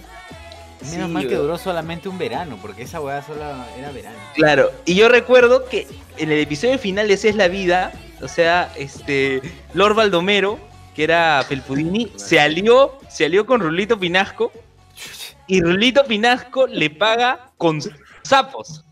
Menos 0.91 1.07
Sí, 1.07 1.14
mal 1.14 1.28
que 1.30 1.36
duró 1.36 1.57
solamente 1.57 2.10
un 2.10 2.18
verano, 2.18 2.57
porque 2.61 2.84
esa 2.84 2.99
weá 2.99 3.24
solo 3.24 3.41
era 3.78 3.91
verano. 3.91 4.18
Claro, 4.36 4.72
y 4.86 4.95
yo 4.95 5.07
recuerdo 5.07 5.65
que 5.65 5.88
en 6.18 6.32
el 6.32 6.40
episodio 6.40 6.78
final 6.78 7.07
de 7.07 7.14
Esa 7.14 7.30
es 7.30 7.36
la 7.36 7.48
vida, 7.48 7.94
o 8.22 8.28
sea, 8.28 8.70
este 8.76 9.41
Lord 9.74 9.95
Baldomero, 9.95 10.60
que 10.94 11.06
era 11.06 11.44
Felpudini, 11.48 12.11
se 12.18 12.40
alió, 12.40 12.99
se 13.10 13.26
alió 13.26 13.45
con 13.45 13.61
Rulito 13.61 13.98
Pinasco 13.98 14.52
y 15.48 15.61
Rulito 15.61 16.03
Pinasco 16.03 16.68
le 16.68 16.90
paga 16.90 17.52
con 17.57 17.80
sapos. 18.24 18.84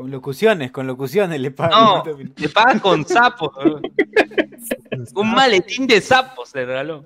Con 0.00 0.10
locuciones, 0.10 0.70
con 0.70 0.86
locuciones 0.86 1.38
le 1.40 1.50
pagan. 1.50 1.78
No, 1.78 2.02
le 2.36 2.48
paga 2.48 2.80
con 2.80 3.06
sapos. 3.06 3.50
Un 5.14 5.30
maletín 5.32 5.86
de 5.86 6.00
sapos 6.00 6.54
le 6.54 6.64
regaló. 6.64 7.04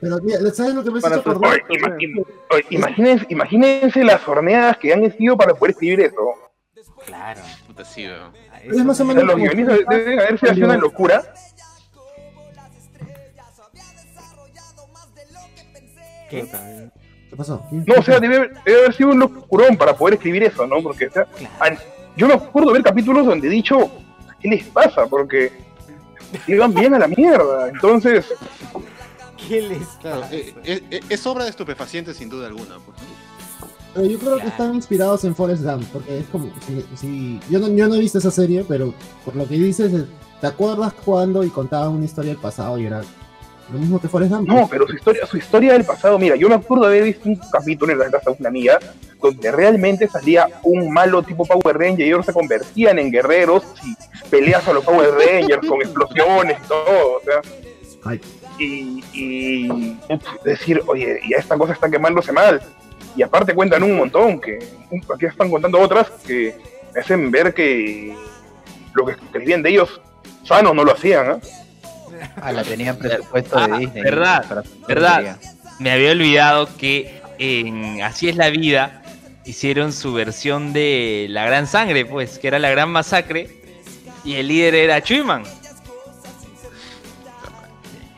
Pero 0.00 0.18
mira, 0.22 0.38
¿sabes 0.52 0.74
lo 0.74 0.82
que 0.84 0.90
me 0.90 1.00
Para 1.00 1.16
hecho 1.16 1.30
acordar? 1.30 1.62
Oye, 1.68 1.78
ima- 1.78 1.96
im- 1.98 2.24
oye, 2.50 2.66
imagínense, 2.70 3.26
imagínense 3.28 4.04
las 4.04 4.26
horneadas 4.26 4.76
que 4.78 4.92
han 4.92 5.16
sido 5.16 5.36
para 5.36 5.54
poder 5.54 5.72
escribir 5.72 6.00
eso. 6.00 6.34
Claro. 7.06 7.40
Puta, 7.66 7.84
sí. 7.84 8.06
Es 8.64 8.84
más 8.84 9.00
o 9.00 9.04
menos 9.04 9.24
los 9.24 9.36
guionistas 9.36 9.78
deben 9.88 10.18
haber 10.20 10.38
sido 10.38 10.52
así 10.52 10.62
una 10.62 10.76
locura. 10.76 11.22
¿Qué? 16.28 16.90
¿Qué 17.36 17.38
pasó? 17.38 17.62
¿Qué- 17.68 17.76
No, 17.86 18.00
o 18.00 18.02
sea, 18.02 18.18
debe, 18.18 18.50
debe 18.64 18.78
haber 18.80 18.94
sido 18.94 19.10
un 19.10 19.18
locurón 19.18 19.76
para 19.76 19.94
poder 19.94 20.14
escribir 20.14 20.42
eso, 20.44 20.66
¿no? 20.66 20.82
Porque, 20.82 21.08
o 21.08 21.12
sea, 21.12 21.26
an- 21.60 21.76
yo 22.16 22.26
me 22.26 22.32
acuerdo 22.34 22.72
ver 22.72 22.82
capítulos 22.82 23.26
donde 23.26 23.46
he 23.48 23.50
dicho, 23.50 23.90
¿qué 24.40 24.48
les 24.48 24.64
pasa? 24.68 25.06
Porque 25.06 25.52
iban 26.46 26.72
bien 26.72 26.94
a 26.94 26.98
la 26.98 27.08
mierda. 27.08 27.68
Entonces, 27.68 28.24
¿Qué 29.48 29.60
les 29.60 29.86
Claro, 30.00 30.22
eh, 30.32 30.54
eh, 30.64 30.82
eh, 30.90 31.00
es 31.10 31.26
obra 31.26 31.44
de 31.44 31.50
estupefacientes 31.50 32.16
sin 32.16 32.30
duda 32.30 32.46
alguna. 32.46 32.76
Pues. 32.84 32.96
Pero 33.94 34.06
yo 34.06 34.18
creo 34.18 34.38
que 34.38 34.46
están 34.48 34.74
inspirados 34.74 35.24
en 35.24 35.36
Forrest 35.36 35.62
Gump, 35.62 35.84
porque 35.92 36.20
es 36.20 36.26
como, 36.28 36.50
si, 36.66 36.84
si- 36.96 37.40
yo, 37.50 37.58
no, 37.58 37.68
yo 37.68 37.86
no 37.86 37.96
he 37.96 38.00
visto 38.00 38.16
esa 38.18 38.30
serie, 38.30 38.64
pero 38.66 38.94
por 39.26 39.36
lo 39.36 39.46
que 39.46 39.54
dices, 39.56 39.92
eh, 39.92 40.06
¿te 40.40 40.46
acuerdas 40.46 40.94
cuando 41.04 41.44
y 41.44 41.50
contaban 41.50 41.90
una 41.90 42.06
historia 42.06 42.32
del 42.32 42.40
pasado 42.40 42.78
y 42.78 42.86
era 42.86 43.02
lo 43.72 43.78
mismo 43.78 44.00
que 44.00 44.08
Forrest 44.08 44.32
Gump? 44.32 44.48
no, 44.48 44.68
pero 44.68 44.86
su 44.86 44.94
historia, 44.94 45.26
su 45.26 45.36
historia 45.36 45.72
del 45.72 45.84
pasado, 45.84 46.18
mira, 46.18 46.36
yo 46.36 46.48
me 46.48 46.54
acuerdo 46.54 46.86
haber 46.86 47.04
visto 47.04 47.28
un 47.28 47.36
capítulo 47.50 47.92
en 47.92 47.98
la 47.98 48.10
casa 48.10 48.30
de 48.30 48.36
una 48.38 48.48
amiga 48.48 48.78
donde 49.20 49.50
realmente 49.50 50.08
salía 50.08 50.46
un 50.62 50.92
malo 50.92 51.22
tipo 51.22 51.44
Power 51.44 51.78
Ranger 51.78 52.00
y 52.00 52.08
ellos 52.10 52.26
se 52.26 52.32
convertían 52.32 52.98
en 52.98 53.10
guerreros 53.10 53.64
y 53.84 53.96
peleas 54.28 54.66
a 54.68 54.72
los 54.72 54.84
Power 54.84 55.10
Rangers 55.10 55.66
con 55.66 55.80
explosiones 55.80 56.58
y 56.64 56.68
todo, 56.68 57.16
o 57.16 57.20
sea. 57.24 57.40
Ay. 58.04 58.20
y, 58.58 59.02
y 59.12 59.98
decir, 60.44 60.80
oye, 60.86 61.20
ya 61.28 61.38
esta 61.38 61.58
cosa 61.58 61.72
está 61.72 61.90
quemándose 61.90 62.30
mal. 62.30 62.62
Y 63.16 63.22
aparte 63.22 63.54
cuentan 63.54 63.82
un 63.82 63.96
montón, 63.96 64.40
que 64.40 64.58
aquí 65.12 65.26
están 65.26 65.50
contando 65.50 65.80
otras 65.80 66.10
que 66.26 66.54
hacen 66.94 67.30
ver 67.30 67.54
que 67.54 68.14
lo 68.94 69.06
que 69.06 69.12
escribían 69.12 69.62
de 69.62 69.70
ellos 69.70 70.00
sanos 70.44 70.74
no 70.74 70.84
lo 70.84 70.92
hacían, 70.92 71.30
¿ah? 71.30 71.40
Ah, 72.40 72.52
la 72.52 72.62
tenían 72.64 72.96
presupuesto 72.98 73.58
Ah, 73.58 73.68
de 73.68 73.78
Disney. 73.78 74.02
verdad, 74.02 74.44
para- 74.48 74.62
¿Verdad? 74.88 75.38
Me 75.78 75.90
había 75.92 76.12
olvidado 76.12 76.68
que 76.76 77.20
en 77.38 78.02
Así 78.02 78.28
es 78.28 78.36
la 78.36 78.48
vida 78.50 79.02
hicieron 79.44 79.92
su 79.92 80.12
versión 80.12 80.72
de 80.72 81.26
La 81.30 81.44
Gran 81.44 81.66
Sangre, 81.66 82.04
pues, 82.06 82.38
que 82.38 82.48
era 82.48 82.58
la 82.58 82.70
Gran 82.70 82.90
Masacre, 82.90 83.62
y 84.24 84.34
el 84.34 84.48
líder 84.48 84.74
era 84.74 85.00
Chuyman. 85.02 85.42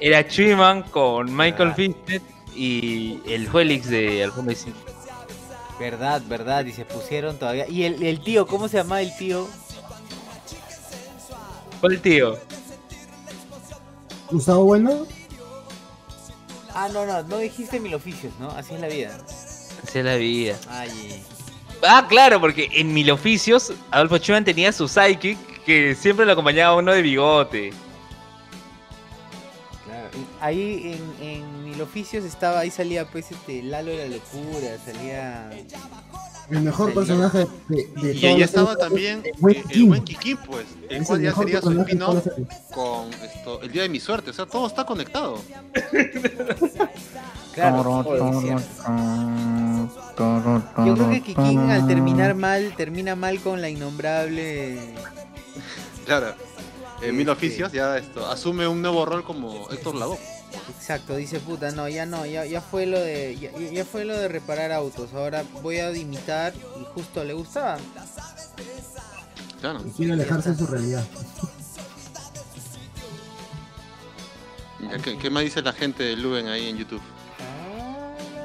Era 0.01 0.27
Chuyman 0.27 0.83
con 0.85 1.35
Michael 1.37 1.75
Fischner 1.75 2.23
y 2.55 3.21
el 3.27 3.49
Helix 3.53 3.89
de 3.91 4.23
Alfonso. 4.25 4.69
Verdad, 5.81 6.23
verdad, 6.29 6.65
y 6.65 6.73
se 6.73 6.85
pusieron 6.85 7.37
todavía. 7.39 7.69
Y 7.69 7.85
el, 7.85 8.03
el 8.03 8.21
tío, 8.21 8.47
¿cómo 8.47 8.69
se 8.69 8.77
llama 8.79 9.01
el 9.03 9.15
tío? 9.17 9.49
¿Cuál 11.81 12.01
tío? 12.01 12.39
¿Gustavo 14.31 14.65
Bueno? 14.65 15.07
Ah, 16.75 16.89
no, 16.93 17.05
no, 17.07 17.23
no 17.25 17.39
dijiste 17.39 17.81
mil 17.81 17.95
oficios, 17.95 18.33
¿no? 18.39 18.51
Así 18.51 18.75
es 18.75 18.81
la 18.81 18.89
vida. 18.89 19.19
Así 19.83 19.99
es 19.99 20.05
la 20.05 20.17
vida. 20.17 20.57
Ay, 20.69 21.25
Ah, 21.87 22.07
claro, 22.09 22.41
porque 22.41 22.69
en 22.73 22.93
Mil 22.93 23.09
Oficios 23.11 23.73
Adolfo 23.93 24.19
Chuyman 24.19 24.45
tenía 24.45 24.73
su 24.73 24.89
psychic 24.89 25.39
que 25.65 25.95
siempre 25.95 26.27
lo 26.27 26.33
acompañaba 26.33 26.75
uno 26.75 26.93
de 26.93 27.03
bigote. 27.03 27.73
claro. 29.85 30.09
Ahí 30.41 30.99
en, 31.21 31.25
en 31.29 31.65
mil 31.65 31.81
oficios 31.81 32.25
estaba, 32.25 32.59
ahí 32.61 32.71
salía 32.71 33.07
pues 33.09 33.31
este 33.31 33.63
Lalo 33.63 33.93
de 33.93 34.09
la 34.09 34.17
locura, 34.17 34.77
salía. 34.85 35.51
El 36.51 36.61
mejor 36.63 36.89
Sí. 36.91 36.95
personaje 36.95 37.47
de, 37.69 37.87
de 38.01 38.15
Y 38.15 38.27
ahí 38.27 38.43
estaba 38.43 38.75
también 38.77 39.23
Buen 39.39 39.57
eh, 39.57 39.63
el 39.67 39.71
King. 39.71 39.89
buen 39.89 40.05
Kikín, 40.05 40.39
pues, 40.47 40.67
el 40.89 41.03
Es 41.03 41.07
cual 41.07 41.19
el 41.21 41.25
ya 41.27 41.35
sería 41.35 41.61
su 41.61 41.71
spin-off 41.81 42.27
con 42.73 43.13
esto, 43.23 43.61
el 43.63 43.71
día 43.71 43.83
de 43.83 43.89
mi 43.91 44.01
suerte. 44.01 44.31
O 44.31 44.33
sea, 44.33 44.47
todo 44.47 44.67
está 44.67 44.85
conectado. 44.87 45.39
Claro. 47.55 48.05
Yo 50.87 50.95
creo 50.95 51.11
que 51.11 51.23
Kikín 51.23 51.71
al 51.71 51.87
terminar 51.87 52.35
mal, 52.35 52.73
termina 52.77 53.17
mal 53.17 53.41
con 53.41 53.61
la 53.61 53.69
innombrable. 53.69 54.79
Claro. 56.07 56.35
En 57.03 57.17
mil 57.17 57.29
Este. 57.29 57.31
oficios 57.33 57.73
ya 57.73 57.97
esto 57.99 58.27
asume 58.29 58.67
un 58.67 58.81
nuevo 58.83 59.05
rol 59.05 59.23
como 59.25 59.69
Héctor 59.71 59.95
Lavoe. 59.97 60.19
Exacto, 60.79 61.17
dice 61.17 61.39
puta, 61.41 61.71
no, 61.73 61.89
ya 61.89 62.07
no, 62.07 62.25
ya, 62.27 62.45
ya 62.47 62.61
fue 62.61 62.87
lo 62.87 62.99
de. 62.99 63.37
Ya, 63.73 63.85
fue 63.85 64.05
lo 64.05 64.17
de 64.17 64.29
reparar 64.29 64.73
autos. 64.73 65.13
Ahora 65.13 65.45
voy 65.63 65.77
a 65.79 65.91
imitar 65.95 66.55
y 66.81 66.85
justo 66.95 67.23
le 67.25 67.35
gustaba. 67.35 67.79
Claro. 69.61 69.81
Y 69.87 69.91
quiere 69.91 70.13
alejarse 70.15 70.51
de 70.53 70.57
su 70.57 70.67
realidad. 70.67 71.05
¿Qué, 75.03 75.19
qué 75.19 75.31
más 75.31 75.43
dice 75.45 75.61
la 75.63 75.73
gente 75.73 76.03
de 76.03 76.17
Luben 76.17 76.47
ahí 76.49 76.69
en 76.69 76.79
YouTube? 76.79 77.03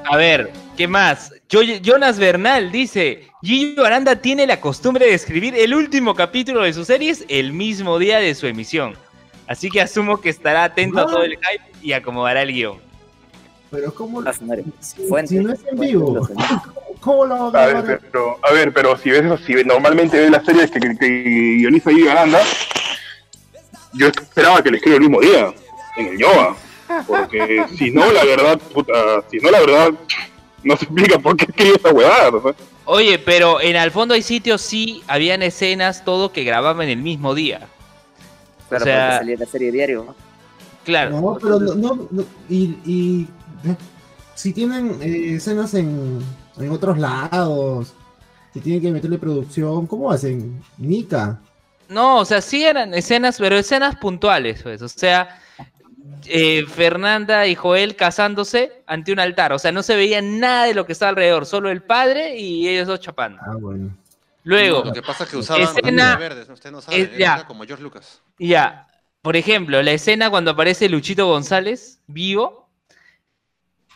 A 0.06 0.18
ver, 0.18 0.52
¿qué 0.76 0.88
más? 0.88 1.32
Yo- 1.48 1.62
Jonas 1.62 2.18
Bernal 2.20 2.72
dice, 2.72 3.28
Gillo 3.42 3.86
Aranda 3.86 4.16
tiene 4.18 4.46
la 4.46 4.60
costumbre 4.60 5.06
de 5.06 5.14
escribir 5.14 5.56
el 5.56 5.74
último 5.74 6.16
capítulo 6.16 6.64
de 6.64 6.74
sus 6.74 6.88
series 6.88 7.24
el 7.30 7.54
mismo 7.54 7.98
día 8.00 8.18
de 8.18 8.36
su 8.36 8.48
emisión. 8.48 8.98
Así 9.48 9.70
que 9.70 9.82
asumo 9.82 10.20
que 10.20 10.30
estará 10.30 10.64
atento 10.64 11.00
a 11.00 11.06
todo 11.06 11.24
el 11.24 11.38
hype 11.38 11.64
y 11.82 11.94
acomodará 11.94 12.42
el 12.42 12.54
guion. 12.54 12.78
Pero 13.72 13.94
¿cómo 13.94 14.22
madre. 14.22 14.64
si, 14.80 15.08
Fuente, 15.08 15.30
si 15.30 15.40
no 15.40 15.52
es 15.52 15.60
en 15.66 15.80
vivo? 15.80 16.28
¿Cómo 17.00 17.26
lo 17.26 17.52
va 17.52 17.60
A 17.60 17.64
a 17.64 17.82
ver, 17.82 18.00
pero, 18.00 18.40
a 18.42 18.54
ver, 18.54 18.72
pero 18.72 18.98
si 18.98 19.10
ves 19.10 19.26
eso, 19.26 19.38
si 19.38 19.54
normalmente 19.66 20.18
ves 20.18 20.32
las 20.32 20.46
series 20.46 20.72
que, 20.72 20.80
que, 20.80 20.96
que 20.96 21.56
guioniza 21.58 21.90
Aranda, 22.12 22.40
yo 23.94 24.08
esperaba 24.08 24.62
que 24.62 24.72
le 24.72 24.78
escriba 24.78 24.98
el 24.98 25.02
mismo 25.02 25.20
día, 25.20 25.54
en 25.98 26.08
el 26.08 26.18
Yoba. 26.18 26.56
Porque 27.08 27.66
si 27.78 27.92
no, 27.92 28.12
la 28.12 28.24
verdad, 28.24 28.60
puta, 28.74 29.24
si 29.30 29.38
no, 29.38 29.52
la 29.52 29.60
verdad, 29.60 29.92
no 30.64 30.78
se 30.78 30.86
explica 30.86 31.20
por 31.20 31.36
qué 31.36 31.46
escribe 31.46 31.76
esa 31.76 31.92
huevada. 31.92 32.32
¿no? 32.32 32.56
Oye, 32.86 33.20
pero 33.20 33.60
en 33.60 33.76
al 33.76 33.92
fondo 33.92 34.14
hay 34.14 34.22
sitios 34.22 34.62
sí, 34.62 35.04
habían 35.08 35.42
escenas, 35.42 36.06
todo 36.06 36.32
que 36.32 36.44
grababan 36.44 36.88
el 36.90 37.00
mismo 37.00 37.34
día. 37.34 37.68
Claro, 38.80 38.84
O 38.84 38.86
sea- 38.86 39.06
porque 39.08 39.18
salía 39.20 39.38
la 39.38 39.46
serie 39.52 39.72
diario. 39.72 40.04
¿no? 40.06 40.16
Claro. 40.84 41.22
No, 41.22 41.38
pero 41.42 41.60
no, 41.60 41.76
no, 41.76 42.08
no, 42.12 42.24
y, 42.50 42.76
y 42.86 43.28
eh, 43.66 43.76
si 44.36 44.52
tienen 44.54 44.98
eh, 45.02 45.36
escenas 45.36 45.74
en, 45.76 46.20
en 46.58 46.72
otros 46.72 46.98
lados, 46.98 47.94
si 48.54 48.60
tienen 48.60 48.82
que 48.82 48.92
meterle 48.92 49.18
producción, 49.18 49.88
¿cómo 49.88 50.12
hacen? 50.12 50.62
Nika. 50.78 51.40
No, 51.90 52.18
o 52.20 52.26
sea, 52.26 52.42
sí 52.42 52.64
eran 52.66 52.94
escenas, 52.94 53.38
pero 53.40 53.56
escenas 53.58 53.96
puntuales, 53.96 54.62
pues. 54.64 54.82
O 54.82 54.88
sea, 54.90 55.40
eh, 56.26 56.66
Fernanda 56.68 57.46
y 57.48 57.56
Joel 57.56 57.96
casándose 57.96 58.72
ante 58.88 59.12
un 59.14 59.20
altar. 59.20 59.54
O 59.54 59.60
sea, 59.60 59.72
no 59.72 59.84
se 59.84 59.96
veía 59.96 60.22
nada 60.22 60.66
de 60.66 60.74
lo 60.74 60.86
que 60.86 60.94
estaba 60.94 61.10
alrededor, 61.10 61.46
solo 61.46 61.70
el 61.70 61.82
padre 61.84 62.38
y 62.38 62.68
ellos 62.68 62.88
dos 62.88 63.00
chapando. 63.00 63.40
Ah, 63.46 63.56
bueno. 63.60 63.96
Luego, 64.44 64.80
No, 64.80 64.86
lo 64.86 64.94
que 64.94 65.02
pasa 65.02 65.24
es 65.24 65.30
que 65.30 65.38
usaban 65.38 65.64
escena- 65.64 66.16
verdes, 66.18 66.50
usted 66.50 66.72
no 66.72 66.82
sabe, 66.82 67.02
es- 67.02 67.10
era 67.10 67.18
ya. 67.18 67.46
como 67.48 67.64
George 67.66 67.84
Lucas. 67.84 68.22
ya, 68.38 68.88
por 69.22 69.36
ejemplo, 69.38 69.82
la 69.82 69.92
escena 69.92 70.30
cuando 70.30 70.52
aparece 70.52 70.90
Luchito 70.90 71.28
González 71.28 72.02
vivo, 72.08 72.70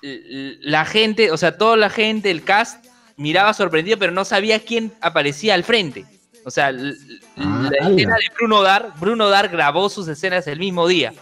la 0.01 0.85
gente, 0.85 1.31
o 1.31 1.37
sea, 1.37 1.57
toda 1.57 1.75
la 1.75 1.89
gente, 1.89 2.29
el 2.31 2.43
cast, 2.43 2.85
miraba 3.17 3.53
sorprendido, 3.53 3.97
pero 3.97 4.11
no 4.11 4.25
sabía 4.25 4.59
quién 4.59 4.93
aparecía 5.01 5.53
al 5.55 5.63
frente. 5.63 6.05
O 6.45 6.51
sea, 6.51 6.67
Ah, 6.67 6.71
la 6.71 7.89
escena 7.89 8.15
de 8.15 8.29
Bruno 8.37 8.61
Dar, 8.61 8.93
Bruno 8.99 9.29
Dar 9.29 9.49
grabó 9.49 9.89
sus 9.89 10.07
escenas 10.07 10.47
el 10.47 10.59
mismo 10.59 10.87
día 10.87 11.13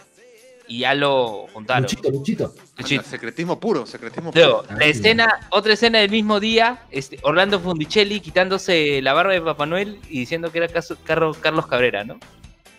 y 0.68 0.80
ya 0.80 0.94
lo 0.94 1.46
juntaron. 1.52 1.82
Luchito, 1.82 2.10
Luchito. 2.10 2.54
Luchito. 2.76 3.02
Secretismo 3.04 3.58
puro, 3.60 3.86
secretismo 3.86 4.30
Luego, 4.34 4.62
puro. 4.62 4.78
La 4.78 4.84
escena, 4.86 5.40
otra 5.50 5.74
escena 5.74 5.98
del 6.00 6.10
mismo 6.10 6.40
día, 6.40 6.80
este, 6.90 7.18
Orlando 7.22 7.60
Fundicelli 7.60 8.20
quitándose 8.20 9.00
la 9.02 9.12
barba 9.12 9.32
de 9.32 9.40
Papá 9.42 9.66
Noel 9.66 10.00
y 10.08 10.20
diciendo 10.20 10.50
que 10.50 10.58
era 10.58 10.68
caso- 10.68 10.96
Carro- 11.04 11.34
Carlos 11.40 11.66
Cabrera, 11.66 12.04
¿no? 12.04 12.18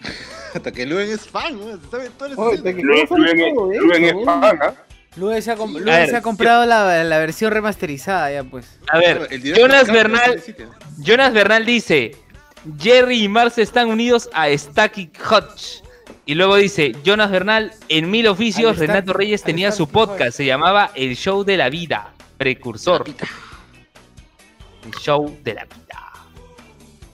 Hasta 0.53 0.71
que 0.71 0.85
Luen 0.85 1.09
es 1.09 1.21
fan, 1.27 1.57
¿no? 1.59 1.77
Se 1.77 1.89
sabe 1.89 2.09
Oye, 2.37 2.57
Luen 2.57 2.77
Luen- 2.77 3.07
todo 3.07 3.17
Luen 3.17 4.03
eso, 4.05 4.19
es 4.19 4.25
fan, 4.25 4.59
¿ah? 4.61 4.73
Luego 5.15 5.41
se 5.41 5.51
ha, 5.51 5.55
com- 5.55 5.75
A 5.75 5.79
Luego 5.79 5.97
ver, 5.97 6.09
se 6.09 6.15
ha 6.15 6.21
comprado 6.21 6.65
la, 6.65 7.03
la 7.03 7.17
versión 7.17 7.51
remasterizada 7.51 8.31
ya 8.31 8.43
pues. 8.43 8.79
A 8.91 8.99
ver, 8.99 9.27
Jonas 9.41 9.85
Carlos, 9.85 9.93
Bernal. 9.93 10.43
Jonas 10.99 11.33
Bernal 11.33 11.65
dice, 11.65 12.15
Jerry 12.79 13.23
y 13.23 13.27
Marce 13.27 13.63
están 13.63 13.89
unidos 13.89 14.29
a 14.33 14.47
Stacky 14.55 15.09
Hutch. 15.31 15.81
Y 16.27 16.35
luego 16.35 16.57
dice, 16.57 16.93
Jonas 17.05 17.31
Bernal, 17.31 17.71
en 17.87 18.11
Mil 18.11 18.27
Oficios, 18.27 18.77
Renato 18.77 19.13
Reyes 19.13 19.43
tenía 19.43 19.71
su 19.71 19.87
podcast, 19.87 20.35
se 20.35 20.45
llamaba 20.45 20.91
El 20.93 21.15
Show 21.15 21.45
de 21.45 21.55
la 21.55 21.69
Vida, 21.69 22.13
precursor. 22.37 23.05
El 24.83 24.91
Show 24.99 25.37
de 25.41 25.53
la 25.53 25.63
Vida. 25.63 26.03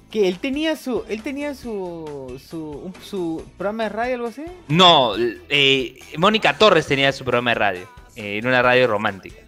Que 0.10 0.27
él 0.27 0.40
tenía 0.40 0.76
su, 0.76 1.03
él 1.07 1.22
tenía 1.22 1.53
su, 1.53 2.41
su 3.03 3.45
programa 3.56 3.84
de 3.84 3.90
radio 3.90 4.15
algo 4.15 4.27
así. 4.30 4.45
No, 4.68 5.14
eh, 5.48 5.99
Mónica 6.18 6.57
Torres 6.57 6.88
tenía 6.88 7.11
su 7.11 7.23
programa 7.23 7.52
de 7.52 7.56
radio, 7.56 7.90
eh, 8.15 8.40
en 8.40 8.48
una 8.48 8.64
radio 8.64 8.88
romántica. 8.88 9.42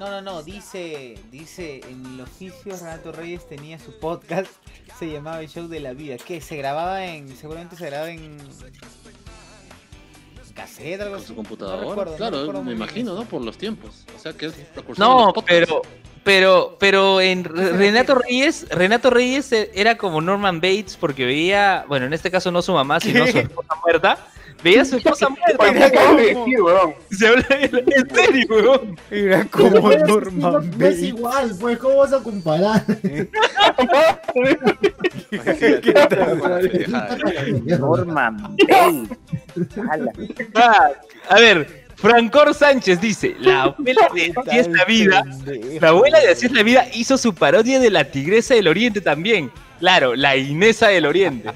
No, 0.00 0.08
no, 0.10 0.22
no, 0.22 0.42
dice, 0.42 1.18
dice, 1.30 1.82
en 1.86 2.06
el 2.14 2.20
oficio 2.22 2.74
Renato 2.74 3.12
Reyes 3.12 3.46
tenía 3.46 3.78
su 3.78 3.98
podcast, 4.00 4.50
se 4.98 5.10
llamaba 5.12 5.42
El 5.42 5.48
Show 5.50 5.68
de 5.68 5.78
la 5.78 5.92
Vida, 5.92 6.16
que 6.16 6.40
se 6.40 6.56
grababa 6.56 7.04
en, 7.04 7.36
seguramente 7.36 7.76
se 7.76 7.84
grababa 7.84 8.08
en 8.08 8.38
cassette, 10.54 11.02
algo 11.02 11.12
Con 11.12 11.18
así. 11.18 11.26
su 11.28 11.34
computadora. 11.34 11.82
No 11.82 11.88
recuerdo, 11.90 12.12
no 12.12 12.16
claro, 12.16 12.38
recuerdo 12.38 12.60
me 12.62 12.70
bien 12.70 12.76
imagino. 12.78 13.14
¿no? 13.14 13.24
Por 13.26 13.42
los 13.42 13.58
tiempos. 13.58 14.06
O 14.16 14.18
sea, 14.18 14.32
que 14.32 14.46
es 14.46 14.54
No, 14.96 15.34
pero, 15.46 15.82
pero, 16.24 16.76
pero 16.80 17.20
en 17.20 17.44
Re- 17.44 17.72
Renato 17.76 18.14
Reyes, 18.14 18.66
Renato 18.70 19.10
Reyes 19.10 19.52
eh, 19.52 19.70
era 19.74 19.98
como 19.98 20.22
Norman 20.22 20.62
Bates 20.62 20.96
porque 20.98 21.26
veía, 21.26 21.84
bueno, 21.88 22.06
en 22.06 22.14
este 22.14 22.30
caso 22.30 22.50
no 22.50 22.62
su 22.62 22.72
mamá, 22.72 23.00
sino 23.00 23.26
su 23.26 23.36
esposa 23.38 23.74
muerta. 23.84 24.18
Veía 24.62 24.82
a 24.82 24.84
su 24.84 24.96
esposa 24.96 25.28
muerta. 25.28 25.56
Oye, 25.58 25.72
¿qué 25.74 25.84
acabas 25.84 26.16
de 26.16 26.22
decir, 26.34 26.62
weón? 26.62 26.94
Se 27.10 27.26
habla 27.28 27.46
en 27.50 28.10
serio, 28.14 28.46
weón. 28.50 28.96
Como 29.50 29.90
es- 29.92 30.02
Norman 30.04 30.70
no, 30.78 30.86
es 30.86 31.02
igual, 31.02 31.56
pues, 31.58 31.78
¿cómo 31.78 31.96
vas 31.96 32.12
a 32.12 32.22
comparar? 32.22 32.84
Norman. 37.78 38.56
Ah, 40.54 40.90
a 41.28 41.40
ver, 41.40 41.84
Francor 41.96 42.54
Sánchez 42.54 43.00
dice, 43.00 43.34
la 43.40 43.64
abuela 43.64 44.08
de 44.14 44.32
Así 44.46 44.58
es 44.58 44.68
la 44.68 44.84
vida, 44.84 45.24
la 45.80 45.88
abuela 45.88 46.20
de 46.20 46.28
Así 46.28 46.46
es 46.46 46.52
la 46.52 46.62
vida 46.62 46.86
hizo 46.94 47.18
su 47.18 47.34
parodia 47.34 47.80
de 47.80 47.90
la 47.90 48.04
Tigresa 48.04 48.54
del 48.54 48.68
Oriente 48.68 49.00
también. 49.00 49.50
Claro, 49.80 50.14
la 50.14 50.36
Inesa 50.36 50.88
del 50.88 51.06
Oriente. 51.06 51.50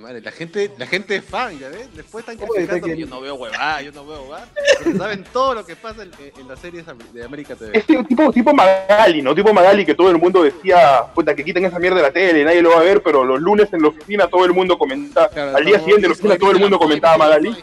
Madre, 0.00 0.20
La 0.22 0.32
gente, 0.32 0.70
la 0.78 0.86
gente 0.86 1.16
es 1.16 1.24
fan, 1.24 1.58
¿ya 1.58 1.68
ves? 1.68 1.94
Después 1.94 2.22
están 2.26 2.36
criticando 2.38 2.86
que 2.86 2.96
yo 2.96 3.06
no 3.06 3.20
veo 3.20 3.34
huevada, 3.34 3.82
yo 3.82 3.92
no 3.92 4.06
veo 4.06 4.22
huevada. 4.22 4.48
Porque 4.82 4.98
saben 4.98 5.24
todo 5.32 5.54
lo 5.54 5.66
que 5.66 5.76
pasa 5.76 6.02
en, 6.02 6.10
en 6.38 6.48
las 6.48 6.58
series 6.58 6.84
de 7.12 7.24
América 7.24 7.54
TV. 7.54 7.76
Es 7.78 7.84
tipo, 7.86 8.32
tipo, 8.32 8.54
Magali, 8.54 9.20
¿no? 9.22 9.34
Tipo 9.34 9.52
Magali 9.52 9.84
que 9.84 9.94
todo 9.94 10.10
el 10.10 10.18
mundo 10.18 10.42
decía, 10.42 11.02
puta, 11.14 11.34
que 11.34 11.44
quiten 11.44 11.64
esa 11.66 11.78
mierda 11.78 11.98
de 11.98 12.02
la 12.02 12.12
tele, 12.12 12.44
nadie 12.44 12.62
lo 12.62 12.70
va 12.70 12.80
a 12.80 12.82
ver, 12.82 13.02
pero 13.02 13.24
los 13.24 13.40
lunes 13.40 13.68
en 13.72 13.82
la 13.82 13.88
oficina 13.88 14.26
todo 14.28 14.44
el 14.46 14.52
mundo 14.54 14.78
comentaba. 14.78 15.28
Claro, 15.28 15.56
Al 15.56 15.64
día 15.64 15.74
todo- 15.76 15.84
siguiente 15.84 16.06
en 16.06 16.10
la 16.10 16.14
oficina 16.14 16.38
todo 16.38 16.50
el 16.52 16.60
mundo 16.60 16.78
comentaba 16.78 17.16
Magali. 17.18 17.56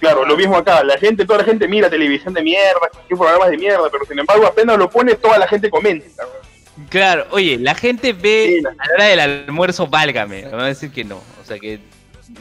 Claro, 0.00 0.24
lo 0.24 0.36
mismo 0.36 0.56
acá, 0.56 0.82
la 0.82 0.96
gente, 0.98 1.24
toda 1.26 1.38
la 1.40 1.44
gente 1.44 1.68
mira 1.68 1.90
televisión 1.90 2.32
de 2.34 2.42
mierda, 2.42 2.88
programas 3.08 3.50
de 3.50 3.58
mierda, 3.58 3.88
pero 3.92 4.04
sin 4.06 4.18
embargo 4.18 4.46
apenas 4.46 4.78
lo 4.78 4.88
pone, 4.90 5.14
toda 5.14 5.38
la 5.38 5.46
gente 5.46 5.68
comenta. 5.70 6.24
Claro, 6.88 7.26
oye, 7.32 7.58
la 7.58 7.74
gente 7.74 8.14
ve 8.14 8.54
Sí, 8.56 8.60
la- 8.62 8.70
a 8.70 8.74
la 8.88 8.94
hora 8.94 9.04
del 9.04 9.20
almuerzo, 9.20 9.86
válgame. 9.86 10.44
Me 10.44 10.50
va 10.52 10.62
a 10.64 10.68
decir 10.68 10.90
que 10.90 11.04
no. 11.04 11.20
O 11.50 11.52
sea 11.52 11.58
que. 11.58 11.80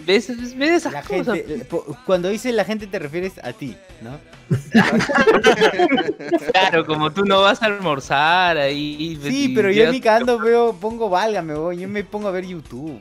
¿Ves, 0.06 0.56
ves 0.56 0.70
esas 0.70 0.94
La 0.94 1.02
cosas? 1.02 1.36
gente, 1.38 1.66
po- 1.66 1.98
cuando 2.06 2.30
dice 2.30 2.52
la 2.52 2.64
gente 2.64 2.86
te 2.86 3.00
refieres 3.00 3.40
a 3.44 3.54
ti, 3.54 3.76
¿no? 4.02 4.20
Claro, 6.52 6.86
como 6.86 7.12
tú 7.12 7.26
no 7.26 7.42
vas 7.42 7.64
a 7.64 7.66
almorzar 7.66 8.58
ahí. 8.58 9.18
Sí, 9.24 9.46
y 9.46 9.56
pero 9.56 9.72
yo 9.72 9.86
en 9.86 9.92
mi 9.92 10.00
cagando 10.02 10.38
veo, 10.38 10.74
pongo 10.74 11.10
válgame, 11.10 11.54
yo 11.76 11.88
me 11.88 12.04
pongo 12.04 12.28
a 12.28 12.32
ver 12.32 12.46
YouTube. 12.46 13.00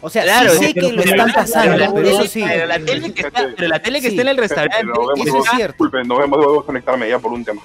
O 0.00 0.08
sea, 0.08 0.22
Claro, 0.22 0.52
sí 0.52 0.66
sé 0.68 0.74
que 0.74 0.80
pero- 0.80 0.92
lo 0.92 0.96
pero 1.02 1.10
están 1.10 1.28
la- 1.28 1.34
pasando, 1.34 1.76
pero 1.94 2.00
la- 2.02 2.10
eso 2.12 2.26
sí. 2.26 2.42
Pero 2.46 2.66
la 2.66 2.78
tele 2.78 3.12
que 3.12 3.20
está, 3.20 3.48
pero 3.54 3.68
la 3.68 3.82
tele 3.82 4.00
que 4.00 4.08
Sí. 4.08 4.14
está 4.14 4.22
en 4.22 4.28
el 4.28 4.36
restaurante. 4.38 4.86
Vemos, 4.86 4.98
eso 5.16 5.26
es 5.26 5.34
nos- 5.34 5.48
cierto. 5.50 5.72
Disculpen, 5.74 6.08
nos 6.08 6.18
vemos, 6.18 6.40
debo 6.40 6.64
conectarme 6.64 7.08
ya 7.10 7.18
por 7.18 7.32
un 7.32 7.44
tema. 7.44 7.60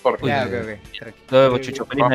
Sorry. 0.00 0.28
Ya, 0.28 0.44
ok, 0.46 0.52
ok, 0.62 0.92
tranqui. 0.98 1.18
Nos 1.30 1.40
vemos, 1.42 1.60
Chucho. 1.60 1.84
Feliz 1.86 2.04
Ah. 2.04 2.08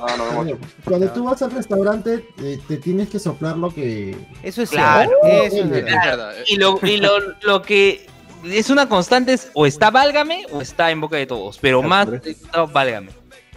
Ah. 0.00 0.44
Cuando 0.84 1.10
tú 1.12 1.24
vas 1.24 1.42
al 1.42 1.50
restaurante, 1.50 2.26
eh, 2.42 2.58
te 2.66 2.76
tienes 2.78 3.08
que 3.08 3.18
soplar 3.18 3.56
lo 3.56 3.72
que. 3.72 4.16
Eso 4.42 4.62
es 4.62 4.70
Claro. 4.70 5.10
cierto. 5.22 5.46
Eso 5.46 5.56
es 5.56 5.62
Es 5.64 5.70
verdad. 5.70 5.88
Es 5.92 6.04
verdad. 6.06 6.34
Y 6.46 6.56
lo, 6.56 6.78
y 6.82 6.96
lo, 6.96 7.18
lo 7.42 7.62
que 7.62 8.06
es 8.44 8.70
una 8.70 8.88
constante 8.88 9.34
es 9.34 9.50
o 9.54 9.66
está 9.66 9.90
Válgame 9.90 10.46
o 10.50 10.60
está 10.60 10.90
en 10.90 11.00
boca 11.00 11.16
de 11.16 11.26
todos. 11.26 11.58
Pero 11.58 11.82
más 11.82 12.06
por 12.06 12.14
eso. 12.16 12.30
está 12.30 12.64
Válgame. 12.64 13.10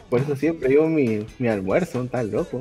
Por 0.10 0.22
eso 0.22 0.36
siempre 0.36 0.70
llevo 0.70 0.88
mi, 0.88 1.26
mi 1.40 1.48
almuerzo, 1.48 2.06
tal 2.12 2.30
loco. 2.32 2.60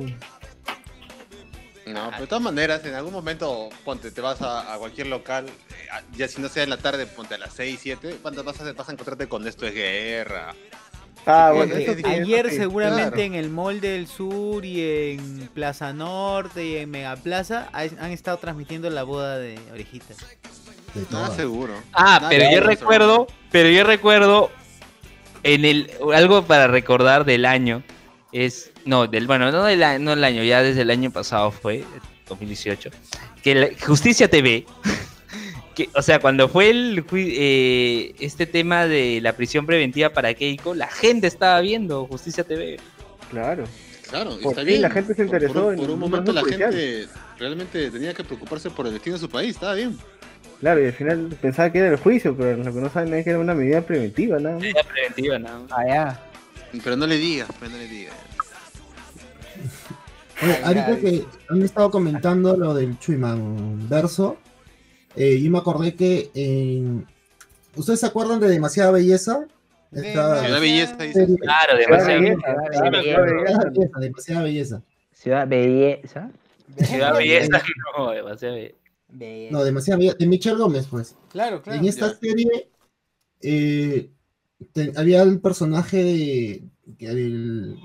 No, 1.85 2.07
pero 2.09 2.21
de 2.21 2.27
todas 2.27 2.41
maneras, 2.43 2.83
en 2.85 2.95
algún 2.95 3.13
momento, 3.13 3.69
ponte, 3.83 4.09
te 4.09 4.19
vas 4.19 4.41
a, 4.41 4.73
a 4.73 4.77
cualquier 4.79 5.05
local, 5.05 5.45
eh, 5.47 6.03
ya 6.17 6.27
si 6.27 6.41
no 6.41 6.49
sea 6.49 6.63
en 6.63 6.71
la 6.71 6.77
tarde, 6.77 7.05
ponte 7.05 7.35
a 7.35 7.37
las 7.37 7.53
6, 7.53 7.79
7, 7.79 8.17
¿cuándo 8.23 8.43
vas 8.43 8.59
a, 8.59 8.73
vas 8.73 8.89
a 8.89 8.91
encontrarte 8.91 9.27
con 9.27 9.47
esto 9.47 9.67
es 9.67 9.75
guerra? 9.75 10.55
Ah, 11.25 11.51
bueno, 11.55 11.73
eso 11.75 11.91
sí, 11.91 11.95
difícil. 11.97 12.21
Ayer 12.21 12.51
seguramente 12.51 13.09
claro. 13.11 13.21
en 13.23 13.33
el 13.35 13.49
Mall 13.49 13.81
del 13.81 14.07
Sur 14.07 14.63
y 14.63 14.81
en 15.11 15.49
Plaza 15.53 15.91
Norte 15.93 16.63
y 16.65 16.75
en 16.77 16.91
Megaplaza 16.91 17.69
ha- 17.73 17.81
han 17.81 18.11
estado 18.11 18.37
transmitiendo 18.37 18.89
la 18.89 19.03
boda 19.03 19.37
de 19.39 19.57
Orejitas. 19.71 20.17
De 20.93 21.01
No, 21.01 21.07
todas. 21.07 21.35
seguro. 21.35 21.73
Ah, 21.93 22.17
Nada, 22.21 22.29
pero 22.29 22.51
yo 22.51 22.59
recuerdo, 22.61 23.27
pero 23.51 23.69
yo 23.69 23.83
recuerdo 23.83 24.51
en 25.43 25.65
el 25.65 25.91
algo 26.13 26.43
para 26.43 26.67
recordar 26.67 27.25
del 27.25 27.45
año 27.45 27.83
es 28.31 28.71
no 28.85 29.07
del 29.07 29.27
bueno 29.27 29.51
no 29.51 29.63
del 29.63 29.81
a- 29.83 29.99
no 29.99 30.13
el 30.13 30.23
año 30.23 30.43
ya 30.43 30.61
desde 30.63 30.81
el 30.81 30.89
año 30.91 31.11
pasado 31.11 31.51
fue 31.51 31.83
2018 32.27 32.89
que 33.43 33.55
la- 33.55 33.69
Justicia 33.85 34.29
TV 34.29 34.65
que 35.75 35.89
o 35.93 36.01
sea 36.01 36.19
cuando 36.19 36.47
fue 36.49 36.69
el 36.69 37.05
jui- 37.05 37.33
eh, 37.37 38.15
este 38.19 38.45
tema 38.45 38.87
de 38.87 39.19
la 39.21 39.33
prisión 39.33 39.65
preventiva 39.65 40.09
para 40.11 40.33
Keiko 40.33 40.73
la 40.73 40.87
gente 40.87 41.27
estaba 41.27 41.59
viendo 41.61 42.05
Justicia 42.07 42.43
TV 42.43 42.79
Claro. 43.29 43.65
Claro, 44.09 44.37
Por 44.41 44.51
está 44.51 44.63
bien. 44.63 44.81
la 44.83 44.89
gente 44.91 45.13
se 45.15 45.25
Por- 45.25 45.25
interesó 45.25 45.63
Por, 45.63 45.73
en 45.73 45.79
por 45.79 45.89
un 45.89 45.99
momento 45.99 46.31
la 46.31 46.43
gente 46.43 47.07
realmente 47.39 47.89
tenía 47.91 48.13
que 48.13 48.23
preocuparse 48.23 48.69
por 48.69 48.85
el 48.87 48.93
destino 48.93 49.15
de 49.15 49.19
su 49.19 49.29
país, 49.29 49.55
estaba 49.55 49.73
bien. 49.73 49.97
Claro, 50.61 50.81
y 50.81 50.85
al 50.85 50.93
final 50.93 51.35
pensaba 51.41 51.69
que 51.71 51.79
era 51.79 51.89
el 51.89 51.97
juicio, 51.97 52.35
pero 52.37 52.55
lo 52.63 52.73
que 52.73 52.79
no 52.79 52.89
saben 52.89 53.13
es 53.15 53.23
que 53.23 53.31
era 53.31 53.39
una 53.39 53.53
medida 53.55 53.81
preventiva, 53.81 54.39
nada. 54.39 54.57
Medida 54.59 54.81
preventiva 54.83 55.37
nada 55.39 55.59
más. 55.59 55.71
Ah, 55.71 55.83
ya. 55.87 56.19
Pero 56.83 56.95
no 56.95 57.07
le 57.07 57.17
digas, 57.17 57.49
pues 57.59 57.71
no 57.71 57.77
le 57.77 57.87
digas. 57.87 58.13
Oye, 60.43 60.57
ahorita 60.63 60.99
que 60.99 61.25
han 61.49 61.61
estado 61.61 61.89
comentando 61.89 62.55
lo 62.57 62.73
del 62.73 62.97
Chuiman 62.99 63.87
verso, 63.89 64.37
eh, 65.15 65.39
yo 65.41 65.51
me 65.51 65.57
acordé 65.59 65.95
que 65.95 66.29
en... 66.33 67.05
¿Ustedes 67.75 67.99
se 67.99 68.05
acuerdan 68.05 68.39
de 68.39 68.47
Demasiada 68.47 68.91
Belleza? 68.91 69.45
Esta 69.91 70.41
Ciudad 70.43 70.59
Belleza 70.61 70.95
dice. 70.97 71.27
claro 71.39 71.77
Demasiada 71.77 72.19
Belleza. 72.19 73.69
Belleza, 73.69 73.99
Demasiada 73.99 74.43
Belleza. 74.43 74.81
Ciudad 75.13 75.47
Belleza. 75.47 76.31
Ciudad 76.83 77.13
Belleza 77.15 77.61
no 77.97 78.11
demasiado 78.11 78.55
belleza. 78.55 79.51
No, 79.51 79.63
Demasiada 79.63 79.97
Belleza. 79.99 80.17
De 80.19 80.27
Michelle 80.27 80.57
Gómez, 80.57 80.87
pues. 80.89 81.15
Claro, 81.29 81.61
claro. 81.61 81.79
en 81.79 81.85
esta 81.87 82.11
ya. 82.11 82.17
serie 82.17 82.69
eh, 83.41 84.09
te- 84.73 84.91
había 84.95 85.21
el 85.21 85.39
personaje 85.39 86.03
de, 86.03 87.77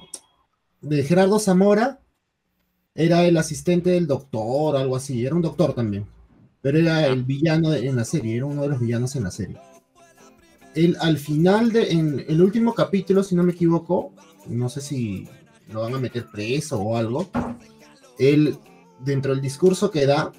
de 0.81 1.03
Gerardo 1.03 1.39
Zamora 1.39 2.01
era 2.95 3.25
el 3.25 3.37
asistente 3.37 3.91
del 3.91 4.07
doctor, 4.07 4.77
algo 4.77 4.97
así, 4.97 5.25
era 5.25 5.35
un 5.35 5.43
doctor 5.43 5.75
también. 5.75 6.07
Pero 6.63 6.79
era 6.79 7.07
el 7.07 7.25
villano 7.25 7.71
de- 7.71 7.87
en 7.89 7.97
la 7.97 8.05
serie, 8.05 8.37
era 8.37 8.47
uno 8.47 8.63
de 8.63 8.69
los 8.69 8.81
villanos 8.81 9.17
en 9.17 9.25
la 9.25 9.31
serie. 9.31 9.57
Él, 10.75 10.97
al 11.01 11.19
final, 11.19 11.73
de, 11.73 11.91
en 11.91 12.25
el 12.29 12.41
último 12.43 12.75
capítulo, 12.75 13.23
si 13.23 13.35
no 13.35 13.43
me 13.43 13.53
equivoco, 13.53 14.13
no 14.47 14.69
sé 14.69 14.81
si 14.81 15.27
lo 15.73 15.81
van 15.83 15.95
a 15.95 15.99
meter 15.99 16.27
preso 16.31 16.79
o 16.81 16.97
algo, 16.97 17.29
él, 18.19 18.57
dentro 19.05 19.33
del 19.33 19.41
discurso 19.41 19.91
que 19.91 20.07
da, 20.07 20.33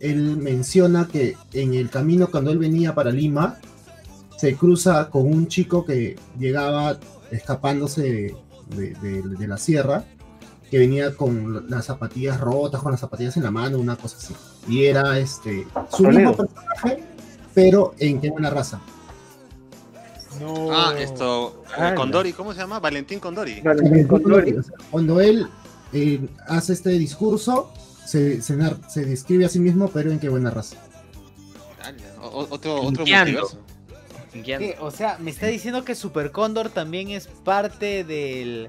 él 0.00 0.36
menciona 0.36 1.06
que 1.08 1.36
en 1.52 1.74
el 1.74 1.90
camino 1.90 2.28
cuando 2.30 2.50
él 2.50 2.58
venía 2.58 2.94
para 2.94 3.10
Lima, 3.10 3.58
se 4.36 4.56
cruza 4.56 5.10
con 5.10 5.26
un 5.26 5.48
chico 5.48 5.84
que 5.84 6.16
llegaba 6.38 6.98
escapándose 7.30 8.02
de, 8.02 8.34
de- 8.76 8.94
de- 8.94 9.22
de 9.36 9.48
la 9.48 9.58
sierra, 9.58 10.04
que 10.70 10.78
venía 10.78 11.14
con 11.14 11.68
las 11.70 11.86
zapatillas 11.86 12.40
rotas, 12.40 12.82
con 12.82 12.92
las 12.92 13.00
zapatillas 13.00 13.36
en 13.36 13.42
la 13.44 13.50
mano, 13.50 13.78
una 13.78 13.96
cosa 13.96 14.16
así. 14.18 14.34
Y 14.68 14.84
era 14.84 15.18
este 15.18 15.66
su 15.90 16.04
mismo 16.04 16.34
personaje, 16.36 17.02
pero 17.54 17.94
en 17.98 18.20
qué 18.20 18.30
buena 18.30 18.50
raza. 18.50 18.80
No. 20.40 20.70
Ah, 20.72 20.94
esto. 20.98 21.64
eh, 21.70 21.72
Ah, 21.78 21.94
Condori, 21.94 22.32
¿cómo 22.32 22.52
se 22.52 22.60
llama? 22.60 22.78
Valentín 22.78 23.18
Condori. 23.18 23.60
O 23.60 24.62
sea, 24.62 24.74
Cuando 24.90 25.20
él 25.20 25.48
eh, 25.92 26.20
hace 26.46 26.74
este 26.74 26.90
discurso, 26.90 27.72
se, 28.04 28.40
se, 28.42 28.54
nar- 28.56 28.78
se 28.88 29.04
describe 29.04 29.46
a 29.46 29.48
sí 29.48 29.58
mismo, 29.58 29.88
pero 29.88 30.12
en 30.12 30.20
qué 30.20 30.28
buena 30.28 30.50
raza. 30.50 30.76
O- 32.20 32.46
otro, 32.50 32.74
otro 32.76 32.82
multiverso. 32.82 33.58
O 34.80 34.90
sea, 34.90 35.16
me 35.18 35.30
está 35.30 35.46
diciendo 35.46 35.84
que 35.84 35.94
Super 35.94 36.30
Cóndor 36.30 36.68
también 36.68 37.10
es 37.10 37.26
parte 37.26 38.04
del. 38.04 38.68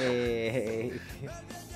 Eh, 0.00 0.98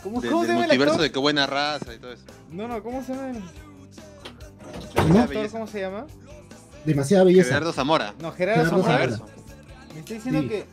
¿Cómo, 0.03 0.21
Del, 0.21 0.31
cómo 0.31 0.43
del 0.43 0.49
se 0.49 0.53
llama 0.53 0.53
el 0.53 0.57
multiverso 0.69 0.93
actor? 0.95 1.03
de 1.03 1.13
qué 1.13 1.19
buena 1.19 1.47
raza 1.47 1.95
y 1.95 1.99
todo 1.99 2.13
eso. 2.13 2.25
No, 2.51 2.69
no, 2.69 2.83
¿cómo 2.83 3.03
se 3.05 3.15
llama 3.15 3.31
el, 3.31 3.37
el 3.37 5.05
belleza. 5.05 5.23
actor? 5.25 5.51
¿Cómo 5.51 5.67
se 5.67 5.81
llama? 5.81 6.07
Demasiada 6.85 7.25
belleza. 7.25 7.49
Gerardo 7.49 7.73
Zamora. 7.73 8.15
No, 8.21 8.33
Gerardo, 8.33 8.65
Gerardo 8.65 8.83
Zamora. 8.83 8.99
Verso. 9.07 9.27
Me 9.95 10.01
está 10.01 10.15
diciendo 10.15 10.43
Sí. 10.43 10.49
que. 10.49 10.65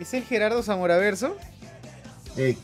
¿Es 0.00 0.14
el 0.14 0.24
Gerardo 0.24 0.62
Zamora 0.62 0.96
Verso? 0.96 1.36
Eh, 2.36 2.56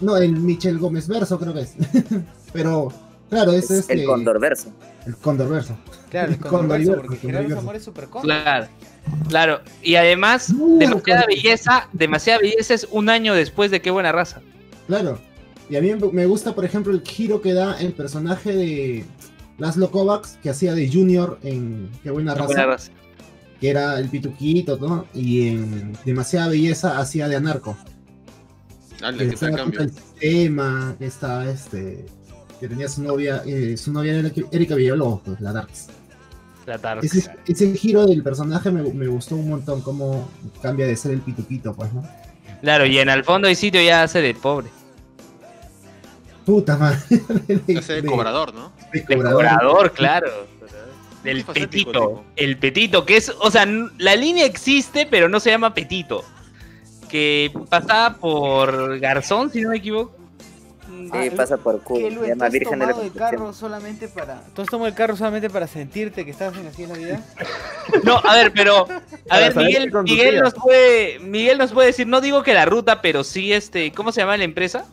no, 0.00 0.16
el 0.16 0.32
Michel 0.32 0.78
Gómez 0.78 1.08
Verso 1.08 1.38
creo 1.38 1.52
que 1.54 1.60
es. 1.62 1.74
pero, 2.52 2.92
claro, 3.34 3.52
es, 3.52 3.64
Es 3.70 3.80
este, 3.80 3.92
el 3.94 4.04
Condor 4.04 4.40
Verso. 4.40 4.72
El 5.06 5.16
Cóndor 5.16 5.48
Verso. 5.50 5.76
Claro, 6.10 6.32
el 6.32 6.38
Con 6.38 6.50
Cóndor 6.50 6.68
Verso, 6.78 6.90
Dorival, 6.92 7.06
porque 7.08 7.26
Gerardo. 7.26 7.54
Zamora 7.56 7.78
es 7.78 7.84
Super 7.84 8.04
Cóndor. 8.08 8.22
Claro, 8.42 8.68
claro. 9.28 9.60
Y 9.82 9.96
además, 9.96 10.50
Uh, 10.56 10.78
demasiada 10.78 11.24
belleza, 11.26 11.88
demasiada 11.92 12.40
belleza 12.40 12.74
es 12.74 12.86
un 12.90 13.08
año 13.08 13.34
después 13.34 13.70
de 13.70 13.80
qué 13.82 13.90
buena 13.90 14.12
raza. 14.12 14.40
Claro. 14.86 15.18
Y 15.68 15.76
a 15.76 15.80
mí 15.80 15.92
me 16.12 16.26
gusta, 16.26 16.54
por 16.54 16.64
ejemplo, 16.64 16.92
el 16.92 17.02
giro 17.02 17.40
que 17.40 17.54
da 17.54 17.78
el 17.80 17.92
personaje 17.94 18.52
de 18.54 19.04
Laszlo 19.58 19.90
Kovacs, 19.90 20.38
que 20.42 20.50
hacía 20.50 20.74
de 20.74 20.90
Junior 20.92 21.38
en 21.42 21.90
Qué 22.02 22.10
buena 22.10 22.32
Qué 22.34 22.40
raza, 22.40 22.46
buena 22.46 22.66
raza. 22.66 22.92
que 23.60 23.70
era 23.70 23.98
el 23.98 24.08
pituquito, 24.10 24.76
¿no? 24.78 25.06
Y 25.14 25.48
en 25.48 25.92
Demasiada 26.04 26.48
Belleza 26.48 26.98
hacía 26.98 27.28
de 27.28 27.36
Anarco. 27.36 27.76
Dale, 29.00 29.28
Que 29.28 29.36
cambio. 29.36 29.80
del 29.80 29.90
sistema, 29.92 30.94
que 30.98 31.06
estaba 31.06 31.48
este. 31.48 32.06
Que 32.60 32.68
tenía 32.68 32.88
su 32.88 33.02
novia, 33.02 33.42
eh, 33.46 33.76
su 33.76 33.92
novia 33.92 34.14
era 34.14 34.30
Erika 34.52 34.74
Villalobos, 34.74 35.20
pues, 35.24 35.40
la 35.40 35.52
Darks. 35.52 35.88
La 36.66 36.78
tarde. 36.78 37.06
Ese, 37.06 37.30
ese 37.46 37.74
giro 37.76 38.06
del 38.06 38.22
personaje 38.22 38.70
me, 38.70 38.82
me 38.82 39.06
gustó 39.06 39.36
un 39.36 39.50
montón, 39.50 39.82
cómo 39.82 40.28
cambia 40.62 40.86
de 40.86 40.96
ser 40.96 41.12
el 41.12 41.20
pituquito, 41.20 41.74
pues, 41.74 41.92
¿no? 41.92 42.02
Claro, 42.62 42.86
y 42.86 42.98
en 42.98 43.10
el 43.10 43.22
fondo 43.24 43.48
hay 43.48 43.54
sitio 43.54 43.82
ya 43.82 44.02
hace 44.04 44.22
de 44.22 44.34
pobre. 44.34 44.68
Puta 46.46 46.76
madre. 46.76 46.98
de- 47.66 47.78
Ese 47.78 48.00
de- 48.00 48.08
cobrador, 48.08 48.54
¿no? 48.54 48.72
de 48.92 49.00
De 49.00 49.16
cobrador. 49.16 49.92
claro. 49.92 50.28
Del 51.22 51.42
petito. 51.44 51.68
tipo. 51.90 52.24
El 52.36 52.58
petito, 52.58 53.06
que 53.06 53.16
es, 53.16 53.32
o 53.40 53.50
sea, 53.50 53.66
la 53.98 54.14
línea 54.14 54.44
existe, 54.44 55.06
pero 55.10 55.28
no 55.28 55.40
se 55.40 55.50
llama 55.50 55.72
petito. 55.72 56.22
Que 57.08 57.50
pasaba 57.70 58.16
por 58.16 58.98
Garzón, 58.98 59.50
si 59.50 59.62
no 59.62 59.70
me 59.70 59.78
equivoco. 59.78 60.14
Sí, 60.86 61.30
pasa 61.30 61.56
por 61.56 61.80
Q. 61.82 61.94
Que 61.94 62.00
Se 62.02 62.10
Luis, 62.10 62.20
¿tú 62.20 62.26
llama 62.28 62.46
has 62.46 62.52
Virgen 62.52 62.78
de 62.78 62.86
la 62.86 62.92
tomado 62.92 63.02
el 63.06 63.12
Concepción. 63.12 63.30
carro 63.40 63.52
solamente 63.52 64.08
para. 64.08 64.40
¿Tú 64.54 64.62
has 64.62 64.68
tomado 64.68 64.88
el 64.88 64.94
carro 64.94 65.16
solamente 65.16 65.50
para 65.50 65.66
sentirte 65.66 66.24
que 66.24 66.30
estás 66.30 66.56
en 66.56 66.66
así 66.66 66.82
es 66.84 66.88
la 66.88 66.94
vida? 66.96 67.20
No, 68.02 68.16
a 68.24 68.34
ver, 68.34 68.52
pero. 68.52 68.86
A 69.28 69.38
ver, 69.38 69.54
Miguel. 69.56 69.92
Miguel 70.04 70.40
nos 70.40 70.54
puede. 70.54 71.18
Miguel 71.20 71.58
nos 71.58 71.72
puede 71.72 71.88
decir, 71.88 72.06
no 72.06 72.20
digo 72.20 72.42
que 72.42 72.54
la 72.54 72.64
ruta, 72.64 73.00
pero 73.02 73.24
sí 73.24 73.52
este. 73.52 73.92
¿Cómo 73.92 74.10
se 74.12 74.20
llama 74.22 74.36
la 74.36 74.44
empresa? 74.44 74.86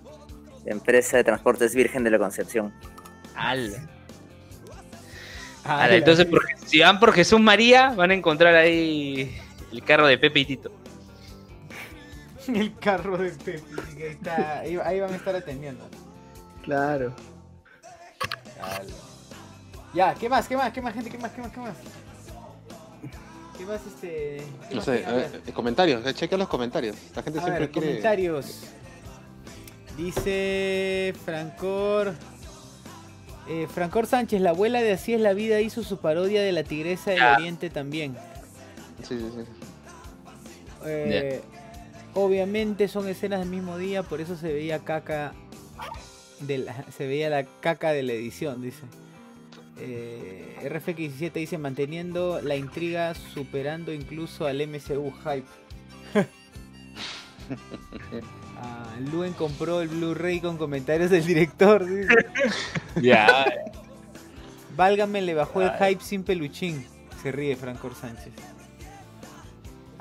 La 0.65 0.71
empresa 0.73 1.17
de 1.17 1.23
transportes 1.23 1.73
Virgen 1.73 2.03
de 2.03 2.11
la 2.11 2.19
Concepción. 2.19 2.73
Al. 3.35 3.75
Ah, 5.63 5.87
entonces, 5.91 6.25
por- 6.25 6.43
si 6.65 6.79
van 6.79 6.99
por 6.99 7.13
Jesús 7.13 7.39
María, 7.39 7.89
van 7.95 8.11
a 8.11 8.13
encontrar 8.15 8.55
ahí 8.55 9.35
el 9.71 9.83
carro 9.83 10.07
de 10.07 10.17
Pepe 10.17 10.39
y 10.41 10.45
Tito. 10.45 10.71
el 12.53 12.75
carro 12.77 13.17
de 13.17 13.31
Pepe. 13.31 13.63
que 13.97 14.07
está- 14.11 14.59
ahí, 14.59 14.77
ahí 14.83 14.99
van 14.99 15.13
a 15.13 15.15
estar 15.15 15.35
atendiendo. 15.35 15.87
Claro. 16.63 17.13
Ala. 18.61 18.83
Ya, 19.93 20.13
¿qué 20.15 20.29
más? 20.29 20.47
¿Qué 20.47 20.55
más? 20.55 20.71
¿Qué 20.71 20.81
más, 20.81 20.93
gente? 20.93 21.09
¿Qué 21.09 21.17
más? 21.17 21.31
¿Qué 21.31 21.41
más? 21.41 21.51
¿Qué 21.51 21.59
más? 21.59 21.73
¿Qué 23.57 23.65
más 23.65 23.81
este.? 23.85 24.37
qué 24.69 24.69
No 24.71 24.75
más 24.77 24.85
sé, 24.85 25.03
eh, 25.07 25.51
comentarios, 25.53 26.05
eh, 26.05 26.13
checa 26.13 26.37
los 26.37 26.47
comentarios. 26.47 26.95
La 27.15 27.21
gente 27.23 27.39
A 27.39 27.41
siempre 27.43 27.65
ver, 27.65 27.71
quiere. 27.71 27.87
comentarios. 27.89 28.61
Dice 29.97 31.13
Francor. 31.25 32.13
eh, 33.49 33.67
Francor 33.73 34.07
Sánchez, 34.07 34.39
la 34.41 34.51
abuela 34.51 34.81
de 34.81 34.93
Así 34.93 35.13
es 35.13 35.19
la 35.21 35.33
vida, 35.33 35.59
hizo 35.59 35.83
su 35.83 35.97
parodia 35.97 36.41
de 36.41 36.51
la 36.53 36.63
tigresa 36.63 37.11
del 37.11 37.21
oriente 37.23 37.69
también. 37.69 38.15
Sí, 39.03 39.19
sí, 39.19 39.29
sí. 39.35 39.43
Eh, 40.85 41.41
Obviamente 42.13 42.87
son 42.87 43.07
escenas 43.07 43.39
del 43.39 43.49
mismo 43.49 43.77
día, 43.77 44.03
por 44.03 44.19
eso 44.21 44.35
se 44.35 44.51
veía 44.51 44.79
caca. 44.79 45.33
De 46.39 46.57
la- 46.57 46.85
se 46.95 47.05
veía 47.07 47.29
la 47.29 47.45
caca 47.61 47.91
de 47.91 48.03
la 48.03 48.13
edición, 48.13 48.61
dice. 48.61 48.81
Eh, 49.77 50.57
RFX17 50.63 51.31
dice 51.33 51.57
manteniendo 51.57 52.41
la 52.41 52.55
intriga, 52.55 53.13
superando 53.15 53.93
incluso 53.93 54.45
al 54.45 54.61
MCU 54.61 55.11
hype. 55.23 55.45
Ah, 58.63 58.95
Luen 59.11 59.33
compró 59.33 59.81
el 59.81 59.87
Blu-ray 59.89 60.39
con 60.39 60.57
comentarios 60.57 61.09
del 61.09 61.25
director. 61.25 61.83
dice. 61.85 62.13
Ya. 63.01 63.45
Válgame, 64.77 65.21
le 65.23 65.33
bajó 65.33 65.61
el 65.63 65.71
hype 65.71 66.03
sin 66.03 66.23
peluchín. 66.23 66.85
Se 67.23 67.31
ríe 67.31 67.55
Francor 67.55 67.95
Sánchez. 67.95 68.31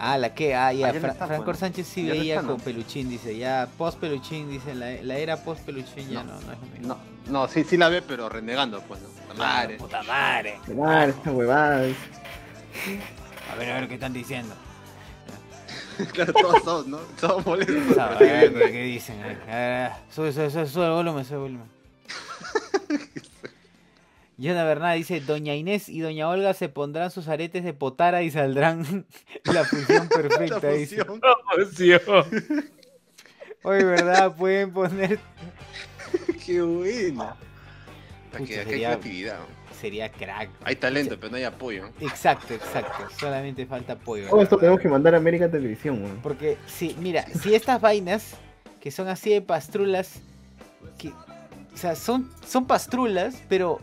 Ah, 0.02 0.16
la 0.16 0.32
que, 0.34 0.54
ah, 0.54 0.72
ya, 0.72 0.88
Ah, 0.88 0.92
no 0.94 1.00
Fra- 1.00 1.12
está, 1.12 1.38
¿no? 1.38 1.54
Sánchez 1.54 1.86
sí 1.86 2.06
Ya 2.06 2.14
no 2.14 2.20
veía 2.20 2.34
está, 2.36 2.46
¿no? 2.46 2.52
con 2.54 2.60
peluchín, 2.62 3.10
dice, 3.10 3.36
ya 3.36 3.68
post 3.76 3.98
peluchín, 3.98 4.48
dice, 4.50 4.74
la, 4.74 4.92
la 5.02 5.16
era 5.18 5.36
post 5.44 5.60
peluchín 5.62 6.08
ya 6.08 6.22
no, 6.24 6.32
no, 6.40 6.52
es 6.52 6.58
lo 6.58 6.66
mismo. 6.66 6.88
No, 6.88 6.98
no, 7.30 7.48
sí, 7.48 7.64
sí 7.64 7.76
la 7.76 7.90
ve, 7.90 8.00
pero 8.00 8.30
renegando, 8.30 8.80
pues, 8.80 8.98
¿no? 9.02 9.08
La 9.28 9.34
madre. 9.34 9.76
Puta 9.76 10.02
madre. 10.04 10.58
Claro, 10.64 11.10
esta 11.10 11.30
huevada. 11.32 11.76
A 13.52 13.54
ver, 13.56 13.70
a 13.70 13.74
ver 13.80 13.88
qué 13.88 13.94
están 13.94 14.14
diciendo. 14.14 14.54
claro, 16.14 16.32
todos, 16.32 16.86
¿no? 16.86 16.96
Todos 17.20 17.44
molestos. 17.44 17.98
A 17.98 18.08
ver, 18.18 18.54
¿qué 18.54 18.82
dicen? 18.84 19.22
A 19.22 19.26
ver, 19.26 19.38
a 19.42 19.46
ver, 19.54 19.90
Sube, 20.10 20.32
sube, 20.32 20.50
sube, 20.50 20.66
sube 20.66 20.86
el 20.86 20.92
volumen, 20.92 21.24
sube 21.26 21.34
el 21.36 21.42
volumen. 21.42 21.68
Yona 24.40 24.64
Bernal 24.64 24.96
dice, 24.96 25.20
Doña 25.20 25.54
Inés 25.54 25.88
y 25.88 26.00
Doña 26.00 26.28
Olga 26.28 26.54
se 26.54 26.68
pondrán 26.68 27.10
sus 27.10 27.28
aretes 27.28 27.62
de 27.62 27.74
potara 27.74 28.22
y 28.22 28.30
saldrán 28.30 29.06
la 29.44 29.64
fusión 29.64 30.08
perfecta. 30.14 30.60
La 30.62 30.72
dice. 30.72 31.04
fusión. 31.04 32.00
Oye, 33.62 33.84
¿verdad? 33.84 34.34
Pueden 34.34 34.72
poner... 34.72 35.18
Qué 36.44 36.62
buena. 36.62 37.36
Pucha, 38.32 38.42
hay 38.42 38.46
sería- 38.46 38.66
creatividad. 38.88 39.38
Sería 39.78 40.10
crack. 40.10 40.50
Hay 40.64 40.76
talento, 40.76 41.16
pero 41.18 41.30
no 41.30 41.36
hay 41.38 41.44
apoyo. 41.44 41.88
Exacto, 42.00 42.52
exacto. 42.52 43.08
Solamente 43.18 43.64
falta 43.64 43.94
apoyo. 43.94 44.28
Todo 44.28 44.42
esto 44.42 44.58
tenemos 44.58 44.78
que 44.80 44.88
mandar 44.88 45.14
a 45.14 45.16
América 45.18 45.50
Televisión, 45.50 46.02
weón. 46.02 46.20
Porque, 46.22 46.58
sí, 46.66 46.94
mira, 46.98 47.24
si 47.28 47.54
estas 47.54 47.80
vainas, 47.80 48.34
que 48.80 48.90
son 48.90 49.08
así 49.08 49.30
de 49.30 49.40
pastrulas, 49.40 50.20
que, 50.98 51.08
o 51.08 51.76
sea, 51.76 51.94
son, 51.96 52.30
son 52.46 52.66
pastrulas, 52.66 53.42
pero 53.48 53.80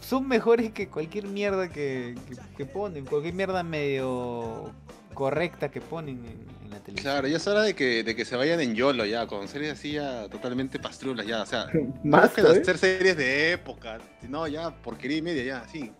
son 0.00 0.26
mejores 0.26 0.72
que 0.72 0.88
cualquier 0.88 1.26
mierda 1.26 1.68
que, 1.68 2.16
que, 2.28 2.36
que 2.56 2.66
ponen, 2.66 3.04
cualquier 3.04 3.34
mierda 3.34 3.62
medio 3.62 4.72
correcta 5.14 5.70
que 5.70 5.80
ponen 5.80 6.24
en, 6.24 6.46
en 6.64 6.70
la 6.70 6.80
televisión. 6.80 7.12
Claro, 7.12 7.28
ya 7.28 7.36
es 7.36 7.46
hora 7.46 7.62
de 7.62 7.74
que, 7.74 8.02
de 8.02 8.16
que 8.16 8.24
se 8.24 8.36
vayan 8.36 8.60
en 8.60 8.74
YOLO 8.74 9.04
ya, 9.04 9.26
con 9.26 9.46
series 9.48 9.72
así 9.72 9.92
ya 9.92 10.28
totalmente 10.28 10.78
pastrulas 10.78 11.26
ya, 11.26 11.42
o 11.42 11.46
sea, 11.46 11.66
Más, 12.04 12.32
¿sabes? 12.32 12.62
hacer 12.62 12.78
series 12.78 13.16
de 13.16 13.52
época, 13.52 13.98
no, 14.28 14.46
ya 14.48 14.70
porquería 14.70 15.18
y 15.18 15.22
media 15.22 15.44
ya, 15.44 15.68
sí. 15.68 15.92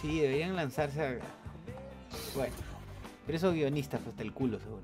Sí, 0.00 0.20
deberían 0.20 0.54
lanzarse 0.54 1.02
a... 1.02 1.18
Bueno, 2.34 2.54
pero 3.26 3.36
esos 3.36 3.54
guionistas, 3.54 4.00
pues, 4.00 4.12
hasta 4.12 4.22
el 4.22 4.32
culo, 4.32 4.58
seguro. 4.60 4.82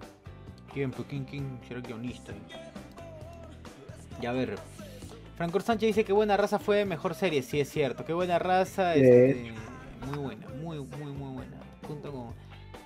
¿Quién, 0.72 0.90
pues, 0.90 1.06
quién, 1.08 1.24
quién 1.24 1.60
será 1.68 1.80
guionista? 1.80 2.32
Ya 4.20 4.32
ver. 4.32 4.58
Franco 5.36 5.59
Sánchez 5.61 5.89
dice 5.89 6.05
que 6.05 6.12
buena 6.12 6.36
raza 6.36 6.59
fue 6.59 6.85
mejor 6.85 7.15
serie, 7.15 7.43
sí 7.43 7.61
es 7.61 7.69
cierto. 7.69 8.05
Qué 8.05 8.12
buena 8.12 8.39
raza, 8.39 8.94
este, 8.94 9.52
muy 10.06 10.19
buena, 10.19 10.48
muy, 10.62 10.78
muy, 10.81 11.12
muy 11.12 11.32
buena. 11.35 11.56
Junto 11.86 12.12
con 12.12 12.35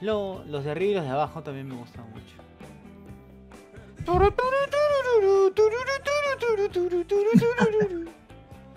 lo- 0.01 0.45
los 0.47 0.65
de 0.65 0.71
arriba 0.71 0.91
y 0.93 0.95
los 0.95 1.05
de 1.05 1.11
abajo 1.11 1.43
también 1.43 1.69
me 1.69 1.75
gustan 1.77 2.05
mucho. 2.11 2.25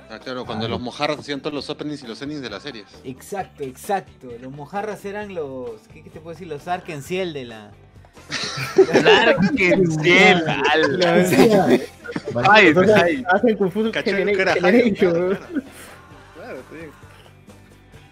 Ah, 0.10 0.20
claro, 0.20 0.46
cuando 0.46 0.68
los 0.68 0.82
mojarras 0.82 1.20
hacían 1.20 1.40
todos 1.40 1.54
los 1.54 1.70
openings 1.70 2.04
y 2.04 2.08
los 2.08 2.22
endings 2.22 2.42
de 2.42 2.50
las 2.50 2.64
series. 2.64 2.86
Exacto, 3.06 3.64
exacto. 3.64 4.28
Los 4.42 4.52
mojarras 4.52 5.06
eran 5.06 5.34
los. 5.34 5.80
¿Qué, 5.94 6.04
qué 6.04 6.10
te 6.10 6.20
puedo 6.20 6.34
decir? 6.34 6.48
Los 6.48 6.68
Arkenciel 6.68 7.32
de 7.32 7.46
la. 7.46 7.72
Larkensiel, 9.04 10.48
ala. 10.48 11.12
Decía, 11.14 11.68
Ay, 12.50 12.74
sea, 12.74 13.04
ay. 13.04 13.24
hacen 13.30 13.58
que 13.58 14.04
Generation. 14.04 14.36
Claro, 14.36 14.96
claro. 14.96 15.38
Claro, 16.36 16.60
está 16.60 16.76
bien. 16.76 16.92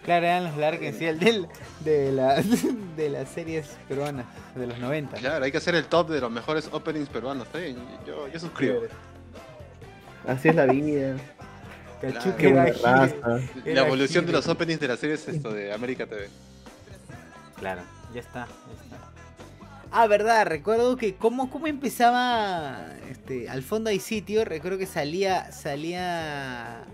Claro, 0.04 0.26
eran 0.26 0.44
los 0.44 0.58
Arkenciel 0.62 1.18
del, 1.18 1.46
de, 1.84 2.12
la, 2.12 2.42
de 2.96 3.08
las 3.10 3.28
series 3.28 3.76
peruanas 3.88 4.26
de 4.54 4.66
los 4.66 4.78
90. 4.78 5.16
¿no? 5.16 5.20
Claro, 5.20 5.44
hay 5.44 5.52
que 5.52 5.58
hacer 5.58 5.74
el 5.74 5.84
top 5.84 6.10
de 6.10 6.20
los 6.20 6.30
mejores 6.30 6.68
openings 6.72 7.08
peruanos. 7.08 7.46
Bien, 7.52 7.76
yo, 8.06 8.26
yo 8.28 8.40
suscribo. 8.40 8.80
Así 10.26 10.48
es 10.48 10.54
la 10.54 10.66
vida. 10.66 11.16
Cachu, 12.00 12.12
Claro. 12.12 12.36
que 12.36 12.42
Qué 12.46 12.52
buena 12.52 12.72
raza. 12.82 13.40
La 13.66 13.80
evolución 13.86 14.24
de 14.26 14.32
los 14.32 14.48
openings 14.48 14.80
de 14.80 14.88
las 14.88 14.98
series 14.98 15.28
esto 15.28 15.52
de 15.52 15.72
América 15.72 16.06
TV. 16.06 16.28
Claro, 17.58 17.82
ya 18.14 18.20
está, 18.20 18.46
ya 18.46 18.96
está. 18.96 19.09
Ah, 19.92 20.06
verdad, 20.06 20.46
recuerdo 20.46 20.96
que 20.96 21.16
cómo, 21.16 21.50
cómo 21.50 21.66
empezaba 21.66 22.86
este, 23.10 23.48
al 23.48 23.62
fondo 23.62 23.90
hay 23.90 23.98
sitio, 23.98 24.44
recuerdo 24.44 24.78
que 24.78 24.86
salía, 24.86 25.50
salía, 25.50 26.84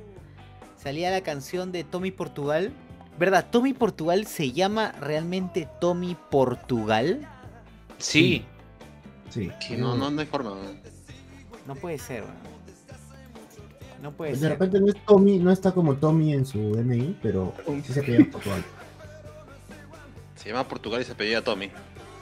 salía 0.77 1.11
la 1.11 1.21
canción 1.21 1.73
de 1.73 1.85
Tommy 1.85 2.11
Portugal. 2.11 2.73
¿Verdad? 3.19 3.47
Tommy 3.51 3.73
Portugal 3.73 4.27
se 4.27 4.53
llama 4.53 4.93
realmente 5.01 5.69
Tommy 5.81 6.17
Portugal. 6.31 7.27
Sí, 7.99 8.45
Sí. 9.31 9.51
No, 9.77 9.95
no, 9.97 10.11
no 10.11 10.21
hay 10.21 10.27
forma. 10.27 10.51
¿no? 10.51 10.57
No 11.67 11.75
puede 11.75 11.99
ser. 11.99 12.25
No 14.03 14.13
puede 14.13 14.33
De 14.33 14.39
ser. 14.39 14.51
repente 14.51 14.81
no 14.81 14.89
es 14.89 15.05
Tommy, 15.05 15.39
no 15.39 15.51
está 15.51 15.73
como 15.73 15.95
Tommy 15.95 16.33
en 16.33 16.47
su 16.47 16.75
DNI, 16.75 17.19
pero 17.23 17.53
sí 17.85 17.93
se 17.93 18.03
queda 18.03 18.25
Portugal. 18.31 18.63
Se 20.37 20.51
llama 20.51 20.69
Portugal 20.69 21.01
y 21.01 21.05
se 21.05 21.13
apellida 21.13 21.43
Tommy. 21.43 21.71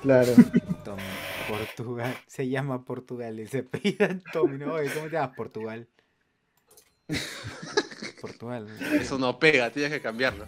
Claro. 0.05 0.33
Tommy 0.85 1.03
Portugal. 1.49 2.15
Se 2.27 2.47
llama 2.49 2.85
Portugal 2.85 3.41
y 3.41 3.47
se 3.47 3.59
apellida 3.61 4.17
Tommy. 4.33 4.59
¿no? 4.59 4.75
Oye, 4.75 4.91
¿cómo 4.93 5.07
te 5.07 5.13
llamas 5.13 5.35
Portugal? 5.37 5.89
Portugal. 8.21 8.69
Eso 9.01 9.19
no 9.19 9.39
pega, 9.39 9.71
tienes 9.71 9.93
que 9.93 10.01
cambiarlo. 10.01 10.47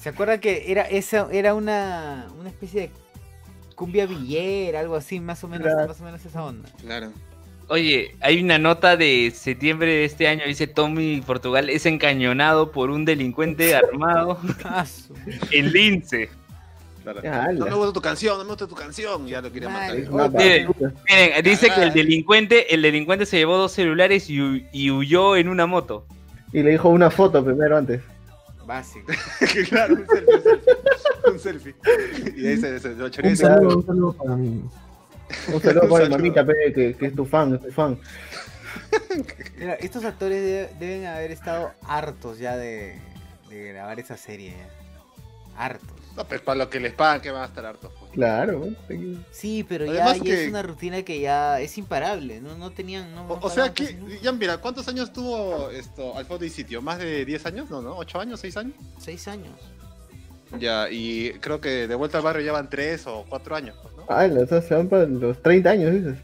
¿Se 0.00 0.08
acuerdan 0.10 0.40
que 0.40 0.70
era 0.70 0.82
esa 0.82 1.28
era 1.32 1.54
una, 1.54 2.28
una 2.38 2.48
especie 2.48 2.82
de 2.82 2.90
cumbia 3.74 4.06
villera, 4.06 4.80
algo 4.80 4.94
así, 4.96 5.20
más 5.20 5.42
o 5.44 5.48
menos, 5.48 5.66
Claro. 5.66 5.88
más 5.88 6.00
o 6.00 6.04
menos 6.04 6.24
esa 6.24 6.42
onda? 6.44 6.70
Claro. 6.80 7.12
Oye, 7.68 8.16
hay 8.20 8.40
una 8.42 8.58
nota 8.58 8.96
de 8.96 9.32
septiembre 9.34 9.88
de 9.90 10.04
este 10.04 10.28
año, 10.28 10.44
dice 10.46 10.66
Tommy 10.68 11.20
Portugal 11.20 11.68
es 11.68 11.84
encañonado 11.84 12.70
por 12.70 12.90
un 12.90 13.04
delincuente 13.04 13.74
armado 13.74 14.38
Ah, 14.64 14.86
en 15.50 15.72
Lince. 15.72 16.30
No 17.14 17.66
me 17.66 17.74
gusta 17.74 17.92
tu 17.92 18.00
canción, 18.00 18.38
no 18.38 18.44
me 18.44 18.50
gusta 18.50 18.66
tu 18.66 18.74
canción. 18.74 19.26
Ya 19.26 19.40
lo 19.40 19.52
quería 19.52 19.68
matar. 19.68 19.96
Miren. 20.32 20.68
Miren, 21.08 21.44
dice 21.44 21.68
que 21.74 21.82
el 21.82 21.92
delincuente, 21.92 22.74
el 22.74 22.82
delincuente 22.82 23.26
se 23.26 23.36
llevó 23.38 23.56
dos 23.56 23.72
celulares 23.72 24.28
y, 24.28 24.66
y 24.72 24.90
huyó 24.90 25.36
en 25.36 25.48
una 25.48 25.66
moto. 25.66 26.06
Y 26.52 26.62
le 26.62 26.70
dijo 26.70 26.88
una 26.88 27.10
foto 27.10 27.44
primero 27.44 27.76
antes. 27.76 28.00
Básico. 28.64 29.12
claro, 29.68 29.94
un 29.94 30.06
selfie, 30.08 30.34
un 30.34 31.38
selfie. 31.38 31.74
Un 31.74 31.84
selfie. 31.84 32.34
Y 32.42 32.46
ahí 32.48 32.56
se, 32.56 32.80
se 32.80 32.94
lo 32.94 33.08
choreé 33.08 33.30
Un 33.30 33.36
saludo, 33.36 33.76
un 33.78 33.86
saludo 33.86 34.12
para 34.14 34.36
mí. 34.36 34.62
Un 35.52 35.60
saludo 35.62 35.88
para 35.88 36.04
mi 36.06 36.10
mamita, 36.16 36.46
que, 36.74 36.96
que 36.98 37.06
es 37.06 37.14
tu 37.14 37.24
fan, 37.24 37.54
es 37.54 37.60
tu 37.62 37.70
fan. 37.72 37.98
Mira, 39.58 39.74
estos 39.74 40.04
actores 40.04 40.42
de- 40.42 40.68
deben 40.78 41.06
haber 41.06 41.30
estado 41.30 41.70
hartos 41.82 42.38
ya 42.38 42.56
de, 42.56 42.98
de 43.48 43.68
grabar 43.72 43.98
esa 44.00 44.16
serie. 44.16 44.50
ya. 44.50 45.62
Hartos. 45.64 45.95
No, 46.16 46.24
pues 46.24 46.40
para 46.40 46.56
lo 46.58 46.70
que 46.70 46.80
les 46.80 46.94
pagan, 46.94 47.20
que 47.20 47.30
van 47.30 47.42
a 47.42 47.46
estar 47.46 47.66
hartos. 47.66 47.92
pues. 47.98 48.10
Claro. 48.12 48.68
Sí, 49.30 49.64
pero 49.68 49.84
ya, 49.84 49.92
Además 50.04 50.16
ya 50.18 50.22
que- 50.24 50.44
es 50.44 50.48
una 50.48 50.62
rutina 50.62 51.02
que 51.02 51.20
ya 51.20 51.60
es 51.60 51.76
imparable. 51.76 52.40
No, 52.40 52.56
no 52.56 52.70
tenían. 52.70 53.14
No, 53.14 53.26
O, 53.28 53.46
o 53.46 53.50
sea 53.50 53.74
que, 53.74 53.92
nunca. 53.94 54.14
ya 54.22 54.32
mira, 54.32 54.56
¿cuántos 54.58 54.88
años 54.88 55.12
tuvo 55.12 55.70
esto 55.70 56.16
al 56.16 56.24
fondo 56.24 56.44
y 56.46 56.50
sitio? 56.50 56.80
¿Más 56.80 56.98
de 56.98 57.24
10 57.26 57.44
años? 57.46 57.68
No, 57.68 57.82
¿no? 57.82 57.96
¿8 57.98 58.18
años? 58.20 58.42
¿6 58.42 58.56
años? 58.56 58.74
Seis 58.98 59.28
años. 59.28 59.52
Ya, 60.58 60.88
y 60.90 61.32
creo 61.40 61.60
que 61.60 61.86
de 61.88 61.94
vuelta 61.96 62.18
al 62.18 62.24
barrio 62.24 62.44
ya 62.46 62.52
van 62.52 62.70
3 62.70 63.06
o 63.08 63.24
4 63.28 63.56
años, 63.56 63.76
pues, 63.82 63.94
¿no? 63.96 64.04
Ah, 64.08 64.26
o 64.42 64.46
sea, 64.46 64.62
se 64.62 64.74
van 64.74 64.88
para 64.88 65.04
los 65.04 65.42
30 65.42 65.70
años, 65.70 65.92
dices. 65.92 66.16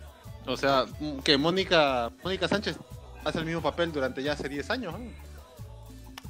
O 0.47 0.57
sea, 0.57 0.87
que 1.25 1.37
Mónica 1.37 2.11
Mónica 2.25 2.49
Sánchez 2.49 2.77
hace 3.25 3.39
el 3.41 3.45
mismo 3.45 3.61
papel 3.63 3.93
durante 3.93 4.23
ya 4.23 4.33
hace 4.33 4.49
10 4.49 4.71
años, 4.71 4.95
¿no? 4.99 5.05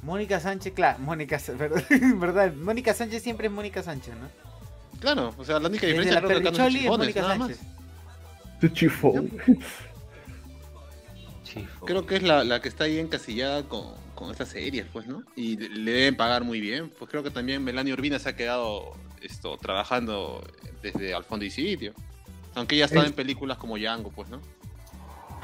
Mónica 0.03 0.39
Sánchez, 0.39 0.73
claro, 0.73 0.99
Mónica, 0.99 1.39
¿verdad? 1.57 1.83
¿verdad? 2.17 2.53
Mónica 2.53 2.93
Sánchez 2.93 3.23
siempre 3.23 3.47
es 3.47 3.53
Mónica 3.53 3.81
Sánchez, 3.83 4.13
¿no? 4.15 4.29
Claro, 4.99 5.33
o 5.37 5.43
sea, 5.45 5.59
la 5.59 5.67
única 5.69 5.85
Desde 5.87 5.99
diferencia 5.99 6.21
la 6.21 6.27
creo 6.27 6.41
que 6.41 6.77
es 6.77 6.87
Mónica 6.87 7.21
nada 7.21 7.35
más. 7.35 7.47
Sánchez. 7.49 7.67
Tu 8.61 8.67
chifón. 8.69 9.31
Creo 11.85 12.05
que 12.05 12.15
es 12.15 12.23
la, 12.23 12.43
la 12.43 12.61
que 12.61 12.69
está 12.69 12.85
ahí 12.85 12.97
encasillada 12.97 13.63
con, 13.63 13.93
con 14.15 14.31
estas 14.31 14.49
series, 14.49 14.85
pues, 14.91 15.05
¿no? 15.05 15.23
Y 15.35 15.57
le- 15.57 15.91
deben 15.91 16.15
pagar 16.15 16.43
muy 16.43 16.59
bien. 16.59 16.89
Pues 16.97 17.11
creo 17.11 17.21
que 17.21 17.29
también 17.29 17.63
Melanie 17.63 17.93
Urbina 17.93 18.17
se 18.17 18.29
ha 18.29 18.35
quedado 18.35 18.93
esto 19.21 19.57
trabajando 19.57 20.43
desde 20.81 21.13
al 21.13 21.23
fondo 21.23 21.45
y 21.45 21.51
sitio. 21.51 21.93
Aunque 22.55 22.75
ella 22.75 22.85
ha 22.85 22.87
estado 22.87 23.03
Es- 23.05 23.09
en 23.11 23.15
películas 23.15 23.57
como 23.57 23.77
Django, 23.77 24.09
pues, 24.11 24.29
¿no? 24.29 24.41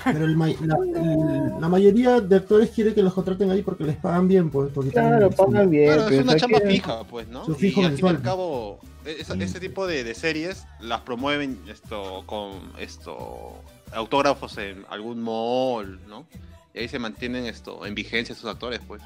Pero 0.04 0.26
el 0.26 0.38
la, 0.38 0.48
el- 0.50 1.62
la 1.62 1.68
mayoría 1.70 2.22
de 2.22 2.36
actores 2.38 2.70
quiere 2.72 2.94
que 2.94 3.04
los 3.04 3.14
contraten 3.14 3.50
ahí 3.52 3.62
porque 3.62 3.84
les 3.84 3.98
pagan 3.98 4.28
bien, 4.28 4.50
pues. 4.50 4.72
Porque 4.74 4.92
Claro, 4.92 5.30
pagan 5.32 5.70
bien. 5.70 5.94
Claro, 5.94 6.10
es 6.10 6.14
una 6.22 6.26
¿sabes 6.28 6.42
chamba 6.42 6.60
qué? 6.62 6.68
fija, 6.70 7.04
pues, 7.06 7.28
¿no? 7.28 7.46
Su 7.46 7.52
Y 7.54 7.56
fijo 7.56 7.82
al 7.84 7.96
fin 7.96 8.06
y 8.06 8.10
al 8.10 8.22
cabo, 8.22 8.80
esa- 9.06 9.36
ese 9.36 9.60
tipo 9.60 9.88
de, 9.88 10.04
de 10.04 10.16
series 10.16 10.66
las 10.80 11.02
promueven 11.02 11.60
esto 11.70 12.24
con 12.26 12.52
esto 12.80 13.56
autógrafos 13.94 14.58
en 14.58 14.86
algún 14.90 15.22
mall, 15.22 16.00
¿no? 16.08 16.26
Y 16.74 16.80
ahí 16.80 16.88
se 16.88 17.00
mantienen 17.00 17.46
esto 17.46 17.86
en 17.86 17.96
vigencia 17.96 18.36
sus 18.36 18.46
actores, 18.50 18.80
pues. 18.88 19.02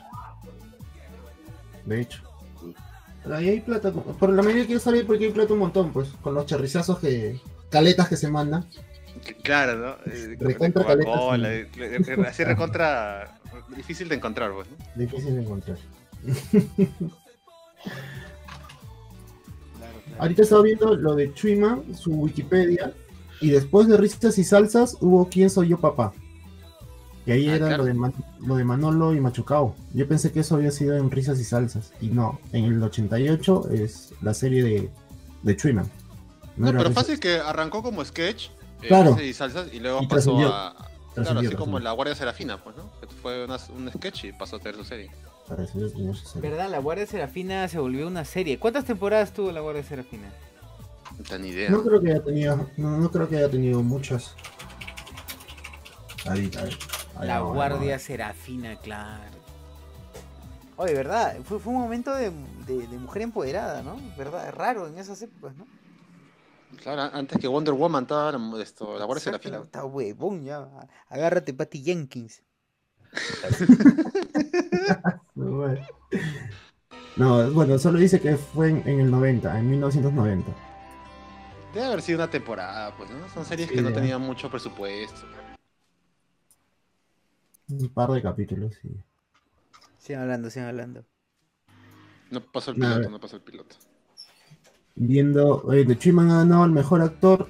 De 1.85 2.01
hecho. 2.01 2.21
Pero 3.23 3.35
ahí 3.35 3.49
hay 3.49 3.59
plata. 3.61 3.91
Por 3.91 4.29
la 4.33 4.41
mayoría 4.43 4.65
quiero 4.65 4.81
saber 4.81 5.05
porque 5.05 5.25
hay 5.25 5.31
plata 5.31 5.53
un 5.53 5.59
montón, 5.59 5.91
pues. 5.93 6.09
Con 6.21 6.33
los 6.33 6.45
charrizazos 6.45 6.99
que. 6.99 7.39
Caletas 7.69 8.09
que 8.09 8.17
se 8.17 8.29
mandan. 8.29 8.65
Claro, 9.43 9.75
¿no? 9.77 10.11
Eh, 10.11 10.35
Recontra 10.39 10.83
Coca-Cola, 10.83 11.49
de- 11.49 12.25
así 12.27 12.43
recontra 12.43 13.39
difícil 13.75 14.09
de 14.09 14.15
encontrar, 14.15 14.51
pues. 14.53 14.67
¿no? 14.69 14.77
Difícil 14.95 15.35
de 15.35 15.41
encontrar. 15.41 15.77
Ahorita 20.19 20.41
estaba 20.43 20.61
viendo 20.61 20.95
lo 20.95 21.15
de 21.15 21.33
Chuima, 21.33 21.81
su 21.95 22.11
Wikipedia, 22.11 22.93
y 23.41 23.49
después 23.49 23.87
de 23.87 23.97
Risas 23.97 24.37
y 24.37 24.43
Salsas 24.43 24.97
hubo 25.01 25.27
¿Quién 25.27 25.49
soy 25.49 25.69
yo 25.69 25.79
papá? 25.79 26.13
Y 27.25 27.31
ahí 27.31 27.49
Ah, 27.49 27.55
era 27.55 27.67
claro. 27.67 27.83
lo, 27.83 27.85
de 27.87 27.93
Man- 27.93 28.13
lo 28.45 28.55
de 28.57 28.63
Manolo 28.63 29.13
y 29.13 29.19
Machucao. 29.21 29.75
Yo 29.93 30.07
pensé 30.07 30.31
que 30.31 30.41
eso 30.41 30.55
había 30.55 30.71
sido 30.71 30.95
en 30.97 31.09
Risas 31.09 31.39
y 31.39 31.43
Salsas, 31.43 31.93
y 32.01 32.07
no, 32.07 32.39
en 32.51 32.65
el 32.65 32.83
88 32.83 33.69
es 33.71 34.13
la 34.21 34.33
serie 34.33 34.63
de, 34.63 34.89
de 35.41 35.55
Chuima. 35.55 35.83
No, 36.57 36.67
pero 36.67 36.83
Risas- 36.83 36.93
fácil 36.93 37.19
que 37.19 37.37
arrancó 37.37 37.81
como 37.81 38.03
sketch 38.05 38.47
eh, 38.47 38.51
Claro. 38.87 39.19
y 39.21 39.33
salsas 39.33 39.73
y 39.73 39.79
luego 39.79 40.01
Y 40.03 40.07
pasó 40.07 40.37
a. 40.37 40.73
Claro, 40.75 40.93
Trascendió, 41.13 41.49
así 41.49 41.57
como 41.57 41.79
la 41.79 41.91
Guardia 41.91 42.15
Serafina, 42.15 42.57
pues, 42.63 42.75
¿no? 42.75 42.89
Que 42.99 43.05
fue 43.07 43.45
una- 43.45 43.59
un 43.75 43.91
sketch 43.91 44.23
y 44.25 44.31
pasó 44.33 44.55
a 44.55 44.59
tener 44.59 44.75
su 44.75 44.83
serie. 44.83 45.11
¿Verdad? 46.35 46.69
La 46.71 46.79
Guardia 46.79 47.05
Serafina 47.05 47.67
se 47.67 47.77
volvió 47.77 48.07
una 48.07 48.25
serie. 48.25 48.57
¿Cuántas 48.57 48.85
temporadas 48.85 49.31
tuvo 49.31 49.51
la 49.51 49.59
Guardia 49.61 49.83
Serafina? 49.83 50.31
No 51.17 51.23
tengo 51.23 51.43
ni 51.43 51.49
idea. 51.49 51.69
No 51.69 51.83
creo 51.83 52.01
que 52.01 52.11
haya 52.11 52.23
tenido, 52.23 52.67
no, 52.77 52.97
no 52.97 53.11
creo 53.11 53.29
que 53.29 53.37
haya 53.37 53.49
tenido 53.49 53.83
muchas. 53.83 54.33
Ahí, 56.25 56.49
ahí, 56.57 56.69
ahí 57.19 57.27
La 57.27 57.39
Guardia. 57.41 57.99
Serafina, 57.99 58.75
claro. 58.77 59.21
Oye, 60.77 60.93
¿verdad? 60.93 61.37
Fue, 61.43 61.59
fue 61.59 61.73
un 61.73 61.79
momento 61.81 62.15
de, 62.15 62.31
de- 62.65 62.87
de 62.87 62.97
mujer 62.97 63.21
empoderada, 63.21 63.83
¿no? 63.83 63.97
¿Verdad? 64.17 64.51
Raro 64.55 64.87
en 64.87 64.97
esas 64.97 65.21
épocas, 65.21 65.55
¿no? 65.57 65.67
Claro, 66.81 67.15
antes 67.15 67.39
que 67.39 67.47
Wonder 67.47 67.73
Woman 67.73 68.03
estaba 68.03 68.31
la, 68.31 68.61
esto, 68.61 68.97
la 68.97 69.05
Guardia 69.05 69.19
Exacto, 69.21 69.43
Serafina. 69.49 69.63
Está 69.63 69.85
huevón 69.85 70.43
ya. 70.43 70.67
Agárrate, 71.09 71.53
Patty 71.53 71.83
Jenkins. 71.83 72.43
No, 77.15 77.51
bueno, 77.51 77.77
solo 77.77 77.99
dice 77.99 78.19
que 78.19 78.37
fue 78.37 78.69
en, 78.69 78.87
en 78.87 78.99
el 79.01 79.11
90, 79.11 79.59
en 79.59 79.69
1990. 79.69 80.51
Debe 81.73 81.85
haber 81.85 82.01
sido 82.01 82.17
una 82.19 82.29
temporada, 82.29 82.95
pues, 82.97 83.09
¿no? 83.11 83.29
Son 83.29 83.45
series 83.45 83.69
Sí, 83.69 83.75
que 83.75 83.81
no 83.81 83.93
tenían 83.93 84.21
mucho 84.21 84.49
presupuesto. 84.49 85.21
Un 87.69 87.89
par 87.89 88.11
de 88.11 88.21
capítulos, 88.21 88.75
sí. 88.81 88.89
Sigan 89.97 90.23
hablando, 90.23 90.49
sigan 90.49 90.69
hablando. 90.69 91.05
No 92.29 92.41
pasó 92.51 92.71
el 92.71 92.77
piloto, 92.77 93.09
no 93.09 93.19
pasó 93.19 93.35
el 93.35 93.41
piloto. 93.43 93.75
Viendo, 94.95 95.71
eh, 95.73 95.85
The 95.85 95.97
Chiman 95.97 96.29
ha 96.31 96.37
ganado 96.39 96.65
el 96.65 96.71
mejor 96.71 97.01
actor 97.01 97.47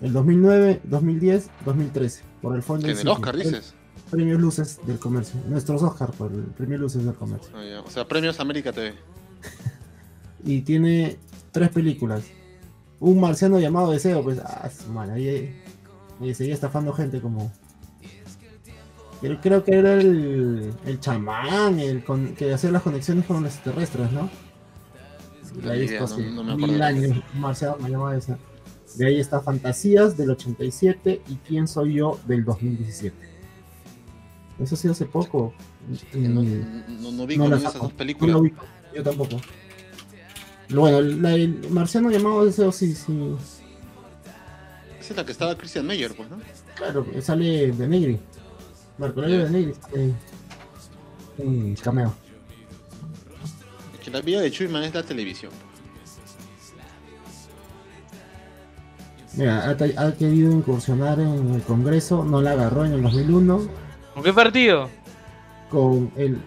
el 0.00 0.12
2009, 0.12 0.80
2010, 0.84 1.50
2013 1.64 2.22
por 2.42 2.56
el 2.56 2.62
fondo 2.62 2.88
en 2.88 2.98
el. 2.98 3.08
Oscar 3.08 3.36
dices. 3.36 3.74
Premios 4.10 4.40
Luces 4.40 4.80
del 4.86 4.98
Comercio. 4.98 5.38
Nuestros 5.48 5.82
Oscar 5.82 6.10
por 6.12 6.32
el 6.32 6.42
Premio 6.42 6.78
Luces 6.78 7.04
del 7.04 7.14
Comercio. 7.14 7.52
Ah. 7.54 7.82
O 7.86 7.90
sea, 7.90 8.06
premios 8.08 8.40
América 8.40 8.72
TV. 8.72 8.94
Y 10.42 10.62
tiene 10.62 11.18
tres 11.52 11.68
películas. 11.68 12.24
Un 12.98 13.20
marciano 13.20 13.60
llamado 13.60 13.90
Deseo, 13.92 14.22
pues, 14.22 14.38
ah, 14.38 14.70
madre, 14.90 15.12
ahí, 15.12 15.62
ahí 16.20 16.34
seguía 16.34 16.54
estafando 16.54 16.94
gente 16.94 17.20
como... 17.20 17.52
Creo, 19.20 19.38
creo 19.42 19.64
que 19.64 19.74
era 19.74 19.92
el, 19.94 20.72
el 20.86 21.00
chamán, 21.00 21.78
el 21.78 22.02
con- 22.04 22.34
que 22.34 22.54
hacía 22.54 22.70
las 22.70 22.82
conexiones 22.82 23.26
con 23.26 23.42
los 23.42 23.52
extraterrestres, 23.54 24.10
¿no? 24.12 24.30
La 25.62 25.74
he 25.74 25.80
visto 25.80 26.04
hace 26.04 26.22
no- 26.30 26.42
no 26.44 26.56
mil 26.56 26.80
años, 26.82 27.16
un 27.34 27.40
marciano 27.40 27.76
me 27.78 27.90
llamaba 27.90 28.16
esa. 28.16 28.38
De 28.96 29.06
ahí 29.06 29.20
está 29.20 29.40
Fantasías 29.40 30.16
del 30.16 30.30
87 30.30 31.22
y 31.28 31.36
Quién 31.36 31.68
soy 31.68 31.94
yo 31.94 32.18
del 32.26 32.44
2017. 32.44 33.16
Eso 34.60 34.74
ha 34.74 34.78
sido 34.78 34.92
hace 34.92 35.06
poco. 35.06 35.52
Que 36.12 36.18
no, 36.18 36.42
no, 36.42 37.12
no 37.12 37.26
vi 37.26 37.36
no 37.36 37.44
con 37.44 37.54
esas 37.54 37.74
dos 37.74 37.82
no 37.84 37.88
películas. 37.90 38.34
lo 38.34 38.40
ubico, 38.40 38.64
yo 38.94 39.02
tampoco. 39.02 39.36
Bueno, 40.70 41.00
la- 41.00 41.34
el 41.34 41.68
marciano 41.70 42.10
llamado 42.10 42.44
Deseo 42.44 42.70
sí, 42.70 42.94
sí. 42.94 43.36
Esa 45.00 45.10
es 45.12 45.16
la 45.16 45.24
que 45.24 45.32
estaba 45.32 45.56
Christian 45.56 45.86
Meyer, 45.86 46.14
pues, 46.14 46.28
¿no? 46.30 46.38
Claro, 46.76 47.04
sale 47.20 47.72
de 47.72 47.88
Negri. 47.88 48.20
Marco 48.98 49.20
Aurelio 49.20 49.44
de 49.46 49.50
Negri. 49.50 49.74
sale 49.80 50.14
Un 51.38 51.74
cameo. 51.76 52.14
Que 54.10 54.16
la 54.16 54.22
vida 54.22 54.40
de 54.40 54.50
Chuyman 54.50 54.82
es 54.82 54.94
la 54.94 55.04
televisión. 55.04 55.52
Mira, 59.36 59.70
ha, 59.70 60.12
querido 60.16 60.50
incursionar 60.50 61.20
en 61.20 61.54
el 61.54 61.62
Congreso, 61.62 62.24
no 62.24 62.42
la 62.42 62.50
agarró 62.50 62.84
en 62.84 62.94
el 62.94 63.02
2001 63.02 63.68
¿Con 64.14 64.22
qué 64.24 64.32
partido? 64.32 64.90
con 65.70 66.10
el 66.16 66.38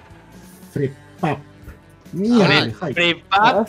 FREPAP. 0.73 0.95
Con 1.21 1.53
Mierda, 2.11 2.59
el 2.59 2.65
el 2.65 2.75
hype. 2.75 2.93
Prepap. 2.93 3.67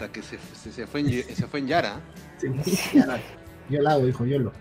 Ah, 0.00 0.08
que 0.12 0.22
se, 0.22 0.38
se, 0.54 0.72
se 0.72 0.86
fue, 0.86 1.00
en, 1.00 1.10
se 1.10 1.46
fue 1.48 1.58
en 1.58 1.66
Yara. 1.66 2.00
Sí, 2.38 2.48
Yo 3.68 3.82
la 3.82 3.92
hago, 3.92 4.06
dijo, 4.06 4.24
yo 4.24 4.38
lo. 4.38 4.52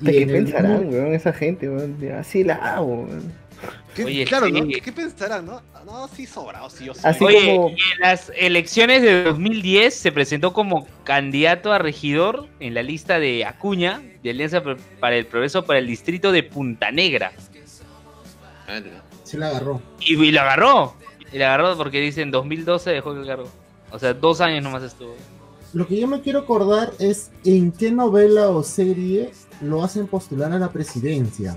¿De 0.00 0.12
qué 0.12 0.26
pensarán, 0.26 0.88
weón, 0.88 1.12
esa 1.12 1.34
gente, 1.34 1.68
weón? 1.68 1.98
Así 2.18 2.44
la 2.44 2.54
hago, 2.54 3.02
weón. 3.02 3.45
¿Qué- 3.96 4.04
Oye, 4.04 4.24
claro, 4.26 4.46
sí. 4.46 4.52
¿no? 4.52 4.66
¿Qué 4.68 4.92
pensarán, 4.92 5.46
no? 5.46 5.62
No, 5.86 6.06
sí 6.08 6.26
sobrado, 6.26 6.68
sí 6.68 6.88
o 6.88 6.94
sí. 6.94 7.00
Así 7.02 7.24
Oye, 7.24 7.56
como- 7.56 7.70
y 7.70 7.72
en 7.72 8.00
las 8.00 8.30
elecciones 8.36 9.00
de 9.02 9.24
2010 9.24 9.94
se 9.94 10.12
presentó 10.12 10.52
como 10.52 10.86
candidato 11.04 11.72
a 11.72 11.78
regidor 11.78 12.46
en 12.60 12.74
la 12.74 12.82
lista 12.82 13.18
de 13.18 13.44
Acuña, 13.46 14.02
de 14.22 14.30
Alianza 14.30 14.62
para 15.00 15.16
el 15.16 15.26
Progreso 15.26 15.64
para 15.64 15.78
el 15.78 15.86
distrito 15.86 16.30
de 16.30 16.42
Punta 16.42 16.90
Negra. 16.92 17.32
Vale. 18.66 18.90
Sí 19.24 19.36
la 19.36 19.48
agarró. 19.48 19.80
Y, 20.00 20.14
y 20.22 20.30
lo 20.32 20.40
agarró. 20.40 20.94
Y 21.32 21.38
lo 21.38 21.44
agarró 21.46 21.76
porque 21.76 22.00
dice 22.00 22.22
en 22.22 22.30
2012 22.30 22.90
dejó 22.90 23.12
el 23.12 23.26
cargo. 23.26 23.48
O 23.90 23.98
sea, 23.98 24.12
dos 24.14 24.40
años 24.40 24.62
nomás 24.62 24.82
estuvo. 24.82 25.14
Lo 25.72 25.86
que 25.86 25.98
yo 25.98 26.06
me 26.06 26.20
quiero 26.20 26.40
acordar 26.40 26.92
es 26.98 27.30
en 27.44 27.72
qué 27.72 27.90
novela 27.90 28.48
o 28.50 28.62
serie 28.62 29.30
lo 29.60 29.82
hacen 29.82 30.06
postular 30.06 30.52
a 30.52 30.58
la 30.58 30.70
presidencia. 30.70 31.56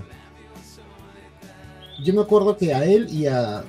Yo 2.02 2.14
me 2.14 2.22
acuerdo 2.22 2.56
que 2.56 2.74
a 2.74 2.84
él 2.84 3.08
y 3.10 3.26
a 3.26 3.64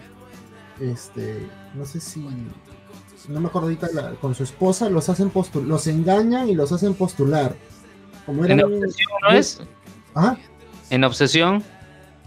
este, 0.80 1.48
no 1.76 1.86
sé 1.86 2.00
si 2.00 2.26
no 3.28 3.40
me 3.40 3.48
acuerdo 3.48 3.68
ahorita 3.68 3.88
la- 3.94 4.12
con 4.16 4.34
su 4.34 4.44
esposa 4.44 4.90
los 4.90 5.08
hacen 5.10 5.30
postular, 5.30 5.68
los 5.68 5.86
engañan 5.88 6.50
y 6.50 6.56
los 6.56 6.72
hacen 6.72 6.94
postular. 6.96 7.56
Como 8.26 8.46
En 8.46 8.64
obsesión, 8.64 9.10
¿no 9.22 9.30
es? 9.32 9.62
Ajá. 10.16 10.38
En 10.90 11.04
obsesión. 11.04 11.64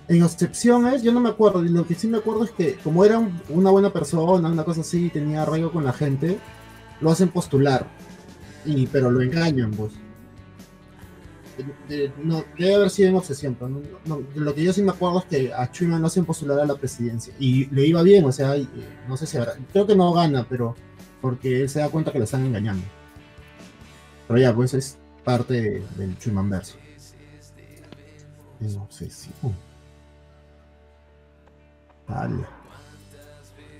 En 0.08 0.22
excepciones, 0.22 1.02
yo 1.02 1.12
no 1.12 1.20
me 1.20 1.30
acuerdo. 1.30 1.64
Y 1.64 1.68
lo 1.68 1.86
que 1.86 1.94
sí 1.94 2.06
me 2.08 2.18
acuerdo 2.18 2.44
es 2.44 2.50
que, 2.50 2.74
como 2.76 3.04
era 3.04 3.18
un- 3.18 3.40
una 3.48 3.70
buena 3.70 3.90
persona, 3.90 4.48
una 4.48 4.64
cosa 4.64 4.82
así, 4.82 5.08
tenía 5.08 5.42
arraigo 5.42 5.72
con 5.72 5.84
la 5.84 5.92
gente, 5.92 6.38
lo 7.00 7.10
hacen 7.10 7.28
postular. 7.28 7.86
Y, 8.66 8.86
pero 8.86 9.10
lo 9.10 9.20
engañan, 9.22 9.70
pues. 9.72 9.92
De- 11.88 12.12
no, 12.22 12.44
debe 12.58 12.74
haber 12.74 12.90
sido 12.90 13.08
en 13.10 13.16
obsesión, 13.16 13.54
pero 13.54 13.68
no- 13.68 13.80
no- 14.06 14.22
lo 14.34 14.54
que 14.54 14.64
yo 14.64 14.72
sí 14.72 14.82
me 14.82 14.90
acuerdo 14.90 15.20
es 15.20 15.24
que 15.26 15.52
a 15.52 15.70
Chuyman 15.70 16.00
lo 16.00 16.08
hacen 16.08 16.24
postular 16.24 16.58
a 16.60 16.64
la 16.66 16.74
presidencia. 16.74 17.32
Y 17.38 17.66
le 17.74 17.86
iba 17.86 18.02
bien, 18.02 18.24
o 18.24 18.32
sea, 18.32 18.56
y- 18.56 18.68
no 19.08 19.16
sé 19.16 19.26
si 19.26 19.36
habrá. 19.36 19.54
Creo 19.72 19.86
que 19.86 19.94
no 19.94 20.12
gana, 20.12 20.46
pero 20.48 20.74
porque 21.20 21.62
él 21.62 21.68
se 21.68 21.78
da 21.80 21.88
cuenta 21.88 22.10
que 22.12 22.18
lo 22.18 22.24
están 22.24 22.44
engañando. 22.44 22.84
Pero 24.26 24.38
ya, 24.40 24.54
pues 24.54 24.74
es 24.74 24.98
parte 25.22 25.54
de- 25.54 25.82
del 25.96 26.18
Chuyman 26.18 26.48
verso. 26.50 26.76
En 28.60 28.76
obsesión. 28.78 29.54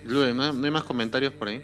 Luen, 0.05 0.37
¿no, 0.37 0.53
no 0.53 0.65
hay 0.65 0.71
más 0.71 0.85
comentarios 0.85 1.33
por 1.33 1.49
ahí? 1.49 1.63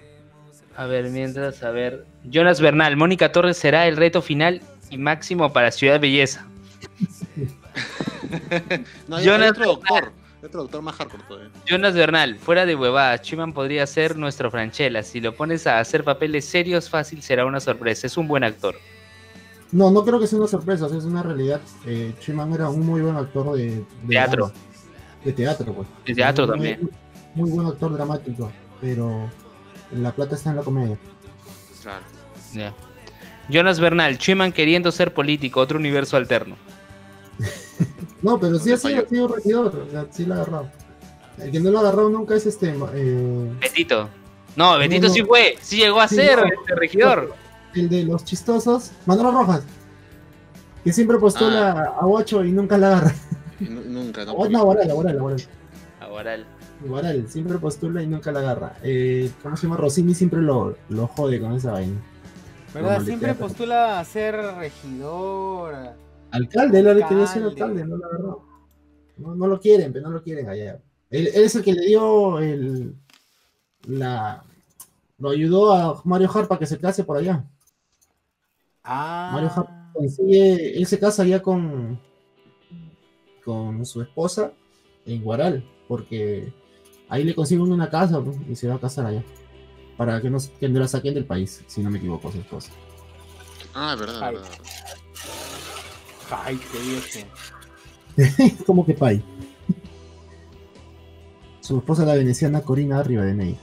A 0.76 0.86
ver, 0.86 1.10
mientras, 1.10 1.62
a 1.62 1.70
ver. 1.70 2.06
Jonas 2.24 2.60
Bernal, 2.60 2.96
Mónica 2.96 3.32
Torres 3.32 3.56
será 3.58 3.86
el 3.86 3.96
reto 3.96 4.22
final 4.22 4.62
y 4.90 4.98
máximo 4.98 5.52
para 5.52 5.70
Ciudad 5.70 6.00
Belleza. 6.00 6.46
No, 9.08 9.16
hay, 9.16 9.24
Jonas 9.24 9.42
hay 9.42 9.48
otro 9.50 9.64
doctor. 9.66 10.12
hay 10.40 10.46
Otro 10.46 10.62
doctor 10.62 10.82
más 10.82 10.96
hardcore 10.96 11.22
todavía. 11.24 11.50
Jonas 11.66 11.94
Bernal, 11.94 12.36
fuera 12.36 12.66
de 12.66 12.74
huevadas, 12.76 13.22
Chiman 13.22 13.52
podría 13.52 13.86
ser 13.86 14.16
nuestro 14.16 14.50
Franchella. 14.50 15.02
Si 15.02 15.20
lo 15.20 15.34
pones 15.34 15.66
a 15.66 15.78
hacer 15.80 16.04
papeles 16.04 16.44
serios, 16.44 16.88
fácil 16.90 17.22
será 17.22 17.46
una 17.46 17.60
sorpresa. 17.60 18.06
Es 18.06 18.16
un 18.16 18.28
buen 18.28 18.44
actor. 18.44 18.76
No, 19.72 19.90
no 19.90 20.04
creo 20.04 20.18
que 20.20 20.26
sea 20.26 20.38
una 20.38 20.48
sorpresa, 20.48 20.86
es 20.86 21.04
una 21.04 21.22
realidad. 21.22 21.60
Eh, 21.86 22.14
Chiman 22.20 22.52
era 22.52 22.68
un 22.68 22.84
muy 22.84 23.00
buen 23.00 23.16
actor 23.16 23.56
de, 23.56 23.76
de 23.76 23.84
Teatro. 24.08 24.46
drama. 24.48 24.60
De 25.24 25.32
teatro, 25.32 25.72
pues. 25.74 25.88
De 26.06 26.14
teatro 26.14 26.46
Muy- 26.46 26.54
también. 26.54 26.80
Muy, 27.34 27.48
muy 27.48 27.50
buen 27.50 27.66
actor 27.68 27.92
dramático, 27.92 28.50
pero 28.80 29.30
la 29.92 30.12
plata 30.12 30.34
está 30.34 30.50
en 30.50 30.56
la 30.56 30.62
comedia. 30.62 30.98
Claro. 31.82 32.04
Ya. 32.52 32.74
Jonas 33.50 33.80
Bernal, 33.80 34.18
Chiman 34.18 34.52
queriendo 34.52 34.90
ser 34.92 35.12
político, 35.14 35.60
otro 35.60 35.78
universo 35.78 36.16
alterno. 36.16 36.56
No, 38.22 38.38
pero 38.38 38.58
sí 38.58 38.70
ha 38.70 38.76
sido, 38.76 39.08
sido 39.08 39.28
regidor, 39.28 39.86
sí 40.10 40.26
la 40.26 40.34
ha 40.34 40.38
agarrado. 40.42 40.70
El 41.38 41.50
que 41.50 41.58
no 41.58 41.70
lo 41.70 41.78
ha 41.78 41.80
agarrado 41.80 42.10
nunca 42.10 42.34
es 42.34 42.44
este. 42.44 42.74
Eh, 42.94 43.52
Betito. 43.58 44.10
No, 44.56 44.76
Betito 44.76 45.06
no. 45.08 45.12
sí 45.14 45.22
fue, 45.22 45.56
sí 45.62 45.78
llegó 45.78 46.02
a 46.02 46.06
Sí, 46.08 46.16
ser 46.16 46.36
no. 46.38 46.44
este 46.44 46.74
regidor. 46.74 47.34
el 47.74 47.88
de 47.88 48.04
los 48.04 48.22
chistosos, 48.26 48.92
Manolo 49.06 49.30
Rojas. 49.32 49.62
Que 50.84 50.92
siempre 50.92 51.16
postula 51.18 51.94
a 51.98 52.06
8 52.06 52.44
y 52.44 52.52
nunca 52.52 52.76
la 52.76 52.88
agarra. 52.88 53.14
Nunca, 53.60 54.24
no. 54.26 54.32
Oh, 54.34 54.48
no, 54.50 54.64
Guaral, 54.64 54.92
Guaral, 54.92 55.18
Guaral. 55.18 56.40
El- 56.82 56.88
Guaral, 56.90 57.26
siempre 57.28 57.56
postula 57.58 58.02
y 58.02 58.06
nunca 58.06 58.32
la 58.32 58.40
agarra. 58.40 58.74
Eh, 58.82 59.30
¿Cómo 59.42 59.56
se 59.56 59.62
llama? 59.62 59.76
Rossini 59.78 60.14
siempre 60.14 60.42
lo, 60.42 60.76
lo 60.90 61.06
jode 61.06 61.40
con 61.40 61.54
esa 61.54 61.72
vaina. 61.72 61.98
¿Verdad? 62.74 63.02
Siempre 63.02 63.34
postula 63.34 63.98
a 63.98 64.04
ser 64.04 64.34
regidor. 64.34 65.74
Alcalde, 66.30 66.78
él 66.78 66.84
le 66.96 67.06
quería 67.06 67.26
ser 67.26 67.42
Alcalde. 67.42 67.84
no 67.84 67.96
lo 67.96 68.06
agarró. 68.06 68.46
No, 69.16 69.34
no 69.34 69.46
lo 69.46 69.60
quieren, 69.60 69.92
pero 69.92 70.08
no 70.08 70.14
lo 70.14 70.22
quieren 70.22 70.48
allá. 70.48 70.80
Él, 71.10 71.28
él 71.34 71.44
es 71.44 71.54
el 71.56 71.62
que 71.62 71.72
le 71.72 71.86
dio 71.86 72.38
el. 72.38 72.94
La. 73.86 74.44
Lo 75.18 75.30
ayudó 75.30 75.72
a 75.72 76.00
Mario 76.04 76.30
Harpa 76.32 76.58
que 76.58 76.66
se 76.66 76.78
case 76.78 77.04
por 77.04 77.16
allá. 77.16 77.44
Ah. 78.84 79.30
Mario 79.32 79.50
Harpa 79.54 79.90
consigue. 79.92 80.78
Él 80.78 80.86
se 80.86 80.98
casa 80.98 81.22
allá 81.22 81.42
con. 81.42 82.00
Con 83.44 83.84
su 83.84 84.02
esposa 84.02 84.52
en 85.06 85.22
Guaral, 85.22 85.64
porque 85.88 86.52
ahí 87.08 87.24
le 87.24 87.34
consiguen 87.34 87.72
una 87.72 87.90
casa 87.90 88.22
pues, 88.22 88.36
y 88.48 88.54
se 88.54 88.68
va 88.68 88.74
a 88.74 88.80
casar 88.80 89.06
allá. 89.06 89.24
Para 90.00 90.18
que 90.22 90.30
no, 90.30 90.38
que 90.58 90.66
no 90.66 90.80
la 90.80 90.88
saquen 90.88 91.12
del 91.12 91.26
país, 91.26 91.62
si 91.66 91.82
no 91.82 91.90
me 91.90 91.98
equivoco, 91.98 92.32
su 92.32 92.38
esposa. 92.38 92.72
Ah, 93.74 93.92
es 93.92 94.00
verdad, 94.00 94.22
Ay. 94.22 94.34
es 94.36 94.40
verdad. 94.40 94.58
Ay, 96.42 96.60
qué 96.72 96.78
viejo. 96.78 98.56
como 98.66 98.86
que 98.86 98.94
pay. 98.94 99.22
Su 101.60 101.76
esposa 101.76 102.06
la 102.06 102.14
veneciana 102.14 102.62
Corina 102.62 103.02
Rivadeneira. 103.02 103.58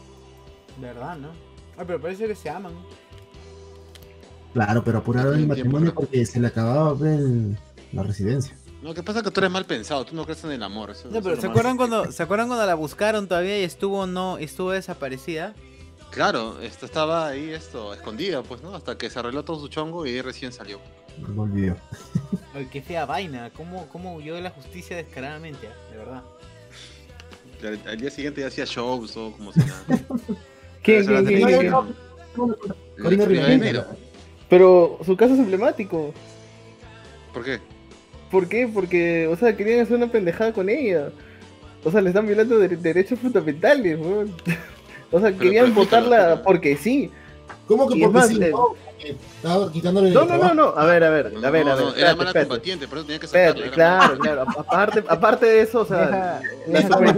¿Verdad, 0.80 1.18
no? 1.18 1.30
Ay, 1.76 1.86
pero 1.88 2.00
parece 2.00 2.28
que 2.28 2.36
se 2.36 2.52
aman. 2.52 2.74
Claro, 4.54 4.84
pero 4.84 5.00
apuraron 5.00 5.40
el 5.40 5.48
matrimonio 5.48 5.92
porque 5.92 6.24
se 6.28 6.40
le 6.40 6.46
acababa 6.50 6.92
el- 7.10 7.58
la 7.94 8.04
residencia. 8.04 8.56
No, 8.84 8.94
que 8.94 9.02
pasa 9.02 9.24
que 9.24 9.32
tú 9.32 9.40
eres 9.40 9.50
mal 9.50 9.66
pensado, 9.66 10.06
tú 10.06 10.16
no 10.16 10.24
crees 10.24 10.44
en 10.44 10.52
el 10.52 10.62
amor. 10.62 10.92
Eso, 10.92 11.10
No, 11.10 11.20
pero 11.20 11.42
¿se 11.42 11.48
acuerdan 11.48 11.78
cuando 11.78 12.12
se 12.12 12.22
acuerdan 12.22 12.46
cuando 12.48 12.64
la 12.68 12.76
buscaron 12.76 13.28
todavía 13.28 13.60
y 13.60 13.64
estuvo 13.64 14.06
no 14.06 14.38
estuvo 14.38 14.70
desaparecida? 14.70 15.56
Claro, 16.12 16.60
esto 16.62 16.86
estaba 16.86 17.28
ahí 17.28 17.52
esto, 17.52 17.94
escondida, 17.94 18.42
pues, 18.42 18.62
¿no? 18.64 18.74
Hasta 18.76 18.98
que 18.98 19.10
se 19.10 19.20
arregló 19.20 19.44
todo 19.44 19.60
su 19.60 19.68
chongo 19.68 20.06
y 20.06 20.10
ahí 20.12 20.22
recién 20.22 20.52
salió. 20.52 20.80
No 21.36 21.44
olvidó. 21.44 21.76
Ay, 22.54 22.68
qué 22.72 22.82
fea 22.82 23.06
vaina. 23.06 23.52
¿Cómo, 23.56 23.88
cómo 23.90 24.16
huyó 24.16 24.36
de 24.36 24.42
la 24.42 24.50
justicia 24.52 24.96
descaradamente? 24.96 25.68
ah? 25.68 25.92
De 25.92 25.98
verdad. 25.98 26.24
Al, 27.64 27.90
al 27.90 27.98
día 28.00 28.10
siguiente 28.12 28.42
ya 28.42 28.48
hacía 28.48 28.66
shows 28.66 29.18
o 29.18 29.32
como 29.32 29.52
si 29.52 29.60
nada. 29.60 29.84
Corina 30.84 31.00
El 31.00 31.28
Rivadeneira. 31.28 31.86
Rivadeneira. 32.98 33.88
Pero 34.50 35.00
su 35.06 35.18
caso 35.18 35.34
es 35.34 35.40
emblemático. 35.40 36.14
¿Por 37.34 37.44
qué? 37.44 37.60
¿Por 38.32 38.48
qué? 38.48 38.68
Porque, 38.72 39.28
o 39.28 39.36
sea, 39.36 39.56
querían 39.56 39.82
hacer 39.82 39.98
una 39.98 40.12
pendejada 40.12 40.54
con 40.54 40.70
ella. 40.70 41.10
O 41.84 41.92
sea, 41.92 42.02
le 42.02 42.10
están 42.10 42.26
violando 42.28 42.58
de- 42.58 42.76
derechos 42.78 43.20
fundamentales, 43.20 44.00
weón. 44.00 44.34
O 45.12 45.20
sea, 45.20 45.32
querían 45.36 45.66
pero 45.68 45.76
votarla 45.76 46.42
porque 46.44 46.76
sí. 46.78 47.12
¿Cómo 47.68 47.88
que 47.88 48.00
porque 48.00 48.08
más, 48.08 48.28
sí? 48.30 48.40
No, 48.40 48.76
estaba 49.10 49.72
quitándole 49.72 50.12
No, 50.12 50.26
no, 50.26 50.38
no, 50.38 50.54
no. 50.54 50.64
A 50.76 50.86
ver, 50.86 51.04
a 51.04 51.10
ver, 51.10 51.28
a 51.44 51.50
ver, 51.52 51.68
a 51.70 51.76
ver. 51.76 51.84
No, 51.84 51.96
era 51.96 52.16
mala 52.16 52.30
espérate. 52.30 52.40
combatiente, 52.48 52.88
por 52.88 52.98
eso 53.00 53.08
tenía 53.08 53.20
que 53.20 53.28
sacarla. 53.28 53.48
Espérate, 53.50 53.68
era 53.68 53.76
claro, 53.76 54.20
claro. 54.20 54.42
Aparte, 54.58 55.04
aparte 55.08 55.46
de 55.46 55.62
eso, 55.62 55.82
o 55.82 55.86
sea, 55.86 56.42
Deja, 56.66 56.90
la, 56.90 57.14
corrupto, 57.14 57.16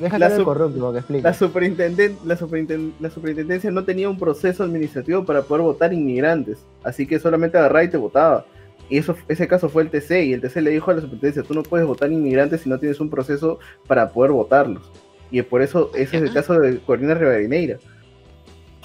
la 0.00 0.10
corrupto 0.44 0.92
que 1.08 1.20
la, 1.20 1.34
superintenden- 1.34 2.16
la, 2.24 2.38
superinten- 2.38 2.92
la 3.00 3.10
superintendencia 3.10 3.70
no 3.70 3.84
tenía 3.84 4.08
un 4.08 4.18
proceso 4.18 4.62
administrativo 4.62 5.24
para 5.24 5.42
poder 5.42 5.62
votar 5.62 5.92
inmigrantes. 5.92 6.58
Así 6.84 7.06
que 7.06 7.18
solamente 7.18 7.58
agarraba 7.58 7.84
y 7.84 7.88
te 7.90 7.96
votaba. 7.96 8.46
Y 8.88 8.98
eso, 8.98 9.16
ese 9.28 9.48
caso 9.48 9.68
fue 9.68 9.82
el 9.82 9.90
TC. 9.90 10.24
Y 10.26 10.32
el 10.32 10.40
TC 10.40 10.56
le 10.60 10.70
dijo 10.70 10.90
a 10.90 10.94
la 10.94 11.00
superintendencia: 11.00 11.42
tú 11.42 11.54
no 11.54 11.62
puedes 11.62 11.86
votar 11.86 12.10
inmigrantes 12.10 12.62
si 12.62 12.68
no 12.70 12.78
tienes 12.78 13.00
un 13.00 13.10
proceso 13.10 13.58
para 13.86 14.10
poder 14.10 14.32
votarlos. 14.32 14.82
Y 15.32 15.42
por 15.42 15.62
eso 15.62 15.90
ese 15.96 16.18
es 16.18 16.22
el 16.22 16.32
caso 16.32 16.54
de 16.60 16.78
Corina 16.80 17.14
Rivadeneira. 17.14 17.78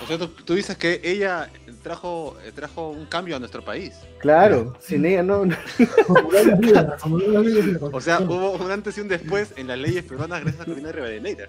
O 0.02 0.06
sea, 0.08 0.18
tú, 0.18 0.28
tú 0.28 0.54
dices 0.56 0.78
que 0.78 1.02
ella 1.04 1.50
trajo, 1.84 2.38
eh, 2.46 2.52
trajo 2.54 2.90
un 2.90 3.06
cambio 3.06 3.36
a 3.36 3.40
nuestro 3.40 3.64
país. 3.64 3.94
Claro, 4.20 4.76
sin 4.80 5.06
ella 5.06 5.24
no. 5.24 5.46
no- 5.46 5.56
O 7.92 8.02
sea, 8.02 8.20
hubo 8.22 8.52
un 8.54 8.72
antes 8.72 8.98
y 8.98 9.02
un 9.02 9.08
después 9.08 9.54
en 9.58 9.68
las 9.68 9.78
leyes 9.78 10.04
peruanas 10.04 10.42
gracias 10.42 10.62
a 10.62 10.66
Corina 10.66 10.92
Rivadeneira. 10.92 11.48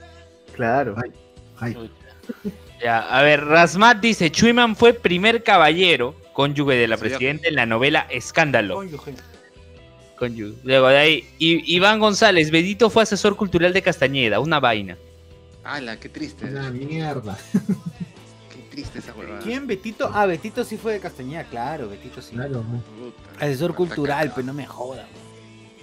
Claro. 0.54 0.96
Ay, 1.60 1.90
Ya, 2.80 2.98
a 3.00 3.22
ver, 3.22 3.44
Rasmat 3.44 4.00
dice, 4.00 4.30
Chuiman 4.30 4.76
fue 4.76 4.92
primer 4.94 5.42
caballero, 5.42 6.14
cónyuge 6.32 6.74
de 6.76 6.88
la 6.88 6.96
Sí, 6.96 7.00
presidenta 7.02 7.48
en 7.48 7.54
la 7.54 7.66
novela 7.66 8.06
Escándalo. 8.10 8.76
Cónyuge. 8.76 9.14
Cónyuge. 10.18 10.58
Luego 10.64 10.88
de 10.88 10.96
ahí, 10.98 11.28
I- 11.38 11.74
Iván 11.76 11.98
González, 12.00 12.50
Bedito 12.50 12.90
fue 12.90 13.02
asesor 13.02 13.36
cultural 13.36 13.72
de 13.72 13.82
Castañeda, 13.82 14.40
una 14.40 14.60
vaina. 14.60 14.96
¡Hala, 15.64 15.98
qué 16.00 16.08
triste! 16.08 16.46
una 16.46 16.70
mierda. 16.70 17.36
¡Qué 18.50 18.62
triste 18.70 18.98
esa 19.00 19.14
huevada! 19.14 19.40
¿Quién? 19.40 19.66
¿Betito? 19.66 20.10
Ah, 20.12 20.26
Betito 20.26 20.64
sí 20.64 20.76
fue 20.76 20.94
de 20.94 21.00
Castañeda, 21.00 21.44
claro, 21.44 21.88
Betito 21.88 22.20
sí. 22.22 22.34
Claro, 22.34 22.64
Asesor 23.38 23.74
cultural, 23.74 24.32
pero 24.34 24.46
no 24.46 24.54
me 24.54 24.66
joda. 24.66 25.06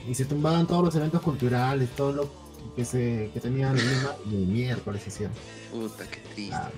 Y 0.09 0.13
se 0.13 0.25
tumbaban 0.25 0.67
todos 0.67 0.83
los 0.85 0.95
eventos 0.95 1.21
culturales, 1.21 1.89
todo 1.95 2.11
lo 2.11 2.45
que 2.75 2.83
se 2.85 3.29
que 3.33 3.39
tenían 3.39 3.75
el 3.77 4.31
miércoles 4.47 5.05
hicieron. 5.07 5.35
Puta, 5.71 6.05
qué 6.09 6.19
triste. 6.33 6.55
Ah. 6.55 6.69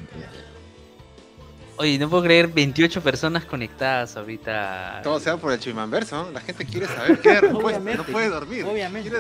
Oye, 1.80 2.00
no 2.00 2.10
puedo 2.10 2.24
creer 2.24 2.48
28 2.48 3.02
personas 3.02 3.46
conectadas 3.46 4.18
ahorita. 4.18 5.02
Todo 5.04 5.20
sea 5.20 5.38
por 5.38 5.52
el 5.54 5.60
Chimanverso, 5.60 6.24
¿no? 6.24 6.32
La 6.32 6.42
gente 6.42 6.66
quiere 6.66 6.88
saber 6.88 7.20
qué 7.20 7.34
respuesta. 7.42 7.68
Obviamente, 7.68 7.98
No 8.00 8.04
puede 8.06 8.30
dormir. 8.30 8.66
obviamente. 8.66 9.12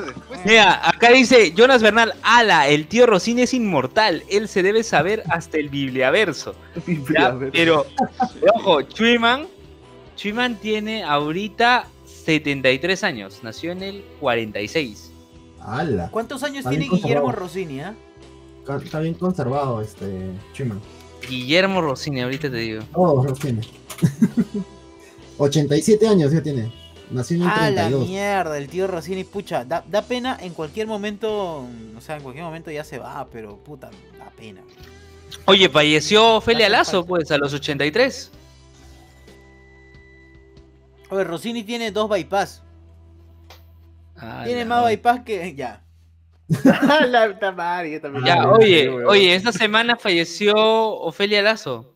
Mira, 0.43 0.89
acá 0.89 1.11
dice 1.11 1.53
Jonas 1.55 1.84
Bernal, 1.84 2.15
ala, 2.23 2.67
el 2.67 2.88
tío 2.88 3.05
Rosín 3.05 3.38
es 3.38 3.53
inmortal, 3.53 4.23
él 4.29 4.47
se 4.47 4.63
debe 4.63 4.84
saber 4.84 5.21
hasta 5.29 5.57
el 5.57 5.69
bibliaverso. 5.69 6.55
Ya, 7.13 7.38
pero, 7.51 7.85
ojo, 8.55 8.81
Chuiman, 8.81 9.45
Chuiman 10.15 10.55
tiene 10.55 11.03
ahorita 11.03 11.88
73 12.05 13.03
años, 13.03 13.39
nació 13.43 13.71
en 13.71 13.84
el 13.84 14.03
46. 14.19 15.11
¡Hala! 15.61 16.09
¿Cuántos 16.11 16.41
años 16.43 16.65
tiene 16.67 16.88
Guillermo. 16.89 17.31
Rossini, 17.31 17.81
ah? 17.81 17.93
Está- 18.84 18.99
bien 18.99 19.13
conservado 19.13 19.79
este 19.81 20.31
Chuman. 20.53 20.81
Guillermo 21.27 21.81
Rossini, 21.81 22.21
ahorita 22.21 22.49
te 22.49 22.57
digo. 22.57 22.83
Oh, 22.93 23.23
los 23.23 23.39
tiene. 23.39 23.61
87 25.37 26.07
años 26.07 26.31
ya 26.31 26.41
tiene. 26.41 26.71
Nació 27.09 27.37
en 27.37 27.43
el 27.43 27.47
Ah, 27.49 27.69
la 27.69 27.81
32. 27.87 28.07
mierda, 28.07 28.57
el 28.57 28.67
tío 28.67 28.85
Rossini, 28.87 29.23
pucha, 29.23 29.63
da, 29.63 29.83
da 29.87 30.01
pena 30.01 30.37
en 30.41 30.53
cualquier 30.53 30.87
momento, 30.87 31.59
o 31.97 32.01
sea, 32.01 32.17
en 32.17 32.23
cualquier 32.23 32.43
momento 32.43 32.69
ya 32.69 32.83
se 32.83 32.99
va, 32.99 33.27
pero 33.31 33.57
puta, 33.57 33.89
da 34.19 34.29
pena. 34.35 34.61
Oye, 35.45 35.69
falleció 35.69 36.35
Ofelia 36.37 36.65
Hace 36.67 36.71
Lazo, 36.75 37.05
pues, 37.05 37.31
a 37.31 37.37
los 37.37 37.53
83. 37.53 38.31
Oye, 41.09 41.23
Rossini 41.23 41.63
tiene 41.63 41.91
dos 41.91 42.09
bypass, 42.09 42.61
Ah, 44.17 44.41
tiene 44.45 44.65
más 44.65 44.83
bypass 44.83 45.21
que, 45.23 45.55
ya. 45.55 45.81
la 47.07 47.27
puta 47.33 47.51
madre, 47.51 47.91
yo 47.93 48.01
también. 48.01 48.25
Ya, 48.25 48.41
Ah, 48.43 48.51
oye, 48.51 48.89
oye, 48.89 49.35
esta 49.35 49.51
semana 49.51 49.95
falleció 49.97 50.53
Ofelia 50.55 51.41
Lazo. 51.41 51.93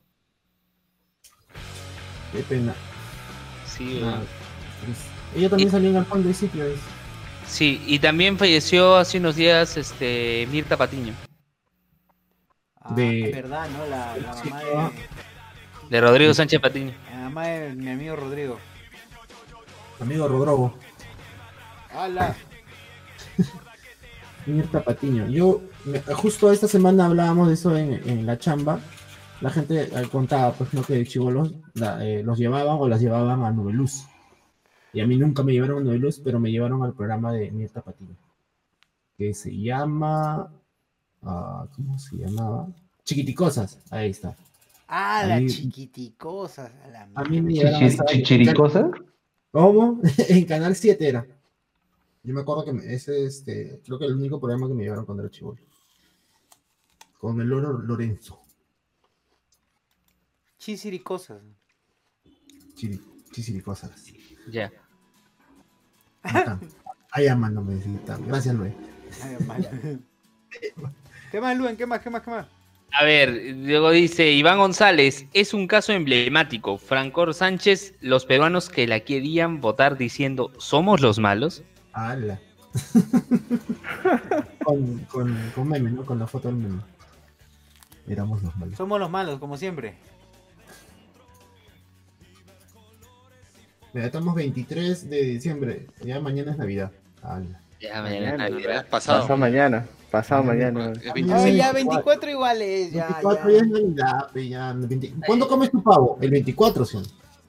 Qué 2.32 2.40
pena. 2.44 2.74
Sí, 3.66 4.02
Ah, 4.04 4.20
triste. 4.84 5.06
Ella 5.36 5.50
también 5.50 5.72
salió 5.72 5.90
en 5.90 5.96
el 5.98 6.06
fondo 6.06 6.30
y 6.30 6.34
sitio. 6.34 6.66
sí, 7.46 7.82
y 7.88 8.00
también 8.00 8.38
falleció 8.38 8.96
hace 8.98 9.18
unos 9.18 9.36
días 9.36 9.78
este 9.78 10.48
Mirta 10.52 10.76
Patiño, 10.78 11.14
Ah, 12.82 12.94
De- 12.96 13.30
es 13.30 13.36
verdad, 13.36 13.70
¿no? 13.70 13.86
La, 13.86 14.18
la 14.18 14.34
Sí, 14.34 14.50
mamá 14.50 14.62
ah. 14.76 14.92
de, 15.84 15.90
de 15.90 16.02
Rodrigo 16.02 16.34
Sánchez 16.34 16.60
Patiño. 16.60 16.94
la 17.12 17.18
mamá 17.20 17.48
de 17.48 17.74
mi 17.74 17.90
amigo 17.90 18.16
Rodrigo. 18.18 18.60
Amigo 20.02 20.28
Rodrogo. 20.28 20.74
¡Hala! 21.94 22.36
Mirta 24.46 24.84
Patiño. 24.84 25.28
Yo, 25.28 25.62
me- 25.86 26.00
justo 26.14 26.52
esta 26.52 26.68
semana 26.68 27.06
hablábamos 27.06 27.48
de 27.48 27.54
eso 27.56 27.76
en, 27.76 27.94
en 28.10 28.26
la 28.26 28.38
chamba. 28.38 28.80
La 29.42 29.50
gente 29.50 29.84
eh, 29.84 30.08
contaba, 30.12 30.54
pues, 30.54 30.74
no 30.74 30.84
que 30.84 31.04
chivolos 31.06 31.54
la- 31.74 32.06
eh, 32.06 32.24
los 32.24 32.38
llevaban 32.38 32.78
o 32.80 32.88
las 32.88 33.02
llevaban 33.02 33.44
a 33.44 33.52
Nubeluz. 33.52 34.06
Y 34.94 35.00
a 35.02 35.08
mí 35.08 35.18
nunca 35.18 35.42
me 35.44 35.54
llevaron 35.54 35.80
a 35.80 35.82
Nubeluz, 35.82 36.20
pero 36.20 36.40
me 36.40 36.52
llevaron 36.52 36.84
al 36.84 36.94
programa 36.94 37.32
de 37.32 37.50
Mirta 37.52 37.82
Patiño. 37.82 38.16
Que 39.18 39.34
se 39.34 39.56
llama. 39.56 40.52
ah, 41.24 41.66
¿Cómo 41.76 41.98
se 42.00 42.18
llamaba? 42.18 42.68
Chiquiticosas. 43.04 43.80
Ahí 43.90 44.10
está. 44.12 44.36
¡Ah, 44.88 45.24
la 45.26 45.40
chiquiticosas! 45.48 46.72
A 46.86 46.88
la 46.90 47.08
A 47.16 47.24
mí 47.24 47.38
me 47.42 47.48
mierda. 47.50 47.70
llevaron 47.70 47.84
a 47.84 47.88
esa- 47.88 48.06
¿Chichiricosa? 48.06 48.92
¿Cómo? 49.52 50.02
en 50.30 50.46
Canal 50.46 50.76
7 50.76 51.08
era. 51.08 51.26
Yo 52.24 52.34
me 52.34 52.42
acuerdo 52.42 52.66
que 52.66 52.74
me- 52.74 52.94
ese, 52.94 53.26
este, 53.26 53.82
creo 53.86 53.98
que 53.98 54.06
el 54.06 54.16
único 54.16 54.40
programa 54.40 54.68
que 54.68 54.74
me 54.74 54.84
llevaron 54.84 55.06
cuando 55.06 55.24
era 55.24 55.32
chivolo. 55.32 55.60
Con 57.20 57.40
el 57.42 57.48
loro 57.48 57.74
Lorenzo. 57.74 58.40
Chisiricosas. 60.60 61.42
Chiri, 62.76 63.00
chisiricosas. 63.32 63.92
Ya. 64.50 64.72
Acá. 66.24 66.60
Ahí 67.12 67.28
amándome. 67.28 67.76
necesita. 67.76 68.18
Gracias, 68.18 68.56
Luis. 68.56 68.74
Ay. 69.50 70.00
¿Qué 71.32 71.42
más, 71.42 71.58
Luen? 71.58 71.76
¿Qué 71.78 71.86
más? 71.86 72.02
¿Qué 72.02 72.10
más? 72.10 72.22
¿Qué 72.22 72.30
más? 72.30 72.48
A 72.94 73.06
ver, 73.06 73.56
luego 73.56 73.90
dice 73.92 74.32
Iván 74.32 74.58
González, 74.58 75.26
es 75.34 75.54
un 75.54 75.66
caso 75.66 75.94
emblemático. 75.94 76.78
Francor 76.78 77.34
Sánchez, 77.34 77.96
los 78.02 78.26
peruanos 78.26 78.68
que 78.70 78.86
la 78.86 79.00
querían 79.00 79.62
votar 79.62 79.98
diciendo, 79.98 80.52
¿somos 80.60 81.00
los 81.02 81.18
malos? 81.18 81.64
¡Hala! 81.94 82.40
con, 84.64 84.98
con, 85.12 85.52
con 85.54 85.68
meme, 85.68 85.92
¿no? 85.92 86.06
Con 86.06 86.20
la 86.20 86.28
foto 86.28 86.48
del 86.48 86.58
meme. 86.58 86.82
Éramos 88.08 88.42
los 88.44 88.56
malos. 88.56 88.78
Somos 88.78 89.00
los 89.00 89.10
malos, 89.10 89.40
como 89.40 89.58
siempre. 89.58 89.96
Mira, 93.94 94.06
estamos 94.08 94.34
23 94.36 95.10
de 95.10 95.22
diciembre. 95.24 95.88
Ya 96.02 96.20
mañana 96.20 96.52
es 96.52 96.58
Navidad. 96.58 96.92
¡Hala! 97.22 97.60
Ya, 97.80 98.02
Mañana, 98.02 98.38
mañana, 98.50 98.76
es 98.76 98.84
Pasado 98.84 99.22
pasado. 99.22 99.38
mañana, 99.38 99.86
pasado 100.12 100.44
Mañana. 100.44 100.92
Es 100.92 101.14
25. 101.14 101.48
ya, 101.48 101.72
24 101.74 102.30
iguales. 102.30 102.92
Ya, 102.92 103.08
24 103.08 103.50
ya. 103.50 103.58
ya 103.58 103.62
es 103.64 103.68
Navidad, 103.70 104.30
ya. 104.36 104.74
20 104.74 105.14
¿Cuándo 105.26 105.48
comes 105.48 105.72
tu 105.72 105.82
pavo? 105.82 106.18
El 106.22 106.30
24, 106.30 106.86
¿sí? 106.86 107.00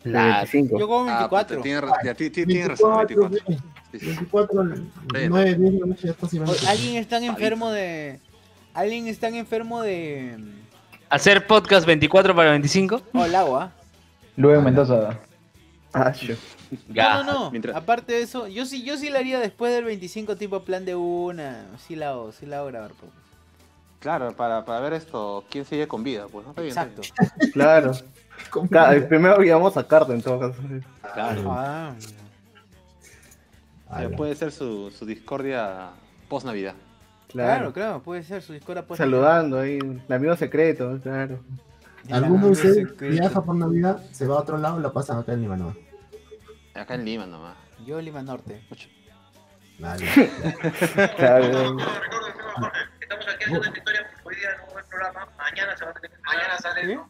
La- 0.05 0.37
25. 0.39 0.79
Yo 0.79 0.89
como 0.89 1.01
Ah, 1.11 1.29
24. 1.29 1.57
puta, 1.57 1.63
tiene, 1.63 1.81
ra- 1.83 1.93
ya, 2.03 2.15
ti- 2.15 2.31
ti- 2.31 2.47
tiene 2.47 2.67
razón, 2.69 2.97
24, 3.07 3.39
24. 3.93 3.99
pe. 3.99 3.99
Sí, 3.99 3.99
sí. 4.01 4.07
24, 4.29 4.65
9, 5.29 5.55
10 5.55 5.73
de 5.73 5.87
noche 5.87 6.09
ya. 6.09 6.43
Oye, 6.45 6.69
¿Alguien 6.69 6.97
está 6.97 7.19
enfermo 7.19 7.71
de. 7.71 8.21
¿Alguien 8.75 9.07
está 9.07 9.29
enfermo 9.29 9.83
de. 9.83 10.39
¿Hacer 11.11 11.47
podcast 11.47 11.87
24 11.87 12.35
para 12.35 12.51
25? 12.53 13.03
Oh, 13.13 13.25
el 13.25 13.35
agua? 13.35 13.73
Luego 14.37 14.63
Mendoza. 14.63 15.19
Ah, 15.93 16.11
yo. 16.13 16.35
No, 16.89 17.23
no, 17.25 17.33
no. 17.33 17.51
Mientras- 17.51 17.77
Aparte 17.77 18.15
de 18.15 18.23
eso, 18.23 18.49
yo 18.49 18.65
sí, 18.65 18.83
yo 18.83 18.97
sí 18.97 19.11
la 19.11 19.19
haría 19.19 19.39
después 19.39 19.75
del 19.75 19.85
25 19.85 20.37
tipo 20.37 20.63
plan 20.65 20.87
de 20.87 20.95
una. 20.95 21.67
Sí 21.87 21.97
la 21.97 22.11
hago, 22.11 22.33
sí 22.33 22.47
la 22.47 22.59
hago 22.59 22.69
grabar. 22.69 22.93
pues. 22.99 23.13
Claro, 24.01 24.35
para, 24.35 24.65
para 24.65 24.81
ver 24.81 24.95
esto, 24.95 25.45
quién 25.51 25.65
sigue 25.67 25.87
con 25.87 26.03
vida, 26.03 26.27
pues, 26.33 26.45
¿no? 26.47 26.51
Está 26.53 26.63
bien, 26.63 26.71
está 26.71 26.83
Exacto. 26.85 27.51
Claro. 27.53 27.93
Ca- 28.71 29.07
Primero 29.09 29.45
íbamos 29.45 29.77
a 29.77 29.87
carta 29.87 30.13
en 30.15 30.23
todo 30.23 30.41
caso. 30.41 30.55
Claro. 31.13 31.43
Ah, 31.53 31.93
O 33.93 33.99
sea, 33.99 34.11
puede 34.17 34.35
ser 34.35 34.53
su, 34.53 34.91
su 34.91 35.05
discordia 35.07 35.91
post-Navidad. 36.29 36.75
claro, 37.29 37.49
Claro. 37.59 37.73
claro, 37.73 38.03
puede 38.03 38.23
ser 38.23 38.43
su 38.43 38.53
discordia 38.53 38.87
pues, 38.87 38.99
Saludando 38.99 39.59
ahí, 39.61 39.79
el 39.79 40.13
amigo 40.13 40.37
secreto, 40.37 40.99
claro. 41.03 41.39
¿Alguno 42.11 42.47
de 42.47 42.53
ustedes 42.53 42.97
viaja 42.99 43.43
por 43.43 43.55
Navidad, 43.55 44.03
se 44.11 44.27
va 44.27 44.37
a 44.37 44.41
otro 44.41 44.59
lado, 44.59 44.81
la 44.81 44.93
pasan 44.93 45.19
acá 45.19 45.33
en 45.35 45.43
Lima, 45.43 45.57
no? 45.57 45.77
Acá 46.75 46.95
en 46.95 47.05
Lima 47.05 47.27
nomás. 47.27 47.55
Yo 47.87 48.01
Lima 48.01 48.23
Norte. 48.23 48.63
Dale. 49.79 50.07
Claro. 51.17 51.77
Estamos 53.01 53.27
aquí 53.29 53.45
haciendo 53.45 53.61
una 53.69 53.77
historia, 53.79 54.11
hoy 54.25 54.35
día 54.37 54.49
no 54.59 54.65
hubo 54.73 54.79
el 54.79 54.85
programa, 54.87 55.29
mañana 55.39 55.77
se 55.77 55.85
va 55.85 55.91
a 55.91 55.95
tener, 55.95 56.19
mañana 56.25 56.59
sale 56.59 56.97
un- 56.99 57.05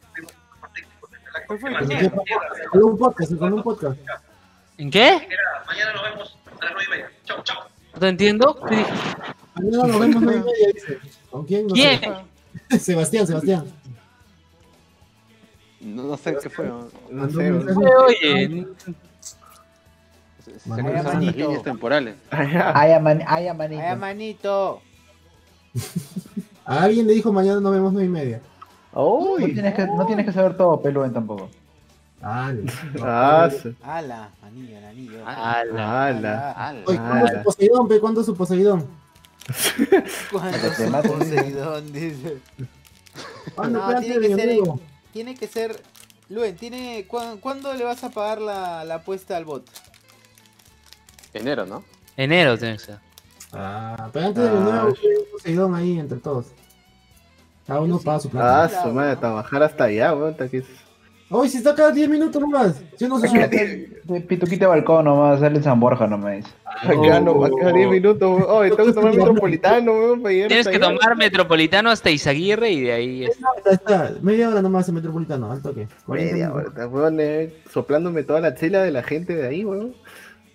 Con 2.71 2.85
un 2.85 2.99
podcast, 2.99 3.37
con 3.39 3.53
un 3.53 3.63
podcast. 3.63 3.99
¿En 4.79 4.91
qué? 4.91 5.29
Mañana 5.67 5.93
nos 5.93 6.03
vemos 6.05 6.39
a 6.63 6.65
las 6.65 6.75
nueve 6.75 6.85
y 6.87 6.91
media. 6.91 7.11
Chau, 7.25 7.43
chau. 7.43 7.59
¿No 7.95 8.01
te 8.01 8.09
entiendo? 8.09 8.61
¿Qué 8.69 8.77
dije? 8.77 8.93
Mañana 9.55 9.87
nos 9.87 10.01
vemos 10.01 10.23
nueve 10.23 10.41
y 10.41 10.45
media, 10.45 10.73
dice. 10.75 10.99
¿Con 11.31 11.45
quién? 11.45 11.67
No 11.67 11.75
¿Quién? 11.75 12.01
sé. 12.71 12.79
Sebastián, 12.79 13.27
Sebastián. 13.27 13.65
No, 15.81 16.05
no 16.05 16.17
sé 16.17 16.37
qué 16.41 16.49
fue. 16.49 16.67
¿no? 16.67 16.89
No 17.11 17.29
sé. 17.31 17.53
Oye, 17.53 18.67
Se, 20.39 20.71
cruzaron 20.71 21.25
las 21.27 21.37
líneas 21.37 21.63
temporales. 21.63 22.15
Ay, 22.31 23.01
man, 23.01 23.23
ay, 23.27 23.53
manito. 23.55 23.83
Ay, 23.83 23.97
manito. 23.97 24.83
A 26.65 26.83
alguien 26.85 27.07
le 27.07 27.15
dijo 27.15 27.33
mañana 27.33 27.61
nos 27.61 27.73
vemos 27.73 27.93
nueve 27.93 28.07
y 28.07 28.11
media. 28.11 28.41
No 28.95 29.07
Uy. 29.15 29.55
tienes, 29.55 29.75
que, 29.75 29.87
no 29.87 30.07
tienes 30.07 30.27
que 30.27 30.33
saber 30.33 30.57
todo, 30.57 30.81
Peluen 30.81 31.13
tampoco. 31.13 31.51
Dale. 32.23 32.65
Ah. 33.03 33.51
Ala, 33.82 34.31
anillo, 34.43 34.78
el 34.78 34.85
anillo. 34.85 35.27
ala. 35.27 36.07
Ala. 36.07 36.53
Ala. 36.53 36.82
Oye, 36.86 36.97
¿cuándo 36.99 37.27
es 37.27 37.32
Ah. 37.32 37.39
su 37.39 37.44
Poseidón, 37.44 37.89
pe? 37.89 38.01
¿Cuándo 38.01 38.20
es 38.20 38.27
su 38.27 38.36
Poseidón? 38.36 38.86
¿Cuándo 40.31 40.90
mato. 40.90 41.19
Poseidón? 41.19 41.93
Dice. 41.93 42.39
¿Cuándo, 43.57 43.78
No, 43.93 44.01
tiene 44.01 44.20
que 44.28 44.35
ser? 44.36 44.59
Tiene 45.12 45.35
que 45.35 45.47
ser. 45.49 45.82
Luen, 46.28 46.57
tiene, 46.57 47.05
¿cuándo, 47.09 47.40
cuándo 47.40 47.74
le 47.74 47.85
vas 47.85 48.03
a 48.05 48.11
pagar 48.11 48.40
la, 48.40 48.85
la 48.85 48.94
apuesta 48.97 49.36
al 49.36 49.44
bot? 49.44 49.66
Enero, 51.35 51.66
¿no? 51.66 51.85
Enero 52.16 52.57
tiene 52.57 52.74
que 52.77 52.85
ser. 52.85 52.99
Ah, 53.53 54.09
pero 54.12 54.27
antes 54.28 54.44
de 54.44 54.49
pe, 54.51 54.57
un 54.57 54.94
Poseidón 55.32 55.74
ahí 55.74 55.99
entre 55.99 56.19
todos. 56.19 56.47
Cada 57.66 57.81
uno 57.81 57.99
paga 57.99 58.20
su 58.20 58.31
plata. 58.31 58.65
Ah, 58.65 58.82
su 58.85 58.93
madre, 58.93 59.16
trabajar 59.16 59.62
hasta 59.65 59.85
allá, 59.85 60.15
weón. 60.15 60.31
hasta 60.31 60.44
aquí. 60.44 60.62
Hoy 61.35 61.49
si 61.49 61.57
está 61.57 61.75
cada 61.75 61.91
10 61.91 62.11
minutos 62.11 62.41
nomás. 62.41 62.83
Yo 62.99 63.09
no 63.09 63.19
sé 63.19 63.29
si. 63.29 63.39
De 63.39 64.21
Pituquite 64.21 64.67
Balcón 64.67 65.07
nomás, 65.07 65.41
sale 65.41 65.57
en 65.57 65.63
San 65.63 65.81
Borja 65.81 66.07
nomás. 66.07 66.45
Acá 66.65 67.21
no, 67.21 67.43
acá 67.43 67.73
10 67.73 67.89
minutos, 67.89 68.29
weón. 68.29 68.45
Oh, 68.47 68.63
tengo 68.63 68.87
que 68.87 68.93
tomar 68.93 69.15
metropolitano, 69.17 69.93
Tienes 70.27 70.69
que 70.69 70.79
tomar 70.79 71.17
Metropolitano 71.17 71.91
hasta 71.91 72.11
Izaguirre 72.11 72.71
y 72.73 72.81
de 72.83 72.93
ahí 72.93 73.25
es. 73.25 73.39
Está, 73.57 73.71
está, 73.73 74.15
media 74.21 74.51
hora 74.51 74.61
nomás 74.61 74.89
en 74.89 74.97
Metropolitano, 74.97 75.51
al 75.51 75.63
toque. 75.63 75.89
40 76.05 76.33
Media 76.33 76.53
hora, 76.53 76.87
weón, 76.87 77.19
eh, 77.21 77.55
soplándome 77.73 78.25
toda 78.25 78.41
la 78.41 78.55
chela 78.55 78.83
de 78.83 78.91
la 78.91 79.03
gente 79.03 79.35
de 79.35 79.49
ahí, 79.49 79.65
weón. 79.65 79.95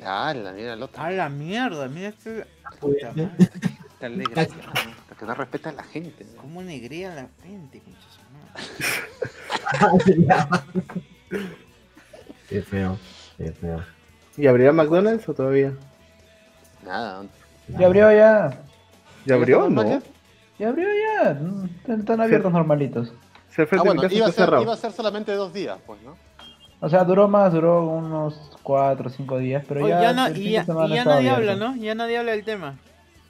Ala, 0.05 0.51
mira 0.51 0.73
el 0.73 0.83
otro. 0.83 1.01
A 1.01 1.09
la 1.09 1.29
mierda, 1.29 1.87
mira 1.87 2.09
este. 2.09 2.45
Puta 2.79 3.07
¿Eh? 3.07 3.13
madre. 3.15 3.49
¿no? 5.09 5.17
Que 5.17 5.25
no 5.25 5.33
respeta 5.33 5.69
a 5.69 5.73
la 5.73 5.83
gente. 5.83 6.25
Cómo 6.39 6.61
negrea 6.61 7.15
la 7.15 7.27
gente. 7.43 7.81
Qué 12.49 12.61
feo, 12.61 12.97
qué 13.37 13.51
feo. 13.51 13.83
¿Y 14.37 14.47
abrirá 14.47 14.71
McDonald's 14.71 15.27
o 15.27 15.33
todavía? 15.33 15.73
Nada. 16.85 17.23
Ya 17.67 17.87
abrió 17.87 18.11
ya. 18.11 18.61
¿Ya 19.25 19.35
abrió? 19.35 19.63
¿Ya 19.63 19.67
está 19.67 19.83
No. 19.83 20.01
Ya 20.57 20.69
abrió 20.69 20.87
ya. 20.87 21.33
Mm, 21.33 21.69
Están, 21.99 22.21
abiertos 22.21 22.51
normalitos. 22.51 23.11
Se 23.49 23.65
fue 23.65 23.79
Ah, 23.79 23.81
bueno, 23.83 24.01
iba 24.09 24.27
a, 24.27 24.31
ser, 24.31 24.49
iba 24.61 24.73
a 24.73 24.77
ser 24.77 24.91
solamente 24.91 25.33
dos 25.33 25.53
días, 25.53 25.77
pues, 25.85 26.01
¿no? 26.03 26.15
O 26.79 26.89
sea, 26.89 27.03
duró 27.03 27.27
más, 27.27 27.51
duró 27.53 27.85
unos 27.85 28.51
4 28.63 29.07
o 29.07 29.09
5 29.09 29.37
días, 29.39 29.65
pero 29.67 29.83
Oye, 29.83 29.89
ya. 29.89 30.11
ya, 30.13 30.25
fin 30.27 30.43
y 30.43 30.51
ya, 30.51 30.63
y 30.63 30.67
nadie 30.67 30.99
abierto. 30.99 31.35
habla, 31.35 31.55
¿no? 31.55 31.75
Ya 31.75 31.95
nadie 31.95 32.17
habla 32.19 32.31
del 32.33 32.45
tema. 32.45 32.77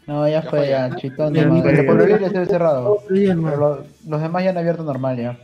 No, 0.08 0.28
ya 0.28 0.42
Ya 0.42 0.50
fue, 0.50 0.70
ya, 0.70 0.96
chitón. 0.96 1.34
Ya, 1.34 1.46
ni- 1.46 1.60
El 1.60 1.86
ni- 1.98 2.20
ya 2.20 2.28
está 2.28 2.46
cerrado. 2.46 2.98
Pero 3.10 3.58
lo- 3.58 3.84
los 4.08 4.22
demás 4.22 4.44
ya 4.44 4.50
han 4.52 4.58
abierto 4.58 4.84
normal 4.84 5.18
ya. 5.18 5.38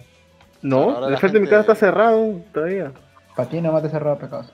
No, 0.61 0.91
Ahora 0.91 1.07
el 1.07 1.11
la 1.13 1.17
frente 1.19 1.37
de 1.37 1.41
mi 1.41 1.47
gente- 1.47 1.65
casa 1.65 1.73
está 1.73 1.75
cerrado 1.85 2.39
todavía. 2.53 2.91
Para 3.35 3.49
ti 3.49 3.59
nomás 3.61 3.83
te 3.83 3.89
cerrado 3.89 4.17
pecados. 4.17 4.51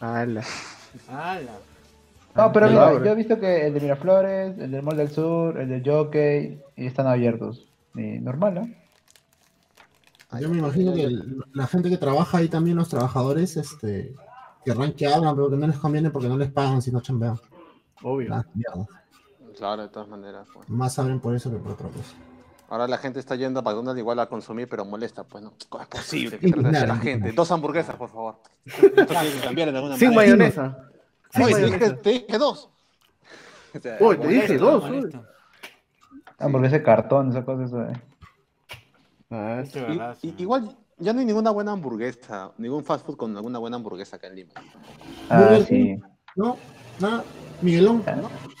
Ala. 0.00 0.42
Ala. 1.08 1.52
No, 2.34 2.50
pero 2.50 2.66
mira, 2.70 2.92
yo 3.04 3.12
he 3.12 3.14
visto 3.14 3.38
que 3.38 3.66
el 3.66 3.74
de 3.74 3.80
Miraflores, 3.80 4.58
el 4.58 4.70
del 4.70 4.82
Mall 4.82 4.96
del 4.96 5.10
Sur, 5.10 5.60
el 5.60 5.68
del 5.68 5.82
Jockey, 5.84 6.58
y 6.76 6.86
están 6.86 7.06
abiertos. 7.06 7.66
Y 7.94 8.18
normal, 8.20 8.54
¿no? 8.54 10.38
Yo 10.40 10.48
me 10.48 10.56
imagino 10.58 10.94
que 10.94 11.04
el- 11.04 11.44
la 11.52 11.66
gente 11.66 11.90
que 11.90 11.98
trabaja 11.98 12.38
ahí 12.38 12.48
también, 12.48 12.78
los 12.78 12.88
trabajadores, 12.88 13.58
este, 13.58 14.14
querrán 14.64 14.92
que 14.94 15.06
hablan, 15.06 15.34
pero 15.36 15.50
que 15.50 15.56
no 15.58 15.66
les 15.66 15.76
conviene 15.76 16.10
porque 16.10 16.28
no 16.28 16.38
les 16.38 16.50
pagan 16.50 16.80
si 16.80 16.90
no 16.90 17.02
chambean. 17.02 17.38
Obvio. 18.02 18.30
Claro, 19.56 19.82
de 19.82 19.88
todas 19.88 20.08
maneras. 20.08 20.46
Pues. 20.52 20.68
Más 20.68 20.98
abren 20.98 21.20
por 21.20 21.34
eso 21.34 21.50
que 21.50 21.56
por 21.58 21.72
otra 21.72 21.88
cosa. 21.88 22.14
Ahora 22.68 22.88
la 22.88 22.96
gente 22.98 23.18
está 23.20 23.34
yendo 23.36 23.60
a 23.60 23.62
McDonald's 23.62 23.98
igual 23.98 24.18
a 24.20 24.26
consumir, 24.26 24.66
pero 24.68 24.84
molesta, 24.84 25.24
pues, 25.24 25.44
¿no? 25.44 25.52
¿Cómo 25.68 25.82
es 25.82 25.88
posible 25.88 26.38
que 26.38 26.46
a 26.48 26.86
la 26.86 26.96
gente? 26.98 27.32
Dos 27.32 27.50
hamburguesas, 27.52 27.96
por 27.96 28.08
favor. 28.08 28.36
De 28.64 29.06
Sin 29.96 30.10
manera. 30.10 30.10
mayonesa. 30.14 30.88
Sin 31.30 31.42
Oye, 31.42 31.54
te 31.54 31.60
dije, 31.60 31.70
mayonesa. 31.78 32.02
te 32.02 32.10
dije 32.10 32.38
dos. 32.38 32.70
O 33.74 33.78
sea, 33.80 33.96
Uy, 34.00 34.16
te 34.18 34.28
dije 34.28 34.58
dos, 34.58 34.84
uy. 34.90 35.10
Ah, 36.38 36.48
ese 36.64 36.82
cartón, 36.82 37.30
esa 37.30 37.44
cosa, 37.44 37.64
eso 37.64 37.76
de... 37.78 38.00
Ah, 39.30 39.62
y- 39.64 39.92
y- 39.92 40.00
sí. 40.20 40.34
igual 40.38 40.76
ya 40.98 41.12
no 41.12 41.20
hay 41.20 41.26
ninguna 41.26 41.50
buena 41.50 41.72
hamburguesa, 41.72 42.52
ningún 42.58 42.84
fast 42.84 43.04
food 43.06 43.16
con 43.16 43.36
alguna 43.36 43.58
buena 43.58 43.76
hamburguesa 43.76 44.16
acá 44.16 44.26
en 44.28 44.34
Lima. 44.36 44.52
Ah, 45.30 45.58
sí. 45.66 45.98
¿No? 46.36 46.56
Nada. 47.00 47.22
Miguelón. 47.62 48.02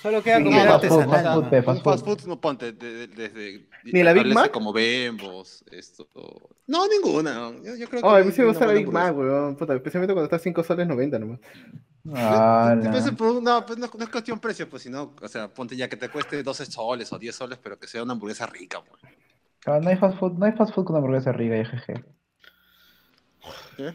Solo 0.02 0.22
queda 0.22 0.38
Sí, 0.38 0.44
comer 0.44 0.66
no, 0.66 0.74
artesanal. 0.74 1.10
fast 1.10 1.26
food, 1.34 1.48
pe, 1.50 1.58
Un 1.58 1.64
fast 1.64 1.82
fast 1.84 2.04
food. 2.04 2.18
food, 2.20 2.28
no 2.28 2.40
ponte 2.40 2.72
de- 2.72 3.06
de- 3.06 3.08
desde 3.08 3.68
¿Ni 3.84 4.02
la 4.02 4.12
Big 4.12 4.32
Mac? 4.32 4.50
como 4.50 4.72
Bembos, 4.72 5.64
esto. 5.70 6.08
No, 6.66 6.86
ninguna. 6.88 7.34
no. 7.34 7.52
Yo, 7.62 7.76
yo 7.76 7.88
creo 7.88 8.02
que 8.02 8.06
Oh, 8.08 8.10
no 8.10 8.16
a 8.16 8.20
mí 8.24 8.32
sí 8.32 8.40
me 8.40 8.48
gusta 8.48 8.66
la 8.66 8.72
Big 8.72 8.88
Mac, 8.88 9.16
weón. 9.16 9.56
Puta, 9.56 9.74
especialmente 9.74 10.14
cuando 10.14 10.24
está 10.26 10.38
5 10.38 10.62
soles 10.64 10.86
90 10.86 11.18
nomás. 11.18 11.40
Ah, 12.14 12.70
un- 12.72 12.80
No, 12.84 12.90
pues 12.90 13.04
no, 13.78 13.84
es- 13.84 13.94
no 13.96 14.04
es 14.04 14.08
cuestión 14.10 14.40
precio, 14.40 14.68
pues 14.68 14.82
sino, 14.82 15.14
o 15.20 15.28
sea, 15.28 15.48
ponte 15.52 15.76
ya 15.76 15.88
que 15.88 15.96
te 15.96 16.08
cueste 16.08 16.42
12 16.42 16.66
soles 16.66 17.12
o 17.12 17.18
10 17.18 17.34
soles, 17.34 17.58
pero 17.62 17.78
que 17.78 17.86
sea 17.86 18.02
una 18.02 18.12
hamburguesa 18.14 18.46
rica, 18.46 18.80
pues. 18.82 19.00
Ah, 19.66 19.78
no 19.80 19.88
hay 19.90 19.96
fast 19.96 20.18
food, 20.18 20.32
no 20.32 20.44
hay 20.46 20.52
fast 20.52 20.74
food 20.74 20.84
con 20.86 20.96
hamburguesa 20.96 21.30
rica, 21.32 21.56
y 21.56 21.64
jeje. 21.64 22.04
¿Qué? 23.76 23.94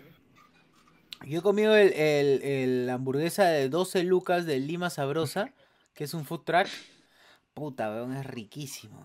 Yo 1.25 1.39
he 1.39 1.41
comido 1.41 1.75
el, 1.75 1.93
el, 1.93 2.41
el 2.43 2.89
hamburguesa 2.89 3.45
de 3.45 3.69
12 3.69 4.03
lucas 4.03 4.45
de 4.45 4.59
Lima 4.59 4.89
Sabrosa, 4.89 5.51
que 5.93 6.03
es 6.03 6.13
un 6.13 6.25
food 6.25 6.41
truck. 6.41 6.67
Puta, 7.53 7.89
weón, 7.89 8.15
es 8.15 8.25
riquísimo. 8.25 9.03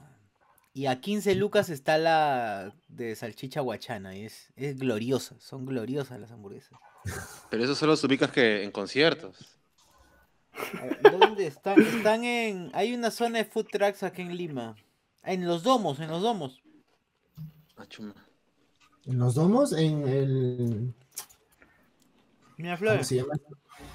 Y 0.74 0.86
a 0.86 1.00
15 1.00 1.34
lucas 1.34 1.68
está 1.68 1.98
la 1.98 2.74
de 2.88 3.14
salchicha 3.14 3.60
guachana. 3.60 4.16
Y 4.16 4.24
es, 4.24 4.48
es 4.56 4.78
gloriosa, 4.78 5.36
son 5.38 5.66
gloriosas 5.66 6.20
las 6.20 6.30
hamburguesas. 6.30 6.78
Pero 7.50 7.64
eso 7.64 7.74
solo 7.74 7.96
se 7.96 8.06
ubicas 8.06 8.30
que 8.30 8.62
en 8.62 8.70
conciertos. 8.70 9.58
Ver, 11.02 11.18
¿Dónde 11.18 11.46
están? 11.46 11.80
Están 11.80 12.24
en. 12.24 12.70
Hay 12.74 12.94
una 12.94 13.10
zona 13.10 13.38
de 13.38 13.44
food 13.44 13.66
trucks 13.70 14.02
aquí 14.02 14.22
en 14.22 14.36
Lima. 14.36 14.76
En 15.22 15.46
los 15.46 15.62
domos, 15.62 16.00
en 16.00 16.08
los 16.08 16.22
domos. 16.22 16.62
Ah, 17.76 17.86
chuma. 17.86 18.14
En 19.06 19.18
los 19.18 19.34
domos, 19.34 19.72
en 19.72 20.08
el. 20.08 20.94
Mira, 22.62 22.78
¿Cómo 22.78 23.02
se 23.04 23.16
llama? 23.16 23.34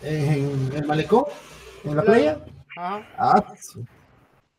En 0.04 0.70
el 0.76 0.86
malecón, 0.86 1.24
en 1.86 1.96
la 1.96 2.02
playa. 2.04 2.38
Ajá. 2.78 3.02
Ah, 3.18 3.54
sí. 3.60 3.84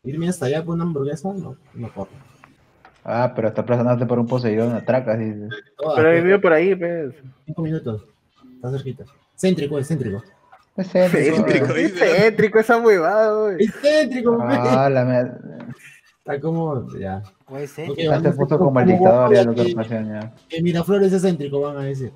Irme 0.03 0.27
hasta 0.29 0.47
allá 0.47 0.65
con 0.65 0.75
una 0.75 0.83
hamburguesa, 0.85 1.31
no, 1.33 1.55
no 1.75 1.93
corro. 1.93 2.09
Ah, 3.03 3.31
pero 3.35 3.47
hasta 3.49 3.65
Plaza 3.65 3.83
Norte 3.83 4.05
por 4.05 4.19
un 4.19 4.27
Poseidón 4.27 4.73
atracas, 4.75 5.19
dices. 5.19 5.49
Todas, 5.77 5.95
Pero 5.95 6.09
pues, 6.09 6.23
vive 6.23 6.39
por 6.39 6.53
ahí, 6.53 6.75
pues. 6.75 7.13
cinco 7.45 7.61
minutos. 7.61 8.03
Está 8.55 8.71
cerquita. 8.71 9.05
Céntrico, 9.35 9.77
es 9.79 9.87
céntrico. 9.87 10.21
Es 10.75 10.87
céntrico. 10.91 11.45
Céntrico, 11.97 12.59
esa 12.59 12.77
huevada, 12.77 13.45
wey. 13.45 13.57
Es 13.65 13.73
céntrico, 13.81 14.35
güey. 14.35 14.47
Ah, 14.49 14.89
la 14.89 15.05
mierda. 15.05 15.39
Está 16.19 16.39
como, 16.41 16.87
ya. 16.97 17.21
Puede 17.47 17.67
ser. 17.67 17.89
Ok, 17.91 17.97
Ya 17.99 18.09
van 18.11 18.21
se 18.21 18.27
a 18.29 18.31
puso 18.33 18.49
ser 18.49 18.57
como 18.57 18.79
el 18.79 18.87
dictador 18.87 19.33
ya, 19.33 19.43
doctor 19.45 19.65
que- 19.65 19.75
Pasión, 19.75 20.07
ya. 20.07 20.33
Que 20.49 20.61
Miraflores 20.61 21.13
es 21.13 21.21
céntrico, 21.21 21.61
van 21.61 21.77
a 21.77 21.83
decir. 21.83 22.11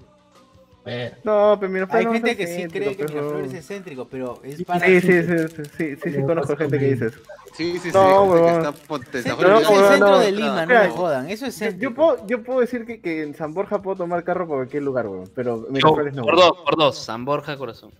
No, 1.23 1.57
pero 1.59 1.71
Miraflores 1.71 1.99
Hay 1.99 2.05
no 2.05 2.13
gente 2.13 2.35
que 2.35 2.47
sí 2.47 2.67
cree 2.67 2.95
que 2.95 3.05
pero- 3.05 3.13
Miraflores 3.21 3.51
es 3.53 3.59
excéntrico, 3.59 4.05
pero 4.09 4.41
es 4.43 4.63
para. 4.63 4.85
Sí, 4.85 4.99
sí, 5.01 5.23
sí, 5.23 5.23
sí, 5.23 5.63
sí, 5.77 5.95
sí, 6.03 6.11
sí, 6.11 6.21
conozco 6.23 6.57
gente 6.57 6.77
que 6.77 6.85
dice 6.91 7.05
eso. 7.07 7.19
Sí, 7.55 7.73
sí, 7.73 7.79
sí. 7.79 7.91
No, 7.93 8.01
gente 8.01 8.35
que 8.35 8.43
huevón. 8.43 8.49
está 8.65 8.71
potente- 8.87 9.21
Centro, 9.23 9.47
No, 9.49 9.59
es 9.59 9.69
el 9.69 9.75
centro 9.87 10.09
no. 10.09 10.19
de 10.19 10.31
Lima, 10.31 10.65
no 10.65 10.73
me 10.73 10.89
jodan. 10.89 11.29
Eso 11.29 11.45
es 11.45 11.57
Yo, 11.59 11.65
yo 11.65 11.71
céntrico. 11.71 11.93
puedo, 11.95 12.27
yo 12.27 12.43
puedo 12.43 12.59
decir 12.59 12.85
que, 12.85 12.99
que 12.99 13.21
en 13.23 13.33
San 13.35 13.53
Borja 13.53 13.81
puedo 13.81 13.95
tomar 13.97 14.23
carro 14.23 14.45
por 14.47 14.57
cualquier 14.57 14.83
lugar, 14.83 15.07
weón, 15.07 15.29
pero 15.33 15.65
Miraflores 15.69 16.13
no. 16.15 16.23
por 16.23 16.35
dos, 16.35 16.51
por 16.65 16.75
dos. 16.77 16.97
San 16.97 17.23
Borja, 17.25 17.55
corazón. 17.57 17.91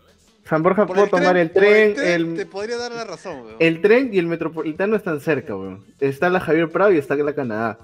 San 0.45 0.61
Borja 0.61 0.85
Por 0.85 0.97
puedo 0.97 1.07
tomar 1.07 1.38
el 1.38 1.51
tren, 1.51 1.95
Te 1.95 2.15
el, 2.15 2.47
podría 2.47 2.76
dar 2.76 2.91
la 2.91 3.05
razón, 3.05 3.45
weón. 3.45 3.55
el 3.60 3.80
tren 3.81 4.10
y 4.11 4.18
el 4.19 4.27
metropolitano 4.27 4.97
están 4.97 5.22
cerca, 5.22 5.55
weón. 5.55 5.85
Está 6.01 6.30
la 6.30 6.41
Javier 6.41 6.69
Prado 6.69 6.91
y 6.91 6.97
está 6.97 7.15
la 7.15 7.34
Canadá. 7.34 7.77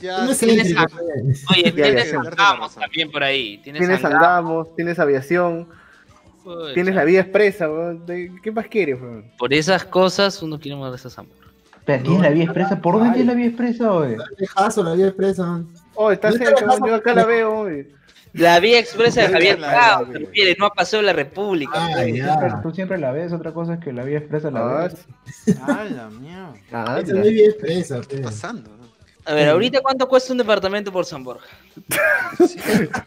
Ya, 0.00 0.24
no 0.24 0.30
es 0.30 0.38
sí, 0.38 0.46
céntrico. 0.46 0.86
Oye, 1.50 1.72
tienes. 1.72 2.10
Sangamos 2.10 2.74
también 2.74 3.10
por 3.10 3.22
ahí. 3.22 3.58
Tienes, 3.62 3.80
Tienes. 3.80 4.00
Sangamos, 4.00 4.74
tienes 4.74 4.98
aviación, 4.98 5.68
Pucha. 6.42 6.74
tienes 6.74 6.94
la 6.94 7.04
vía 7.04 7.20
expresa, 7.20 7.68
¿Qué 8.42 8.50
más 8.52 8.66
quieres, 8.68 9.00
weón? 9.00 9.30
Por 9.38 9.52
esas 9.52 9.84
cosas 9.84 10.42
uno 10.42 10.58
quiere 10.58 10.76
moverse 10.76 11.08
a 11.08 11.10
San 11.10 11.28
Borja. 11.28 11.50
Pero 11.84 12.02
tienes 12.02 12.22
la 12.22 12.30
vía 12.30 12.44
expresa. 12.44 12.80
¿Por 12.80 12.94
dónde 12.94 13.10
tienes 13.14 13.26
la 13.26 13.34
vía 13.34 13.46
expresa? 13.48 13.90
Dejazo, 14.38 14.82
la 14.84 14.94
vía 14.94 15.06
expresa. 15.08 15.62
Oh, 15.94 16.10
está 16.10 16.32
cerca. 16.32 16.64
Yo 16.86 16.94
acá 16.94 17.14
la 17.14 17.24
veo, 17.26 17.62
weón. 17.62 17.88
La 18.32 18.60
vía 18.60 18.78
expresa 18.78 19.22
de 19.22 19.28
Javier 19.28 19.58
la- 19.58 19.70
Prado, 19.70 20.06
la- 20.06 20.12
se 20.12 20.18
refiere, 20.20 20.56
no 20.56 20.66
ha 20.66 20.72
pasado 20.72 21.02
la 21.02 21.12
República. 21.12 21.72
Ah. 21.74 22.04
Siempre-. 22.04 22.52
Tú 22.62 22.70
siempre 22.70 22.96
la 22.98 23.10
ves, 23.10 23.32
otra 23.32 23.52
cosa 23.52 23.74
es 23.74 23.80
que 23.80 23.92
la 23.92 24.04
vía 24.04 24.18
expresa 24.18 24.52
la 24.52 24.60
Ah, 24.60 24.82
ves. 24.88 25.06
Ah, 25.62 25.84
la 25.90 26.08
mierda. 26.10 26.54
ah, 26.72 27.00
Esa 27.02 27.18
es 27.20 27.28
vía 27.28 27.46
expresa, 27.46 28.00
¿Qué 28.08 28.16
está 28.16 28.28
pasando? 28.28 28.70
No? 29.30 29.32
A 29.32 29.34
ver, 29.34 29.48
ahorita 29.48 29.80
cuánto 29.80 30.08
cuesta 30.08 30.32
un 30.32 30.38
departamento 30.38 30.90
por 30.92 31.04
San 31.04 31.22
Borja? 31.24 31.46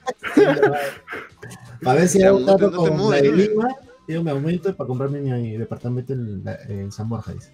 Para 1.84 2.00
ver 2.00 2.08
si 2.08 2.24
hago 2.24 2.38
un 2.38 2.46
no 2.46 2.56
trato 2.56 2.72
no 2.72 2.78
con 2.78 2.90
la 2.92 2.96
mudes, 2.96 3.22
de 3.24 3.30
¿no? 3.30 3.36
Lima, 3.36 3.68
yo 4.08 4.24
me 4.24 4.32
aumento 4.32 4.76
para 4.76 4.88
comprarme 4.88 5.20
mi 5.20 5.58
departamento 5.58 6.14
en, 6.14 6.44
la- 6.44 6.56
en 6.68 6.92
San 6.92 7.10
Borja, 7.10 7.34
dice. 7.34 7.54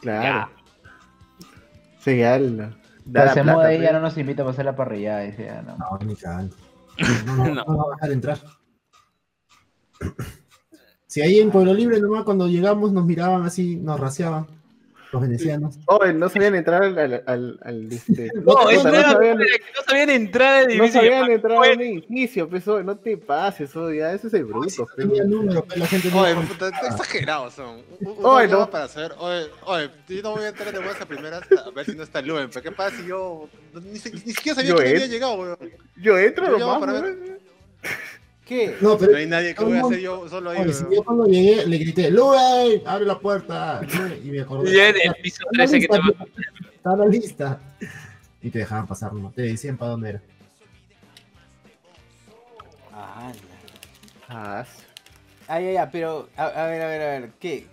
Claro. 0.00 0.50
Sí, 2.00 2.18
ya 2.18 2.38
la- 2.38 2.74
da 3.04 3.24
la 3.26 3.34
se 3.34 3.42
plata, 3.42 3.58
muda 3.58 3.66
ahí, 3.68 3.80
ya 3.80 3.92
no 3.92 4.00
nos 4.00 4.16
invita 4.16 4.42
a 4.42 4.46
pasar 4.46 4.64
la 4.64 4.74
parrilla. 4.76 5.18
Dice, 5.20 5.44
ya, 5.44 5.62
no. 5.62 5.76
No, 5.76 5.98
ni 6.04 6.16
cagando. 6.16 6.56
No, 7.26 7.46
no, 7.48 7.64
no, 7.64 7.76
va 7.76 7.84
a 7.92 7.96
dejar 7.96 8.12
entrar. 8.12 8.38
Si 11.06 11.20
ahí 11.20 11.40
en 11.40 11.50
Pueblo 11.50 11.74
Libre 11.74 12.00
nomás 12.00 12.24
cuando 12.24 12.48
llegamos 12.48 12.92
nos 12.92 13.04
miraban 13.04 13.44
así, 13.44 13.76
nos 13.76 13.98
raciaban 14.00 14.46
los 15.12 15.22
venecianos. 15.22 15.78
Oye, 15.86 16.12
no 16.14 16.28
sabían 16.28 16.54
entrar 16.54 16.82
al, 16.82 16.98
al, 16.98 17.22
al, 17.26 17.58
al, 17.62 17.92
este, 17.92 18.30
No, 18.34 18.42
puta, 18.54 18.72
eso 18.72 18.82
no 18.88 18.94
era 18.94 19.10
sabían, 19.12 19.38
que 19.38 19.44
no 19.44 19.82
sabían 19.86 20.10
entrar 20.10 20.54
al 20.54 20.64
no 20.66 20.70
edificio. 20.72 21.00
sabían 21.00 21.30
entrar 21.30 21.52
a 21.52 21.60
un 21.60 21.80
edificio, 21.82 22.48
pues, 22.48 22.66
oye, 22.68 22.82
no 22.84 22.96
te 22.96 23.16
pases, 23.18 23.76
oye, 23.76 23.98
ya, 23.98 24.12
ese 24.14 24.28
es 24.28 24.34
el 24.34 24.44
bruto, 24.46 24.86
pe. 24.96 25.02
Tenía 25.02 25.24
número, 25.24 25.62
pe, 25.64 25.78
la 25.78 25.86
gente 25.86 26.08
no 26.10 26.20
Oye, 26.22 26.34
puta, 26.34 26.68
está 26.68 26.86
exagerados 26.88 27.54
son. 27.54 27.82
Oye, 28.22 28.48
no. 28.48 28.70
para 28.70 28.84
hacer, 28.84 29.12
oye, 29.18 29.46
oye, 29.66 29.90
yo 30.08 30.22
no 30.22 30.30
voy 30.32 30.44
a 30.44 30.48
entrar 30.48 30.72
de 30.72 30.78
buenas 30.78 31.00
a 31.00 31.06
primeras 31.06 31.42
a 31.52 31.70
ver 31.70 31.84
si 31.86 31.94
no 31.94 32.02
está 32.04 32.22
Luen, 32.22 32.48
pero 32.48 32.62
¿qué 32.62 32.72
pasa 32.72 32.96
si 32.96 33.06
yo 33.06 33.48
no- 33.74 33.80
ni, 33.80 33.98
si- 33.98 34.12
ni 34.12 34.32
siquiera 34.32 34.56
sabía 34.56 34.70
Yo 34.70 34.76
que 34.76 34.82
no 34.84 34.90
había 34.90 35.06
llegado, 35.06 35.34
weón? 35.34 35.58
Yo 35.96 36.18
entro 36.18 36.46
Yo 36.46 36.58
nomás, 36.58 36.80
para 36.80 36.92
ver. 37.00 37.38
¿Qué? 38.52 38.76
No, 38.80 38.98
pero 38.98 39.12
No 39.12 39.18
hay 39.18 39.26
nadie 39.26 39.54
que 39.54 39.64
voy 39.64 39.78
a 39.78 39.80
hacer 39.82 40.00
yo 40.00 40.28
solo 40.28 40.50
ahí, 40.50 40.60
Oye, 40.60 40.72
si 40.74 40.82
weón. 40.82 40.94
yo 40.96 41.02
cuando 41.04 41.24
llegué 41.26 41.66
le 41.66 41.78
grité, 41.78 42.10
¡Luen! 42.10 42.82
¡Abre 42.86 43.06
la 43.06 43.18
puerta! 43.18 43.80
Y 44.24 44.30
me 44.30 44.40
acordé. 44.42 44.70
Y 44.70 44.78
en 44.78 44.94
el 45.04 45.14
piso 45.22 45.44
13 45.52 45.80
que 45.80 45.88
te 45.88 45.98
va 45.98 46.04
Está 46.74 46.96
la 46.96 47.06
lista. 47.06 47.60
Y 48.42 48.50
te 48.50 48.58
dejaban 48.58 48.86
pasar, 48.86 49.12
¿no? 49.14 49.30
Te 49.34 49.42
decían 49.42 49.76
para 49.78 49.92
dónde 49.92 50.10
era. 50.10 50.22
Ah, 52.92 53.32
Ah, 54.28 54.64
Ay, 55.48 55.66
ay, 55.68 55.76
ay, 55.76 55.88
pero 55.92 56.28
a, 56.36 56.44
a 56.46 56.66
ver, 56.68 56.82
a 56.82 56.86
ver, 56.88 57.02
a 57.02 57.06
ver, 57.20 57.30
¿qué? 57.38 57.66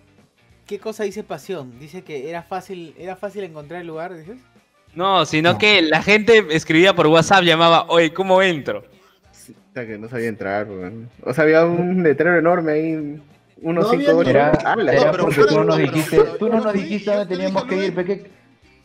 ¿Qué 0.66 0.78
cosa 0.78 1.04
dice 1.04 1.22
Pasión? 1.24 1.78
Dice 1.78 2.02
que 2.02 2.28
era 2.28 2.42
fácil, 2.42 2.94
era 2.98 3.16
fácil 3.16 3.44
encontrar 3.44 3.80
el 3.80 3.86
lugar, 3.86 4.14
dices? 4.16 4.38
No, 4.94 5.24
sino 5.24 5.52
No. 5.52 5.58
que 5.58 5.80
la 5.82 6.02
gente 6.02 6.44
escribía 6.50 6.94
por 6.94 7.06
WhatsApp, 7.06 7.42
llamaba, 7.44 7.86
oye, 7.88 8.12
¿cómo 8.12 8.42
entro? 8.42 8.84
O 9.50 9.74
sea, 9.74 9.86
que 9.86 9.98
no 9.98 10.08
sabía 10.08 10.28
entrar, 10.28 10.68
weón. 10.68 11.08
O 11.24 11.32
sea, 11.34 11.44
había 11.44 11.64
un 11.64 12.02
letrero 12.02 12.38
enorme 12.38 12.72
ahí, 12.72 13.22
unos 13.62 13.84
No 13.84 13.90
5, 13.90 14.02
había 14.02 14.14
8. 14.16 14.30
Era, 14.30 14.52
Ah, 14.64 14.76
la 14.76 14.92
era 14.92 15.04
No, 15.06 15.10
pero 15.12 15.24
porque 15.24 15.42
tú 15.44 15.56
no 15.58 15.64
nos 15.64 15.76
pero- 15.76 15.92
dijiste, 15.92 16.16
pero- 16.16 16.36
tú 16.36 16.48
no 16.48 16.60
nos 16.60 16.72
dijiste 16.72 17.10
dónde 17.10 17.36
teníamos 17.36 17.64
que 17.64 17.76
ir, 17.86 17.94
pe, 17.94 18.04
¿qué- 18.04 18.30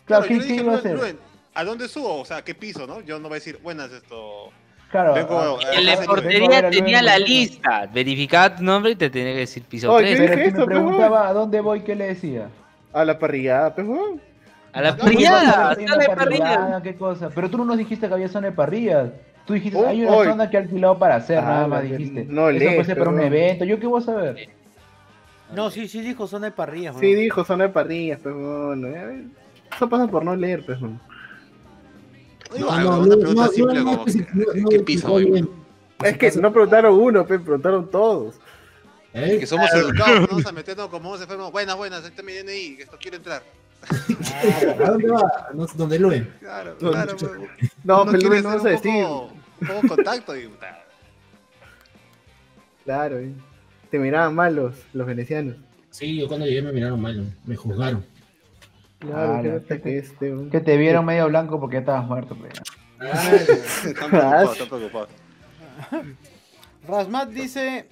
Claro, 0.06 0.26
¿qué, 0.28 0.34
iba 0.36 0.74
a 0.74 0.78
hacer? 0.78 1.16
¿a 1.54 1.64
dónde 1.64 1.88
subo? 1.88 2.20
O 2.22 2.26
sea, 2.26 2.44
¿qué 2.44 2.54
piso, 2.54 2.86
no? 2.86 3.02
Yo 3.02 3.18
no 3.18 3.24
voy 3.30 3.36
a 3.38 3.40
decir, 3.40 3.60
buenas, 3.64 3.92
esto... 3.92 4.50
Claro, 4.92 5.14
Vengo- 5.16 5.58
ah, 5.60 5.64
eh, 5.74 5.80
En 5.80 5.86
la 5.88 5.94
a 5.94 6.02
portería 6.06 6.60
a 6.60 6.70
tenía 6.70 7.02
la 7.02 7.18
lista, 7.18 7.90
verificaba 7.92 8.56
tu 8.56 8.64
nombre 8.64 8.92
y 8.92 8.96
te 8.96 9.10
tenía 9.10 9.34
que 9.34 9.40
decir 9.40 9.64
piso 9.64 9.92
Oye, 9.92 10.16
3. 10.16 10.20
¿qué 10.20 10.26
pero 10.28 10.38
dije 10.38 10.52
si 10.52 10.58
me 10.58 10.66
preguntaba 10.68 11.28
a 11.28 11.34
dónde 11.34 11.60
voy, 11.60 11.82
¿qué 11.82 11.96
le 11.96 12.06
decía? 12.08 12.50
A 12.94 13.04
la 13.04 13.18
parrillada, 13.18 13.74
pues, 13.74 13.88
weón. 13.88 14.22
A 14.72 14.82
la 14.82 14.96
parrillada, 14.96 15.76
Una 15.76 15.76
parrilla. 15.76 16.16
parrillada, 16.16 16.82
¿Qué 16.84 16.96
cosa? 16.96 17.30
Pero 17.34 17.50
tú 17.50 17.58
no 17.58 17.66
nos 17.66 17.78
dijiste 17.78 18.08
que 18.08 18.14
había 18.14 18.28
zona 18.30 18.48
de 18.48 18.54
parrillas. 18.54 19.10
Tú 19.46 19.54
dijiste, 19.54 19.78
Oh, 19.78 19.88
hay 19.88 20.04
una 20.04 20.24
zona 20.32 20.50
que 20.50 20.58
he 20.58 20.60
alquilado 20.62 20.98
para 20.98 21.16
hacer, 21.18 21.38
Ah, 21.38 21.42
nada 21.44 21.68
más 21.68 21.84
dijiste. 21.84 22.26
no 22.28 22.50
Eso 22.50 22.60
lees, 22.60 22.74
puede 22.74 22.86
ser 22.86 22.98
para 22.98 23.10
un 23.12 23.16
pero- 23.18 23.28
evento, 23.28 23.66
¿yo 23.66 23.80
qué 23.80 23.88
voy 23.88 24.02
a 24.02 24.06
saber? 24.06 24.50
No, 25.54 25.70
sí, 25.70 25.88
sí 25.88 26.02
dijo 26.02 26.26
zona 26.28 26.48
de 26.48 26.52
parrillas, 26.52 26.96
Sí, 27.00 27.14
dijo 27.14 27.44
zona 27.46 27.66
de 27.66 27.70
parrillas, 27.70 28.20
weón. 28.26 28.86
Eh, 28.86 29.28
Eso 29.76 29.88
pasa 29.88 30.08
por 30.08 30.24
no 30.26 30.36
leer, 30.36 30.66
pues, 30.66 30.80
No, 30.82 30.98
no, 32.80 33.00
una 33.02 33.16
pregunta 33.18 33.48
simple 33.50 33.84
como, 33.84 34.06
¿qué 34.70 34.80
piso, 34.80 35.16
bien. 35.18 35.50
Es 36.04 36.18
que 36.18 36.32
no 36.32 36.52
preguntaron 36.52 36.94
uno, 37.00 37.26
pues, 37.26 37.40
preguntaron 37.42 37.90
todos. 37.92 38.36
¿Eh? 39.14 39.38
Que 39.40 39.46
somos 39.48 39.72
educados, 39.74 40.22
no 40.22 40.28
vamos 40.28 40.46
a 40.46 40.52
meternos 40.52 40.88
como 40.90 41.04
vamos 41.10 41.20
a 41.22 41.24
enfermos. 41.24 41.52
Buenas, 41.52 41.78
buenas, 41.78 42.04
este 42.04 42.20
es 42.22 42.26
mi 42.26 42.34
DNI, 42.34 42.76
que 42.78 42.84
esto 42.84 42.98
quiero 43.00 43.18
entrar. 43.18 43.44
¿A 44.84 44.90
dónde 44.90 45.08
va? 45.10 45.50
No 45.54 45.68
sé, 45.68 45.78
¿Dónde 45.78 46.00
Luen? 46.00 46.30
Claro, 46.40 46.76
No, 46.82 46.92
claro. 46.92 47.16
no, 47.84 48.06
pero 48.12 48.30
no 48.30 48.44
vamos 48.50 48.66
a 48.66 48.70
decir. 48.70 49.04
poco- 49.04 49.32
Poco 49.60 49.88
contacto 49.96 50.38
y... 50.38 50.50
Claro, 52.84 53.20
eh. 53.20 53.34
te 53.90 53.98
miraban 53.98 54.36
mal 54.36 54.56
los, 54.56 54.76
los 54.94 55.08
venecianos. 55.08 55.56
Sí, 55.90 56.18
yo 56.18 56.28
cuando 56.28 56.46
llegué 56.46 56.62
me 56.62 56.72
miraron 56.72 57.02
mal, 57.02 57.34
me 57.46 57.56
juzgaron. 57.56 58.06
Claro, 59.00 59.34
Ah, 59.34 59.42
este. 59.70 60.50
Que 60.52 60.60
te 60.60 60.78
vieron 60.78 61.06
medio 61.06 61.28
blanco 61.28 61.60
porque 61.60 61.76
ya 61.76 61.80
estabas 61.80 62.06
muerto, 62.06 62.36
pe. 62.36 62.50
Están 63.90 64.10
preocupados, 64.10 64.52
están 64.54 64.68
preocupados. 64.70 65.10
Rasmat 66.88 67.30
dice, 67.30 67.88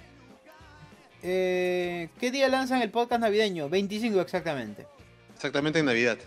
eh, 1.22 2.10
¿qué 2.20 2.32
día 2.32 2.48
lanzan 2.48 2.82
el 2.82 2.90
podcast 2.90 3.22
navideño? 3.22 3.70
25 3.70 4.22
exactamente. 4.22 4.88
Exactamente 5.36 5.80
en 5.80 5.86
Navidad. 5.86 6.18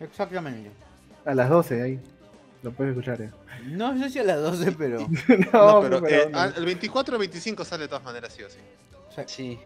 Exactamente. 0.00 0.70
A 1.24 1.34
las 1.34 1.48
12 1.48 1.82
ahí. 1.82 2.00
Lo 2.64 2.72
puedes 2.72 2.92
escuchar, 2.96 3.20
eh. 3.20 3.30
No 3.66 3.96
sé 3.98 4.08
si 4.10 4.18
a 4.18 4.24
las 4.24 4.40
12, 4.40 4.72
pero... 4.72 5.00
No, 5.52 5.80
pero 5.82 6.00
pero 6.00 6.08
eh, 6.08 6.28
no. 6.32 6.38
al- 6.40 6.54
el 6.56 6.64
24 6.64 7.14
o 7.14 7.18
25 7.18 7.62
sale 7.64 7.82
de 7.82 7.88
todas 7.88 8.02
maneras, 8.02 8.32
sí 8.32 8.42
o 8.42 8.48
sí. 8.48 8.58
Sí. 9.26 9.58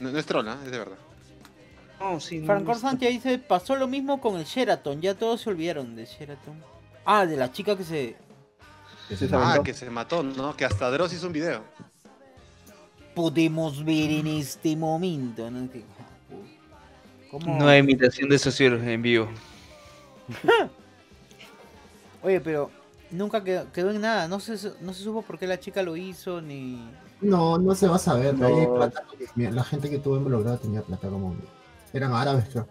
No, 0.00 0.10
no 0.10 0.18
es 0.18 0.26
troll, 0.26 0.46
¿ah? 0.48 0.58
es 0.64 0.70
de 0.72 0.78
verdad. 0.78 0.96
No, 2.00 2.18
sí. 2.20 2.40
no, 2.40 2.46
Franco 2.46 2.72
no. 2.72 2.78
Sánchez 2.78 3.10
dice, 3.10 3.38
pasó 3.38 3.76
lo 3.76 3.86
mismo 3.86 4.20
con 4.20 4.36
el 4.36 4.44
Sheraton, 4.44 5.00
ya 5.00 5.14
todos 5.14 5.40
se 5.42 5.50
olvidaron 5.50 5.94
de 5.94 6.04
Sheraton. 6.06 6.60
Ah, 7.04 7.24
de 7.24 7.36
la 7.36 7.52
chica 7.52 7.76
que 7.76 7.84
se... 7.84 8.16
Se 9.16 9.28
Ah, 9.32 9.60
que 9.62 9.72
se 9.74 9.88
mató, 9.90 10.22
¿no? 10.22 10.56
Que 10.56 10.64
hasta 10.64 10.90
Dross 10.90 11.12
hizo 11.12 11.28
un 11.28 11.32
video. 11.34 11.62
Podemos 13.14 13.84
ver 13.84 14.10
en 14.10 14.26
este 14.26 14.74
momento, 14.74 15.48
¿no? 15.50 15.68
¿Cómo? 17.30 17.58
No 17.58 17.68
hay 17.68 17.78
imitación 17.78 18.28
de 18.28 18.38
socios 18.38 18.82
en 18.82 19.02
vivo. 19.02 19.28
Oye, 22.24 22.40
pero 22.40 22.70
nunca 23.12 23.44
quedó, 23.44 23.70
quedó 23.70 23.90
en 23.90 24.00
nada, 24.00 24.26
no 24.26 24.40
se, 24.40 24.52
no 24.80 24.92
se 24.92 25.02
supo 25.04 25.22
por 25.22 25.38
qué 25.38 25.46
la 25.46 25.60
chica 25.60 25.82
lo 25.82 25.94
hizo, 25.96 26.40
ni... 26.40 26.90
No, 27.20 27.58
no 27.58 27.74
se 27.76 27.86
va 27.86 27.96
a 27.96 27.98
saber. 28.00 28.36
No. 28.36 28.46
hay 28.46 28.66
plata. 28.66 29.04
Mira, 29.36 29.50
La 29.52 29.62
gente 29.62 29.88
que 29.88 29.98
tuvo 29.98 30.16
involucrada 30.16 30.56
tenía 30.58 30.82
plata 30.82 31.08
como. 31.08 31.36
Eran 31.92 32.12
árabes, 32.12 32.46
creo. 32.50 32.66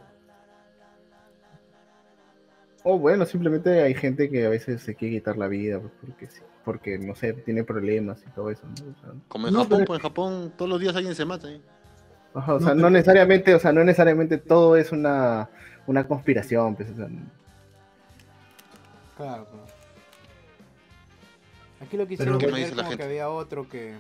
O 2.84 3.00
bueno, 3.00 3.26
simplemente 3.26 3.82
hay 3.82 3.94
gente 3.96 4.30
que 4.30 4.46
a 4.46 4.50
veces 4.50 4.82
se 4.82 4.94
quiere 4.96 5.16
quitar 5.16 5.38
la 5.38 5.48
vida 5.48 5.80
pues, 5.80 5.94
porque 6.02 6.28
porque 6.66 6.98
no 7.00 7.14
sé, 7.16 7.34
tiene 7.34 7.64
problemas 7.64 8.22
y 8.26 8.30
todo 8.32 8.50
eso, 8.50 8.64
¿no? 8.68 8.92
O 8.92 9.02
sea, 9.02 9.10
Como 9.28 9.48
en 9.48 9.54
No, 9.54 9.60
Japón, 9.64 9.78
pero- 9.80 9.88
pues 9.88 10.00
en 10.00 10.04
Japón 10.04 10.54
todos 10.58 10.70
los 10.70 10.80
días 10.80 10.96
alguien 10.96 11.16
se 11.16 11.26
mata. 11.26 11.50
¿eh? 11.52 11.62
ajá, 12.34 12.56
o 12.56 12.60
No, 12.60 12.66
sea, 12.66 12.70
no, 12.76 12.82
pero- 12.82 12.90
necesariamente, 12.92 13.56
o 13.56 13.60
sea, 13.60 13.72
no 13.74 13.84
necesariamente 13.84 14.38
todo 14.38 14.76
es 14.78 14.92
una, 14.92 15.50
una 15.88 16.08
conspiración, 16.08 16.76
pues, 16.76 16.90
o 16.92 16.96
sea, 16.96 17.08
Claro, 19.18 19.46
claro. 19.46 19.66
Aquí 21.82 21.98
lo 21.98 22.08
quisieron 22.08 22.38
Pero- 22.38 22.40
¿Qué 22.40 22.46
me 22.48 22.52
meter 22.54 22.66
dice 22.70 22.76
la 22.76 22.84
como 22.84 22.98
que 22.98 23.04
gente? 23.04 23.04
había 23.12 23.30
otro 23.30 23.68
que... 23.70 23.96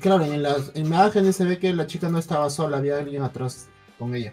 Claro, 0.00 0.24
en 0.24 0.42
las 0.42 0.70
imágenes 0.76 1.34
se 1.36 1.44
ve 1.44 1.58
que 1.58 1.72
la 1.72 1.86
chica 1.86 2.08
no 2.08 2.18
estaba 2.18 2.48
sola, 2.50 2.76
había 2.76 2.98
alguien 2.98 3.22
atrás 3.22 3.68
con 3.98 4.14
ella. 4.14 4.32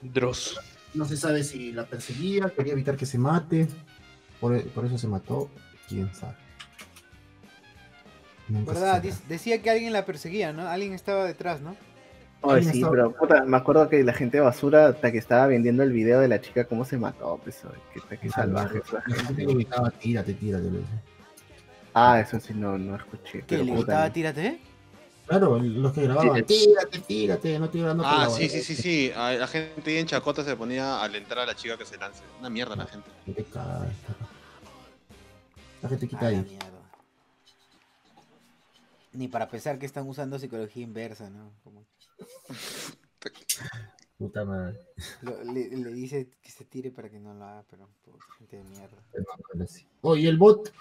Dross. 0.00 0.60
No 0.94 1.04
se 1.06 1.16
sabe 1.16 1.42
si 1.42 1.72
la 1.72 1.86
perseguía, 1.86 2.50
quería 2.56 2.72
evitar 2.74 2.96
que 2.96 3.06
se 3.06 3.18
mate. 3.18 3.68
Por, 4.40 4.62
por 4.70 4.84
eso 4.86 4.96
se 4.96 5.08
mató, 5.08 5.50
quién 5.88 6.14
sabe. 6.14 6.36
Nunca 8.48 8.72
¿Verdad? 8.72 9.02
Decía 9.28 9.60
que 9.62 9.70
alguien 9.70 9.92
la 9.92 10.04
perseguía, 10.06 10.52
¿no? 10.52 10.66
Alguien 10.68 10.92
estaba 10.92 11.24
detrás, 11.24 11.60
¿no? 11.60 11.76
Ay, 12.42 12.64
sí, 12.64 12.70
estaba- 12.70 12.90
pero 12.92 13.12
puta, 13.12 13.44
me 13.44 13.56
acuerdo 13.56 13.88
que 13.88 14.02
la 14.02 14.12
gente 14.14 14.38
de 14.38 14.42
basura 14.42 14.88
hasta 14.88 15.12
que 15.12 15.18
estaba 15.18 15.46
vendiendo 15.46 15.82
el 15.82 15.92
video 15.92 16.20
de 16.20 16.28
la 16.28 16.40
chica 16.40 16.64
cómo 16.64 16.84
se 16.84 16.96
mató, 16.96 17.38
pues, 17.42 17.62
qué, 17.92 18.18
qué 18.18 18.28
salvaje. 18.30 18.80
La 19.06 19.14
gente 19.16 19.46
que 19.46 19.54
gritaba, 19.54 19.90
tírate, 19.90 20.32
tírate. 20.34 20.68
Ah, 21.92 22.20
eso 22.20 22.40
sí 22.40 22.54
no, 22.54 22.78
no 22.78 22.96
escuché. 22.96 23.40
Que 23.40 23.44
pero 23.46 23.64
le 23.64 23.72
gritaba, 23.72 24.10
tírate. 24.12 24.60
Claro, 25.26 25.58
los 25.60 25.92
que 25.92 26.02
grababan, 26.02 26.44
tírate, 26.44 26.98
tírate, 27.00 27.58
no 27.58 27.66
estoy 27.66 27.80
grabando 27.80 28.04
Ah, 28.06 28.24
la 28.24 28.30
sí, 28.30 28.48
sí, 28.48 28.62
sí, 28.62 28.74
sí. 28.74 29.12
La 29.14 29.46
gente 29.46 29.90
ahí 29.90 29.98
en 29.98 30.06
Chacota 30.06 30.42
se 30.42 30.56
ponía 30.56 30.96
a 30.96 31.04
alentar 31.04 31.38
a 31.40 31.46
la 31.46 31.54
chica 31.54 31.76
que 31.76 31.84
se 31.84 31.98
lance. 31.98 32.22
Una 32.40 32.48
mierda 32.50 32.74
la 32.74 32.86
gente. 32.86 33.10
La 35.82 35.88
gente 35.88 36.08
quita 36.08 36.26
ahí. 36.26 36.58
Ni 39.12 39.28
para 39.28 39.48
pensar 39.48 39.78
que 39.78 39.86
están 39.86 40.06
usando 40.08 40.38
psicología 40.38 40.82
inversa, 40.84 41.28
¿no? 41.30 41.50
Como 41.64 41.84
Puta 44.18 44.44
madre. 44.44 44.78
lo- 45.22 45.42
le, 45.44 45.68
le 45.68 45.92
dice 45.92 46.28
que 46.42 46.50
se 46.50 46.64
tire 46.64 46.90
para 46.90 47.08
que 47.08 47.18
no 47.18 47.32
lo 47.34 47.44
haga, 47.44 47.64
pero 47.70 47.88
gente 48.38 48.56
de 48.58 48.64
mierda. 48.64 48.98
Oye, 50.02 50.28
el 50.28 50.36
bot, 50.38 50.72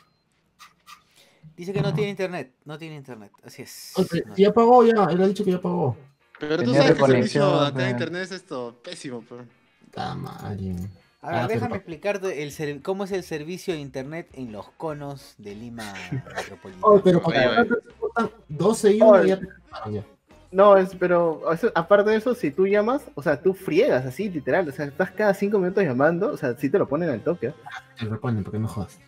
Dice 1.55 1.73
que 1.73 1.81
no 1.81 1.93
tiene 1.93 2.09
internet, 2.11 2.53
no 2.65 2.77
tiene 2.77 2.95
internet, 2.95 3.31
así 3.43 3.61
es. 3.61 3.93
oye, 3.97 4.23
No. 4.25 4.35
ya 4.35 4.53
pagó, 4.53 4.83
ya, 4.85 5.05
él 5.05 5.21
ha 5.21 5.27
dicho 5.27 5.43
que 5.45 5.51
ya 5.51 5.61
pagó. 5.61 5.95
Pero 6.39 6.57
tú 6.57 6.63
Tenía 6.65 6.81
sabes 6.81 6.97
que 6.97 7.03
el 7.05 7.11
servicio 7.11 7.71
de 7.71 7.89
internet 7.89 8.21
es 8.23 8.31
esto 8.31 8.79
pésimo, 8.83 9.23
pero. 9.27 9.45
Puta 9.85 10.15
madre. 10.15 10.75
A 11.21 11.31
ver, 11.31 11.39
Ah, 11.41 11.47
déjame 11.47 11.75
explicarte 11.77 12.43
el 12.43 12.51
ser- 12.53 12.81
cómo 12.81 13.03
es 13.03 13.11
el 13.11 13.23
servicio 13.23 13.73
de 13.73 13.79
internet 13.81 14.29
en 14.33 14.51
los 14.53 14.69
conos 14.71 15.35
de 15.37 15.55
Lima 15.55 15.83
metropolitana. 16.35 16.81
Oh, 16.87 17.01
pero 17.03 17.21
Oye, 17.25 17.35
para 17.35 17.61
oye. 17.61 18.31
12 18.47 18.93
y 18.93 19.01
1 19.01 19.09
Oye. 19.11 19.27
ya 19.29 19.39
te 19.39 19.47
ya. 19.93 20.05
No, 20.51 20.75
es, 20.77 20.95
pero 20.95 21.51
eso- 21.53 21.71
aparte 21.75 22.09
de 22.09 22.17
eso, 22.17 22.33
si 22.33 22.49
tú 22.51 22.65
llamas, 22.65 23.03
o 23.15 23.21
sea, 23.21 23.39
tú 23.41 23.53
friegas 23.53 24.05
así, 24.05 24.29
literal. 24.29 24.67
O 24.67 24.71
sea, 24.71 24.85
estás 24.85 25.11
cada 25.11 25.33
cinco 25.33 25.59
minutos 25.59 25.83
llamando, 25.83 26.31
o 26.31 26.37
sea, 26.37 26.55
sí 26.57 26.69
te 26.69 26.79
lo 26.79 26.87
ponen 26.87 27.09
al 27.09 27.21
toque. 27.21 27.53
Te 27.99 28.05
reponen 28.05 28.43
porque 28.43 28.59
me 28.59 28.67
jodas. 28.67 28.99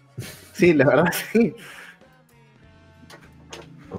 Sí, 0.54 0.74
la 0.74 0.86
verdad, 0.86 1.06
sí. 1.32 1.56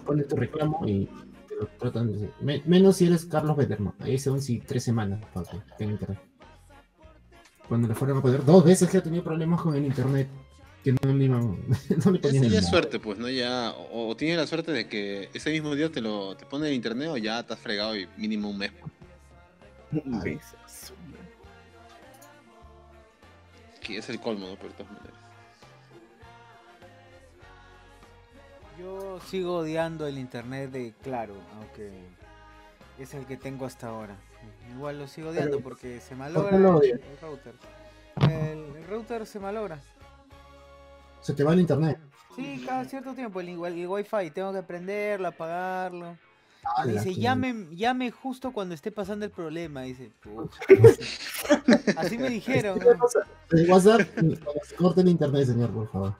Pones 0.06 0.26
tu 0.28 0.36
reclamo 0.36 0.80
y 0.86 1.06
te 1.48 1.56
lo 1.56 1.66
tratan 1.78 2.12
de... 2.12 2.30
Me- 2.40 2.62
menos 2.66 2.96
si 2.96 3.06
eres 3.06 3.24
Carlos 3.26 3.56
Betterman. 3.56 3.94
Ahí 4.00 4.18
son 4.18 4.40
sí 4.40 4.62
tres 4.64 4.84
semanas 4.84 5.20
para 5.34 5.48
que 5.50 5.58
tenga 5.78 5.92
internet. 5.92 6.18
Cuando 7.68 7.88
le 7.88 7.94
fueron 7.94 8.18
a 8.18 8.22
poner 8.22 8.44
dos 8.44 8.64
veces 8.64 8.88
que 8.90 8.98
ha 8.98 9.02
tenido 9.02 9.22
problemas 9.22 9.60
con 9.60 9.74
el 9.74 9.84
internet. 9.84 10.28
Que 10.84 10.92
no 10.92 11.12
le, 11.14 11.24
iban- 11.26 11.58
no 12.04 12.10
le 12.10 12.18
ponían 12.18 12.48
ya 12.50 12.58
es 12.58 12.68
suerte, 12.68 12.98
pues, 12.98 13.16
¿no? 13.18 13.28
Ya, 13.28 13.70
o, 13.70 14.08
o 14.08 14.16
tienes 14.16 14.36
la 14.36 14.46
suerte 14.46 14.72
de 14.72 14.88
que 14.88 15.30
ese 15.32 15.50
mismo 15.50 15.74
día 15.76 15.90
te 15.90 16.00
lo 16.00 16.36
te 16.36 16.44
pone 16.44 16.68
en 16.68 16.74
internet 16.74 17.08
o 17.08 17.16
ya 17.16 17.40
estás 17.40 17.58
fregado 17.60 17.96
y 17.96 18.08
mínimo 18.16 18.50
un 18.50 18.58
mes. 18.58 18.72
pues. 19.92 20.92
Que 23.80 23.98
es 23.98 24.08
el 24.08 24.20
colmo, 24.20 24.46
¿no? 24.48 24.56
Pero 24.56 24.68
de 24.68 24.74
todas 24.74 24.92
maneras. 24.92 25.12
Yo 28.78 29.20
sigo 29.28 29.58
odiando 29.58 30.06
el 30.06 30.18
internet 30.18 30.70
de 30.70 30.94
Claro, 31.02 31.34
aunque 31.56 31.90
es 32.98 33.14
el 33.14 33.26
que 33.26 33.36
tengo 33.36 33.66
hasta 33.66 33.88
ahora. 33.88 34.16
Igual 34.74 34.98
lo 34.98 35.06
sigo 35.06 35.28
odiando 35.30 35.60
porque 35.60 36.00
se 36.00 36.14
malogra 36.16 36.56
el, 36.56 36.62
router. 36.62 37.54
El, 38.22 38.76
el 38.76 38.86
router 38.88 39.26
se 39.26 39.38
malogra. 39.38 39.80
Se 41.22 41.32
te 41.32 41.42
va 41.44 41.54
el 41.54 41.60
internet. 41.60 41.98
Sí, 42.36 42.62
cada 42.66 42.84
cierto 42.84 43.14
tiempo 43.14 43.40
el, 43.40 43.48
igual- 43.50 43.78
el 43.78 43.86
wifi 43.86 44.30
tengo 44.34 44.52
que 44.52 44.62
prenderlo, 44.62 45.28
apagarlo. 45.28 46.16
Ala, 46.76 46.92
dice, 46.92 47.14
llame, 47.14 47.66
llame 47.72 48.10
justo 48.12 48.52
cuando 48.52 48.74
esté 48.74 48.92
pasando 48.92 49.24
el 49.24 49.30
problema. 49.32 49.82
Dice, 49.82 50.10
pucha. 50.22 50.60
Así 51.96 52.16
me 52.18 52.30
dijeron. 52.30 52.78
¿no? 52.78 53.56
El 53.58 53.70
WhatsApp, 53.70 54.02
se 54.64 54.74
corte 54.76 55.00
el 55.00 55.08
internet, 55.08 55.46
señor, 55.46 55.70
por 55.70 55.90
favor. 55.90 56.14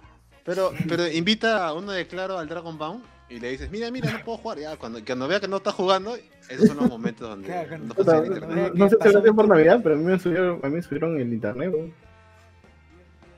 Pero, 0.45 0.73
pero 0.89 1.07
invita 1.09 1.67
a 1.67 1.73
uno 1.73 1.93
de 1.93 2.07
Claro 2.09 2.39
al 2.39 2.49
Dragon 2.49 2.77
Ball 2.77 3.01
y 3.29 3.39
le 3.39 3.51
dices, 3.51 3.71
mira, 3.71 3.89
mira, 3.93 4.11
no 4.13 4.25
puedo 4.25 4.39
jugar. 4.39 4.59
Ya, 4.59 4.77
cuando, 4.77 5.03
cuando 5.05 5.29
vea 5.29 5.39
que 5.41 5.47
no 5.47 5.59
está 5.59 5.71
jugando, 5.71 6.17
esos 6.49 6.67
son 6.67 6.77
los 6.79 6.89
momentos 6.89 7.29
donde 7.29 7.47
Claro, 7.47 7.79
no 7.79 7.85
el 7.85 7.91
Puta, 7.95 8.27
internet. 8.27 8.73
no, 8.75 8.85
no 8.85 8.91
sé 8.91 8.97
si 9.01 9.13
lo 9.13 9.19
hacen 9.21 9.37
por. 9.37 9.49
Navidad, 9.49 9.81
pero 9.83 9.95
a 9.95 9.99
mí 9.99 10.05
me 10.05 10.19
subieron, 10.19 10.59
a 10.63 10.69
mí 10.69 10.75
me 10.75 10.83
subieron 10.83 11.19
el 11.21 11.33
internet. 11.33 11.73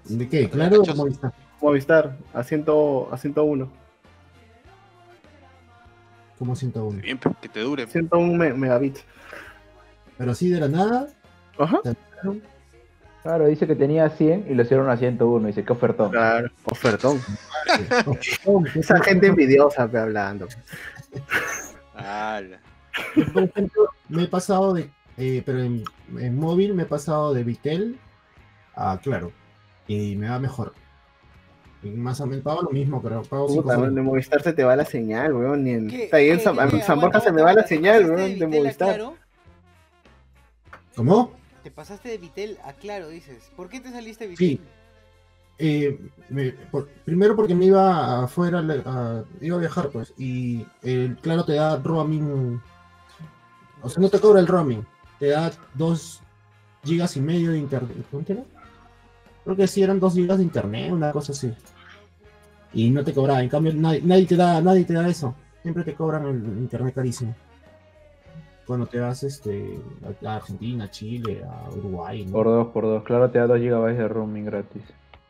¿De 0.07 0.29
qué? 0.29 0.49
¿Claro 0.49 0.83
o. 0.83 0.95
Movistar? 0.95 1.33
Movistar, 1.65 2.15
a, 2.35 2.43
100, 2.45 2.67
a 3.11 3.17
101. 3.17 3.73
Como 6.39 6.55
101. 6.55 7.01
Bien, 7.01 7.17
pero 7.17 7.35
que 7.41 7.49
te 7.49 7.61
dure. 7.61 7.87
101 7.87 8.35
me- 8.35 8.53
megabits. 8.53 9.03
Pero 10.19 10.33
así 10.33 10.51
de 10.51 10.61
la 10.61 10.69
nada, 10.69 11.09
Ajá. 11.59 11.81
Claro, 13.23 13.47
dice 13.47 13.67
que 13.67 13.75
tenía 13.75 14.11
100 14.11 14.47
y 14.51 14.55
lo 14.55 14.63
hicieron 14.63 14.91
a 14.91 14.97
101. 14.99 15.47
Dice, 15.47 15.65
qué 15.65 15.73
ofertón. 15.73 16.11
Claro, 16.11 16.51
ofertón. 16.65 17.19
Esa 18.75 19.03
gente 19.03 19.29
envidiosa, 19.29 19.89
pe, 19.89 19.99
hablando. 19.99 20.47
Por 23.33 23.43
ejemplo, 23.45 23.89
me 24.11 24.25
he 24.25 24.29
pasado 24.29 24.75
de, 24.75 24.91
eh, 25.17 25.43
pero 25.47 25.63
en, 25.63 25.83
en 26.19 26.39
móvil 26.39 26.75
me 26.75 26.83
he 26.83 26.87
pasado 26.87 27.33
de 27.33 27.43
Vitel 27.43 27.99
a 28.75 28.99
Claro. 29.03 29.33
Y 29.89 30.17
me 30.17 30.29
va 30.29 30.39
mejor. 30.39 30.75
Más 31.91 32.21
o 32.21 32.27
menos 32.27 32.43
pago 32.45 32.63
lo 32.63 32.71
mismo, 32.71 33.01
pero 33.03 33.23
pago 33.23 33.49
5 33.49 33.63
Puta, 33.63 33.77
de 33.91 34.03
Movistar 34.03 34.43
se 34.43 34.53
te 34.53 34.65
va 34.65 34.75
la 34.77 34.85
señal, 34.85 35.33
weón. 35.35 35.65
Ni 35.65 35.71
en, 35.71 35.89
¿Qué? 35.89 36.05
Está 36.05 36.17
ahí 36.19 36.31
en. 36.31 36.41
San, 36.41 36.57
¿Qué? 36.69 36.77
en 36.77 36.83
San 36.83 37.01
Borja 37.01 37.21
se 37.21 37.33
me 37.33 37.43
va 37.43 37.53
la 37.53 37.63
¿te 37.63 37.69
señal, 37.69 38.05
weón, 38.11 38.39
de 38.39 38.47
Movistar. 38.47 38.95
Claro? 38.97 39.17
¿Cómo? 40.97 41.33
Te 41.63 41.71
pasaste 41.71 42.09
de 42.11 42.19
Vitel 42.19 42.59
a 42.65 42.73
Claro, 42.75 43.09
dices. 43.09 43.51
¿Por 43.57 43.69
qué 43.69 43.81
te 43.81 43.91
saliste 43.91 44.29
de 44.29 44.37
Sí. 44.37 44.49
Vitel? 44.49 44.67
Eh, 45.59 46.01
me- 46.31 46.51
por- 46.51 46.89
primero 47.05 47.37
porque 47.37 47.55
me 47.55 47.67
iba 47.67 48.25
afuera, 48.25 48.59
a- 48.59 49.25
iba 49.41 49.57
a 49.57 49.61
viajar, 49.61 49.89
pues, 49.91 50.13
y 50.19 50.67
el 50.83 51.17
Claro 51.23 51.45
te 51.45 51.55
da 51.55 51.77
roaming, 51.77 52.61
o 53.81 53.89
sea, 53.89 54.03
no 54.03 54.09
te 54.09 54.19
cobra 54.19 54.41
el 54.41 54.49
roaming, 54.49 54.85
te 55.21 55.29
da 55.29 55.53
2 55.75 56.21
gigas 56.85 57.17
y 57.17 57.21
medio 57.21 57.53
de 57.53 57.59
internet, 57.59 57.97
¿cuánto 58.11 58.33
era? 58.33 58.43
Creo 59.45 59.55
que 59.57 59.67
sí 59.69 59.81
eran 59.83 60.01
2 60.01 60.15
gigas 60.15 60.39
de 60.39 60.43
internet, 60.45 60.91
una 60.91 61.13
cosa 61.13 61.31
así, 61.31 61.55
y 62.75 62.91
no 62.91 63.05
te 63.05 63.13
cobraba, 63.15 63.43
en 63.43 63.49
cambio 63.49 63.73
nadie, 63.75 64.03
nadie 64.03 64.27
te 64.27 64.37
da, 64.37 64.61
nadie 64.61 64.85
te 64.85 64.93
da 64.95 65.09
eso, 65.09 65.35
siempre 65.63 65.85
te 65.85 65.95
cobran 65.95 66.27
el 66.27 66.37
internet 66.59 66.95
carísimo. 66.95 67.35
Cuando 68.67 68.87
te 68.87 68.99
vas 68.99 69.23
este, 69.23 69.79
a 70.25 70.31
a 70.31 70.37
Argentina, 70.37 70.91
Chile, 70.91 71.45
a 71.45 71.69
Uruguay, 71.71 72.25
¿no? 72.25 72.33
Por 72.33 72.47
dos, 72.47 72.67
por 72.69 72.85
dos. 72.85 73.05
Claro, 73.05 73.31
te 73.31 73.39
da 73.39 73.47
2 73.47 73.59
GB 73.61 73.95
de 73.95 74.09
roaming 74.09 74.47
gratis. 74.47 74.83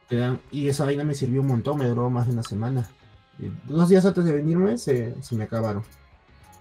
Te 0.09 0.17
dan- 0.17 0.41
y 0.53 0.69
esa 0.69 0.85
vaina 0.85 1.03
me 1.03 1.15
sirvió 1.15 1.41
un 1.41 1.49
montón, 1.49 1.79
me 1.79 1.87
duró 1.87 2.09
más 2.11 2.27
de 2.29 2.33
una 2.33 2.45
semana. 2.45 2.89
Dos 3.65 3.89
días 3.89 4.05
antes 4.07 4.25
de 4.25 4.31
venirme 4.33 4.79
se, 4.79 5.21
se 5.21 5.35
me 5.35 5.45
acabaron. 5.45 5.83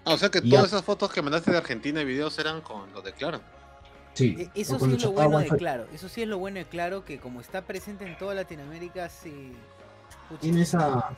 Ah, 0.04 0.14
o 0.14 0.18
sea 0.18 0.30
que 0.30 0.38
Y 0.38 0.50
todas 0.50 0.64
ya- 0.64 0.66
esas 0.66 0.82
fotos 0.84 1.12
que 1.12 1.22
mandaste 1.22 1.52
de 1.52 1.58
Argentina 1.58 2.02
y 2.02 2.04
videos 2.04 2.36
eran 2.40 2.60
con 2.60 2.92
los 2.92 3.04
de 3.04 3.12
Claro. 3.12 3.40
Sí. 4.14 4.34
E- 4.38 4.50
Eso 4.60 4.76
sí 4.80 4.92
es 4.94 5.04
lo 5.04 5.12
bueno 5.12 5.38
de 5.38 5.44
wifi. 5.44 5.56
Claro. 5.56 5.86
Eso 5.94 6.08
sí 6.08 6.22
es 6.22 6.28
lo 6.28 6.38
bueno 6.38 6.58
de 6.58 6.64
Claro, 6.64 7.04
que 7.04 7.18
como 7.20 7.40
está 7.40 7.62
presente 7.62 8.04
en 8.04 8.18
toda 8.18 8.34
Latinoamérica, 8.34 9.08
sí. 9.08 9.52
Tiene 10.40 10.62
esa-. 10.62 11.10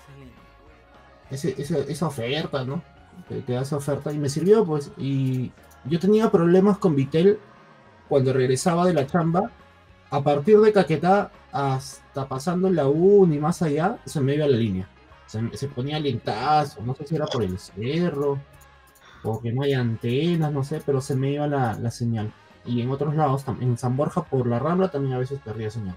Ese- 1.30 1.54
ese- 1.60 1.90
esa 1.90 2.06
oferta, 2.06 2.64
¿no? 2.64 2.82
Te, 3.28 3.40
te 3.42 3.52
da 3.54 3.62
esa 3.62 3.76
oferta 3.76 4.12
y 4.12 4.18
me 4.18 4.28
sirvió, 4.28 4.64
pues. 4.64 4.92
Y 4.96 5.50
yo 5.84 5.98
tenía 5.98 6.30
problemas 6.30 6.78
con 6.78 6.94
Vitel 6.94 7.38
cuando 8.08 8.32
regresaba 8.32 8.86
de 8.86 8.94
la 8.94 9.06
chamba. 9.06 9.50
A 10.10 10.22
partir 10.22 10.60
de 10.60 10.72
Caquetá 10.72 11.32
hasta 11.50 12.28
pasando 12.28 12.70
la 12.70 12.86
UN 12.86 13.34
y 13.34 13.38
más 13.40 13.60
allá, 13.62 13.98
se 14.04 14.20
me 14.20 14.34
iba 14.36 14.46
la 14.46 14.56
línea. 14.56 14.88
Se, 15.26 15.56
se 15.56 15.66
ponía 15.66 15.98
lentazo, 15.98 16.80
no 16.82 16.94
sé 16.94 17.06
si 17.06 17.16
era 17.16 17.26
por 17.26 17.42
el 17.42 17.58
cerro 17.58 18.38
o 19.24 19.40
que 19.40 19.52
no 19.52 19.62
hay 19.62 19.72
antenas, 19.72 20.52
no 20.52 20.62
sé, 20.62 20.80
pero 20.86 21.00
se 21.00 21.16
me 21.16 21.32
iba 21.32 21.48
la, 21.48 21.74
la 21.74 21.90
señal. 21.90 22.32
Y 22.64 22.80
en 22.80 22.90
otros 22.90 23.16
lados, 23.16 23.44
en 23.60 23.76
San 23.76 23.96
Borja 23.96 24.22
por 24.24 24.46
la 24.46 24.60
Rambla 24.60 24.88
también 24.92 25.14
a 25.14 25.18
veces 25.18 25.40
perdía 25.44 25.70
señal. 25.70 25.96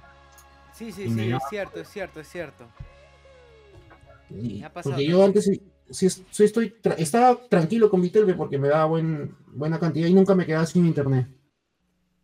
Sí, 0.74 0.91
sí, 0.91 1.08
sí, 1.10 1.32
es 1.32 1.44
cierto, 1.50 1.80
es 1.80 1.90
cierto, 1.90 2.20
es 2.20 2.28
cierto. 2.28 2.66
Y- 4.30 4.60
Me 4.60 4.66
ha 4.66 4.74
pasado 4.74 4.96
porque 4.96 5.08
yo 5.08 5.24
antes 5.24 5.46
sí, 5.46 5.62
sí 5.90 6.06
es- 6.06 6.24
sí 6.32 6.44
estoy 6.44 6.74
tra- 6.82 6.96
estaba 6.98 7.38
tranquilo 7.50 7.90
con 7.90 8.02
Vitelve 8.02 8.34
porque 8.36 8.58
me 8.58 8.68
daba 8.68 8.86
buen, 8.86 9.36
buena 9.54 9.80
cantidad 9.80 10.08
y 10.08 10.14
nunca 10.14 10.36
me 10.36 10.46
quedaba 10.46 10.66
sin 10.66 10.86
internet. 10.86 11.28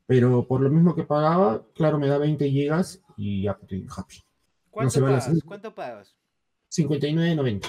Pero 0.08 0.46
por 0.48 0.62
lo 0.62 0.70
mismo 0.70 0.94
que 0.94 1.04
pagaba, 1.04 1.64
claro, 1.74 1.98
me 1.98 2.08
da 2.08 2.18
20 2.20 2.48
gigas 2.50 3.02
y 3.18 3.44
ya 3.44 3.58
estoy 3.60 3.88
happy. 3.96 4.16
¿Cuánto 4.70 5.00
la 5.00 5.08
pagas? 5.08 5.44
¿Cuánto 5.46 5.74
pagas? 5.74 6.16
59.90 6.70 7.68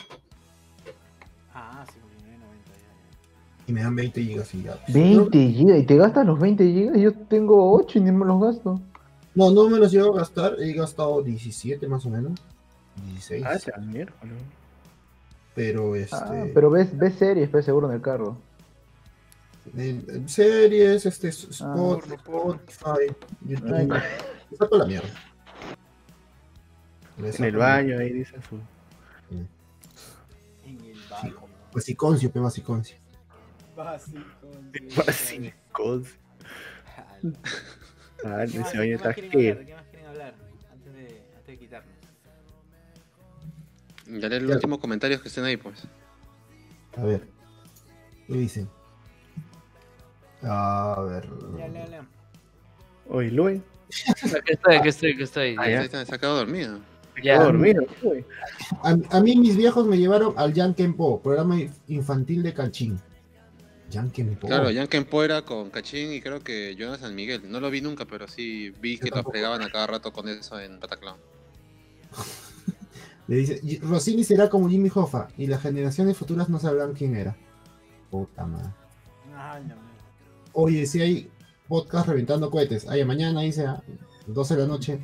Ah, 1.55 1.85
59.90 1.87 2.73
ya, 2.77 3.67
y 3.69 3.73
me 3.73 3.83
dan 3.83 3.95
20 3.97 4.23
gigas 4.23 4.55
y 4.55 4.63
ya. 4.65 4.79
20 4.93 5.39
GB. 5.39 5.79
¿Y 5.79 5.87
te 5.87 5.97
gastas 5.97 6.27
los 6.27 6.39
20 6.39 6.65
GB? 6.65 6.99
Yo 7.01 7.15
tengo 7.15 7.73
8 7.73 7.99
y 7.99 8.03
ni 8.03 8.13
me 8.13 8.27
los 8.27 8.41
gasto. 8.41 8.81
No, 9.35 9.51
no 9.51 9.69
me 9.69 9.79
los 9.79 9.91
llevo 9.93 10.15
a 10.15 10.19
gastar, 10.19 10.57
he 10.61 10.73
gastado 10.73 11.23
17 11.23 11.87
más 11.89 12.05
o 12.07 12.11
menos. 12.11 12.33
16. 13.05 13.44
Ah, 13.47 13.55
esa 13.55 13.77
miércoles. 13.78 14.35
Pero 15.55 15.94
este. 15.97 16.16
Ah, 16.16 16.44
pero 16.55 16.70
ves, 16.70 16.97
ves 16.97 17.14
series, 17.14 17.48
pues 17.48 17.64
seguro 17.64 17.89
en 17.89 17.94
el 17.97 18.02
carro. 18.02 18.39
en, 19.77 20.05
en 20.09 20.28
series, 20.28 21.06
este, 21.06 21.28
Ah. 21.28 21.31
Spot- 21.31 22.12
Spotify, 22.12 23.14
YouTube. 23.43 23.73
Ay. 23.74 23.89
Está 24.52 24.68
toda 24.68 24.82
la 24.82 24.86
mierda. 24.86 25.09
En 27.18 27.32
saco- 27.32 27.44
el 27.47 27.56
baño, 27.56 27.98
ahí 27.98 28.12
dice 28.12 28.36
su. 28.48 28.56
En 30.64 30.81
el 30.85 30.98
baño. 31.10 31.36
Basiconcio, 31.73 32.31
pe 32.31 32.39
basiconcio. 32.40 32.97
Básico. 33.74 34.20
Básicos. 34.97 36.09
Ah, 38.24 38.44
¿Qué 38.51 38.59
más, 38.59 38.68
ese 38.70 38.78
baño 38.78 38.89
qué 38.89 38.94
está 38.94 39.09
más 39.09 39.14
Ya 44.07 44.28
leer 44.28 44.43
los 44.43 44.57
últimos 44.57 44.78
comentarios 44.78 45.20
que 45.20 45.28
estén 45.28 45.45
ahí, 45.45 45.57
pues. 45.57 45.83
A 46.97 47.05
ver. 47.05 47.27
¿Qué 48.27 48.35
dicen? 48.35 48.69
A 50.43 51.05
ver. 51.09 51.28
Ya, 51.59 51.69
ya, 51.69 51.89
ya. 51.89 52.07
Oye, 53.09 53.31
Luis. 53.31 53.62
Aquí 54.09 54.53
estoy, 54.53 54.77
aquí 54.77 54.89
estoy, 54.89 55.12
aquí 55.12 55.23
estoy. 55.23 55.57
Ah, 55.59 55.69
ya. 55.69 56.05
Se 56.05 56.15
ha 56.15 56.19
quedado 56.19 56.37
dormido. 56.37 56.81
Ya. 57.23 57.43
Dormido. 57.43 57.87
A, 58.83 58.97
a 59.11 59.20
mí 59.20 59.37
mis 59.37 59.57
viejos 59.57 59.87
me 59.87 59.97
llevaron 59.97 60.35
al 60.37 60.53
Yankenpo, 60.53 61.20
programa 61.23 61.59
infantil 61.89 62.43
de 62.43 62.53
Canchín. 62.53 63.01
Yankenpo. 63.91 64.49
Claro, 64.49 64.69
Jan 64.73 64.89
Kempo 64.89 65.23
era 65.23 65.43
con 65.43 65.70
Cachín 65.70 66.12
y 66.12 66.20
creo 66.20 66.41
que 66.41 66.74
Jonas 66.77 67.01
San 67.01 67.15
Miguel. 67.15 67.43
No 67.51 67.61
lo 67.61 67.70
vi 67.70 67.81
nunca, 67.81 68.05
pero 68.05 68.27
sí 68.27 68.70
vi 68.81 68.99
que 68.99 69.11
lo 69.11 69.23
fregaban 69.23 69.62
a 69.62 69.70
cada 69.70 69.87
rato 69.87 70.12
con 70.12 70.28
eso 70.28 70.59
en 70.59 70.81
Pataclan. 70.81 71.16
Le 73.28 73.36
dice, 73.36 73.61
"Y- 73.62 73.78
Rossini 73.81 74.23
será 74.24 74.48
como 74.48 74.69
Jimmy 74.69 74.90
Hoffa 74.94 75.28
y 75.36 75.47
las 75.47 75.62
generaciones 75.62 76.16
futuras 76.16 76.48
no 76.48 76.59
sabrán 76.59 76.93
quién 76.94 77.16
era. 77.16 77.36
Puta 78.11 78.47
madre. 78.47 78.70
Ay, 79.36 79.65
no. 79.66 79.74
Oye, 80.53 80.86
si 80.86 81.01
hay 81.03 81.31
podcast 81.69 82.09
reventando 82.09 82.51
cohetes. 82.51 82.89
Ay, 82.89 83.05
mañana 83.05 83.40
dice 83.43 83.66
a 83.66 83.82
12 84.27 84.55
de 84.55 84.62
la 84.62 84.66
noche. 84.69 85.01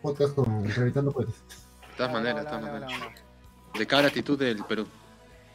Podcast 0.00 0.34
con 0.34 0.64
reventando 0.68 1.12
cohetes. 1.12 1.34
De 1.36 1.96
todas 1.96 2.10
Hola, 2.10 2.20
maneras, 2.20 2.44
de 2.44 2.50
todas 2.50 2.62
maneras. 2.62 2.92
De 3.78 3.86
cada 3.86 4.08
actitud 4.08 4.38
del 4.38 4.64
Perú. 4.64 4.86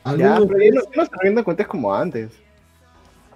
Ya, 0.06 0.12
¿Alguno 0.12 0.42
de 0.42 0.48
pero 0.48 0.64
ya 0.64 0.72
no, 0.82 0.82
no 0.96 1.06
se 1.06 1.12
rinden 1.22 1.44
cuentas 1.44 1.68
como 1.68 1.94
antes. 1.94 2.32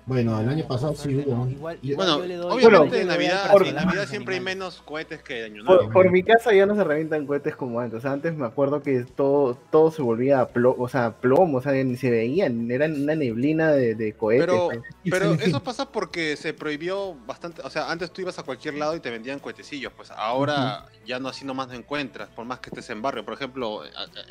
Bueno, 0.05 0.39
el 0.41 0.49
año 0.49 0.67
pasado 0.67 0.93
sí 0.95 1.15
hubo. 1.15 1.35
no. 1.45 1.49
Igual, 1.49 1.79
igual 1.81 1.95
Bueno, 2.07 2.19
yo 2.19 2.25
le 2.27 2.35
doy- 2.35 2.51
obviamente 2.65 3.01
en 3.01 3.07
Navidad, 3.07 3.51
en 3.65 3.75
Navidad 3.75 4.05
siempre 4.07 4.35
hay 4.35 4.41
menos 4.41 4.81
cohetes 4.83 5.23
que 5.23 5.35
de 5.35 5.45
Año 5.45 5.63
Por, 5.63 5.75
Nuevo. 5.77 5.91
por 5.93 6.11
mi 6.11 6.23
casa 6.23 6.53
ya 6.53 6.65
no 6.65 6.75
se 6.75 6.83
revientan 6.83 7.25
cohetes 7.25 7.55
como 7.55 7.79
antes. 7.79 7.99
O 7.99 8.01
sea, 8.01 8.11
antes 8.11 8.35
me 8.35 8.45
acuerdo 8.45 8.81
que 8.83 9.03
todo, 9.03 9.55
todo 9.71 9.91
se 9.91 10.01
volvía 10.01 10.41
a 10.41 10.47
plomo, 10.49 10.75
o 10.83 10.89
sea, 10.89 11.11
plomo, 11.13 11.57
o 11.57 11.61
sea, 11.61 11.71
ni 11.71 11.95
se 11.95 12.09
veían, 12.09 12.69
era 12.69 12.85
una 12.87 13.15
neblina 13.15 13.71
de, 13.71 13.95
de 13.95 14.13
cohetes. 14.13 14.45
Pero, 14.45 14.65
pues. 14.67 14.81
pero 15.09 15.33
eso 15.35 15.63
pasa 15.63 15.89
porque 15.91 16.35
se 16.35 16.53
prohibió 16.53 17.15
bastante. 17.25 17.61
O 17.63 17.69
sea, 17.69 17.89
antes 17.89 18.11
tú 18.11 18.21
ibas 18.21 18.37
a 18.39 18.43
cualquier 18.43 18.73
lado 18.73 18.95
y 18.95 18.99
te 18.99 19.09
vendían 19.09 19.39
cohetecillos. 19.39 19.93
Pues 19.95 20.11
ahora 20.11 20.85
ya 21.05 21.19
no 21.19 21.29
así 21.29 21.45
nomás 21.45 21.69
no 21.69 21.75
encuentras, 21.75 22.29
por 22.29 22.45
más 22.45 22.59
que 22.59 22.69
estés 22.71 22.89
en 22.89 23.01
barrio. 23.01 23.23
Por 23.23 23.35
ejemplo, 23.35 23.81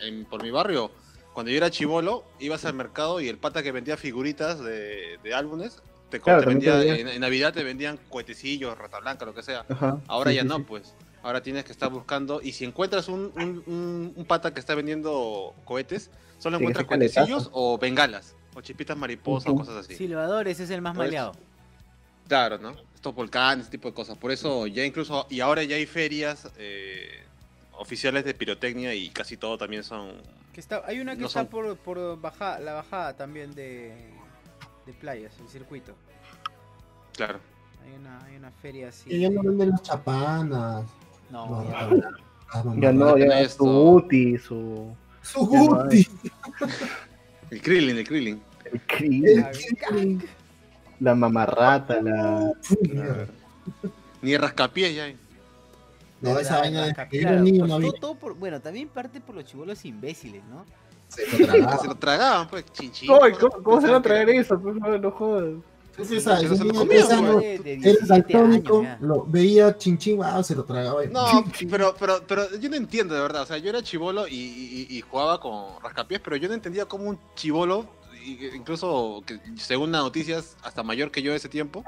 en- 0.03 0.27
por 0.27 0.43
mi 0.43 0.51
barrio, 0.51 0.91
cuando 1.33 1.51
yo 1.51 1.57
era 1.57 1.71
chivolo, 1.71 2.25
ibas 2.39 2.65
al 2.65 2.75
mercado 2.75 3.21
y 3.21 3.29
el 3.29 3.39
pata 3.39 3.63
que 3.63 3.73
vendía 3.73 3.97
figuritas 3.97 4.63
de, 4.63 5.19
de 5.23 5.35
álbumes, 5.35 5.83
te, 6.11 6.21
co- 6.21 6.25
Claro, 6.27 6.41
te 6.41 6.47
también 6.47 6.73
te 6.73 6.77
vendía, 6.79 6.97
en, 6.99 7.09
en 7.09 7.21
Navidad 7.21 7.53
te 7.55 7.65
vendían 7.65 7.99
cohetecillos, 8.09 8.77
rata 8.77 9.01
blanca, 9.01 9.25
lo 9.25 9.35
que 9.35 9.43
sea. 9.43 9.65
Ajá, 9.69 9.99
Ahora 10.09 10.31
sí, 10.31 10.37
ya 10.37 10.43
sí, 10.43 10.49
no, 10.49 10.57
sí. 10.59 10.65
pues. 10.69 10.95
Ahora 11.23 11.43
tienes 11.43 11.65
que 11.65 11.73
estar 11.73 11.89
buscando. 11.91 12.41
Y 12.43 12.53
si 12.53 12.65
encuentras 12.65 13.09
un, 13.09 13.33
un, 13.37 13.63
un- 13.67 14.13
un 14.17 14.25
pata 14.27 14.53
que 14.53 14.61
está 14.61 14.75
vendiendo 14.75 15.55
cohetes, 15.65 16.11
solo 16.39 16.59
encuentras 16.59 16.85
cohetecillos 16.87 17.49
o 17.53 17.79
bengalas. 17.79 18.35
O 18.55 18.61
chispitas 18.61 18.97
mariposas 18.97 19.53
o 19.53 19.57
cosas 19.57 19.77
así. 19.77 19.95
Silbadores 19.95 20.61
es 20.61 20.69
el 20.71 20.83
más 20.83 20.95
Pues, 20.97 21.07
maleado. 21.07 21.33
Claro, 22.29 22.59
¿no? 22.59 22.75
Estos 22.95 23.15
volcanes, 23.15 23.63
ese 23.63 23.71
tipo 23.71 23.89
de 23.89 23.95
cosas. 23.95 24.19
Por 24.19 24.33
eso 24.33 24.67
ya 24.67 24.85
incluso, 24.85 25.27
y 25.31 25.41
ahora 25.41 25.63
ya 25.65 25.77
hay 25.77 25.87
ferias 25.87 26.49
eh, 26.59 27.23
oficiales 27.79 28.25
de 28.25 28.35
pirotecnia 28.35 28.95
y 28.95 29.09
casi 29.11 29.37
todo 29.37 29.57
también 29.57 29.83
son... 29.85 30.13
Que 30.53 30.61
está, 30.61 30.83
hay 30.87 31.01
una 31.01 31.15
que 31.15 31.23
No 31.23 31.27
está 31.29 31.41
son- 31.41 31.49
por, 31.49 31.77
por 31.79 32.21
baja, 32.21 32.59
la 32.59 32.75
bajada 32.75 33.17
también 33.17 33.55
de, 33.55 33.93
de 34.87 34.93
playas, 34.93 35.33
el 35.41 35.49
circuito. 35.49 35.95
Claro. 37.15 37.39
Hay 37.85 37.95
una, 37.99 38.25
hay 38.25 38.37
una 38.37 38.51
feria 38.51 38.89
así. 38.89 39.11
Y 39.13 39.21
ya 39.21 39.31
no 39.31 39.43
de- 39.43 39.49
venden 39.49 39.71
las 39.71 39.83
chapanas. 39.83 40.85
No, 41.31 41.65
ya. 41.71 41.89
las 41.91 42.77
Ya 42.77 42.93
no, 42.93 43.17
ya 43.17 43.39
su 43.39 43.45
esto. 43.45 43.65
UTI, 43.65 44.39
su. 44.39 44.95
Su 45.23 45.41
no 45.41 45.47
Guti. 45.85 46.07
El 47.51 47.63
Krillin, 47.63 47.97
el 47.97 48.07
Krillin. 48.07 48.43
el 48.73 48.81
krill, 48.83 49.45
Ah, 49.45 49.51
la 51.01 51.15
mamarrata, 51.15 52.01
la. 52.03 52.53
Ni 54.21 54.37
rascapiés 54.37 54.95
ya 54.95 55.05
hay. 55.05 55.17
No, 56.23 56.39
esa 56.39 56.59
vaina 56.61 56.87
de 56.87 56.95
Claro, 56.95 57.11
que 57.11 57.21
era 57.21 57.33
un 57.33 57.45
niño 57.45 57.67
no 57.67 57.93
todo 57.93 58.15
por- 58.15 58.35
bueno, 58.35 58.61
también 58.61 58.89
parte 58.89 59.21
por 59.21 59.35
los 59.35 59.45
chivolos 59.45 59.85
imbéciles, 59.85 60.43
¿no? 60.45 60.65
Se 61.09 61.27
lo 61.31 61.37
Que 61.37 61.45
tragaba. 61.45 61.79
se 61.79 61.87
lo 61.89 61.95
tragaban, 61.97 62.49
pues, 62.49 62.65
chinchín. 62.73 63.09
¿Cómo, 63.09 63.63
cómo 63.63 63.81
se 63.81 63.87
van 63.89 63.97
a 63.97 64.03
traer 64.03 64.31
eso? 64.31 64.59
Pues, 64.59 64.77
no, 64.77 64.97
no 64.99 65.11
jodas. 65.11 65.55
Es 65.99 66.11
esa, 66.11 66.39
Que 66.39 66.47
no 66.47 66.55
ese 66.55 66.57
se 66.57 66.65
lo 66.65 66.73
niño 66.73 66.79
comían, 66.81 67.03
pesado, 67.07 67.39
de, 67.41 67.59
de 67.59 67.73
era 67.75 67.81
17 67.83 68.07
daltónico, 68.07 68.79
años 68.79 68.99
ya. 69.01 69.07
lo 69.07 69.25
veía 69.27 69.77
chinchín, 69.77 70.17
wow, 70.17 70.43
se 70.43 70.55
lo 70.55 70.65
tragaba. 70.65 71.05
y- 71.05 71.09
No, 71.09 71.45
pero, 71.71 71.95
pero, 71.99 72.23
pero 72.27 72.57
yo 72.59 72.71
no 72.71 72.77
entiendo 72.77 73.15
de 73.15 73.21
verdad. 73.21 73.43
O 73.43 73.47
sea, 73.47 73.59
yo 73.59 73.69
era 73.69 73.83
chivolo 73.83 74.27
y, 74.27 74.33
y- 74.35 74.87
y 74.89 75.01
jugaba 75.03 75.39
con 75.39 75.83
rascapiés, 75.83 76.23
pero 76.25 76.37
yo 76.37 76.49
no 76.49 76.55
entendía 76.55 76.87
cómo 76.87 77.05
un 77.11 77.19
chivolo, 77.35 77.87
incluso 78.55 79.23
que 79.27 79.39
según 79.59 79.93
las 79.93 80.03
noticias, 80.03 80.57
hasta 80.63 80.83
mayor 80.83 81.11
que 81.11 81.21
yo 81.23 81.33
de 81.33 81.37
ese 81.37 81.49
tiempo, 81.51 81.85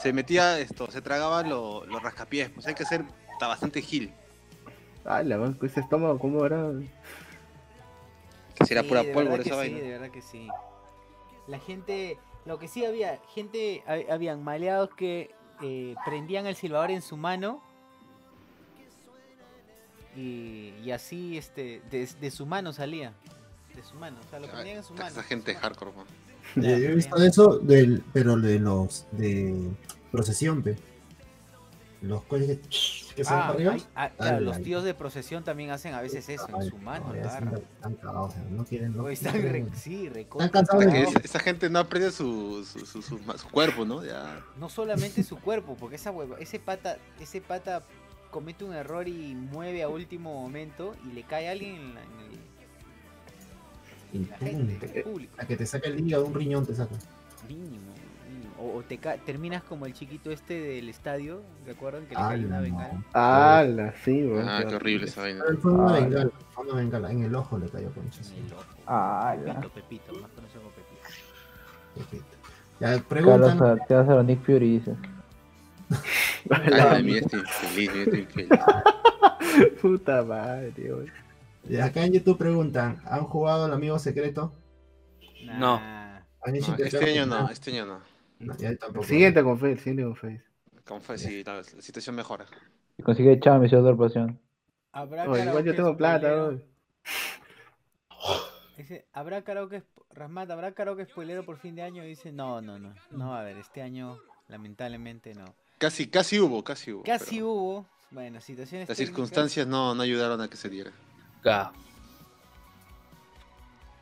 se 0.00 0.12
metía 0.12 0.58
esto, 0.60 0.88
se 0.90 1.02
tragaba 1.02 1.42
lo- 1.42 1.84
los 1.86 2.00
rascapiés. 2.02 2.50
Pues 2.50 2.66
hay 2.68 2.74
que 2.74 2.84
ser 2.84 3.04
está 3.40 3.48
bastante 3.48 3.80
gil. 3.80 4.12
Ah, 5.02 5.22
la 5.22 5.38
man, 5.38 5.58
ese 5.62 5.80
estómago, 5.80 6.18
¿cómo 6.18 6.44
era? 6.44 6.72
Que 8.54 8.66
si 8.66 8.74
era 8.74 8.82
Sí, 8.82 8.88
pura 8.88 9.02
pólvora 9.14 9.42
esa 9.42 9.56
vaina. 9.56 9.78
Sí, 9.78 9.82
de 9.82 9.90
verdad 9.92 10.10
que 10.10 10.20
sí. 10.20 10.46
La 11.46 11.58
gente, 11.58 12.18
lo 12.44 12.58
que 12.58 12.68
sí 12.68 12.84
había, 12.84 13.18
gente, 13.34 13.82
ha- 13.86 14.12
habían 14.12 14.44
maleados 14.44 14.90
que 14.94 15.30
eh, 15.62 15.94
prendían 16.04 16.46
el 16.46 16.54
silbador 16.54 16.90
en 16.90 17.00
su 17.00 17.16
mano 17.16 17.62
y, 20.14 20.74
y 20.84 20.90
así 20.90 21.38
este 21.38 21.80
de, 21.90 22.06
de 22.20 22.30
su 22.30 22.44
mano 22.44 22.74
salía. 22.74 23.14
De 23.74 23.82
su 23.82 23.94
mano, 23.94 24.18
o 24.26 24.28
sea, 24.28 24.38
lo 24.38 24.48
prendían 24.48 24.76
en 24.78 24.84
su 24.84 24.92
mano. 24.92 25.06
Esa 25.06 25.22
gente 25.22 25.54
hardcore, 25.54 25.92
man. 25.92 26.06
Ya, 26.56 26.76
yo 26.76 26.90
he 26.90 26.94
visto 26.94 27.16
eso, 27.22 27.58
del, 27.58 28.02
pero 28.12 28.36
de 28.36 28.58
los 28.58 29.06
de 29.12 29.66
procesión, 30.12 30.62
pe. 30.62 30.76
Los 32.02 32.22
coches 32.24 32.58
que, 33.20 33.24
se 33.24 33.34
Ah, 33.34 33.38
para 33.40 33.52
arriba. 33.52 33.72
hay- 33.74 33.84
ah, 33.94 34.10
claro, 34.16 34.36
Ay, 34.38 34.44
los 34.44 34.56
ay. 34.56 34.62
tíos 34.62 34.82
de 34.84 34.94
procesión 34.94 35.44
también 35.44 35.70
hacen 35.70 35.92
a 35.94 36.00
veces 36.00 36.28
eso, 36.28 36.48
en 36.48 36.54
Ay, 36.54 36.68
su 36.70 36.78
mano, 36.78 37.08
no, 37.08 37.14
están, 37.14 37.54
están 37.54 37.94
cagados, 37.96 38.34
no 38.50 38.64
quieren. 38.64 38.96
No, 38.96 39.08
están 39.08 39.32
quieren- 39.32 39.68
re- 39.70 39.76
sí, 39.76 40.06
están 40.06 40.48
cansados 40.48 40.84
Hasta 40.84 40.92
de 40.98 41.04
que 41.06 41.12
no. 41.12 41.18
es- 41.18 41.24
esa 41.26 41.38
gente 41.38 41.68
no 41.68 41.78
aprecia 41.80 42.10
su, 42.10 42.64
su, 42.64 42.86
su, 42.86 43.02
su- 43.02 43.18
su 43.18 43.48
cuerpo, 43.50 43.84
¿no? 43.84 44.02
Ya. 44.04 44.40
No 44.58 44.68
solamente 44.70 45.22
su 45.22 45.38
cuerpo, 45.38 45.76
porque 45.78 45.96
esa 45.96 46.10
hueva, 46.10 46.38
ese 46.38 46.58
pata, 46.58 46.96
ese 47.20 47.40
pata 47.42 47.82
comete 48.30 48.64
un 48.64 48.72
error 48.74 49.06
y 49.06 49.34
mueve 49.34 49.82
a 49.82 49.88
último 49.88 50.32
momento 50.40 50.94
y 51.04 51.12
le 51.12 51.22
cae 51.24 51.48
a 51.48 51.52
alguien 51.52 51.74
en 51.76 51.94
la, 51.94 52.02
en 52.02 52.20
el- 52.20 52.40
en 54.24 54.30
la 54.30 54.36
gente, 54.38 54.86
en 54.86 54.96
el 54.96 55.02
público. 55.04 55.34
A 55.38 55.44
que 55.46 55.56
te 55.56 55.66
saque 55.66 55.88
el 55.88 56.00
hígado, 56.00 56.24
un 56.26 56.34
riñón 56.34 56.64
te 56.66 56.74
saca. 56.74 56.94
Mínimo. 57.48 57.92
O, 58.60 58.76
o 58.78 58.82
te 58.82 58.98
ca- 58.98 59.16
terminas 59.16 59.62
como 59.62 59.86
el 59.86 59.94
chiquito 59.94 60.30
este 60.30 60.60
del 60.60 60.88
estadio, 60.90 61.40
¿recuerdan? 61.66 62.02
Que 62.04 62.10
le 62.14 62.20
cae 62.20 62.44
una 62.44 62.60
bengala. 62.60 63.02
Ah, 63.14 63.64
la, 63.66 63.92
sí, 64.04 64.22
weón. 64.26 64.46
Ah, 64.48 64.62
qué 64.68 64.74
horrible 64.74 65.06
esa 65.06 65.22
vaina. 65.22 65.42
Fue 65.62 65.72
una 65.72 65.92
bengala, 65.92 66.30
fue 66.50 66.64
una 66.66 66.74
bengala. 66.74 67.10
En 67.10 67.22
el 67.22 67.34
ojo 67.34 67.58
le 67.58 67.68
cayó 67.68 67.90
concha. 67.92 68.20
En 68.36 68.44
el 68.46 68.52
ojo. 68.52 68.64
Ah, 68.86 69.34
ya. 69.46 69.54
Pepito, 69.54 69.70
Pepito, 69.72 70.12
más 70.20 70.30
conocido 70.32 70.60
como 70.62 70.74
Pepito. 70.74 71.00
Pepito. 71.96 72.24
Ya, 72.80 72.86
Carlos, 72.88 73.02
preguntan. 73.08 73.78
te 73.88 73.94
vas 73.94 74.08
a 74.08 74.22
Nick 74.22 74.42
Fury, 74.42 74.78
dice. 74.78 74.94
Ay, 76.50 77.02
mira, 77.02 77.18
estoy 77.20 77.40
infeliz, 77.40 77.90
mira, 77.92 78.02
estoy 78.04 78.20
infeliz. 78.20 78.48
Puta 79.82 80.22
madre, 80.22 80.72
weón. 80.92 81.10
y 81.68 81.76
acá 81.78 82.04
en 82.04 82.12
YouTube 82.12 82.38
preguntan: 82.38 83.00
¿han 83.06 83.24
jugado 83.24 83.66
el 83.66 83.72
amigo 83.72 83.98
secreto? 83.98 84.52
No. 85.44 85.80
Nah. 85.80 86.20
¿Han 86.44 86.56
hecho 86.56 86.68
No, 86.68 86.72
este 86.76 86.84
intercambio? 86.96 87.22
año 87.22 87.26
no, 87.26 87.50
este 87.50 87.70
año 87.70 87.86
no. 87.86 88.09
No, 88.40 88.56
ya 88.56 88.74
tampoco. 88.76 89.06
Siguiente 89.06 89.42
con 89.42 89.58
Face, 89.58 89.76
siguiente 89.76 90.02
con 90.02 90.16
Face. 90.16 90.42
¿Cómo 90.84 91.00
fue? 91.00 91.18
Si 91.18 91.44
la, 91.44 91.56
la 91.56 91.62
situación 91.62 92.16
mejora. 92.16 92.46
Si 92.96 93.02
consigue 93.02 93.38
chamba, 93.38 93.60
me 93.60 93.66
hizo 93.66 93.78
otra 93.80 93.96
pasión. 93.96 94.40
¿Habrá 94.92 95.28
Oye, 95.30 95.44
igual 95.44 95.64
yo 95.64 95.74
tengo 95.76 95.96
plata, 95.96 96.26
spoilero? 96.26 96.46
weón. 96.48 96.64
Dice, 98.76 99.06
¿habrá 99.12 99.42
karaoke, 99.42 99.82
Rasmat, 100.14 100.50
¿habrá 100.50 100.72
karaoke 100.72 101.04
spoilero 101.04 101.44
por 101.44 101.58
fin 101.58 101.74
de 101.76 101.82
año? 101.82 102.02
Dice, 102.02 102.32
no, 102.32 102.60
no, 102.62 102.78
no, 102.78 102.94
no 103.10 103.28
va 103.30 103.38
a 103.38 103.40
haber, 103.42 103.58
este 103.58 103.82
año 103.82 104.18
lamentablemente 104.48 105.34
no. 105.34 105.54
Casi, 105.78 106.08
casi 106.08 106.40
hubo, 106.40 106.64
casi 106.64 106.92
hubo. 106.92 107.02
Casi 107.04 107.36
pero 107.36 107.48
hubo, 107.50 107.86
bueno, 108.10 108.40
situaciones 108.40 108.88
Las 108.88 108.96
técnicas. 108.96 109.14
circunstancias 109.16 109.66
no, 109.66 109.94
no 109.94 110.02
ayudaron 110.02 110.40
a 110.40 110.48
que 110.48 110.56
se 110.56 110.68
diera. 110.70 110.90
Ga. 111.44 111.72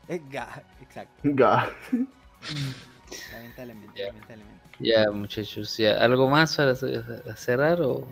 Eh, 0.07 0.21
ga, 0.29 0.63
exacto. 0.81 1.13
Ga. 1.23 1.69
Lamentablemente, 3.31 3.99
Ya. 3.99 4.07
lamentablemente. 4.07 4.69
Ya, 4.79 5.11
muchachos, 5.11 5.75
ya. 5.77 5.97
¿Algo 6.03 6.29
más 6.29 6.55
para 6.55 6.75
ce- 6.75 7.03
cerrar 7.35 7.81
o...? 7.81 8.07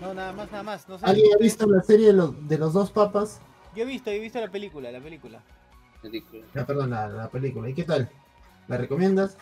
No, 0.00 0.14
nada 0.14 0.32
más, 0.32 0.50
nada 0.50 0.62
más. 0.64 0.88
No 0.88 0.98
sé. 0.98 1.06
¿Alguien 1.06 1.32
ha 1.34 1.38
visto 1.38 1.66
la 1.66 1.82
serie 1.82 2.08
de 2.08 2.12
los, 2.14 2.48
de 2.48 2.58
los 2.58 2.72
dos 2.72 2.90
papas? 2.90 3.40
Yo 3.74 3.82
he 3.84 3.86
visto, 3.86 4.10
yo 4.10 4.16
he 4.16 4.20
visto 4.20 4.40
la 4.40 4.48
película, 4.50 4.90
la 4.90 5.00
película. 5.00 5.40
película? 6.00 6.44
Ah, 6.56 6.64
perdón, 6.66 6.90
la, 6.90 7.08
la 7.08 7.28
película. 7.30 7.68
¿Y 7.68 7.74
qué 7.74 7.84
tal? 7.84 8.08
¿La 8.68 8.76
recomiendas? 8.78 9.36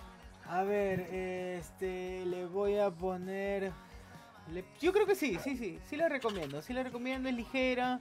A 0.47 0.63
ver, 0.65 1.01
este, 1.13 2.25
le 2.27 2.47
voy 2.47 2.77
a 2.79 2.91
poner... 2.91 3.71
le- 4.53 4.65
yo 4.81 4.93
creo 4.93 5.07
que 5.07 5.15
sí, 5.15 5.39
sí, 5.43 5.57
sí, 5.57 5.79
sí 5.89 5.97
la 5.97 6.09
recomiendo, 6.09 6.61
sí 6.61 6.73
la 6.73 6.83
recomiendo, 6.83 7.29
es 7.29 7.35
ligera. 7.37 8.01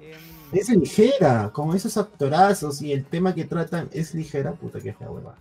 Em, 0.00 0.18
Es 0.52 0.68
ligera, 0.70 1.50
con 1.52 1.74
esos 1.76 1.96
actorazos 1.96 2.82
y 2.82 2.92
el 2.92 3.04
tema 3.04 3.34
que 3.34 3.44
tratan 3.44 3.88
es 3.92 4.14
ligera. 4.14 4.52
Puta 4.52 4.80
que 4.80 4.92
fea 4.94 5.10
hueva. 5.10 5.36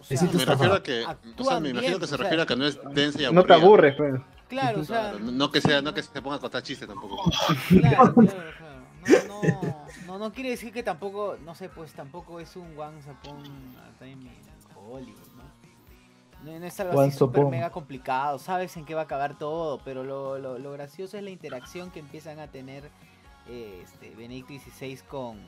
o 0.00 0.04
sea, 0.04 0.16
siento 0.16 0.38
Me 0.38 0.44
refiero 0.44 0.74
a 0.74 0.82
que, 0.82 1.06
o 1.36 1.42
sea, 1.44 1.56
Actúan 1.56 1.62
me 1.62 1.72
bien, 1.72 1.76
imagino 1.76 1.98
que 1.98 2.06
se 2.06 2.14
o 2.14 2.18
sea, 2.18 2.18
refiere 2.18 2.42
a 2.42 2.46
que 2.46 2.56
no 2.56 2.66
es 2.66 2.78
densa 2.92 3.20
y 3.22 3.26
No 3.32 3.42
aburrida. 3.42 3.46
te 3.46 3.52
aburres, 3.54 3.94
pues. 3.96 4.20
claro, 4.48 4.80
o 4.80 4.84
sea, 4.84 5.14
no 5.20 5.50
que 5.50 5.60
sea, 5.60 5.82
no 5.82 5.94
que 5.94 6.02
se 6.02 6.22
ponga 6.22 6.36
a 6.36 6.40
contar 6.40 6.62
chistes 6.62 6.88
tampoco. 6.88 7.30
claro, 7.68 8.14
claro, 8.14 8.52
claro. 8.56 8.82
No, 9.26 9.42
no, 9.42 9.76
no, 10.06 10.18
no 10.18 10.32
quiere 10.32 10.50
decir 10.50 10.72
que 10.72 10.82
tampoco, 10.82 11.36
no 11.44 11.54
sé, 11.54 11.68
pues 11.68 11.92
tampoco 11.92 12.40
es 12.40 12.54
un 12.56 12.78
One 12.78 12.98
Upon 13.00 13.76
a 13.78 13.98
Time 13.98 14.30
Hollywood, 14.76 15.28
¿no? 15.36 15.42
No, 16.52 16.58
no 16.58 16.66
es 16.66 16.80
algo 16.80 16.92
así 17.00 17.00
Once 17.00 17.24
upon. 17.24 17.50
mega 17.50 17.70
complicado, 17.70 18.38
sabes 18.38 18.76
en 18.76 18.84
qué 18.84 18.94
va 18.94 19.02
a 19.02 19.04
acabar 19.04 19.38
todo, 19.38 19.80
pero 19.84 20.04
lo, 20.04 20.38
lo, 20.38 20.58
lo 20.58 20.72
gracioso 20.72 21.16
es 21.16 21.22
la 21.24 21.30
interacción 21.30 21.90
que 21.90 22.00
empiezan 22.00 22.38
a 22.40 22.48
tener 22.48 22.90
este, 23.48 24.10
Benedicto 24.14 24.54
XVI 24.54 24.98
con 25.08 25.38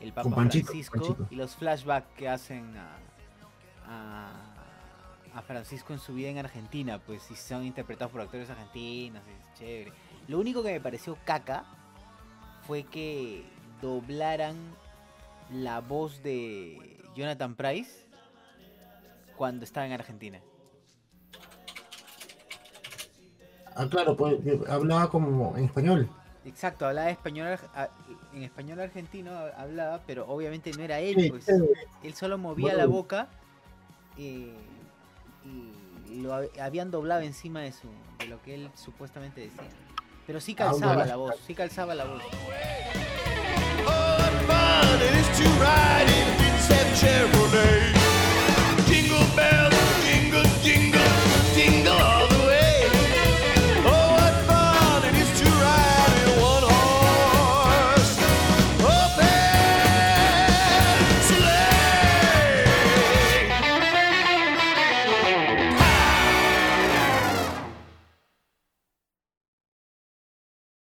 el 0.00 0.12
Papa 0.12 0.24
Con 0.24 0.34
Panchito, 0.34 0.66
Francisco 0.66 0.98
Panchito. 0.98 1.26
y 1.30 1.36
los 1.36 1.56
flashbacks 1.56 2.08
que 2.16 2.28
hacen 2.28 2.76
a, 2.76 2.96
a, 3.86 5.38
a 5.38 5.42
Francisco 5.42 5.92
en 5.92 5.98
su 5.98 6.14
vida 6.14 6.28
en 6.28 6.38
Argentina, 6.38 6.98
pues 6.98 7.30
y 7.30 7.36
son 7.36 7.64
interpretados 7.64 8.12
por 8.12 8.20
actores 8.20 8.48
argentinos, 8.50 9.22
es 9.26 9.58
chévere. 9.58 9.92
Lo 10.28 10.38
único 10.38 10.62
que 10.62 10.72
me 10.72 10.80
pareció 10.80 11.16
caca 11.24 11.64
fue 12.66 12.84
que 12.84 13.44
doblaran 13.80 14.56
la 15.52 15.80
voz 15.80 16.22
de 16.22 16.98
Jonathan 17.14 17.54
Price 17.54 18.06
cuando 19.36 19.64
estaba 19.64 19.86
en 19.86 19.92
Argentina. 19.92 20.40
Ah, 23.74 23.86
claro, 23.90 24.16
pues 24.16 24.38
hablaba 24.68 25.10
como 25.10 25.56
en 25.56 25.64
español. 25.64 26.08
Exacto, 26.46 26.86
hablaba 26.86 27.10
español, 27.10 27.58
en 28.32 28.44
español 28.44 28.80
argentino 28.80 29.32
hablaba, 29.56 30.00
pero 30.06 30.28
obviamente 30.28 30.70
no 30.70 30.84
era 30.84 31.00
él, 31.00 31.28
pues, 31.28 31.48
él 31.48 32.14
solo 32.14 32.38
movía 32.38 32.72
la 32.74 32.86
boca 32.86 33.26
eh, 34.16 34.54
y 36.08 36.20
lo 36.20 36.32
habían 36.60 36.92
doblado 36.92 37.22
encima 37.22 37.62
de 37.62 37.72
su 37.72 37.88
de 38.18 38.28
lo 38.28 38.40
que 38.42 38.54
él 38.54 38.70
supuestamente 38.76 39.40
decía. 39.40 39.68
Pero 40.24 40.40
sí 40.40 40.52
ah, 40.52 40.66
calzaba 40.66 41.04
la 41.04 41.16
voz, 41.16 41.34
sí 41.46 41.54
calzaba 41.54 41.96
la 41.96 42.04
voz. 42.04 42.22